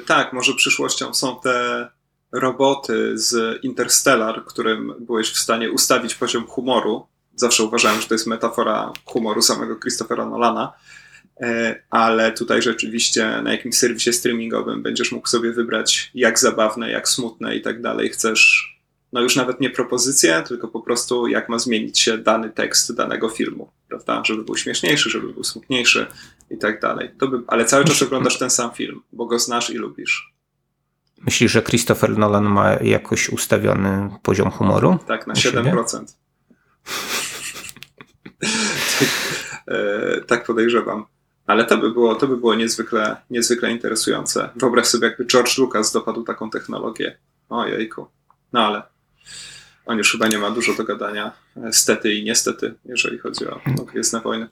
Tak, 0.06 0.34
może 0.34 0.54
przyszłością 0.54 1.14
są 1.14 1.40
te 1.44 1.88
roboty 2.32 3.18
z 3.18 3.64
Interstellar, 3.64 4.46
którym 4.46 4.94
byłeś 5.00 5.32
w 5.32 5.40
stanie 5.40 5.72
ustawić 5.72 6.16
poziom 6.16 6.48
humoru. 6.48 7.06
Zawsze 7.36 7.64
uważałem, 7.64 8.02
że 8.02 8.08
to 8.08 8.14
jest 8.14 8.28
metafora 8.28 8.94
humoru 9.06 9.42
samego 9.42 9.76
Christophera 9.80 10.26
Nolana, 10.26 10.74
e, 11.42 11.84
ale 11.90 12.32
tutaj 12.32 12.62
rzeczywiście 12.62 13.42
na 13.44 13.52
jakimś 13.52 13.76
serwisie 13.76 14.14
streamingowym 14.14 14.84
będziesz 14.84 15.12
mógł 15.12 15.28
sobie 15.28 15.52
wybrać 15.52 16.12
jak 16.14 16.40
zabawne, 16.40 16.92
jak 16.92 17.10
smutne 17.10 17.56
i 17.56 17.62
tak 17.62 17.82
dalej 17.82 18.10
chcesz. 18.10 18.72
No 19.14 19.22
już 19.22 19.36
nawet 19.36 19.60
nie 19.60 19.70
propozycję, 19.70 20.44
tylko 20.48 20.68
po 20.68 20.82
prostu 20.82 21.28
jak 21.28 21.50
ma 21.50 21.60
zmienić 21.60 22.00
się 22.00 22.18
dany 22.18 22.50
tekst 22.50 22.96
danego 22.96 23.30
filmu, 23.30 23.72
prawda? 23.88 24.22
Żeby 24.26 24.44
był 24.44 24.58
śmieszniejszy, 24.58 25.10
żeby 25.10 25.34
był 25.34 25.44
smutniejszy 25.44 26.08
i 26.50 26.58
tak 26.58 26.82
dalej. 26.82 27.10
By, 27.18 27.28
ale 27.48 27.66
cały 27.66 27.86
czas 27.86 28.02
oglądasz 28.02 28.38
ten 28.38 28.50
sam 28.50 28.72
film, 28.72 29.02
bo 29.12 29.26
go 29.26 29.40
znasz 29.40 29.70
i 29.70 29.74
lubisz. 29.74 30.34
Myślisz, 31.26 31.52
że 31.52 31.62
Christopher 31.62 32.18
Nolan 32.18 32.44
ma 32.44 32.74
jakoś 32.74 33.30
ustawiony 33.30 34.10
poziom 34.24 34.52
humoru? 34.52 34.98
Tak, 35.08 35.28
na 35.28 35.34
7%. 35.34 36.06
tak, 39.00 39.10
e, 39.68 40.22
tak 40.22 40.46
podejrzewam. 40.46 41.06
Ale 41.48 41.66
to 41.66 41.78
by 41.78 41.92
było, 41.92 42.16
to 42.16 42.28
by 42.28 42.38
było 42.38 42.56
niezwykle, 42.56 43.16
niezwykle 43.30 43.72
interesujące. 43.72 44.50
Wyobraź 44.56 44.88
sobie, 44.88 45.08
jakby 45.08 45.26
George 45.26 45.58
Lucas 45.58 45.92
dopadł 45.92 46.24
taką 46.24 46.50
technologię. 46.50 47.18
Ojejku. 47.50 48.08
No 48.54 48.66
ale 48.66 48.84
on 49.86 49.98
już 49.98 50.12
chyba 50.12 50.28
nie 50.28 50.38
ma 50.38 50.52
dużo 50.52 50.74
do 50.74 50.84
gadania. 50.84 51.32
Stety 51.72 52.14
i 52.14 52.24
niestety, 52.24 52.74
jeżeli 52.86 53.18
chodzi 53.18 53.48
o 53.48 53.60
Gwiezdne 53.86 54.22
Wojny. 54.22 54.48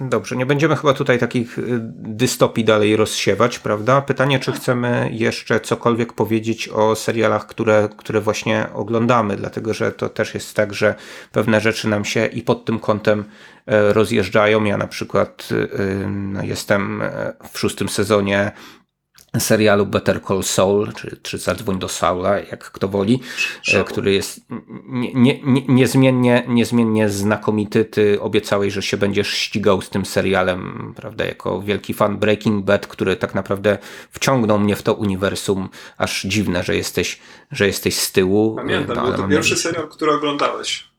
Dobrze, 0.00 0.36
nie 0.36 0.46
będziemy 0.46 0.76
chyba 0.76 0.94
tutaj 0.94 1.18
takich 1.18 1.58
y, 1.58 1.64
dystopii 1.98 2.64
dalej 2.64 2.96
rozsiewać, 2.96 3.58
prawda? 3.58 4.02
Pytanie, 4.02 4.38
czy 4.40 4.52
chcemy 4.52 5.08
jeszcze 5.12 5.60
cokolwiek 5.60 6.12
powiedzieć 6.12 6.68
o 6.68 6.96
serialach, 6.96 7.46
które, 7.46 7.88
które 7.96 8.20
właśnie 8.20 8.66
oglądamy, 8.74 9.36
dlatego 9.36 9.74
że 9.74 9.92
to 9.92 10.08
też 10.08 10.34
jest 10.34 10.56
tak, 10.56 10.74
że 10.74 10.94
pewne 11.32 11.60
rzeczy 11.60 11.88
nam 11.88 12.04
się 12.04 12.26
i 12.26 12.42
pod 12.42 12.64
tym 12.64 12.78
kątem 12.78 13.24
e, 13.66 13.92
rozjeżdżają. 13.92 14.64
Ja 14.64 14.76
na 14.76 14.86
przykład 14.86 15.48
y, 15.50 15.54
y, 15.54 16.06
no, 16.08 16.42
jestem 16.42 17.02
e, 17.02 17.32
w 17.52 17.58
szóstym 17.58 17.88
sezonie 17.88 18.52
serialu 19.40 19.86
Better 19.86 20.20
Call 20.22 20.42
Saul, 20.42 20.92
czy, 20.92 21.16
czy 21.22 21.38
Zadzwoń 21.38 21.78
do 21.78 21.88
Saula, 21.88 22.38
jak 22.38 22.70
kto 22.70 22.88
woli, 22.88 23.20
e, 23.74 23.84
który 23.84 24.12
jest 24.12 24.40
nie, 24.86 25.14
nie, 25.14 25.40
nie, 25.42 25.62
niezmiennie, 25.68 26.44
niezmiennie 26.48 27.08
znakomity. 27.08 27.84
Ty 27.84 28.20
obiecałeś, 28.20 28.72
że 28.72 28.82
się 28.82 28.96
będziesz 28.96 29.28
ścigał 29.28 29.82
z 29.82 29.90
tym 29.90 30.06
serialem, 30.06 30.92
prawda, 30.96 31.24
jako 31.24 31.62
wielki 31.62 31.94
fan 31.94 32.18
Breaking 32.18 32.64
Bad, 32.64 32.86
który 32.86 33.16
tak 33.16 33.34
naprawdę 33.34 33.78
wciągnął 34.10 34.58
mnie 34.58 34.76
w 34.76 34.82
to 34.82 34.94
uniwersum. 34.94 35.68
Aż 35.98 36.22
dziwne, 36.22 36.62
że 36.64 36.76
jesteś, 36.76 37.18
że 37.52 37.66
jesteś 37.66 37.96
z 37.98 38.12
tyłu. 38.12 38.56
Pamiętam, 38.56 38.96
no, 38.96 39.02
był 39.02 39.12
to 39.12 39.28
pierwszy 39.28 39.56
serial, 39.56 39.88
który 39.88 40.12
oglądałeś. 40.12 40.94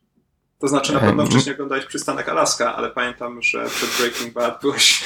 To 0.59 0.67
znaczy 0.67 0.93
na 0.93 0.99
pewno 0.99 1.25
wcześniej 1.25 1.55
oglądałeś 1.55 1.85
Przystanek 1.85 2.29
Alaska, 2.29 2.75
ale 2.75 2.91
pamiętam, 2.91 3.41
że 3.41 3.65
przed 3.69 3.89
Breaking 3.99 4.33
Bad 4.33 4.61
byłeś 4.61 5.03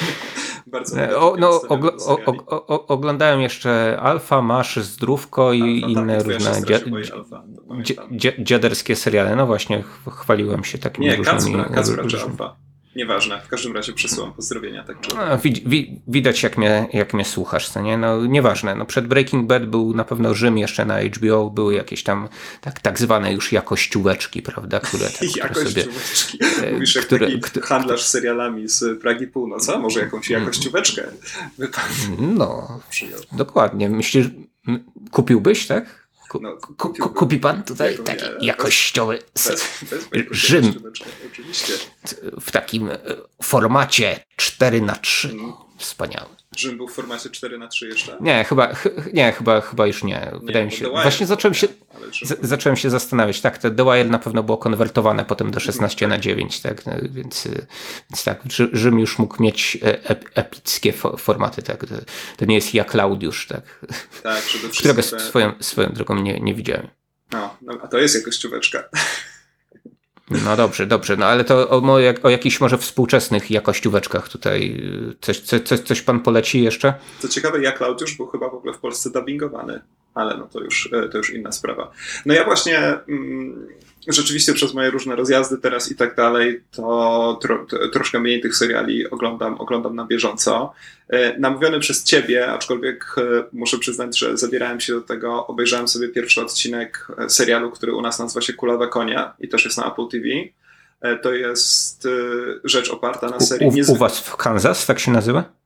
bardzo 0.70 1.02
e, 1.02 1.18
o, 1.18 1.36
no, 1.40 1.62
ogl 1.62 1.88
o, 2.08 2.38
o, 2.68 2.88
Oglądałem 2.88 3.42
jeszcze 3.42 4.00
Alfa, 4.02 4.42
Masz, 4.42 4.76
Zdrówko 4.76 5.54
i 5.54 5.62
Alpha, 5.62 5.82
tak, 5.82 5.92
inne 5.92 6.18
tak, 6.18 6.28
różne 6.28 6.52
dziaderskie 8.40 8.96
seriale. 8.96 9.36
No 9.36 9.46
właśnie, 9.46 9.84
chwaliłem 10.12 10.64
się 10.64 10.78
takimi 10.78 11.08
Nie, 11.08 11.16
różnymi... 11.16 11.58
Nie, 11.58 11.64
Kacpra 11.64 12.06
czy 12.06 12.22
Alfa. 12.22 12.69
Nieważne, 12.96 13.42
w 13.42 13.48
każdym 13.48 13.76
razie 13.76 13.94
przesyłam 13.94 14.34
pozdrowienia. 14.34 14.84
Tak 14.84 15.02
czy 15.02 15.16
no, 15.16 15.38
wi 15.38 15.64
wi 15.66 16.02
widać, 16.08 16.44
jak 16.44 16.58
mnie, 16.58 16.88
jak 16.94 17.14
mnie 17.14 17.26
słuchasz, 17.26 17.70
co 17.70 17.82
nie? 17.82 17.98
No, 17.98 18.26
nieważne. 18.26 18.76
No, 18.76 18.86
przed 18.86 19.08
Breaking 19.08 19.48
Bad 19.48 19.66
był 19.66 19.94
na 19.96 20.04
pewno 20.04 20.34
Rzym 20.34 20.58
jeszcze 20.58 20.86
na 20.86 21.02
HBO, 21.02 21.50
były 21.50 21.74
jakieś 21.74 22.04
tam 22.04 22.30
tak, 22.62 22.80
tak 22.80 23.00
zwane 23.00 23.34
już 23.34 23.52
jakościóweczki, 23.52 24.42
prawda? 24.42 24.80
Które, 24.80 25.06
tak, 25.20 25.36
jakościóweczki. 25.36 26.38
Sobie, 26.38 26.72
Mówisz, 26.72 26.96
jak 26.96 27.06
które, 27.06 27.28
taki 27.28 27.40
handlarz 27.42 27.70
handlarz 27.70 28.04
serialami 28.04 28.68
z 28.68 29.02
Pragi 29.02 29.28
Północ, 29.28 29.70
a 29.70 29.80
może 29.80 30.00
jakąś 30.00 30.32
mm. 30.32 30.44
jakościóweczkę 30.44 31.04
No, 32.20 32.80
dokładnie. 33.32 33.90
Myślisz, 33.90 34.28
kupiłbyś, 35.12 35.68
tak? 35.68 36.09
Ku, 36.30 36.40
no, 36.42 36.58
ku, 36.78 37.10
kupi 37.10 37.40
pan 37.40 37.64
tutaj 37.64 37.98
taki 37.98 38.24
nie, 38.24 38.48
jakościowy 38.48 39.20
bez, 39.34 39.64
bez 40.12 40.26
Rzym 40.32 40.74
w 42.42 42.52
takim 42.52 42.90
e, 42.90 42.98
formacie 43.44 44.26
4 44.36 44.82
na 44.82 44.96
3 44.96 45.30
mm. 45.30 45.54
Wspaniały. 45.78 46.39
Rzym 46.60 46.78
był 46.78 46.88
w 46.88 46.94
formacie 46.94 47.30
4 47.30 47.58
na 47.58 47.68
3 47.68 47.88
jeszcze? 47.88 48.18
Nie, 48.22 48.44
chyba, 48.44 48.76
nie, 49.14 49.32
chyba, 49.32 49.62
chyba 49.62 49.88
już 49.88 50.04
nie. 50.04 50.32
Wydaje 50.44 50.66
mi 50.66 50.72
się. 50.72 50.90
Właśnie 50.90 51.26
zacząłem 51.26 51.54
się, 51.54 51.68
z, 52.24 52.48
zacząłem 52.48 52.78
się 52.78 52.90
zastanawiać. 52.90 53.42
Tak, 53.42 53.58
to 53.58 53.72
The 53.72 53.84
Wire 53.84 54.10
na 54.10 54.20
pewno 54.20 54.44
było 54.44 54.58
konwertowane 54.58 55.26
potem 55.26 55.52
do 55.52 55.60
16 55.60 56.08
na 56.08 56.18
9, 56.18 56.62
tak, 56.62 56.86
no, 56.86 56.94
więc, 57.10 57.48
więc 58.10 58.24
tak, 58.24 58.42
Rzym 58.74 59.00
już 59.00 59.20
mógł 59.20 59.44
mieć 59.44 59.78
e, 59.84 60.10
epickie 60.36 60.94
formaty, 61.18 61.62
tak. 61.62 61.86
To, 61.86 61.96
to, 62.38 62.46
nie 62.46 62.56
jest 62.56 62.74
jak 62.74 62.92
Klaudiusz, 62.92 63.48
tak. 63.48 63.86
Tak, 64.24 64.44
przede 64.44 64.44
wszystkim. 64.44 64.70
Którego 64.70 65.02
te... 65.04 65.20
swoją, 65.20 65.54
swoją 65.60 65.90
drogą 65.90 66.16
nie, 66.16 66.40
nie 66.40 66.54
widziałem. 66.54 66.88
No, 67.32 67.58
no, 67.62 67.78
a 67.84 67.88
to 67.88 67.98
jest 67.98 68.16
jakościóweczka. 68.16 68.84
No 70.46 70.56
dobrze, 70.56 70.88
dobrze, 70.88 71.18
no 71.18 71.26
ale 71.26 71.44
to 71.44 71.70
o, 71.70 72.00
o 72.24 72.30
jakichś 72.30 72.62
może 72.62 72.78
współczesnych 72.78 73.52
jakościóweczkach 73.52 74.30
tutaj 74.30 74.82
coś, 75.22 75.40
coś, 75.40 75.80
coś 75.80 76.02
pan 76.02 76.20
poleci 76.20 76.64
jeszcze? 76.64 76.94
Co 77.20 77.28
ciekawe, 77.28 77.62
ja 77.62 77.72
Klaudiusz 77.72 78.18
był 78.18 78.28
chyba 78.28 78.50
w 78.50 78.54
ogóle 78.54 78.74
w 78.74 78.78
Polsce 78.78 79.10
dubbingowany, 79.10 79.82
ale 80.14 80.38
no 80.38 80.48
to 80.48 80.60
już, 80.60 80.90
e, 80.94 81.10
to 81.10 81.18
już 81.18 81.34
inna 81.34 81.52
sprawa. 81.52 81.92
No 82.26 82.34
ja 82.34 82.46
właśnie 82.46 82.78
mm, 83.08 83.68
rzeczywiście 84.14 84.54
przez 84.54 84.74
moje 84.74 84.92
różne 84.92 85.16
rozjazdy 85.16 85.58
teraz 85.58 85.92
i 85.92 85.96
tak 85.96 86.16
dalej, 86.16 86.64
to 86.72 87.40
tro, 87.42 87.66
troszkę 87.94 88.20
mniej 88.20 88.42
tych 88.42 88.56
seriali 88.56 89.10
oglądam, 89.10 89.62
oglądam 89.62 89.96
na 89.96 90.06
bieżąco. 90.06 90.74
E, 91.10 91.40
namówiony 91.40 91.80
przez 91.80 92.04
ciebie, 92.04 92.52
aczkolwiek 92.52 93.16
e, 93.18 93.22
muszę 93.54 93.78
przyznać, 93.78 94.20
że 94.20 94.38
zabierałem 94.38 94.80
się 94.80 94.94
do 94.94 95.02
tego, 95.02 95.48
obejrzałem 95.48 95.88
sobie 95.88 96.10
pierwszy 96.10 96.42
odcinek 96.42 97.08
e, 97.18 97.30
serialu, 97.30 97.72
który 97.72 97.94
u 97.96 98.02
nas 98.02 98.20
nazywa 98.20 98.42
się 98.42 98.54
Kulawe 98.54 98.88
Konia 98.88 99.34
i 99.40 99.48
też 99.48 99.66
jest 99.66 99.78
na 99.78 99.92
Apple 99.92 100.08
TV. 100.08 100.28
To 101.22 101.34
jest 101.34 102.08
rzecz 102.64 102.90
oparta 102.90 103.30
na 103.30 103.40
serii. 103.40 103.68
U, 103.68 103.92
u, 103.92 103.94
u 103.94 103.96
was 103.96 104.20
w 104.20 104.38
Kansas 104.38 104.86
tak 104.86 105.00
się 105.00 105.12
nazywa? 105.12 105.60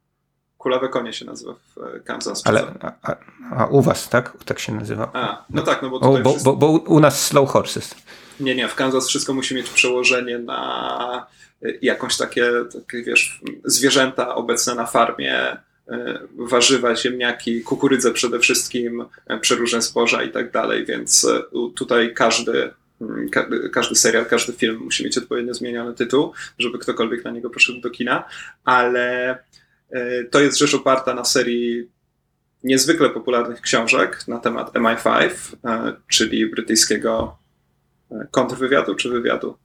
Kulawe 0.63 0.89
konie 0.89 1.13
się 1.13 1.25
nazywa 1.25 1.53
w 1.53 2.03
Kansas. 2.03 2.41
Ale, 2.45 2.73
a, 3.01 3.15
a, 3.55 3.65
u 3.65 3.81
was, 3.81 4.09
tak? 4.09 4.37
Tak 4.45 4.59
się 4.59 4.71
nazywa. 4.73 5.11
A, 5.13 5.45
no 5.49 5.61
tak, 5.61 5.81
no 5.81 5.89
bo. 5.89 5.99
O, 5.99 6.17
bo, 6.17 6.31
wszystko... 6.31 6.55
bo, 6.55 6.79
bo, 6.79 6.93
u 6.93 6.99
nas 6.99 7.25
slow 7.25 7.49
horses. 7.49 7.95
Nie, 8.39 8.55
nie, 8.55 8.67
w 8.67 8.75
Kansas 8.75 9.09
wszystko 9.09 9.33
musi 9.33 9.55
mieć 9.55 9.69
przełożenie 9.69 10.39
na 10.39 11.27
jakąś 11.81 12.17
takie, 12.17 12.51
takie 12.73 13.03
wiesz, 13.03 13.41
zwierzęta 13.65 14.35
obecne 14.35 14.75
na 14.75 14.85
farmie, 14.85 15.57
warzywa, 16.37 16.95
ziemniaki, 16.95 17.61
kukurydzę 17.61 18.11
przede 18.11 18.39
wszystkim, 18.39 19.05
przeróżne 19.41 19.81
zboża 19.81 20.23
i 20.23 20.31
tak 20.31 20.51
dalej, 20.51 20.85
więc 20.85 21.27
tutaj 21.75 22.13
każdy 22.13 22.73
mm, 23.01 23.29
każdy 23.71 23.95
serial, 23.95 24.25
każdy 24.25 24.53
film 24.53 24.77
musi 24.77 25.03
mieć 25.03 25.17
odpowiednio 25.17 25.53
zmieniony 25.53 25.93
tytuł, 25.93 26.31
żeby 26.59 26.79
ktokolwiek 26.79 27.23
na 27.23 27.31
niego 27.31 27.49
poszedł 27.49 27.81
do 27.81 27.89
kina, 27.89 28.23
ale 28.63 29.37
to 30.31 30.41
jest 30.41 30.57
rzecz 30.57 30.73
oparta 30.73 31.13
na 31.13 31.25
serii 31.25 31.89
niezwykle 32.63 33.09
popularnych 33.09 33.61
książek 33.61 34.27
na 34.27 34.39
temat 34.39 34.73
MI5, 34.73 35.29
czyli 36.07 36.49
brytyjskiego 36.49 37.42
kontrwywiadu 38.31 38.95
czy 38.95 39.09
wywiadu. 39.09 39.57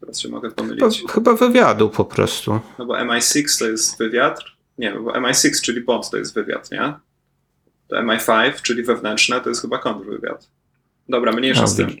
Teraz 0.00 0.20
się 0.20 0.28
mogę 0.28 0.50
pomylić. 0.50 0.98
Chyba, 0.98 1.12
chyba 1.12 1.34
wywiadu 1.34 1.90
po 1.90 2.04
prostu. 2.04 2.60
No 2.78 2.86
bo 2.86 2.94
MI6 2.94 3.58
to 3.58 3.68
jest 3.68 3.98
wywiad. 3.98 4.40
Nie, 4.78 4.92
bo 4.92 5.12
MI6, 5.12 5.62
czyli 5.62 5.80
Bond 5.80 6.10
to 6.10 6.16
jest 6.16 6.34
wywiad, 6.34 6.70
nie? 6.70 6.92
To 7.88 7.96
MI5, 7.96 8.62
czyli 8.62 8.82
wewnętrzne, 8.82 9.40
to 9.40 9.48
jest 9.48 9.62
chyba 9.62 9.78
kontrwywiad. 9.78 10.48
Dobra, 11.08 11.32
mniejsza 11.32 11.60
no, 11.60 11.68
z 11.68 11.76
tym. 11.76 11.96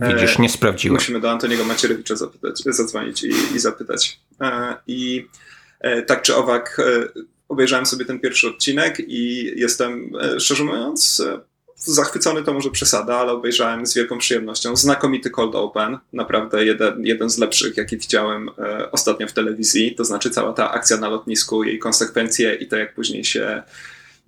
Widzisz, 0.00 0.38
nie 0.38 0.48
sprawdziłem. 0.48 0.94
Musimy 0.94 1.20
do 1.20 1.30
Antoniego 1.30 1.64
Macierewicza 1.64 2.16
zapytać, 2.16 2.62
zadzwonić 2.66 3.22
i, 3.22 3.28
i 3.28 3.58
zapytać. 3.58 4.20
E, 4.40 4.74
I 4.86 5.28
e, 5.80 6.02
tak 6.02 6.22
czy 6.22 6.36
owak, 6.36 6.78
e, 6.78 7.20
obejrzałem 7.48 7.86
sobie 7.86 8.04
ten 8.04 8.20
pierwszy 8.20 8.48
odcinek 8.48 9.00
i 9.06 9.52
jestem, 9.60 10.12
szczerze 10.38 10.64
mówiąc, 10.64 11.22
zachwycony 11.84 12.42
to 12.42 12.52
może 12.52 12.70
przesada, 12.70 13.16
ale 13.16 13.32
obejrzałem 13.32 13.86
z 13.86 13.94
wielką 13.94 14.18
przyjemnością. 14.18 14.76
Znakomity 14.76 15.30
Cold 15.30 15.54
Open, 15.54 15.98
naprawdę 16.12 16.64
jeden, 16.64 17.06
jeden 17.06 17.30
z 17.30 17.38
lepszych, 17.38 17.76
jaki 17.76 17.96
widziałem 17.96 18.50
e, 18.58 18.90
ostatnio 18.90 19.26
w 19.26 19.32
telewizji. 19.32 19.94
To 19.94 20.04
znaczy 20.04 20.30
cała 20.30 20.52
ta 20.52 20.70
akcja 20.70 20.96
na 20.96 21.08
lotnisku, 21.08 21.64
jej 21.64 21.78
konsekwencje 21.78 22.54
i 22.54 22.66
to, 22.66 22.76
jak 22.76 22.94
później 22.94 23.24
się 23.24 23.62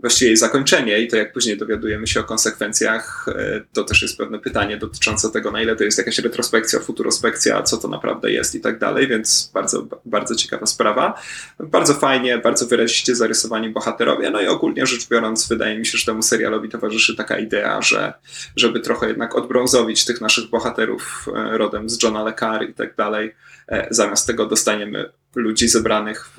właściwie 0.00 0.28
jej 0.28 0.36
zakończenie 0.36 1.00
i 1.00 1.08
to 1.08 1.16
jak 1.16 1.32
później 1.32 1.56
dowiadujemy 1.56 2.06
się 2.06 2.20
o 2.20 2.24
konsekwencjach, 2.24 3.26
e, 3.28 3.60
to 3.72 3.84
też 3.84 4.02
jest 4.02 4.18
pewne 4.18 4.38
pytanie 4.38 4.76
dotyczące 4.76 5.30
tego, 5.30 5.50
na 5.50 5.62
ile 5.62 5.76
to 5.76 5.84
jest 5.84 5.98
jakaś 5.98 6.18
retrospekcja, 6.18 6.80
futurospekcja, 6.80 7.62
co 7.62 7.76
to 7.76 7.88
naprawdę 7.88 8.32
jest 8.32 8.54
i 8.54 8.60
tak 8.60 8.78
dalej, 8.78 9.08
więc 9.08 9.50
bardzo, 9.54 9.86
bardzo 10.04 10.34
ciekawa 10.34 10.66
sprawa. 10.66 11.20
Bardzo 11.60 11.94
fajnie, 11.94 12.38
bardzo 12.38 12.66
wyraziście 12.66 13.16
zarysowani 13.16 13.68
bohaterowie, 13.70 14.30
no 14.30 14.40
i 14.40 14.46
ogólnie 14.46 14.86
rzecz 14.86 15.08
biorąc, 15.08 15.48
wydaje 15.48 15.78
mi 15.78 15.86
się, 15.86 15.98
że 15.98 16.06
temu 16.06 16.22
serialowi 16.22 16.68
towarzyszy 16.68 17.16
taka 17.16 17.38
idea, 17.38 17.82
że 17.82 18.12
żeby 18.56 18.80
trochę 18.80 19.08
jednak 19.08 19.36
odbrązowić 19.36 20.04
tych 20.04 20.20
naszych 20.20 20.50
bohaterów 20.50 21.26
e, 21.34 21.58
rodem 21.58 21.90
z 21.90 22.02
Johna 22.02 22.24
Le 22.24 22.32
Carre 22.32 22.66
i 22.66 22.74
tak 22.74 22.96
dalej, 22.96 23.34
e, 23.68 23.86
zamiast 23.90 24.26
tego 24.26 24.46
dostaniemy 24.46 25.10
ludzi 25.34 25.68
zebranych 25.68 26.28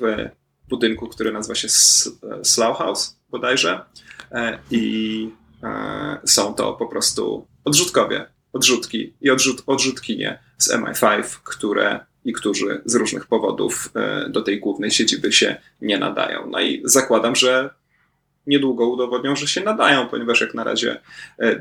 budynku, 0.68 1.08
który 1.08 1.32
nazywa 1.32 1.54
się 1.54 1.68
Slough 2.42 2.78
House 2.78 3.15
bodajże 3.30 3.80
e, 4.32 4.58
i 4.70 5.30
e, 5.62 6.18
są 6.24 6.54
to 6.54 6.72
po 6.72 6.86
prostu 6.86 7.46
odrzutkowie, 7.64 8.26
odrzutki 8.52 9.14
i 9.20 9.30
odrzut, 9.30 9.62
odrzutkinie 9.66 10.38
z 10.58 10.72
MI5, 10.72 11.22
które 11.44 12.00
i 12.24 12.32
którzy 12.32 12.82
z 12.84 12.94
różnych 12.94 13.26
powodów 13.26 13.90
e, 13.94 14.28
do 14.30 14.42
tej 14.42 14.60
głównej 14.60 14.90
siedziby 14.90 15.32
się 15.32 15.56
nie 15.80 15.98
nadają. 15.98 16.50
No 16.50 16.60
i 16.60 16.82
zakładam, 16.84 17.36
że 17.36 17.70
niedługo 18.46 18.88
udowodnią, 18.88 19.36
że 19.36 19.46
się 19.46 19.60
nadają, 19.60 20.08
ponieważ 20.08 20.40
jak 20.40 20.54
na 20.54 20.64
razie 20.64 21.00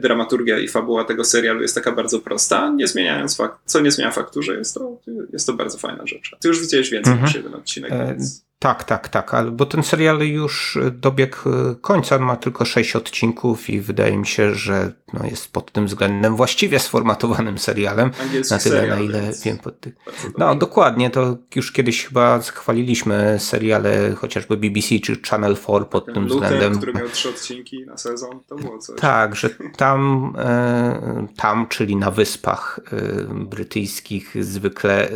dramaturgia 0.02 0.60
i 0.60 0.68
fabuła 0.68 1.04
tego 1.04 1.24
serialu 1.24 1.62
jest 1.62 1.76
taka 1.76 1.92
bardzo 1.92 2.20
prosta, 2.20 2.74
nie 2.76 2.88
zmieniając 2.88 3.38
fakt, 3.38 3.60
co 3.66 3.80
nie 3.80 3.92
zmienia 3.92 4.12
faktu, 4.12 4.42
że 4.42 4.58
jest 4.58 4.74
to, 4.74 4.98
jest 5.34 5.48
to 5.48 5.54
bardzo 5.54 5.78
fajna 5.78 6.08
rzecz. 6.08 6.36
Ty 6.40 6.48
już 6.48 6.62
widziałeś 6.62 6.90
więcej 6.90 7.14
mhm. 7.14 7.28
niż 7.28 7.36
jeden 7.36 7.54
odcinek, 7.54 7.92
więc... 7.92 8.46
Tak, 8.66 8.84
tak, 8.84 9.10
tak, 9.10 9.52
bo 9.52 9.66
ten 9.66 9.84
serial 9.84 10.20
już 10.20 10.78
dobiegł 10.92 11.38
e, 11.46 11.76
końca, 11.82 12.20
ma 12.20 12.36
tylko 12.36 12.66
sześć 12.66 12.96
odcinków 12.96 13.70
i 13.70 13.82
wydaje 13.82 14.18
mi 14.18 14.28
się, 14.28 14.54
że 14.54 14.92
no 15.14 15.26
jest 15.26 15.54
pod 15.54 15.72
tym 15.72 15.86
względem 15.86 16.36
właściwie 16.36 16.80
sformatowanym 16.80 17.58
serialem. 17.58 18.12
Angielski 18.22 18.54
na 18.54 18.60
tyle, 18.60 18.80
serial, 18.80 18.98
na 18.98 19.04
ile 19.04 19.32
wiem. 19.46 19.58
Pod 19.58 19.80
ty... 19.80 19.94
No 20.38 20.56
dokładnie, 20.56 21.10
to 21.10 21.38
już 21.56 21.72
kiedyś 21.72 22.06
chyba 22.06 22.40
chwaliliśmy 22.40 23.36
seriale 23.40 24.16
chociażby 24.16 24.58
BBC 24.58 25.00
czy 25.00 25.22
Channel 25.30 25.56
4 25.58 25.86
pod 25.86 26.06
tym 26.06 26.24
Lutem, 26.24 26.30
względem. 26.30 26.78
który 26.78 26.94
miał 26.94 27.10
trzy 27.10 27.30
odcinki 27.30 27.86
na 27.86 27.98
sezon, 27.98 28.40
to 28.48 28.56
było 28.56 28.78
coś. 28.78 29.00
Tak, 29.00 29.36
że 29.36 29.50
tam, 29.78 30.34
e, 30.38 31.28
tam 31.38 31.68
czyli 31.68 31.96
na 31.96 32.12
wyspach 32.12 32.80
e, 32.92 33.34
brytyjskich 33.34 34.46
zwykle 34.46 35.10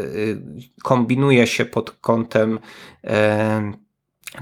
kombinuje 0.83 1.47
się 1.47 1.65
pod 1.65 1.91
kątem 1.91 2.59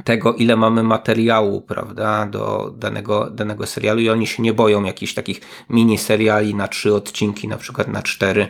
tego, 0.04 0.34
ile 0.34 0.56
mamy 0.56 0.84
materiału, 0.84 1.62
prawda, 1.62 2.26
do 2.26 2.74
danego, 2.78 3.30
danego 3.30 3.66
serialu 3.66 4.02
i 4.02 4.10
oni 4.10 4.28
się 4.28 4.44
nie 4.44 4.54
boją 4.54 4.84
jakichś 4.84 5.14
takich 5.14 5.42
mini 5.70 5.98
seriali 5.98 6.56
na 6.56 6.68
trzy 6.68 6.94
odcinki, 6.96 7.48
na 7.48 7.58
przykład 7.58 7.88
na 7.88 8.02
cztery. 8.02 8.48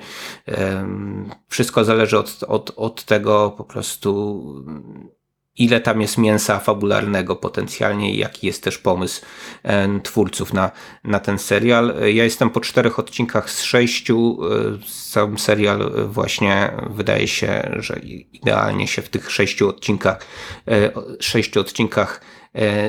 Wszystko 1.47 1.85
zależy 1.85 2.17
od, 2.19 2.43
od, 2.47 2.73
od 2.75 3.03
tego 3.03 3.53
po 3.57 3.63
prostu 3.63 4.43
ile 5.57 5.81
tam 5.81 6.01
jest 6.01 6.17
mięsa 6.17 6.59
fabularnego 6.59 7.35
potencjalnie 7.35 8.13
i 8.13 8.17
jaki 8.17 8.47
jest 8.47 8.63
też 8.63 8.77
pomysł 8.77 9.21
e, 9.63 9.99
twórców 10.03 10.53
na, 10.53 10.71
na 11.03 11.19
ten 11.19 11.39
serial. 11.39 11.95
Ja 12.13 12.23
jestem 12.23 12.49
po 12.49 12.59
czterech 12.59 12.99
odcinkach 12.99 13.49
z 13.49 13.63
sześciu. 13.63 14.39
E, 14.43 14.87
sam 14.87 15.37
serial 15.37 15.91
właśnie 16.07 16.71
wydaje 16.89 17.27
się, 17.27 17.69
że 17.79 17.99
idealnie 18.33 18.87
się 18.87 19.01
w 19.01 19.09
tych 19.09 19.31
sześciu 19.31 19.69
odcinkach, 19.69 20.25
e, 20.67 20.91
sześciu 21.19 21.59
odcinkach 21.59 22.21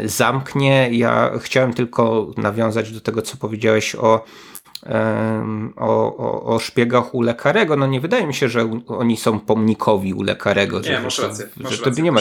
zamknie. 0.04 0.88
Ja 0.92 1.30
chciałem 1.40 1.74
tylko 1.74 2.32
nawiązać 2.36 2.92
do 2.92 3.00
tego, 3.00 3.22
co 3.22 3.36
powiedziałeś 3.36 3.94
o 3.94 4.24
o, 5.76 6.16
o, 6.16 6.54
o 6.54 6.58
szpiegach 6.58 7.14
u 7.14 7.22
lekarego. 7.22 7.76
No 7.76 7.86
nie 7.86 8.00
wydaje 8.00 8.26
mi 8.26 8.34
się, 8.34 8.48
że 8.48 8.80
oni 8.86 9.16
są 9.16 9.40
pomnikowi 9.40 10.14
u 10.14 10.22
lekarego. 10.22 10.80
Nie, 10.80 10.84
że, 10.84 11.00
masz 11.00 11.18
rację. 11.18 11.48
Masz 11.56 11.72
że 11.72 11.82
to 11.82 12.00
nie, 12.02 12.12
ma, 12.12 12.20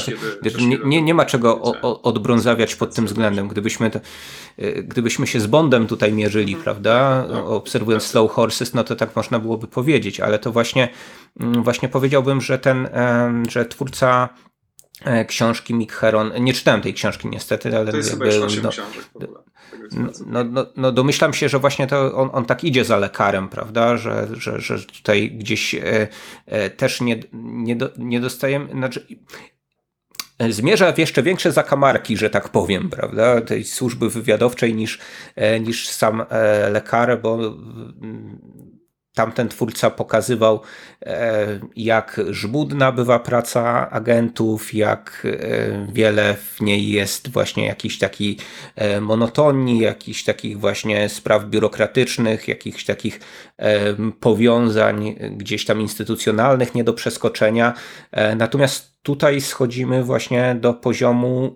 nie, 0.59 0.77
nie, 0.85 1.01
nie 1.01 1.13
ma 1.13 1.25
czego 1.25 1.61
o, 1.61 2.01
odbrązawiać 2.01 2.75
pod 2.75 2.95
tym 2.95 3.05
względem. 3.05 3.47
Gdybyśmy, 3.47 3.91
to, 3.91 3.99
e, 4.57 4.83
gdybyśmy 4.83 5.27
się 5.27 5.39
z 5.39 5.47
Bondem 5.47 5.87
tutaj 5.87 6.13
mierzyli, 6.13 6.53
mhm. 6.53 6.63
prawda, 6.63 7.25
no, 7.29 7.47
obserwując 7.47 8.03
tak. 8.03 8.11
Slow 8.11 8.31
Horses, 8.31 8.73
no 8.73 8.83
to 8.83 8.95
tak 8.95 9.15
można 9.15 9.39
byłoby 9.39 9.67
powiedzieć, 9.67 10.19
ale 10.19 10.39
to 10.39 10.51
właśnie, 10.51 10.89
mm, 11.39 11.63
właśnie 11.63 11.89
powiedziałbym, 11.89 12.41
że 12.41 12.59
ten, 12.59 12.89
że 13.49 13.65
twórca 13.65 14.29
książki 15.27 15.73
Mick 15.73 15.93
Heron, 15.93 16.31
nie 16.39 16.53
czytałem 16.53 16.81
tej 16.81 16.93
książki 16.93 17.27
niestety, 17.27 17.77
ale 17.77 17.91
to 17.91 17.97
jest 17.97 18.09
jakby, 18.09 18.31
chyba 18.31 18.45
no, 18.63 18.69
książek 18.69 19.03
w 19.13 19.15
ogóle. 19.15 19.39
No, 19.91 20.11
no, 20.25 20.43
no, 20.43 20.65
no, 20.75 20.91
domyślam 20.91 21.33
się, 21.33 21.49
że 21.49 21.59
właśnie 21.59 21.87
to 21.87 22.15
on, 22.15 22.29
on 22.33 22.45
tak 22.45 22.63
idzie 22.63 22.85
za 22.85 22.97
lekarem, 22.97 23.49
prawda? 23.49 23.97
Że, 23.97 24.27
że, 24.33 24.61
że 24.61 24.79
tutaj 24.79 25.31
gdzieś 25.31 25.75
e, 25.75 26.07
e, 26.45 26.69
też 26.69 27.01
nie, 27.01 27.19
nie, 27.33 27.75
do, 27.75 27.89
nie 27.97 28.19
dostajemy. 28.19 28.71
Znaczy, 28.71 29.07
e, 30.39 30.51
zmierza 30.51 30.91
w 30.91 30.97
jeszcze 30.97 31.23
większe 31.23 31.51
zakamarki, 31.51 32.17
że 32.17 32.29
tak 32.29 32.49
powiem, 32.49 32.89
prawda, 32.89 33.41
tej 33.41 33.63
służby 33.63 34.09
wywiadowczej 34.09 34.75
niż, 34.75 34.99
e, 35.35 35.59
niż 35.59 35.89
sam 35.89 36.25
e, 36.29 36.69
lekar, 36.69 37.21
bo 37.21 37.39
tamten 39.17 39.49
twórca 39.49 39.89
pokazywał, 39.89 40.61
e, 41.05 41.59
jak 41.75 42.21
żmudna 42.29 42.91
bywa 42.91 43.19
praca 43.19 43.89
agentów, 43.89 44.73
jak 44.73 45.23
e, 45.25 45.87
wiele 45.93 46.35
w 46.35 46.61
niej 46.61 46.89
jest 46.89 47.29
właśnie 47.29 47.65
jakichś 47.65 47.97
takich 47.97 48.37
e, 48.75 49.01
monotonii, 49.01 49.79
jakichś 49.79 50.23
takich 50.23 50.59
właśnie 50.59 51.09
spraw 51.09 51.45
biurokratycznych, 51.45 52.47
jakichś 52.47 52.85
takich 52.85 53.19
powiązań 54.19 55.15
gdzieś 55.31 55.65
tam 55.65 55.81
instytucjonalnych 55.81 56.75
nie 56.75 56.83
do 56.83 56.93
przeskoczenia. 56.93 57.73
Natomiast 58.35 58.96
tutaj 59.07 59.41
schodzimy 59.41 60.03
właśnie 60.03 60.55
do 60.61 60.73
poziomu 60.73 61.55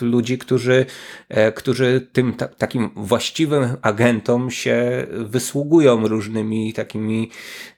y, 0.00 0.04
ludzi, 0.04 0.38
którzy, 0.38 0.86
e, 1.28 1.52
którzy 1.52 2.08
tym 2.12 2.34
ta, 2.34 2.48
takim 2.48 2.90
właściwym 2.96 3.76
agentom 3.82 4.50
się 4.50 5.06
wysługują 5.10 6.08
różnymi 6.08 6.72
takimi 6.72 7.30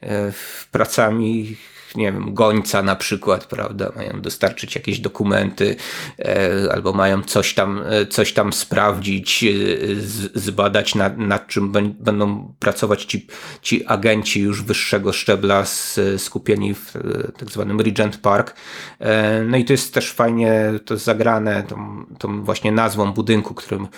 e, 0.02 0.32
pracami 0.70 1.56
nie 1.96 2.12
wiem, 2.12 2.34
gońca 2.34 2.82
na 2.82 2.96
przykład, 2.96 3.46
prawda, 3.46 3.92
mają 3.96 4.20
dostarczyć 4.20 4.74
jakieś 4.74 4.98
dokumenty 4.98 5.76
e, 6.18 6.72
albo 6.72 6.92
mają 6.92 7.22
coś 7.22 7.54
tam, 7.54 7.82
e, 7.86 8.06
coś 8.06 8.32
tam 8.32 8.52
sprawdzić, 8.52 9.44
e, 9.44 9.48
zbadać 10.34 10.94
nad, 10.94 11.18
nad 11.18 11.46
czym 11.46 11.72
będą 11.98 12.54
pracować 12.58 13.04
ci, 13.04 13.26
ci 13.62 13.86
agenci 13.86 14.40
już 14.40 14.62
wyższego 14.62 15.12
szczebla 15.12 15.64
skupieni 16.18 16.74
w 16.74 16.92
tak 17.38 17.50
zwanym 17.50 17.80
Regent 17.80 18.16
Park. 18.16 18.56
No 19.46 19.56
i 19.56 19.64
to 19.64 19.72
jest 19.72 19.94
też 19.94 20.12
fajnie 20.12 20.72
to 20.84 20.96
zagrane 20.96 21.62
tą, 21.62 22.06
tą 22.18 22.44
właśnie 22.44 22.72
nazwą 22.72 23.12
budynku, 23.12 23.54
którym, 23.54 23.88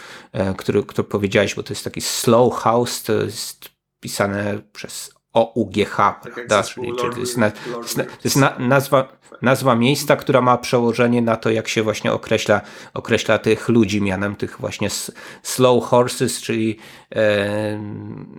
który, 0.56 0.82
który 0.82 1.09
powiedziałeś, 1.09 1.55
bo 1.55 1.62
to 1.62 1.73
jest 1.73 1.85
taki 1.85 2.01
slow 2.01 2.55
house, 2.55 3.02
to 3.02 3.12
jest 3.12 3.70
pisane 4.01 4.59
przez 4.73 5.15
OUGH, 5.36 5.96
tak 5.96 6.34
prawda? 6.34 6.62
Czyli, 6.62 6.92
czyli 7.00 7.12
to 7.12 7.20
jest, 7.20 7.36
na, 7.36 7.50
to 7.50 8.24
jest 8.24 8.36
na, 8.36 8.58
nazwa, 8.58 9.08
nazwa 9.42 9.74
miejsca, 9.74 10.16
która 10.16 10.40
ma 10.40 10.58
przełożenie 10.58 11.22
na 11.22 11.36
to, 11.36 11.50
jak 11.50 11.68
się 11.68 11.82
właśnie 11.82 12.12
określa, 12.12 12.60
określa 12.94 13.38
tych 13.38 13.68
ludzi 13.68 14.02
mianem 14.02 14.36
tych 14.36 14.56
właśnie 14.60 14.88
slow 15.42 15.84
horses, 15.84 16.40
czyli 16.40 16.78
e, 17.14 17.80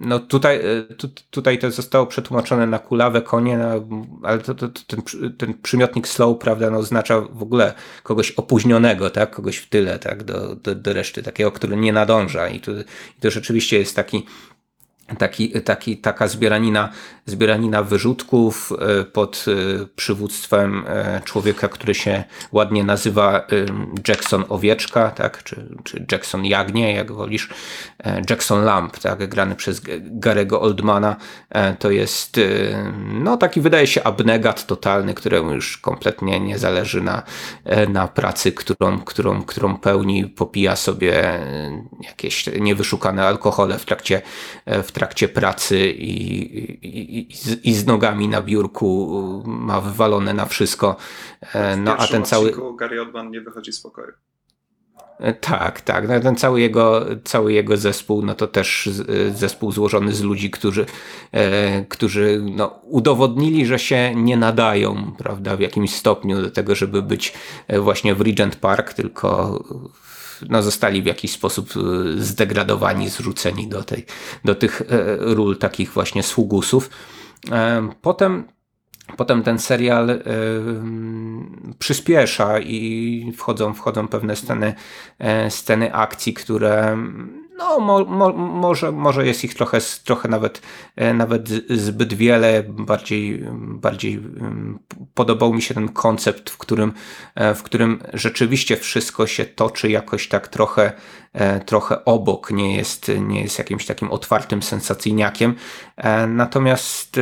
no 0.01 0.19
tutaj, 0.19 0.55
e, 0.57 0.93
tu, 0.95 1.09
tutaj 1.29 1.59
to 1.59 1.71
zostało 1.71 2.05
przetłumaczone 2.05 2.67
na 2.67 2.79
kulawe 2.79 3.21
konie, 3.21 3.57
no, 3.57 3.87
ale 4.23 4.39
to, 4.39 4.55
to, 4.55 4.67
to, 4.67 4.81
ten, 4.87 5.01
ten 5.37 5.53
przymiotnik 5.61 6.07
slow, 6.07 6.37
prawda, 6.37 6.69
no, 6.69 6.77
oznacza 6.77 7.21
w 7.21 7.43
ogóle 7.43 7.73
kogoś 8.03 8.31
opóźnionego, 8.31 9.09
tak, 9.09 9.31
kogoś 9.31 9.57
w 9.57 9.69
tyle, 9.69 9.99
tak, 9.99 10.23
do, 10.23 10.55
do, 10.55 10.75
do 10.75 10.93
reszty, 10.93 11.23
takiego, 11.23 11.51
który 11.51 11.77
nie 11.77 11.93
nadąża. 11.93 12.47
I 12.47 12.59
to, 12.59 12.71
i 13.17 13.21
to 13.21 13.31
rzeczywiście 13.31 13.79
jest 13.79 13.95
taki 13.95 14.25
taki, 15.15 15.61
taki, 15.61 15.97
taka 15.97 16.27
zbieranina, 16.27 16.89
zbieranina 17.25 17.83
wyrzutków 17.83 18.71
e, 18.71 19.03
pod 19.03 19.45
e, 19.47 19.85
przywództwem 19.95 20.83
e, 20.87 21.21
człowieka, 21.25 21.67
który 21.67 21.95
się 21.95 22.23
ładnie 22.51 22.83
nazywa 22.83 23.47
Jackson 24.07 24.43
Owieczka, 24.49 25.11
tak? 25.11 25.43
czy, 25.43 25.67
czy 25.83 26.05
Jackson 26.11 26.45
Jagnie, 26.45 26.93
jak 26.93 27.11
wolisz. 27.11 27.49
Jackson 28.29 28.63
Lamp, 28.63 28.97
tak? 28.97 29.29
grany 29.29 29.55
przez 29.55 29.81
Garego 30.01 30.61
Oldmana. 30.61 31.15
To 31.79 31.91
jest 31.91 32.39
no, 33.13 33.37
taki, 33.37 33.61
wydaje 33.61 33.87
się, 33.87 34.03
abnegat 34.03 34.65
totalny, 34.65 35.13
któremu 35.13 35.53
już 35.53 35.77
kompletnie 35.77 36.39
nie 36.39 36.57
zależy 36.57 37.01
na, 37.01 37.23
na 37.89 38.07
pracy, 38.07 38.51
którą, 38.51 38.99
którą, 38.99 39.43
którą 39.43 39.77
pełni. 39.77 40.25
Popija 40.25 40.75
sobie 40.75 41.39
jakieś 42.01 42.49
niewyszukane 42.59 43.27
alkohole 43.27 43.79
w 43.79 43.85
trakcie, 43.85 44.21
w 44.65 44.91
trakcie 44.97 45.27
pracy 45.27 45.89
i, 45.89 46.13
i, 46.85 47.27
i, 47.69 47.73
z 47.73 47.85
nogami 47.85 48.27
na 48.27 48.41
biurku 48.41 49.43
ma 49.45 49.81
wywalone 49.81 50.33
na 50.33 50.45
wszystko. 50.45 50.95
E, 51.53 51.77
no 51.77 51.97
a 51.97 52.07
ten 52.07 52.25
cały. 52.25 52.53
Gary 52.79 53.01
Oldman 53.01 53.31
nie 53.31 53.41
wychodzi 53.41 53.73
z 53.73 53.81
pokoju. 53.81 54.13
E, 55.19 55.33
tak, 55.33 55.81
tak. 55.81 56.07
No, 56.07 56.19
ten 56.19 56.35
cały 56.35 56.61
jego, 56.61 57.05
cały 57.23 57.53
jego 57.53 57.77
zespół, 57.77 58.21
no 58.21 58.35
to 58.35 58.47
też 58.47 58.87
e, 58.87 59.31
zespół 59.31 59.71
złożony 59.71 60.13
z 60.13 60.21
ludzi, 60.21 60.51
którzy, 60.51 60.85
e, 61.31 61.85
którzy 61.85 62.41
no, 62.55 62.79
udowodnili, 62.83 63.65
że 63.65 63.79
się 63.79 64.15
nie 64.15 64.37
nadają, 64.37 65.13
prawda, 65.17 65.55
w 65.57 65.59
jakimś 65.59 65.95
stopniu 65.95 66.41
do 66.41 66.51
tego, 66.51 66.75
żeby 66.75 67.01
być 67.01 67.33
właśnie 67.79 68.15
w 68.15 68.21
Regent 68.21 68.55
Park, 68.55 68.93
tylko 68.93 69.59
no, 70.49 70.63
zostali 70.63 71.01
w 71.01 71.05
jakiś 71.05 71.31
sposób 71.31 71.69
e, 71.69 71.79
zdegradowani, 72.21 73.09
zrzuceni 73.09 73.67
do, 73.67 73.83
tej, 73.83 74.05
do 74.45 74.55
tych 74.55 74.81
e, 74.81 74.85
ról 75.19 75.57
takich 75.57 75.91
właśnie 75.91 76.23
sługusów. 76.23 76.89
E, 77.51 77.89
potem 78.01 78.57
Potem 79.17 79.43
ten 79.43 79.59
serial 79.59 80.09
y, 80.09 80.21
przyspiesza 81.79 82.59
i 82.59 83.33
wchodzą, 83.37 83.73
wchodzą 83.73 84.07
pewne 84.07 84.35
sceny, 84.35 84.73
y, 85.47 85.51
sceny 85.51 85.93
akcji, 85.93 86.33
które 86.33 86.97
no, 87.57 87.79
mo, 87.79 88.05
mo, 88.05 88.33
może, 88.33 88.91
może 88.91 89.27
jest 89.27 89.43
ich 89.43 89.53
trochę, 89.53 89.79
trochę 90.03 90.29
nawet, 90.29 90.61
e, 90.95 91.13
nawet 91.13 91.49
zbyt 91.69 92.13
wiele. 92.13 92.63
Bardziej, 92.67 93.45
bardziej 93.53 94.13
mm, 94.13 94.79
podobał 95.13 95.53
mi 95.53 95.61
się 95.61 95.73
ten 95.73 95.89
koncept, 95.89 96.49
w 96.49 96.57
którym, 96.57 96.93
e, 97.35 97.55
w 97.55 97.63
którym 97.63 97.99
rzeczywiście 98.13 98.77
wszystko 98.77 99.27
się 99.27 99.45
toczy 99.45 99.89
jakoś 99.89 100.27
tak 100.27 100.47
trochę, 100.47 100.91
trochę 101.65 102.05
obok, 102.05 102.51
nie 102.51 102.75
jest, 102.75 103.11
nie 103.19 103.41
jest 103.41 103.57
jakimś 103.57 103.85
takim 103.85 104.11
otwartym 104.11 104.63
sensacyjniakiem. 104.63 105.55
Natomiast, 106.27 107.19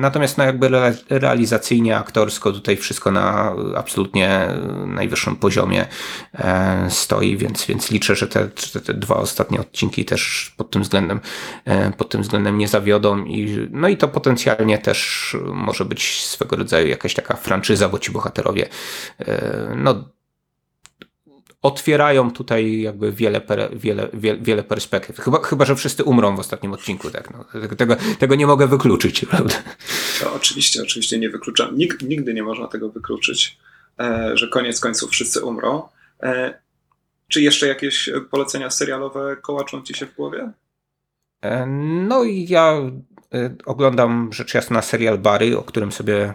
natomiast 0.00 0.38
no 0.38 0.44
jakby 0.44 0.70
realizacyjnie, 1.10 1.96
aktorsko 1.96 2.52
tutaj 2.52 2.76
wszystko 2.76 3.10
na 3.10 3.54
absolutnie 3.76 4.48
najwyższym 4.86 5.36
poziomie 5.36 5.86
stoi, 6.88 7.36
więc, 7.36 7.66
więc 7.66 7.90
liczę, 7.90 8.16
że 8.16 8.28
te, 8.28 8.48
te 8.80 8.94
dwa 8.94 9.16
ostatnie 9.16 9.60
odcinki 9.60 10.04
też 10.04 10.54
pod 10.56 10.70
tym 10.70 10.82
względem, 10.82 11.20
e, 11.64 11.90
pod 11.90 12.08
tym 12.08 12.22
względem 12.22 12.58
nie 12.58 12.68
zawiodą 12.68 13.24
i, 13.24 13.68
no 13.70 13.88
i 13.88 13.96
to 13.96 14.08
potencjalnie 14.08 14.78
też 14.78 15.36
może 15.52 15.84
być 15.84 16.24
swego 16.24 16.56
rodzaju 16.56 16.88
jakaś 16.88 17.14
taka 17.14 17.36
franczyza, 17.36 17.88
bo 17.88 17.98
ci 17.98 18.12
bohaterowie 18.12 18.68
e, 19.18 19.74
no 19.76 20.04
otwierają 21.62 22.30
tutaj 22.30 22.80
jakby 22.80 23.12
wiele, 23.12 23.40
wiele, 23.72 24.08
wiele, 24.12 24.38
wiele 24.38 24.62
perspektyw. 24.62 25.18
Chyba, 25.18 25.42
chyba, 25.42 25.64
że 25.64 25.76
wszyscy 25.76 26.04
umrą 26.04 26.36
w 26.36 26.40
ostatnim 26.40 26.72
odcinku, 26.72 27.10
tak. 27.10 27.30
No, 27.30 27.44
tego, 27.76 27.96
tego 28.18 28.34
nie 28.34 28.46
mogę 28.46 28.66
wykluczyć, 28.66 29.24
prawda? 29.30 29.54
To 30.20 30.34
oczywiście, 30.34 30.82
oczywiście 30.82 31.18
nie 31.18 31.30
wykluczam. 31.30 31.76
Nig, 31.76 32.02
nigdy 32.02 32.34
nie 32.34 32.42
można 32.42 32.68
tego 32.68 32.90
wykluczyć, 32.90 33.58
e, 34.00 34.30
że 34.34 34.48
koniec 34.48 34.80
końców 34.80 35.10
wszyscy 35.10 35.44
umrą. 35.44 35.82
Czy 37.28 37.42
jeszcze 37.42 37.66
jakieś 37.66 38.10
polecenia 38.30 38.70
serialowe 38.70 39.36
kołaczą 39.42 39.82
ci 39.82 39.94
się 39.94 40.06
w 40.06 40.14
głowie? 40.14 40.50
E, 41.42 41.66
no 42.06 42.24
i 42.24 42.46
ja 42.48 42.74
e, 43.34 43.54
oglądam 43.66 44.32
rzecz 44.32 44.54
jasna 44.54 44.82
serial 44.82 45.18
Bary, 45.18 45.58
o 45.58 45.62
którym 45.62 45.92
sobie 45.92 46.34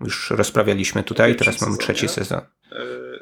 już 0.00 0.30
rozprawialiśmy 0.30 1.02
tutaj. 1.02 1.36
Teraz 1.36 1.60
mamy 1.60 1.76
trzeci 1.76 2.08
sezon. 2.08 2.40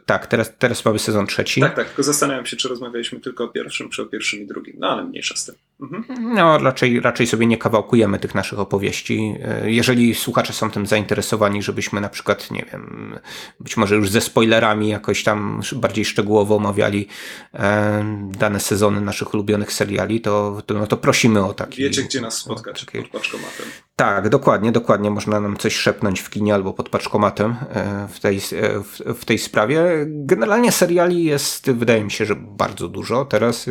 Tak, 0.06 0.26
teraz, 0.26 0.52
teraz 0.58 0.84
mamy 0.84 0.98
sezon 0.98 1.26
trzeci. 1.26 1.60
Tak, 1.60 1.76
tak, 1.76 1.86
tylko 1.86 2.02
zastanawiam 2.02 2.46
się, 2.46 2.56
czy 2.56 2.68
rozmawialiśmy 2.68 3.20
tylko 3.20 3.44
o 3.44 3.48
pierwszym, 3.48 3.90
czy 3.90 4.02
o 4.02 4.06
pierwszym 4.06 4.42
i 4.42 4.46
drugim. 4.46 4.76
No 4.78 4.88
ale 4.88 5.04
mniejsza 5.04 5.36
z 5.36 5.44
tym. 5.44 5.54
Mhm. 5.92 6.34
No, 6.34 6.58
raczej, 6.58 7.00
raczej 7.00 7.26
sobie 7.26 7.46
nie 7.46 7.58
kawałkujemy 7.58 8.18
tych 8.18 8.34
naszych 8.34 8.58
opowieści. 8.58 9.34
E, 9.44 9.70
jeżeli 9.70 10.14
słuchacze 10.14 10.52
są 10.52 10.70
tym 10.70 10.86
zainteresowani, 10.86 11.62
żebyśmy 11.62 12.00
na 12.00 12.08
przykład, 12.08 12.50
nie 12.50 12.64
wiem, 12.72 13.14
być 13.60 13.76
może 13.76 13.94
już 13.94 14.10
ze 14.10 14.20
spoilerami 14.20 14.88
jakoś 14.88 15.24
tam 15.24 15.60
bardziej 15.76 16.04
szczegółowo 16.04 16.56
omawiali 16.56 17.08
e, 17.54 18.04
dane 18.30 18.60
sezony 18.60 19.00
naszych 19.00 19.34
ulubionych 19.34 19.72
seriali, 19.72 20.20
to, 20.20 20.62
to, 20.66 20.74
no, 20.74 20.86
to 20.86 20.96
prosimy 20.96 21.44
o 21.44 21.54
taki. 21.54 21.82
Wiecie, 21.82 22.02
gdzie 22.02 22.20
nas 22.20 22.34
spotkać 22.38 22.84
taki... 22.84 22.98
pod 22.98 23.08
paczkomatem. 23.08 23.66
Tak, 23.96 24.28
dokładnie, 24.28 24.72
dokładnie. 24.72 25.10
Można 25.10 25.40
nam 25.40 25.56
coś 25.56 25.76
szepnąć 25.76 26.20
w 26.20 26.30
kinie 26.30 26.54
albo 26.54 26.72
pod 26.72 26.88
paczkomatem 26.88 27.56
e, 27.70 28.08
w 28.12 28.20
tej, 28.20 28.40
w, 28.84 29.00
w 29.20 29.24
tej 29.24 29.38
sprawie. 29.38 29.82
Generalnie 30.06 30.72
seriali 30.72 31.24
jest, 31.24 31.70
wydaje 31.70 32.04
mi 32.04 32.10
się, 32.10 32.26
że 32.26 32.36
bardzo 32.36 32.88
dużo. 32.88 33.24
Teraz 33.24 33.66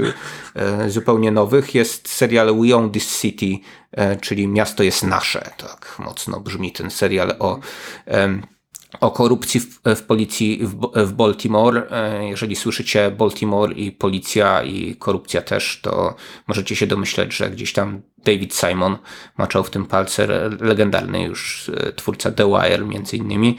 zupełnie 0.88 1.32
nowych 1.32 1.76
jest 1.76 2.03
serial 2.08 2.56
We 2.62 2.76
Own 2.76 2.92
This 2.92 3.22
City, 3.22 3.60
e, 3.92 4.16
czyli 4.16 4.48
Miasto 4.48 4.84
jest 4.84 5.04
nasze. 5.04 5.50
Tak 5.58 5.96
mocno 6.00 6.40
brzmi 6.40 6.72
ten 6.72 6.92
serial 6.92 7.36
o 7.40 7.60
o 9.00 9.12
korupcji 9.12 9.60
w, 9.60 9.80
w 9.96 10.04
policji 10.04 10.60
w, 10.64 10.76
w, 10.96 11.14
Baltimore. 11.14 11.88
E, 11.92 12.28
jeżeli 12.28 12.56
słyszycie 12.56 13.12
Baltimore 13.12 13.74
i 13.74 13.92
policja 13.92 14.64
i 14.64 14.96
korupcja 14.96 15.42
też, 15.42 15.80
to 15.82 16.16
możecie 16.48 16.76
się 16.76 16.88
domyśleć, 16.88 17.34
że 17.34 17.50
gdzieś 17.50 17.74
tam 17.74 18.02
David 18.18 18.56
Simon 18.56 18.98
maczał 19.38 19.64
w 19.64 19.70
tym 19.70 19.86
palce, 19.86 20.28
legendarny 20.60 21.24
już 21.24 21.72
e, 21.78 21.94
twórca 21.94 22.32
The 22.32 22.48
Wire 22.48 22.86
między 22.86 23.18
innymi, 23.18 23.58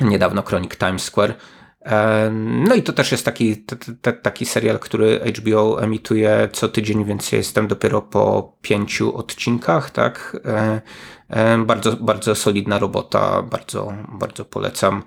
niedawno 0.00 0.42
Kronik 0.42 0.76
Times 0.76 1.02
Square. 1.02 1.34
No 2.40 2.74
i 2.74 2.82
to 2.82 2.92
też 2.92 3.12
jest 3.12 3.24
taki, 3.24 3.56
t, 3.56 3.76
t, 4.02 4.12
taki 4.12 4.46
serial, 4.46 4.78
który 4.78 5.20
HBO 5.38 5.82
emituje 5.82 6.48
co 6.52 6.68
tydzień, 6.68 7.04
więc 7.04 7.32
ja 7.32 7.38
jestem 7.38 7.68
dopiero 7.68 8.02
po 8.02 8.52
pięciu 8.62 9.16
odcinkach, 9.16 9.90
tak? 9.90 10.36
Bardzo, 11.66 11.96
bardzo 11.96 12.34
solidna 12.34 12.78
robota, 12.78 13.42
bardzo, 13.42 13.92
bardzo 14.08 14.44
polecam. 14.44 15.02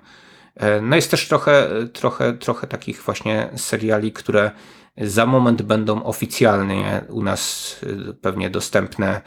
No 0.82 0.96
jest 0.96 1.10
też 1.10 1.28
trochę, 1.28 1.68
trochę, 1.92 2.32
trochę 2.32 2.66
takich 2.66 3.02
właśnie 3.02 3.48
seriali, 3.56 4.12
które 4.12 4.50
za 4.96 5.26
moment 5.26 5.62
będą 5.62 6.02
oficjalnie 6.02 7.04
u 7.08 7.22
nas 7.22 7.76
pewnie 8.20 8.50
dostępne 8.50 9.20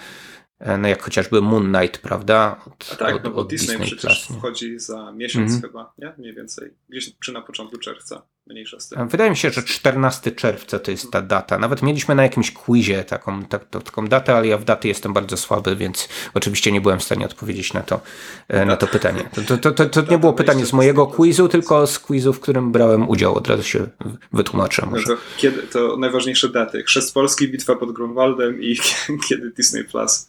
no 0.59 0.87
jak 0.87 1.01
chociażby 1.01 1.41
Moon 1.41 1.73
Knight, 1.73 2.01
prawda? 2.01 2.61
Od, 2.67 2.89
A 2.93 2.95
tak, 2.95 3.15
od, 3.15 3.23
no 3.23 3.29
bo 3.29 3.43
Disney, 3.43 3.77
Disney 3.77 3.97
przecież 3.97 4.25
Plus, 4.25 4.37
wchodzi 4.37 4.79
za 4.79 5.11
miesiąc 5.11 5.51
mm 5.51 5.61
-hmm. 5.61 5.67
chyba, 5.67 5.93
nie? 5.97 6.13
Mniej 6.17 6.35
więcej. 6.35 6.73
Gdzieś 6.89 7.15
czy 7.19 7.31
na 7.31 7.41
początku 7.41 7.77
czerwca, 7.77 8.21
mniejsza 8.47 8.79
z 8.79 8.89
tym. 8.89 9.07
Wydaje 9.07 9.29
mi 9.29 9.37
się, 9.37 9.49
że 9.49 9.63
14 9.63 10.31
czerwca 10.31 10.79
to 10.79 10.91
jest 10.91 11.11
ta 11.11 11.21
data. 11.21 11.59
Nawet 11.59 11.81
mieliśmy 11.81 12.15
na 12.15 12.23
jakimś 12.23 12.51
quizie 12.51 13.03
taką, 13.03 13.45
tak, 13.45 13.65
to, 13.65 13.81
taką 13.81 14.07
datę, 14.07 14.35
ale 14.35 14.47
ja 14.47 14.57
w 14.57 14.63
daty 14.63 14.87
jestem 14.87 15.13
bardzo 15.13 15.37
słaby, 15.37 15.75
więc 15.75 16.09
oczywiście 16.33 16.71
nie 16.71 16.81
byłem 16.81 16.99
w 16.99 17.03
stanie 17.03 17.25
odpowiedzieć 17.25 17.73
na 17.73 17.81
to, 17.81 18.01
e, 18.47 18.65
na 18.65 18.77
to 18.77 18.87
pytanie. 18.87 19.29
To, 19.47 19.57
to, 19.57 19.71
to, 19.71 19.85
to 19.85 20.11
nie 20.11 20.17
było 20.17 20.33
pytanie 20.33 20.65
z 20.65 20.73
mojego 20.73 21.07
quizu, 21.07 21.47
tylko 21.47 21.87
z 21.87 21.99
quizu, 21.99 22.33
w 22.33 22.39
którym 22.39 22.71
brałem 22.71 23.09
udział. 23.09 23.35
Od 23.35 23.47
razu 23.47 23.63
się 23.63 23.87
wytłumaczę. 24.33 24.85
Może. 24.85 25.09
No 25.09 25.15
to, 25.15 25.21
kiedy, 25.37 25.61
to 25.61 25.97
najważniejsze 25.97 26.49
daty. 26.49 26.83
Chrzest 26.83 27.13
Polski, 27.13 27.47
bitwa 27.47 27.75
pod 27.75 27.91
Grunwaldem 27.91 28.61
i 28.61 28.77
kiedy 29.29 29.51
Disney 29.51 29.83
Plus 29.83 30.27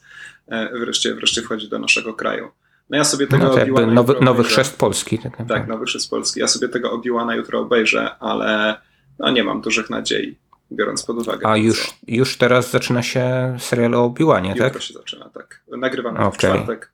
E, 0.48 0.78
wreszcie, 0.78 1.14
wreszcie 1.14 1.42
wchodzi 1.42 1.68
do 1.68 1.78
naszego 1.78 2.14
kraju. 2.14 2.50
No 2.90 2.96
ja 2.96 3.04
sobie 3.04 3.26
tego 3.26 3.48
no 3.48 3.58
jakby 3.58 3.86
nowy, 3.86 4.14
nowy 4.20 4.44
chrzest 4.44 4.78
Polski. 4.78 5.18
Tak, 5.18 5.48
tak, 5.48 5.68
nowy 5.68 5.84
chrzest 5.84 6.10
Polski. 6.10 6.40
Ja 6.40 6.48
sobie 6.48 6.68
tego 6.68 6.92
Obi-Wana 6.92 7.34
jutro 7.34 7.60
obejrzę, 7.60 8.18
ale 8.18 8.80
no 9.18 9.30
nie 9.30 9.44
mam 9.44 9.60
dużych 9.60 9.90
nadziei, 9.90 10.38
biorąc 10.72 11.02
pod 11.02 11.18
uwagę. 11.18 11.46
A 11.46 11.56
już, 11.56 11.94
już 12.08 12.36
teraz 12.36 12.70
zaczyna 12.70 13.02
się 13.02 13.56
serial 13.58 13.94
o 13.94 14.04
Obi-Wanie, 14.04 14.54
tak? 14.54 14.64
Jutro 14.64 14.80
się 14.80 14.94
zaczyna, 14.94 15.30
tak. 15.30 15.62
Nagrywamy 15.68 16.18
okay. 16.18 16.30
w 16.32 16.36
czwartek, 16.36 16.92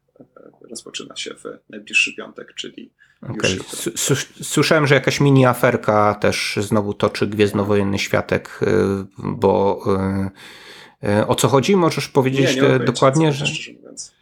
rozpoczyna 0.70 1.16
się 1.16 1.34
w 1.34 1.44
najbliższy 1.70 2.14
piątek, 2.14 2.54
czyli 2.54 2.90
Okay. 3.30 3.58
Słyszałem, 4.42 4.86
że 4.86 4.94
jakaś 4.94 5.20
mini 5.20 5.46
aferka 5.46 6.14
też 6.14 6.58
znowu 6.60 6.94
toczy 6.94 7.26
Gwiezdnowojenny 7.26 7.98
Światek, 7.98 8.60
y, 8.62 8.66
bo 9.18 9.84
y, 11.04 11.26
o 11.26 11.34
co 11.34 11.48
chodzi? 11.48 11.76
Możesz 11.76 12.08
powiedzieć 12.08 12.56
nie, 12.56 12.62
nie 12.62 12.78
dokładnie? 12.78 13.32
że... 13.32 13.46
Szczerze 13.46 13.72
mówiąc. 13.72 14.14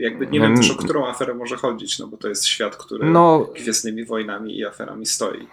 Jakby 0.00 0.26
nie 0.26 0.40
wiem 0.40 0.56
też 0.56 0.70
o 0.70 0.74
którą 0.74 1.06
aferę 1.06 1.34
może 1.34 1.56
chodzić, 1.56 1.98
no 1.98 2.06
bo 2.06 2.16
to 2.16 2.28
jest 2.28 2.44
świat, 2.44 2.76
który 2.76 3.10
no, 3.10 3.46
Gwiezdnymi 3.56 4.04
Wojnami 4.04 4.58
i 4.58 4.66
aferami 4.66 5.06
stoi. 5.06 5.46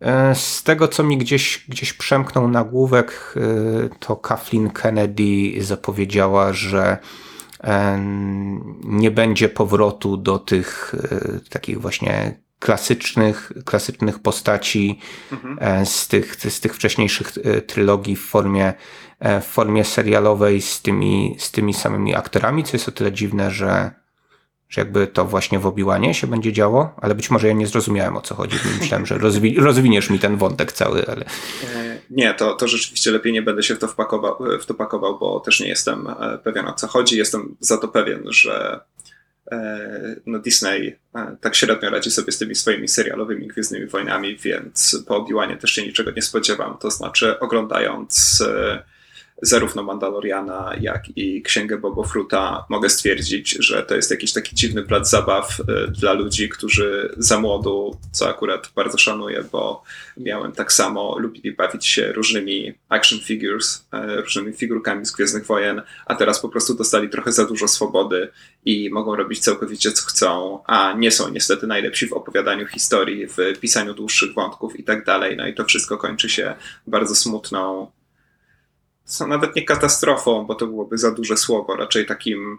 E, 0.00 0.34
z 0.34 0.62
tego, 0.62 0.88
co 0.88 1.02
mi 1.02 1.18
gdzieś, 1.18 1.64
gdzieś 1.68 1.92
przemknął 1.92 2.48
nagłówek, 2.48 3.34
e, 3.36 3.88
to 3.98 4.16
Kathleen 4.16 4.70
Kennedy 4.70 5.52
zapowiedziała, 5.64 6.52
że 6.52 6.98
e, 7.64 7.98
nie 8.84 9.10
będzie 9.10 9.48
powrotu 9.48 10.16
do 10.16 10.38
tych 10.38 10.94
takich 11.50 11.80
właśnie 11.80 12.40
klasycznych, 12.58 13.52
klasycznych 13.64 14.18
postaci 14.18 14.98
mhm. 15.32 15.86
z, 15.86 16.08
tych, 16.08 16.36
z 16.36 16.60
tych 16.60 16.74
wcześniejszych 16.74 17.32
trylogii 17.66 18.16
w 18.16 18.24
formie, 18.24 18.74
w 19.20 19.44
formie 19.44 19.84
serialowej 19.84 20.62
z 20.62 20.82
tymi, 20.82 21.36
z 21.38 21.50
tymi 21.50 21.74
samymi 21.74 22.14
aktorami, 22.14 22.64
co 22.64 22.70
jest 22.72 22.88
o 22.88 22.92
tyle 22.92 23.12
dziwne, 23.12 23.50
że 23.50 23.90
że 24.68 24.80
jakby 24.80 25.06
to 25.06 25.24
właśnie 25.24 25.58
w 25.58 25.66
Obiłanie 25.66 26.14
się 26.14 26.26
będzie 26.26 26.52
działo, 26.52 26.94
ale 26.96 27.14
być 27.14 27.30
może 27.30 27.48
ja 27.48 27.52
nie 27.52 27.66
zrozumiałem 27.66 28.16
o 28.16 28.20
co 28.20 28.34
chodzi. 28.34 28.56
Myślałem, 28.80 29.06
że 29.06 29.18
rozwi 29.18 29.60
rozwiniesz 29.60 30.10
mi 30.10 30.18
ten 30.18 30.36
wątek 30.36 30.72
cały, 30.72 31.06
ale. 31.06 31.24
E, 31.74 31.98
nie, 32.10 32.34
to, 32.34 32.54
to 32.54 32.68
rzeczywiście 32.68 33.10
lepiej 33.10 33.32
nie 33.32 33.42
będę 33.42 33.62
się 33.62 33.74
w 33.74 33.78
to, 33.78 33.88
wpakował, 33.88 34.38
w 34.60 34.66
to 34.66 34.74
pakował, 34.74 35.18
bo 35.18 35.40
też 35.40 35.60
nie 35.60 35.68
jestem 35.68 36.06
e, 36.06 36.38
pewien 36.38 36.66
o 36.66 36.72
co 36.72 36.86
chodzi. 36.86 37.18
Jestem 37.18 37.56
za 37.60 37.78
to 37.78 37.88
pewien, 37.88 38.22
że 38.26 38.80
e, 39.07 39.07
no 40.26 40.38
Disney 40.38 40.96
tak 41.40 41.54
średnio 41.54 41.90
radzi 41.90 42.10
sobie 42.10 42.32
z 42.32 42.38
tymi 42.38 42.54
swoimi 42.54 42.88
serialowymi 42.88 43.46
Gwiezdnymi 43.46 43.86
Wojnami, 43.86 44.36
więc 44.36 45.04
po 45.06 45.16
Obiłanie 45.16 45.56
też 45.56 45.70
się 45.70 45.82
niczego 45.82 46.10
nie 46.10 46.22
spodziewam. 46.22 46.78
To 46.78 46.90
znaczy, 46.90 47.38
oglądając 47.38 48.42
zarówno 49.42 49.82
Mandaloriana, 49.82 50.74
jak 50.80 51.04
i 51.16 51.42
Księgę 51.42 51.78
Boba 51.78 52.02
Fruta, 52.02 52.64
mogę 52.68 52.88
stwierdzić, 52.88 53.50
że 53.50 53.82
to 53.82 53.94
jest 53.94 54.10
jakiś 54.10 54.32
taki 54.32 54.56
dziwny 54.56 54.82
plac 54.82 55.10
zabaw 55.10 55.60
y, 55.60 55.64
dla 55.90 56.12
ludzi, 56.12 56.48
którzy 56.48 57.14
za 57.16 57.40
młodu, 57.40 57.96
co 58.12 58.28
akurat 58.28 58.70
bardzo 58.74 58.98
szanuję, 58.98 59.44
bo 59.52 59.82
miałem 60.16 60.52
tak 60.52 60.72
samo, 60.72 61.18
lubili 61.18 61.52
bawić 61.52 61.86
się 61.86 62.12
różnymi 62.12 62.74
action 62.88 63.18
figures, 63.18 63.86
y, 63.94 64.20
różnymi 64.20 64.52
figurkami 64.52 65.06
z 65.06 65.12
Gwiezdnych 65.12 65.46
Wojen, 65.46 65.82
a 66.06 66.14
teraz 66.14 66.40
po 66.40 66.48
prostu 66.48 66.74
dostali 66.74 67.08
trochę 67.08 67.32
za 67.32 67.44
dużo 67.44 67.68
swobody 67.68 68.28
i 68.64 68.90
mogą 68.90 69.16
robić 69.16 69.38
całkowicie 69.38 69.92
co 69.92 70.06
chcą, 70.06 70.58
a 70.66 70.92
nie 70.92 71.10
są 71.10 71.28
niestety 71.28 71.66
najlepsi 71.66 72.06
w 72.06 72.12
opowiadaniu 72.12 72.66
historii, 72.66 73.26
w 73.26 73.58
pisaniu 73.60 73.94
dłuższych 73.94 74.34
wątków 74.34 74.80
i 74.80 74.84
tak 74.84 75.04
dalej. 75.04 75.36
No 75.36 75.46
i 75.46 75.54
to 75.54 75.64
wszystko 75.64 75.98
kończy 75.98 76.28
się 76.28 76.54
bardzo 76.86 77.14
smutną 77.14 77.90
nawet 79.28 79.56
nie 79.56 79.62
katastrofą, 79.62 80.44
bo 80.46 80.54
to 80.54 80.66
byłoby 80.66 80.98
za 80.98 81.10
duże 81.10 81.36
słowo, 81.36 81.76
raczej 81.76 82.06
takim 82.06 82.58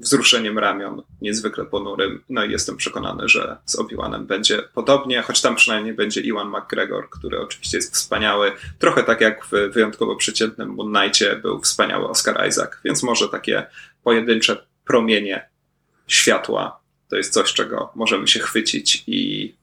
wzruszeniem 0.00 0.58
ramion, 0.58 1.02
niezwykle 1.20 1.64
ponurym. 1.64 2.22
No 2.28 2.44
i 2.44 2.52
jestem 2.52 2.76
przekonany, 2.76 3.28
że 3.28 3.56
z 3.64 3.78
Obi-Wanem 3.78 4.26
będzie 4.26 4.62
podobnie, 4.74 5.22
choć 5.22 5.40
tam 5.40 5.56
przynajmniej 5.56 5.94
będzie 5.94 6.20
Iwan 6.20 6.48
McGregor, 6.48 7.10
który 7.10 7.40
oczywiście 7.40 7.78
jest 7.78 7.94
wspaniały. 7.94 8.52
Trochę 8.78 9.04
tak 9.04 9.20
jak 9.20 9.46
w 9.46 9.50
wyjątkowo 9.50 10.16
przeciętnym 10.16 10.68
Moon 10.68 10.94
Knightie 10.94 11.36
był 11.36 11.60
wspaniały 11.60 12.08
Oscar 12.08 12.48
Isaac, 12.48 12.70
więc 12.84 13.02
może 13.02 13.28
takie 13.28 13.66
pojedyncze 14.02 14.66
promienie 14.84 15.48
światła 16.06 16.80
to 17.10 17.16
jest 17.16 17.32
coś, 17.32 17.52
czego 17.52 17.92
możemy 17.94 18.28
się 18.28 18.40
chwycić 18.40 19.04
i, 19.06 19.54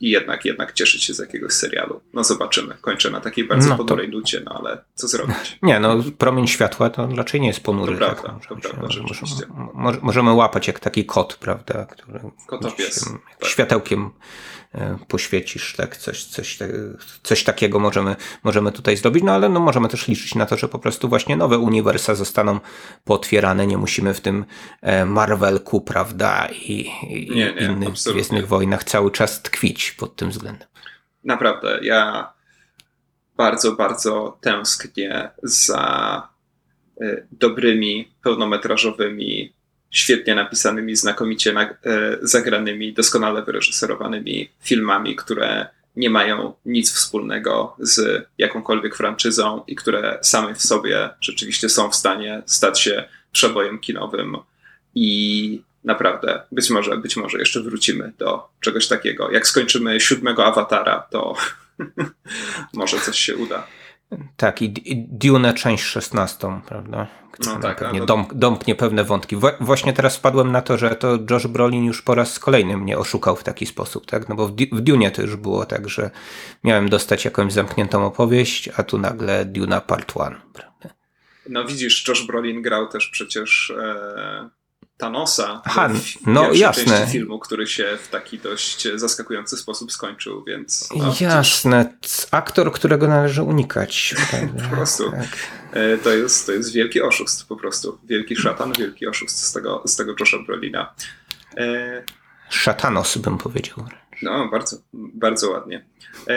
i 0.00 0.10
jednak, 0.10 0.44
jednak 0.44 0.72
cieszyć 0.72 1.04
się 1.04 1.14
z 1.14 1.18
jakiegoś 1.18 1.52
serialu. 1.52 2.00
No 2.14 2.24
zobaczymy. 2.24 2.74
Kończę 2.80 3.10
na 3.10 3.20
takiej 3.20 3.44
bardzo 3.44 3.68
no 3.68 3.76
to... 3.76 3.84
ponurej 3.84 4.08
nucie, 4.08 4.42
no 4.44 4.52
ale 4.58 4.84
co 4.94 5.08
zrobić? 5.08 5.58
Nie, 5.62 5.80
no 5.80 5.96
promień 6.18 6.46
światła 6.46 6.90
to 6.90 7.08
raczej 7.16 7.40
nie 7.40 7.48
jest 7.48 7.60
ponury. 7.60 7.92
To 7.92 7.98
prawda, 7.98 8.22
tak, 8.22 8.46
to 8.48 8.56
prawda. 8.56 8.82
Możemy, 8.82 9.98
możemy 10.02 10.32
łapać 10.32 10.66
jak 10.66 10.80
taki 10.80 11.04
kot, 11.04 11.36
prawda, 11.36 11.84
który 11.84 12.20
Kotopies, 12.46 13.04
tak. 13.38 13.48
światełkiem 13.48 14.10
E, 14.74 14.98
poświecisz, 15.08 15.74
tak? 15.76 15.96
Coś, 15.96 16.24
coś, 16.24 16.58
coś 17.22 17.44
takiego 17.44 17.78
możemy, 17.78 18.16
możemy 18.44 18.72
tutaj 18.72 18.96
zrobić, 18.96 19.24
no 19.24 19.32
ale 19.32 19.48
no, 19.48 19.60
możemy 19.60 19.88
też 19.88 20.08
liczyć 20.08 20.34
na 20.34 20.46
to, 20.46 20.56
że 20.56 20.68
po 20.68 20.78
prostu 20.78 21.08
właśnie 21.08 21.36
nowe 21.36 21.58
uniwersa 21.58 22.14
zostaną 22.14 22.60
potwierane, 23.04 23.66
nie 23.66 23.78
musimy 23.78 24.14
w 24.14 24.20
tym 24.20 24.44
e, 24.82 25.04
Marvelku, 25.04 25.80
prawda, 25.80 26.48
i, 26.48 26.90
i 27.08 27.30
nie, 27.30 27.54
nie, 27.54 27.66
innych. 27.66 27.88
Gwiezdnych 28.12 28.48
Wojnach 28.48 28.84
cały 28.84 29.10
czas 29.10 29.42
tkwić 29.50 29.92
pod 29.92 30.16
tym 30.16 30.30
względem. 30.30 30.68
Naprawdę, 31.24 31.78
ja 31.82 32.32
bardzo, 33.36 33.72
bardzo 33.72 34.38
tęsknię 34.40 35.30
za 35.42 36.28
e, 37.00 37.26
dobrymi, 37.32 38.12
pełnometrażowymi 38.22 39.52
świetnie 39.90 40.34
napisanymi, 40.34 40.96
znakomicie 40.96 41.52
na, 41.52 41.62
e, 41.62 41.76
zagranymi, 42.22 42.92
doskonale 42.92 43.42
wyreżyserowanymi 43.42 44.50
filmami, 44.60 45.16
które 45.16 45.66
nie 45.96 46.10
mają 46.10 46.52
nic 46.64 46.92
wspólnego 46.92 47.76
z 47.78 48.26
jakąkolwiek 48.38 48.96
franczyzą 48.96 49.62
i 49.66 49.76
które 49.76 50.18
same 50.22 50.54
w 50.54 50.62
sobie 50.62 51.10
rzeczywiście 51.20 51.68
są 51.68 51.90
w 51.90 51.94
stanie 51.94 52.42
stać 52.46 52.80
się 52.80 53.04
przebojem 53.32 53.78
kinowym 53.78 54.36
i 54.94 55.62
naprawdę 55.84 56.42
być 56.52 56.70
może, 56.70 56.96
być 56.96 57.16
może 57.16 57.38
jeszcze 57.38 57.62
wrócimy 57.62 58.12
do 58.18 58.48
czegoś 58.60 58.88
takiego. 58.88 59.30
Jak 59.30 59.46
skończymy 59.46 60.00
siódmego 60.00 60.46
awatara, 60.46 61.06
to 61.10 61.34
może 62.74 63.00
coś 63.00 63.18
się 63.18 63.36
uda. 63.36 63.66
Tak, 64.36 64.62
i, 64.62 64.74
Dune 65.08 65.54
część 65.54 65.84
16, 65.84 66.60
prawda? 66.66 67.06
no 67.46 67.58
tak, 67.60 67.78
pewnie 67.78 68.00
no 68.00 68.06
dom, 68.06 68.26
domknie 68.32 68.74
pewne 68.74 69.04
wątki. 69.04 69.36
właśnie 69.60 69.92
teraz 69.92 70.16
wpadłem 70.16 70.52
na 70.52 70.62
to, 70.62 70.78
że 70.78 70.96
to 70.96 71.18
Josh 71.30 71.46
Brolin 71.46 71.84
już 71.84 72.02
po 72.02 72.14
raz 72.14 72.38
kolejny 72.38 72.76
mnie 72.76 72.98
oszukał 72.98 73.36
w 73.36 73.44
taki 73.44 73.66
sposób, 73.66 74.06
tak? 74.06 74.28
No 74.28 74.34
bo 74.34 74.48
w, 74.48 74.52
w 74.72 74.80
Dune 74.80 75.10
to 75.10 75.22
już 75.22 75.36
było 75.36 75.66
tak, 75.66 75.88
że 75.88 76.10
miałem 76.64 76.88
dostać 76.88 77.24
jakąś 77.24 77.52
zamkniętą 77.52 78.06
opowieść, 78.06 78.70
a 78.76 78.82
tu 78.82 78.98
nagle 78.98 79.44
Duna 79.44 79.80
Part 79.80 80.12
1, 80.16 80.40
prawda? 80.52 80.88
No 81.48 81.64
widzisz, 81.64 82.08
Josh 82.08 82.26
Brolin 82.26 82.62
grał 82.62 82.88
też 82.88 83.08
przecież 83.08 83.70
e, 83.70 84.50
Thanosa 84.98 85.62
Aha, 85.64 85.90
no 86.26 86.52
jasne. 86.52 87.06
filmu, 87.06 87.38
który 87.38 87.66
się 87.66 87.98
w 88.02 88.08
taki 88.08 88.38
dość 88.38 88.88
zaskakujący 88.94 89.56
sposób 89.56 89.92
skończył, 89.92 90.44
więc... 90.44 90.88
No, 90.96 91.14
jasne. 91.20 91.94
Aktor, 92.30 92.72
którego 92.72 93.08
należy 93.08 93.42
unikać. 93.42 94.14
po 94.70 94.76
prostu. 94.76 95.10
Tak. 95.10 95.28
To, 96.04 96.10
jest, 96.10 96.46
to 96.46 96.52
jest 96.52 96.72
wielki 96.72 97.02
oszust 97.02 97.48
po 97.48 97.56
prostu. 97.56 97.98
Wielki 98.04 98.36
szatan, 98.36 98.72
wielki 98.72 99.06
oszust 99.06 99.38
z 99.38 99.52
tego, 99.52 99.82
z 99.86 99.96
tego 99.96 100.14
Josha 100.20 100.38
Brolina. 100.46 100.94
E... 101.56 102.02
Szatanos 102.50 103.18
bym 103.18 103.38
powiedział. 103.38 103.76
No, 104.22 104.48
bardzo, 104.48 104.76
bardzo 104.92 105.50
ładnie. 105.50 105.84
E... 106.28 106.34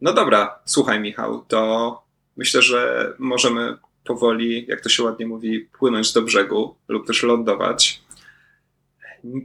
No 0.00 0.12
dobra, 0.12 0.58
słuchaj 0.64 1.00
Michał, 1.00 1.44
to 1.48 2.02
myślę, 2.36 2.62
że 2.62 3.12
możemy 3.18 3.76
powoli, 4.04 4.66
jak 4.68 4.80
to 4.80 4.88
się 4.88 5.02
ładnie 5.02 5.26
mówi, 5.26 5.60
płynąć 5.60 6.12
do 6.12 6.22
brzegu 6.22 6.74
lub 6.88 7.06
też 7.06 7.22
lądować. 7.22 8.02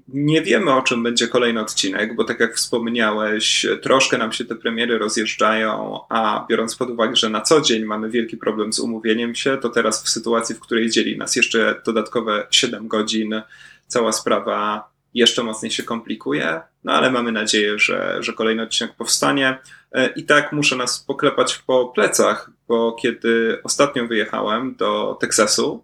Nie 0.08 0.42
wiemy, 0.42 0.74
o 0.74 0.82
czym 0.82 1.04
będzie 1.04 1.28
kolejny 1.28 1.62
odcinek, 1.62 2.16
bo 2.16 2.24
tak 2.24 2.40
jak 2.40 2.56
wspomniałeś, 2.56 3.66
troszkę 3.82 4.18
nam 4.18 4.32
się 4.32 4.46
te 4.46 4.56
premiery 4.56 4.98
rozjeżdżają, 4.98 6.00
a 6.10 6.46
biorąc 6.50 6.76
pod 6.76 6.90
uwagę, 6.90 7.16
że 7.16 7.30
na 7.30 7.42
co 7.42 7.62
dzień 7.62 7.86
mamy 7.86 8.10
wielki 8.10 8.38
problem 8.38 8.74
z 8.74 8.80
umówieniem 8.80 9.36
się, 9.36 9.58
to 9.58 9.70
teraz 9.70 10.04
w 10.04 10.10
sytuacji, 10.10 10.56
w 10.56 10.60
której 10.60 10.90
dzieli 10.90 11.18
nas 11.18 11.36
jeszcze 11.36 11.82
dodatkowe 11.86 12.48
7 12.52 12.88
godzin, 12.88 13.42
cała 13.88 14.12
sprawa 14.12 14.90
jeszcze 15.14 15.44
mocniej 15.44 15.72
się 15.72 15.84
komplikuje, 15.84 16.62
no 16.84 16.94
ale 16.94 17.12
mamy 17.12 17.32
nadzieję, 17.32 17.80
że, 17.80 18.18
że 18.20 18.34
kolejny 18.34 18.64
odcinek 18.64 18.96
powstanie. 18.96 19.58
E, 19.96 20.08
I 20.08 20.24
tak 20.24 20.52
muszę 20.52 20.76
nas 20.76 21.00
poklepać 21.00 21.58
po 21.58 21.86
plecach, 21.86 22.50
bo 22.68 22.94
kiedy 22.94 23.62
ostatnio 23.64 24.08
wyjechałem 24.08 24.76
do 24.76 25.18
Teksasu, 25.22 25.84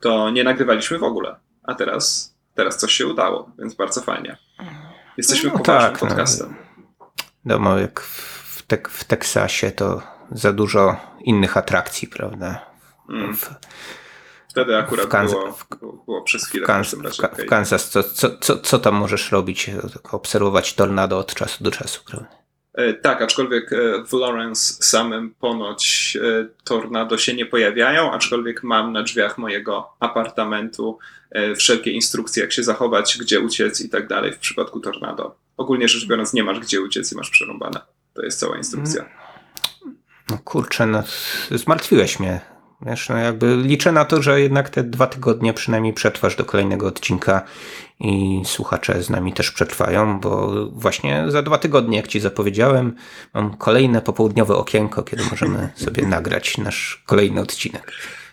to 0.00 0.30
nie 0.30 0.44
nagrywaliśmy 0.44 0.98
w 0.98 1.04
ogóle, 1.04 1.36
a 1.62 1.74
teraz, 1.74 2.34
teraz 2.54 2.76
coś 2.76 2.92
się 2.92 3.06
udało, 3.06 3.50
więc 3.58 3.74
bardzo 3.74 4.00
fajnie. 4.00 4.36
Jesteśmy 5.16 5.50
no, 5.50 5.58
poważnym 5.58 5.92
tak, 5.92 6.02
no. 6.02 6.08
podcastem. 6.08 6.54
No, 7.44 7.58
no 7.58 7.78
jak 7.78 8.00
w, 8.00 8.62
tek 8.62 8.88
w 8.88 9.04
Teksasie 9.04 9.70
to 9.70 10.02
za 10.30 10.52
dużo 10.52 10.96
innych 11.24 11.56
atrakcji, 11.56 12.08
prawda? 12.08 12.66
Mm. 13.08 13.36
W, 13.36 13.50
Wtedy 14.48 14.76
akurat 14.76 15.06
w 15.06 15.08
Kansas, 15.08 15.38
było, 15.80 15.92
było 15.92 16.22
przez 16.22 16.46
chwilę. 16.46 16.64
W, 16.64 16.66
Kansas, 16.66 17.16
w 17.38 17.46
Kansas 17.46 17.90
co, 17.90 18.02
co, 18.02 18.38
co, 18.38 18.58
co 18.58 18.78
tam 18.78 18.94
możesz 18.94 19.32
robić? 19.32 19.70
Obserwować 20.12 20.74
tornado 20.74 21.18
od 21.18 21.34
czasu 21.34 21.64
do 21.64 21.70
czasu, 21.70 22.00
prawda? 22.06 22.43
E, 22.74 22.94
tak, 22.94 23.22
aczkolwiek 23.22 23.72
e, 23.72 23.76
w 24.06 24.12
Lawrence 24.12 24.74
samym 24.80 25.34
ponoć 25.34 26.16
e, 26.22 26.46
tornado 26.64 27.18
się 27.18 27.34
nie 27.34 27.46
pojawiają, 27.46 28.12
aczkolwiek 28.12 28.62
mam 28.62 28.92
na 28.92 29.02
drzwiach 29.02 29.38
mojego 29.38 29.90
apartamentu 30.00 30.98
wszelkie 31.56 31.90
instrukcje, 31.90 32.42
jak 32.42 32.52
się 32.52 32.62
zachować, 32.62 33.18
gdzie 33.20 33.40
uciec 33.40 33.80
i 33.80 33.88
tak 33.88 34.08
dalej 34.08 34.32
w 34.32 34.38
przypadku 34.38 34.80
tornado. 34.80 35.36
Ogólnie 35.56 35.88
rzecz 35.88 36.06
biorąc, 36.06 36.32
nie 36.32 36.44
masz 36.44 36.60
gdzie 36.60 36.80
uciec 36.80 37.12
i 37.12 37.16
masz 37.16 37.30
przerąbane. 37.30 37.80
To 38.14 38.22
jest 38.22 38.40
cała 38.40 38.56
instrukcja. 38.56 39.04
No 40.30 40.38
kurczę, 40.44 40.86
no 40.86 41.02
zmartwiłeś 41.50 42.20
mnie. 42.20 42.40
Wiesz, 42.86 43.08
no 43.08 43.16
jakby 43.16 43.56
liczę 43.56 43.92
na 43.92 44.04
to, 44.04 44.22
że 44.22 44.40
jednak 44.40 44.70
te 44.70 44.84
dwa 44.84 45.06
tygodnie 45.06 45.54
przynajmniej 45.54 45.92
przetrwasz 45.92 46.36
do 46.36 46.44
kolejnego 46.44 46.86
odcinka 46.86 47.42
i 48.04 48.42
słuchacze 48.44 49.02
z 49.02 49.10
nami 49.10 49.32
też 49.32 49.50
przetrwają, 49.50 50.20
bo 50.20 50.52
właśnie 50.72 51.24
za 51.28 51.42
dwa 51.42 51.58
tygodnie, 51.58 51.96
jak 51.96 52.08
ci 52.08 52.20
zapowiedziałem, 52.20 52.94
mam 53.34 53.56
kolejne 53.56 54.02
popołudniowe 54.02 54.56
okienko, 54.56 55.02
kiedy 55.02 55.22
możemy 55.30 55.68
sobie 55.84 56.06
nagrać 56.06 56.58
nasz 56.58 57.02
kolejny 57.06 57.40
odcinek. 57.40 57.92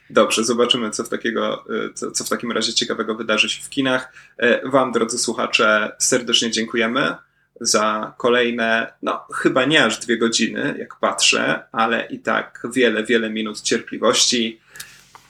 Dobrze, 0.10 0.43
zobaczymy, 0.43 0.91
co 0.91 1.03
w, 1.03 1.10
takiego, 1.10 1.65
co, 1.93 2.11
co 2.11 2.23
w 2.23 2.30
takim 2.30 2.52
razie 2.52 2.73
ciekawego 2.73 3.15
wydarzy 3.15 3.49
się 3.49 3.64
w 3.64 3.69
kinach. 3.69 4.14
E, 4.38 4.69
wam, 4.69 4.91
drodzy 4.91 5.18
słuchacze, 5.18 5.91
serdecznie 5.99 6.52
dziękujemy 6.52 7.15
za 7.61 8.14
kolejne, 8.18 8.93
no 9.02 9.27
chyba 9.34 9.65
nie 9.65 9.85
aż 9.85 9.99
dwie 9.99 10.18
godziny, 10.18 10.76
jak 10.80 10.95
patrzę, 10.95 11.64
ale 11.72 12.06
i 12.06 12.19
tak 12.19 12.68
wiele, 12.73 13.03
wiele 13.03 13.30
minut 13.30 13.61
cierpliwości 13.61 14.60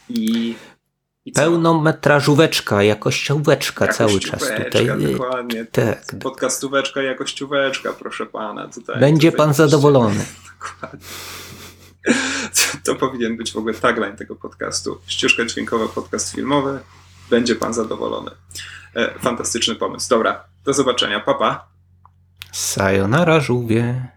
i 0.09 0.55
Pełnometrażóweczka, 1.35 2.83
jakościóweczka 2.83 3.87
cały 3.87 4.19
czas 4.19 4.43
tutaj. 4.65 4.87
Dokładnie. 5.11 5.65
Tak. 5.65 6.05
Podcastóweczka, 6.21 7.01
jakościóweczka, 7.01 7.93
proszę 7.93 8.25
pana. 8.25 8.67
Tutaj, 8.67 8.99
Będzie 8.99 9.31
tutaj 9.31 9.45
pan 9.45 9.53
zadowolony. 9.53 10.25
Dokładnie. 10.53 11.07
To 12.83 12.95
powinien 12.95 13.37
być 13.37 13.51
w 13.51 13.57
ogóle 13.57 13.73
tagline 13.73 14.15
tego 14.15 14.35
podcastu. 14.35 15.01
Ścieżka 15.07 15.45
dźwiękowa, 15.45 15.87
podcast 15.87 16.31
filmowy. 16.35 16.79
Będzie 17.29 17.55
pan 17.55 17.73
zadowolony. 17.73 18.31
E, 18.95 19.19
fantastyczny 19.19 19.75
pomysł. 19.75 20.09
Dobra, 20.09 20.43
do 20.65 20.73
zobaczenia. 20.73 21.19
Papa. 21.19 21.39
Pa. 21.39 21.67
Sayonara 22.51 23.39
żółwie. 23.39 24.07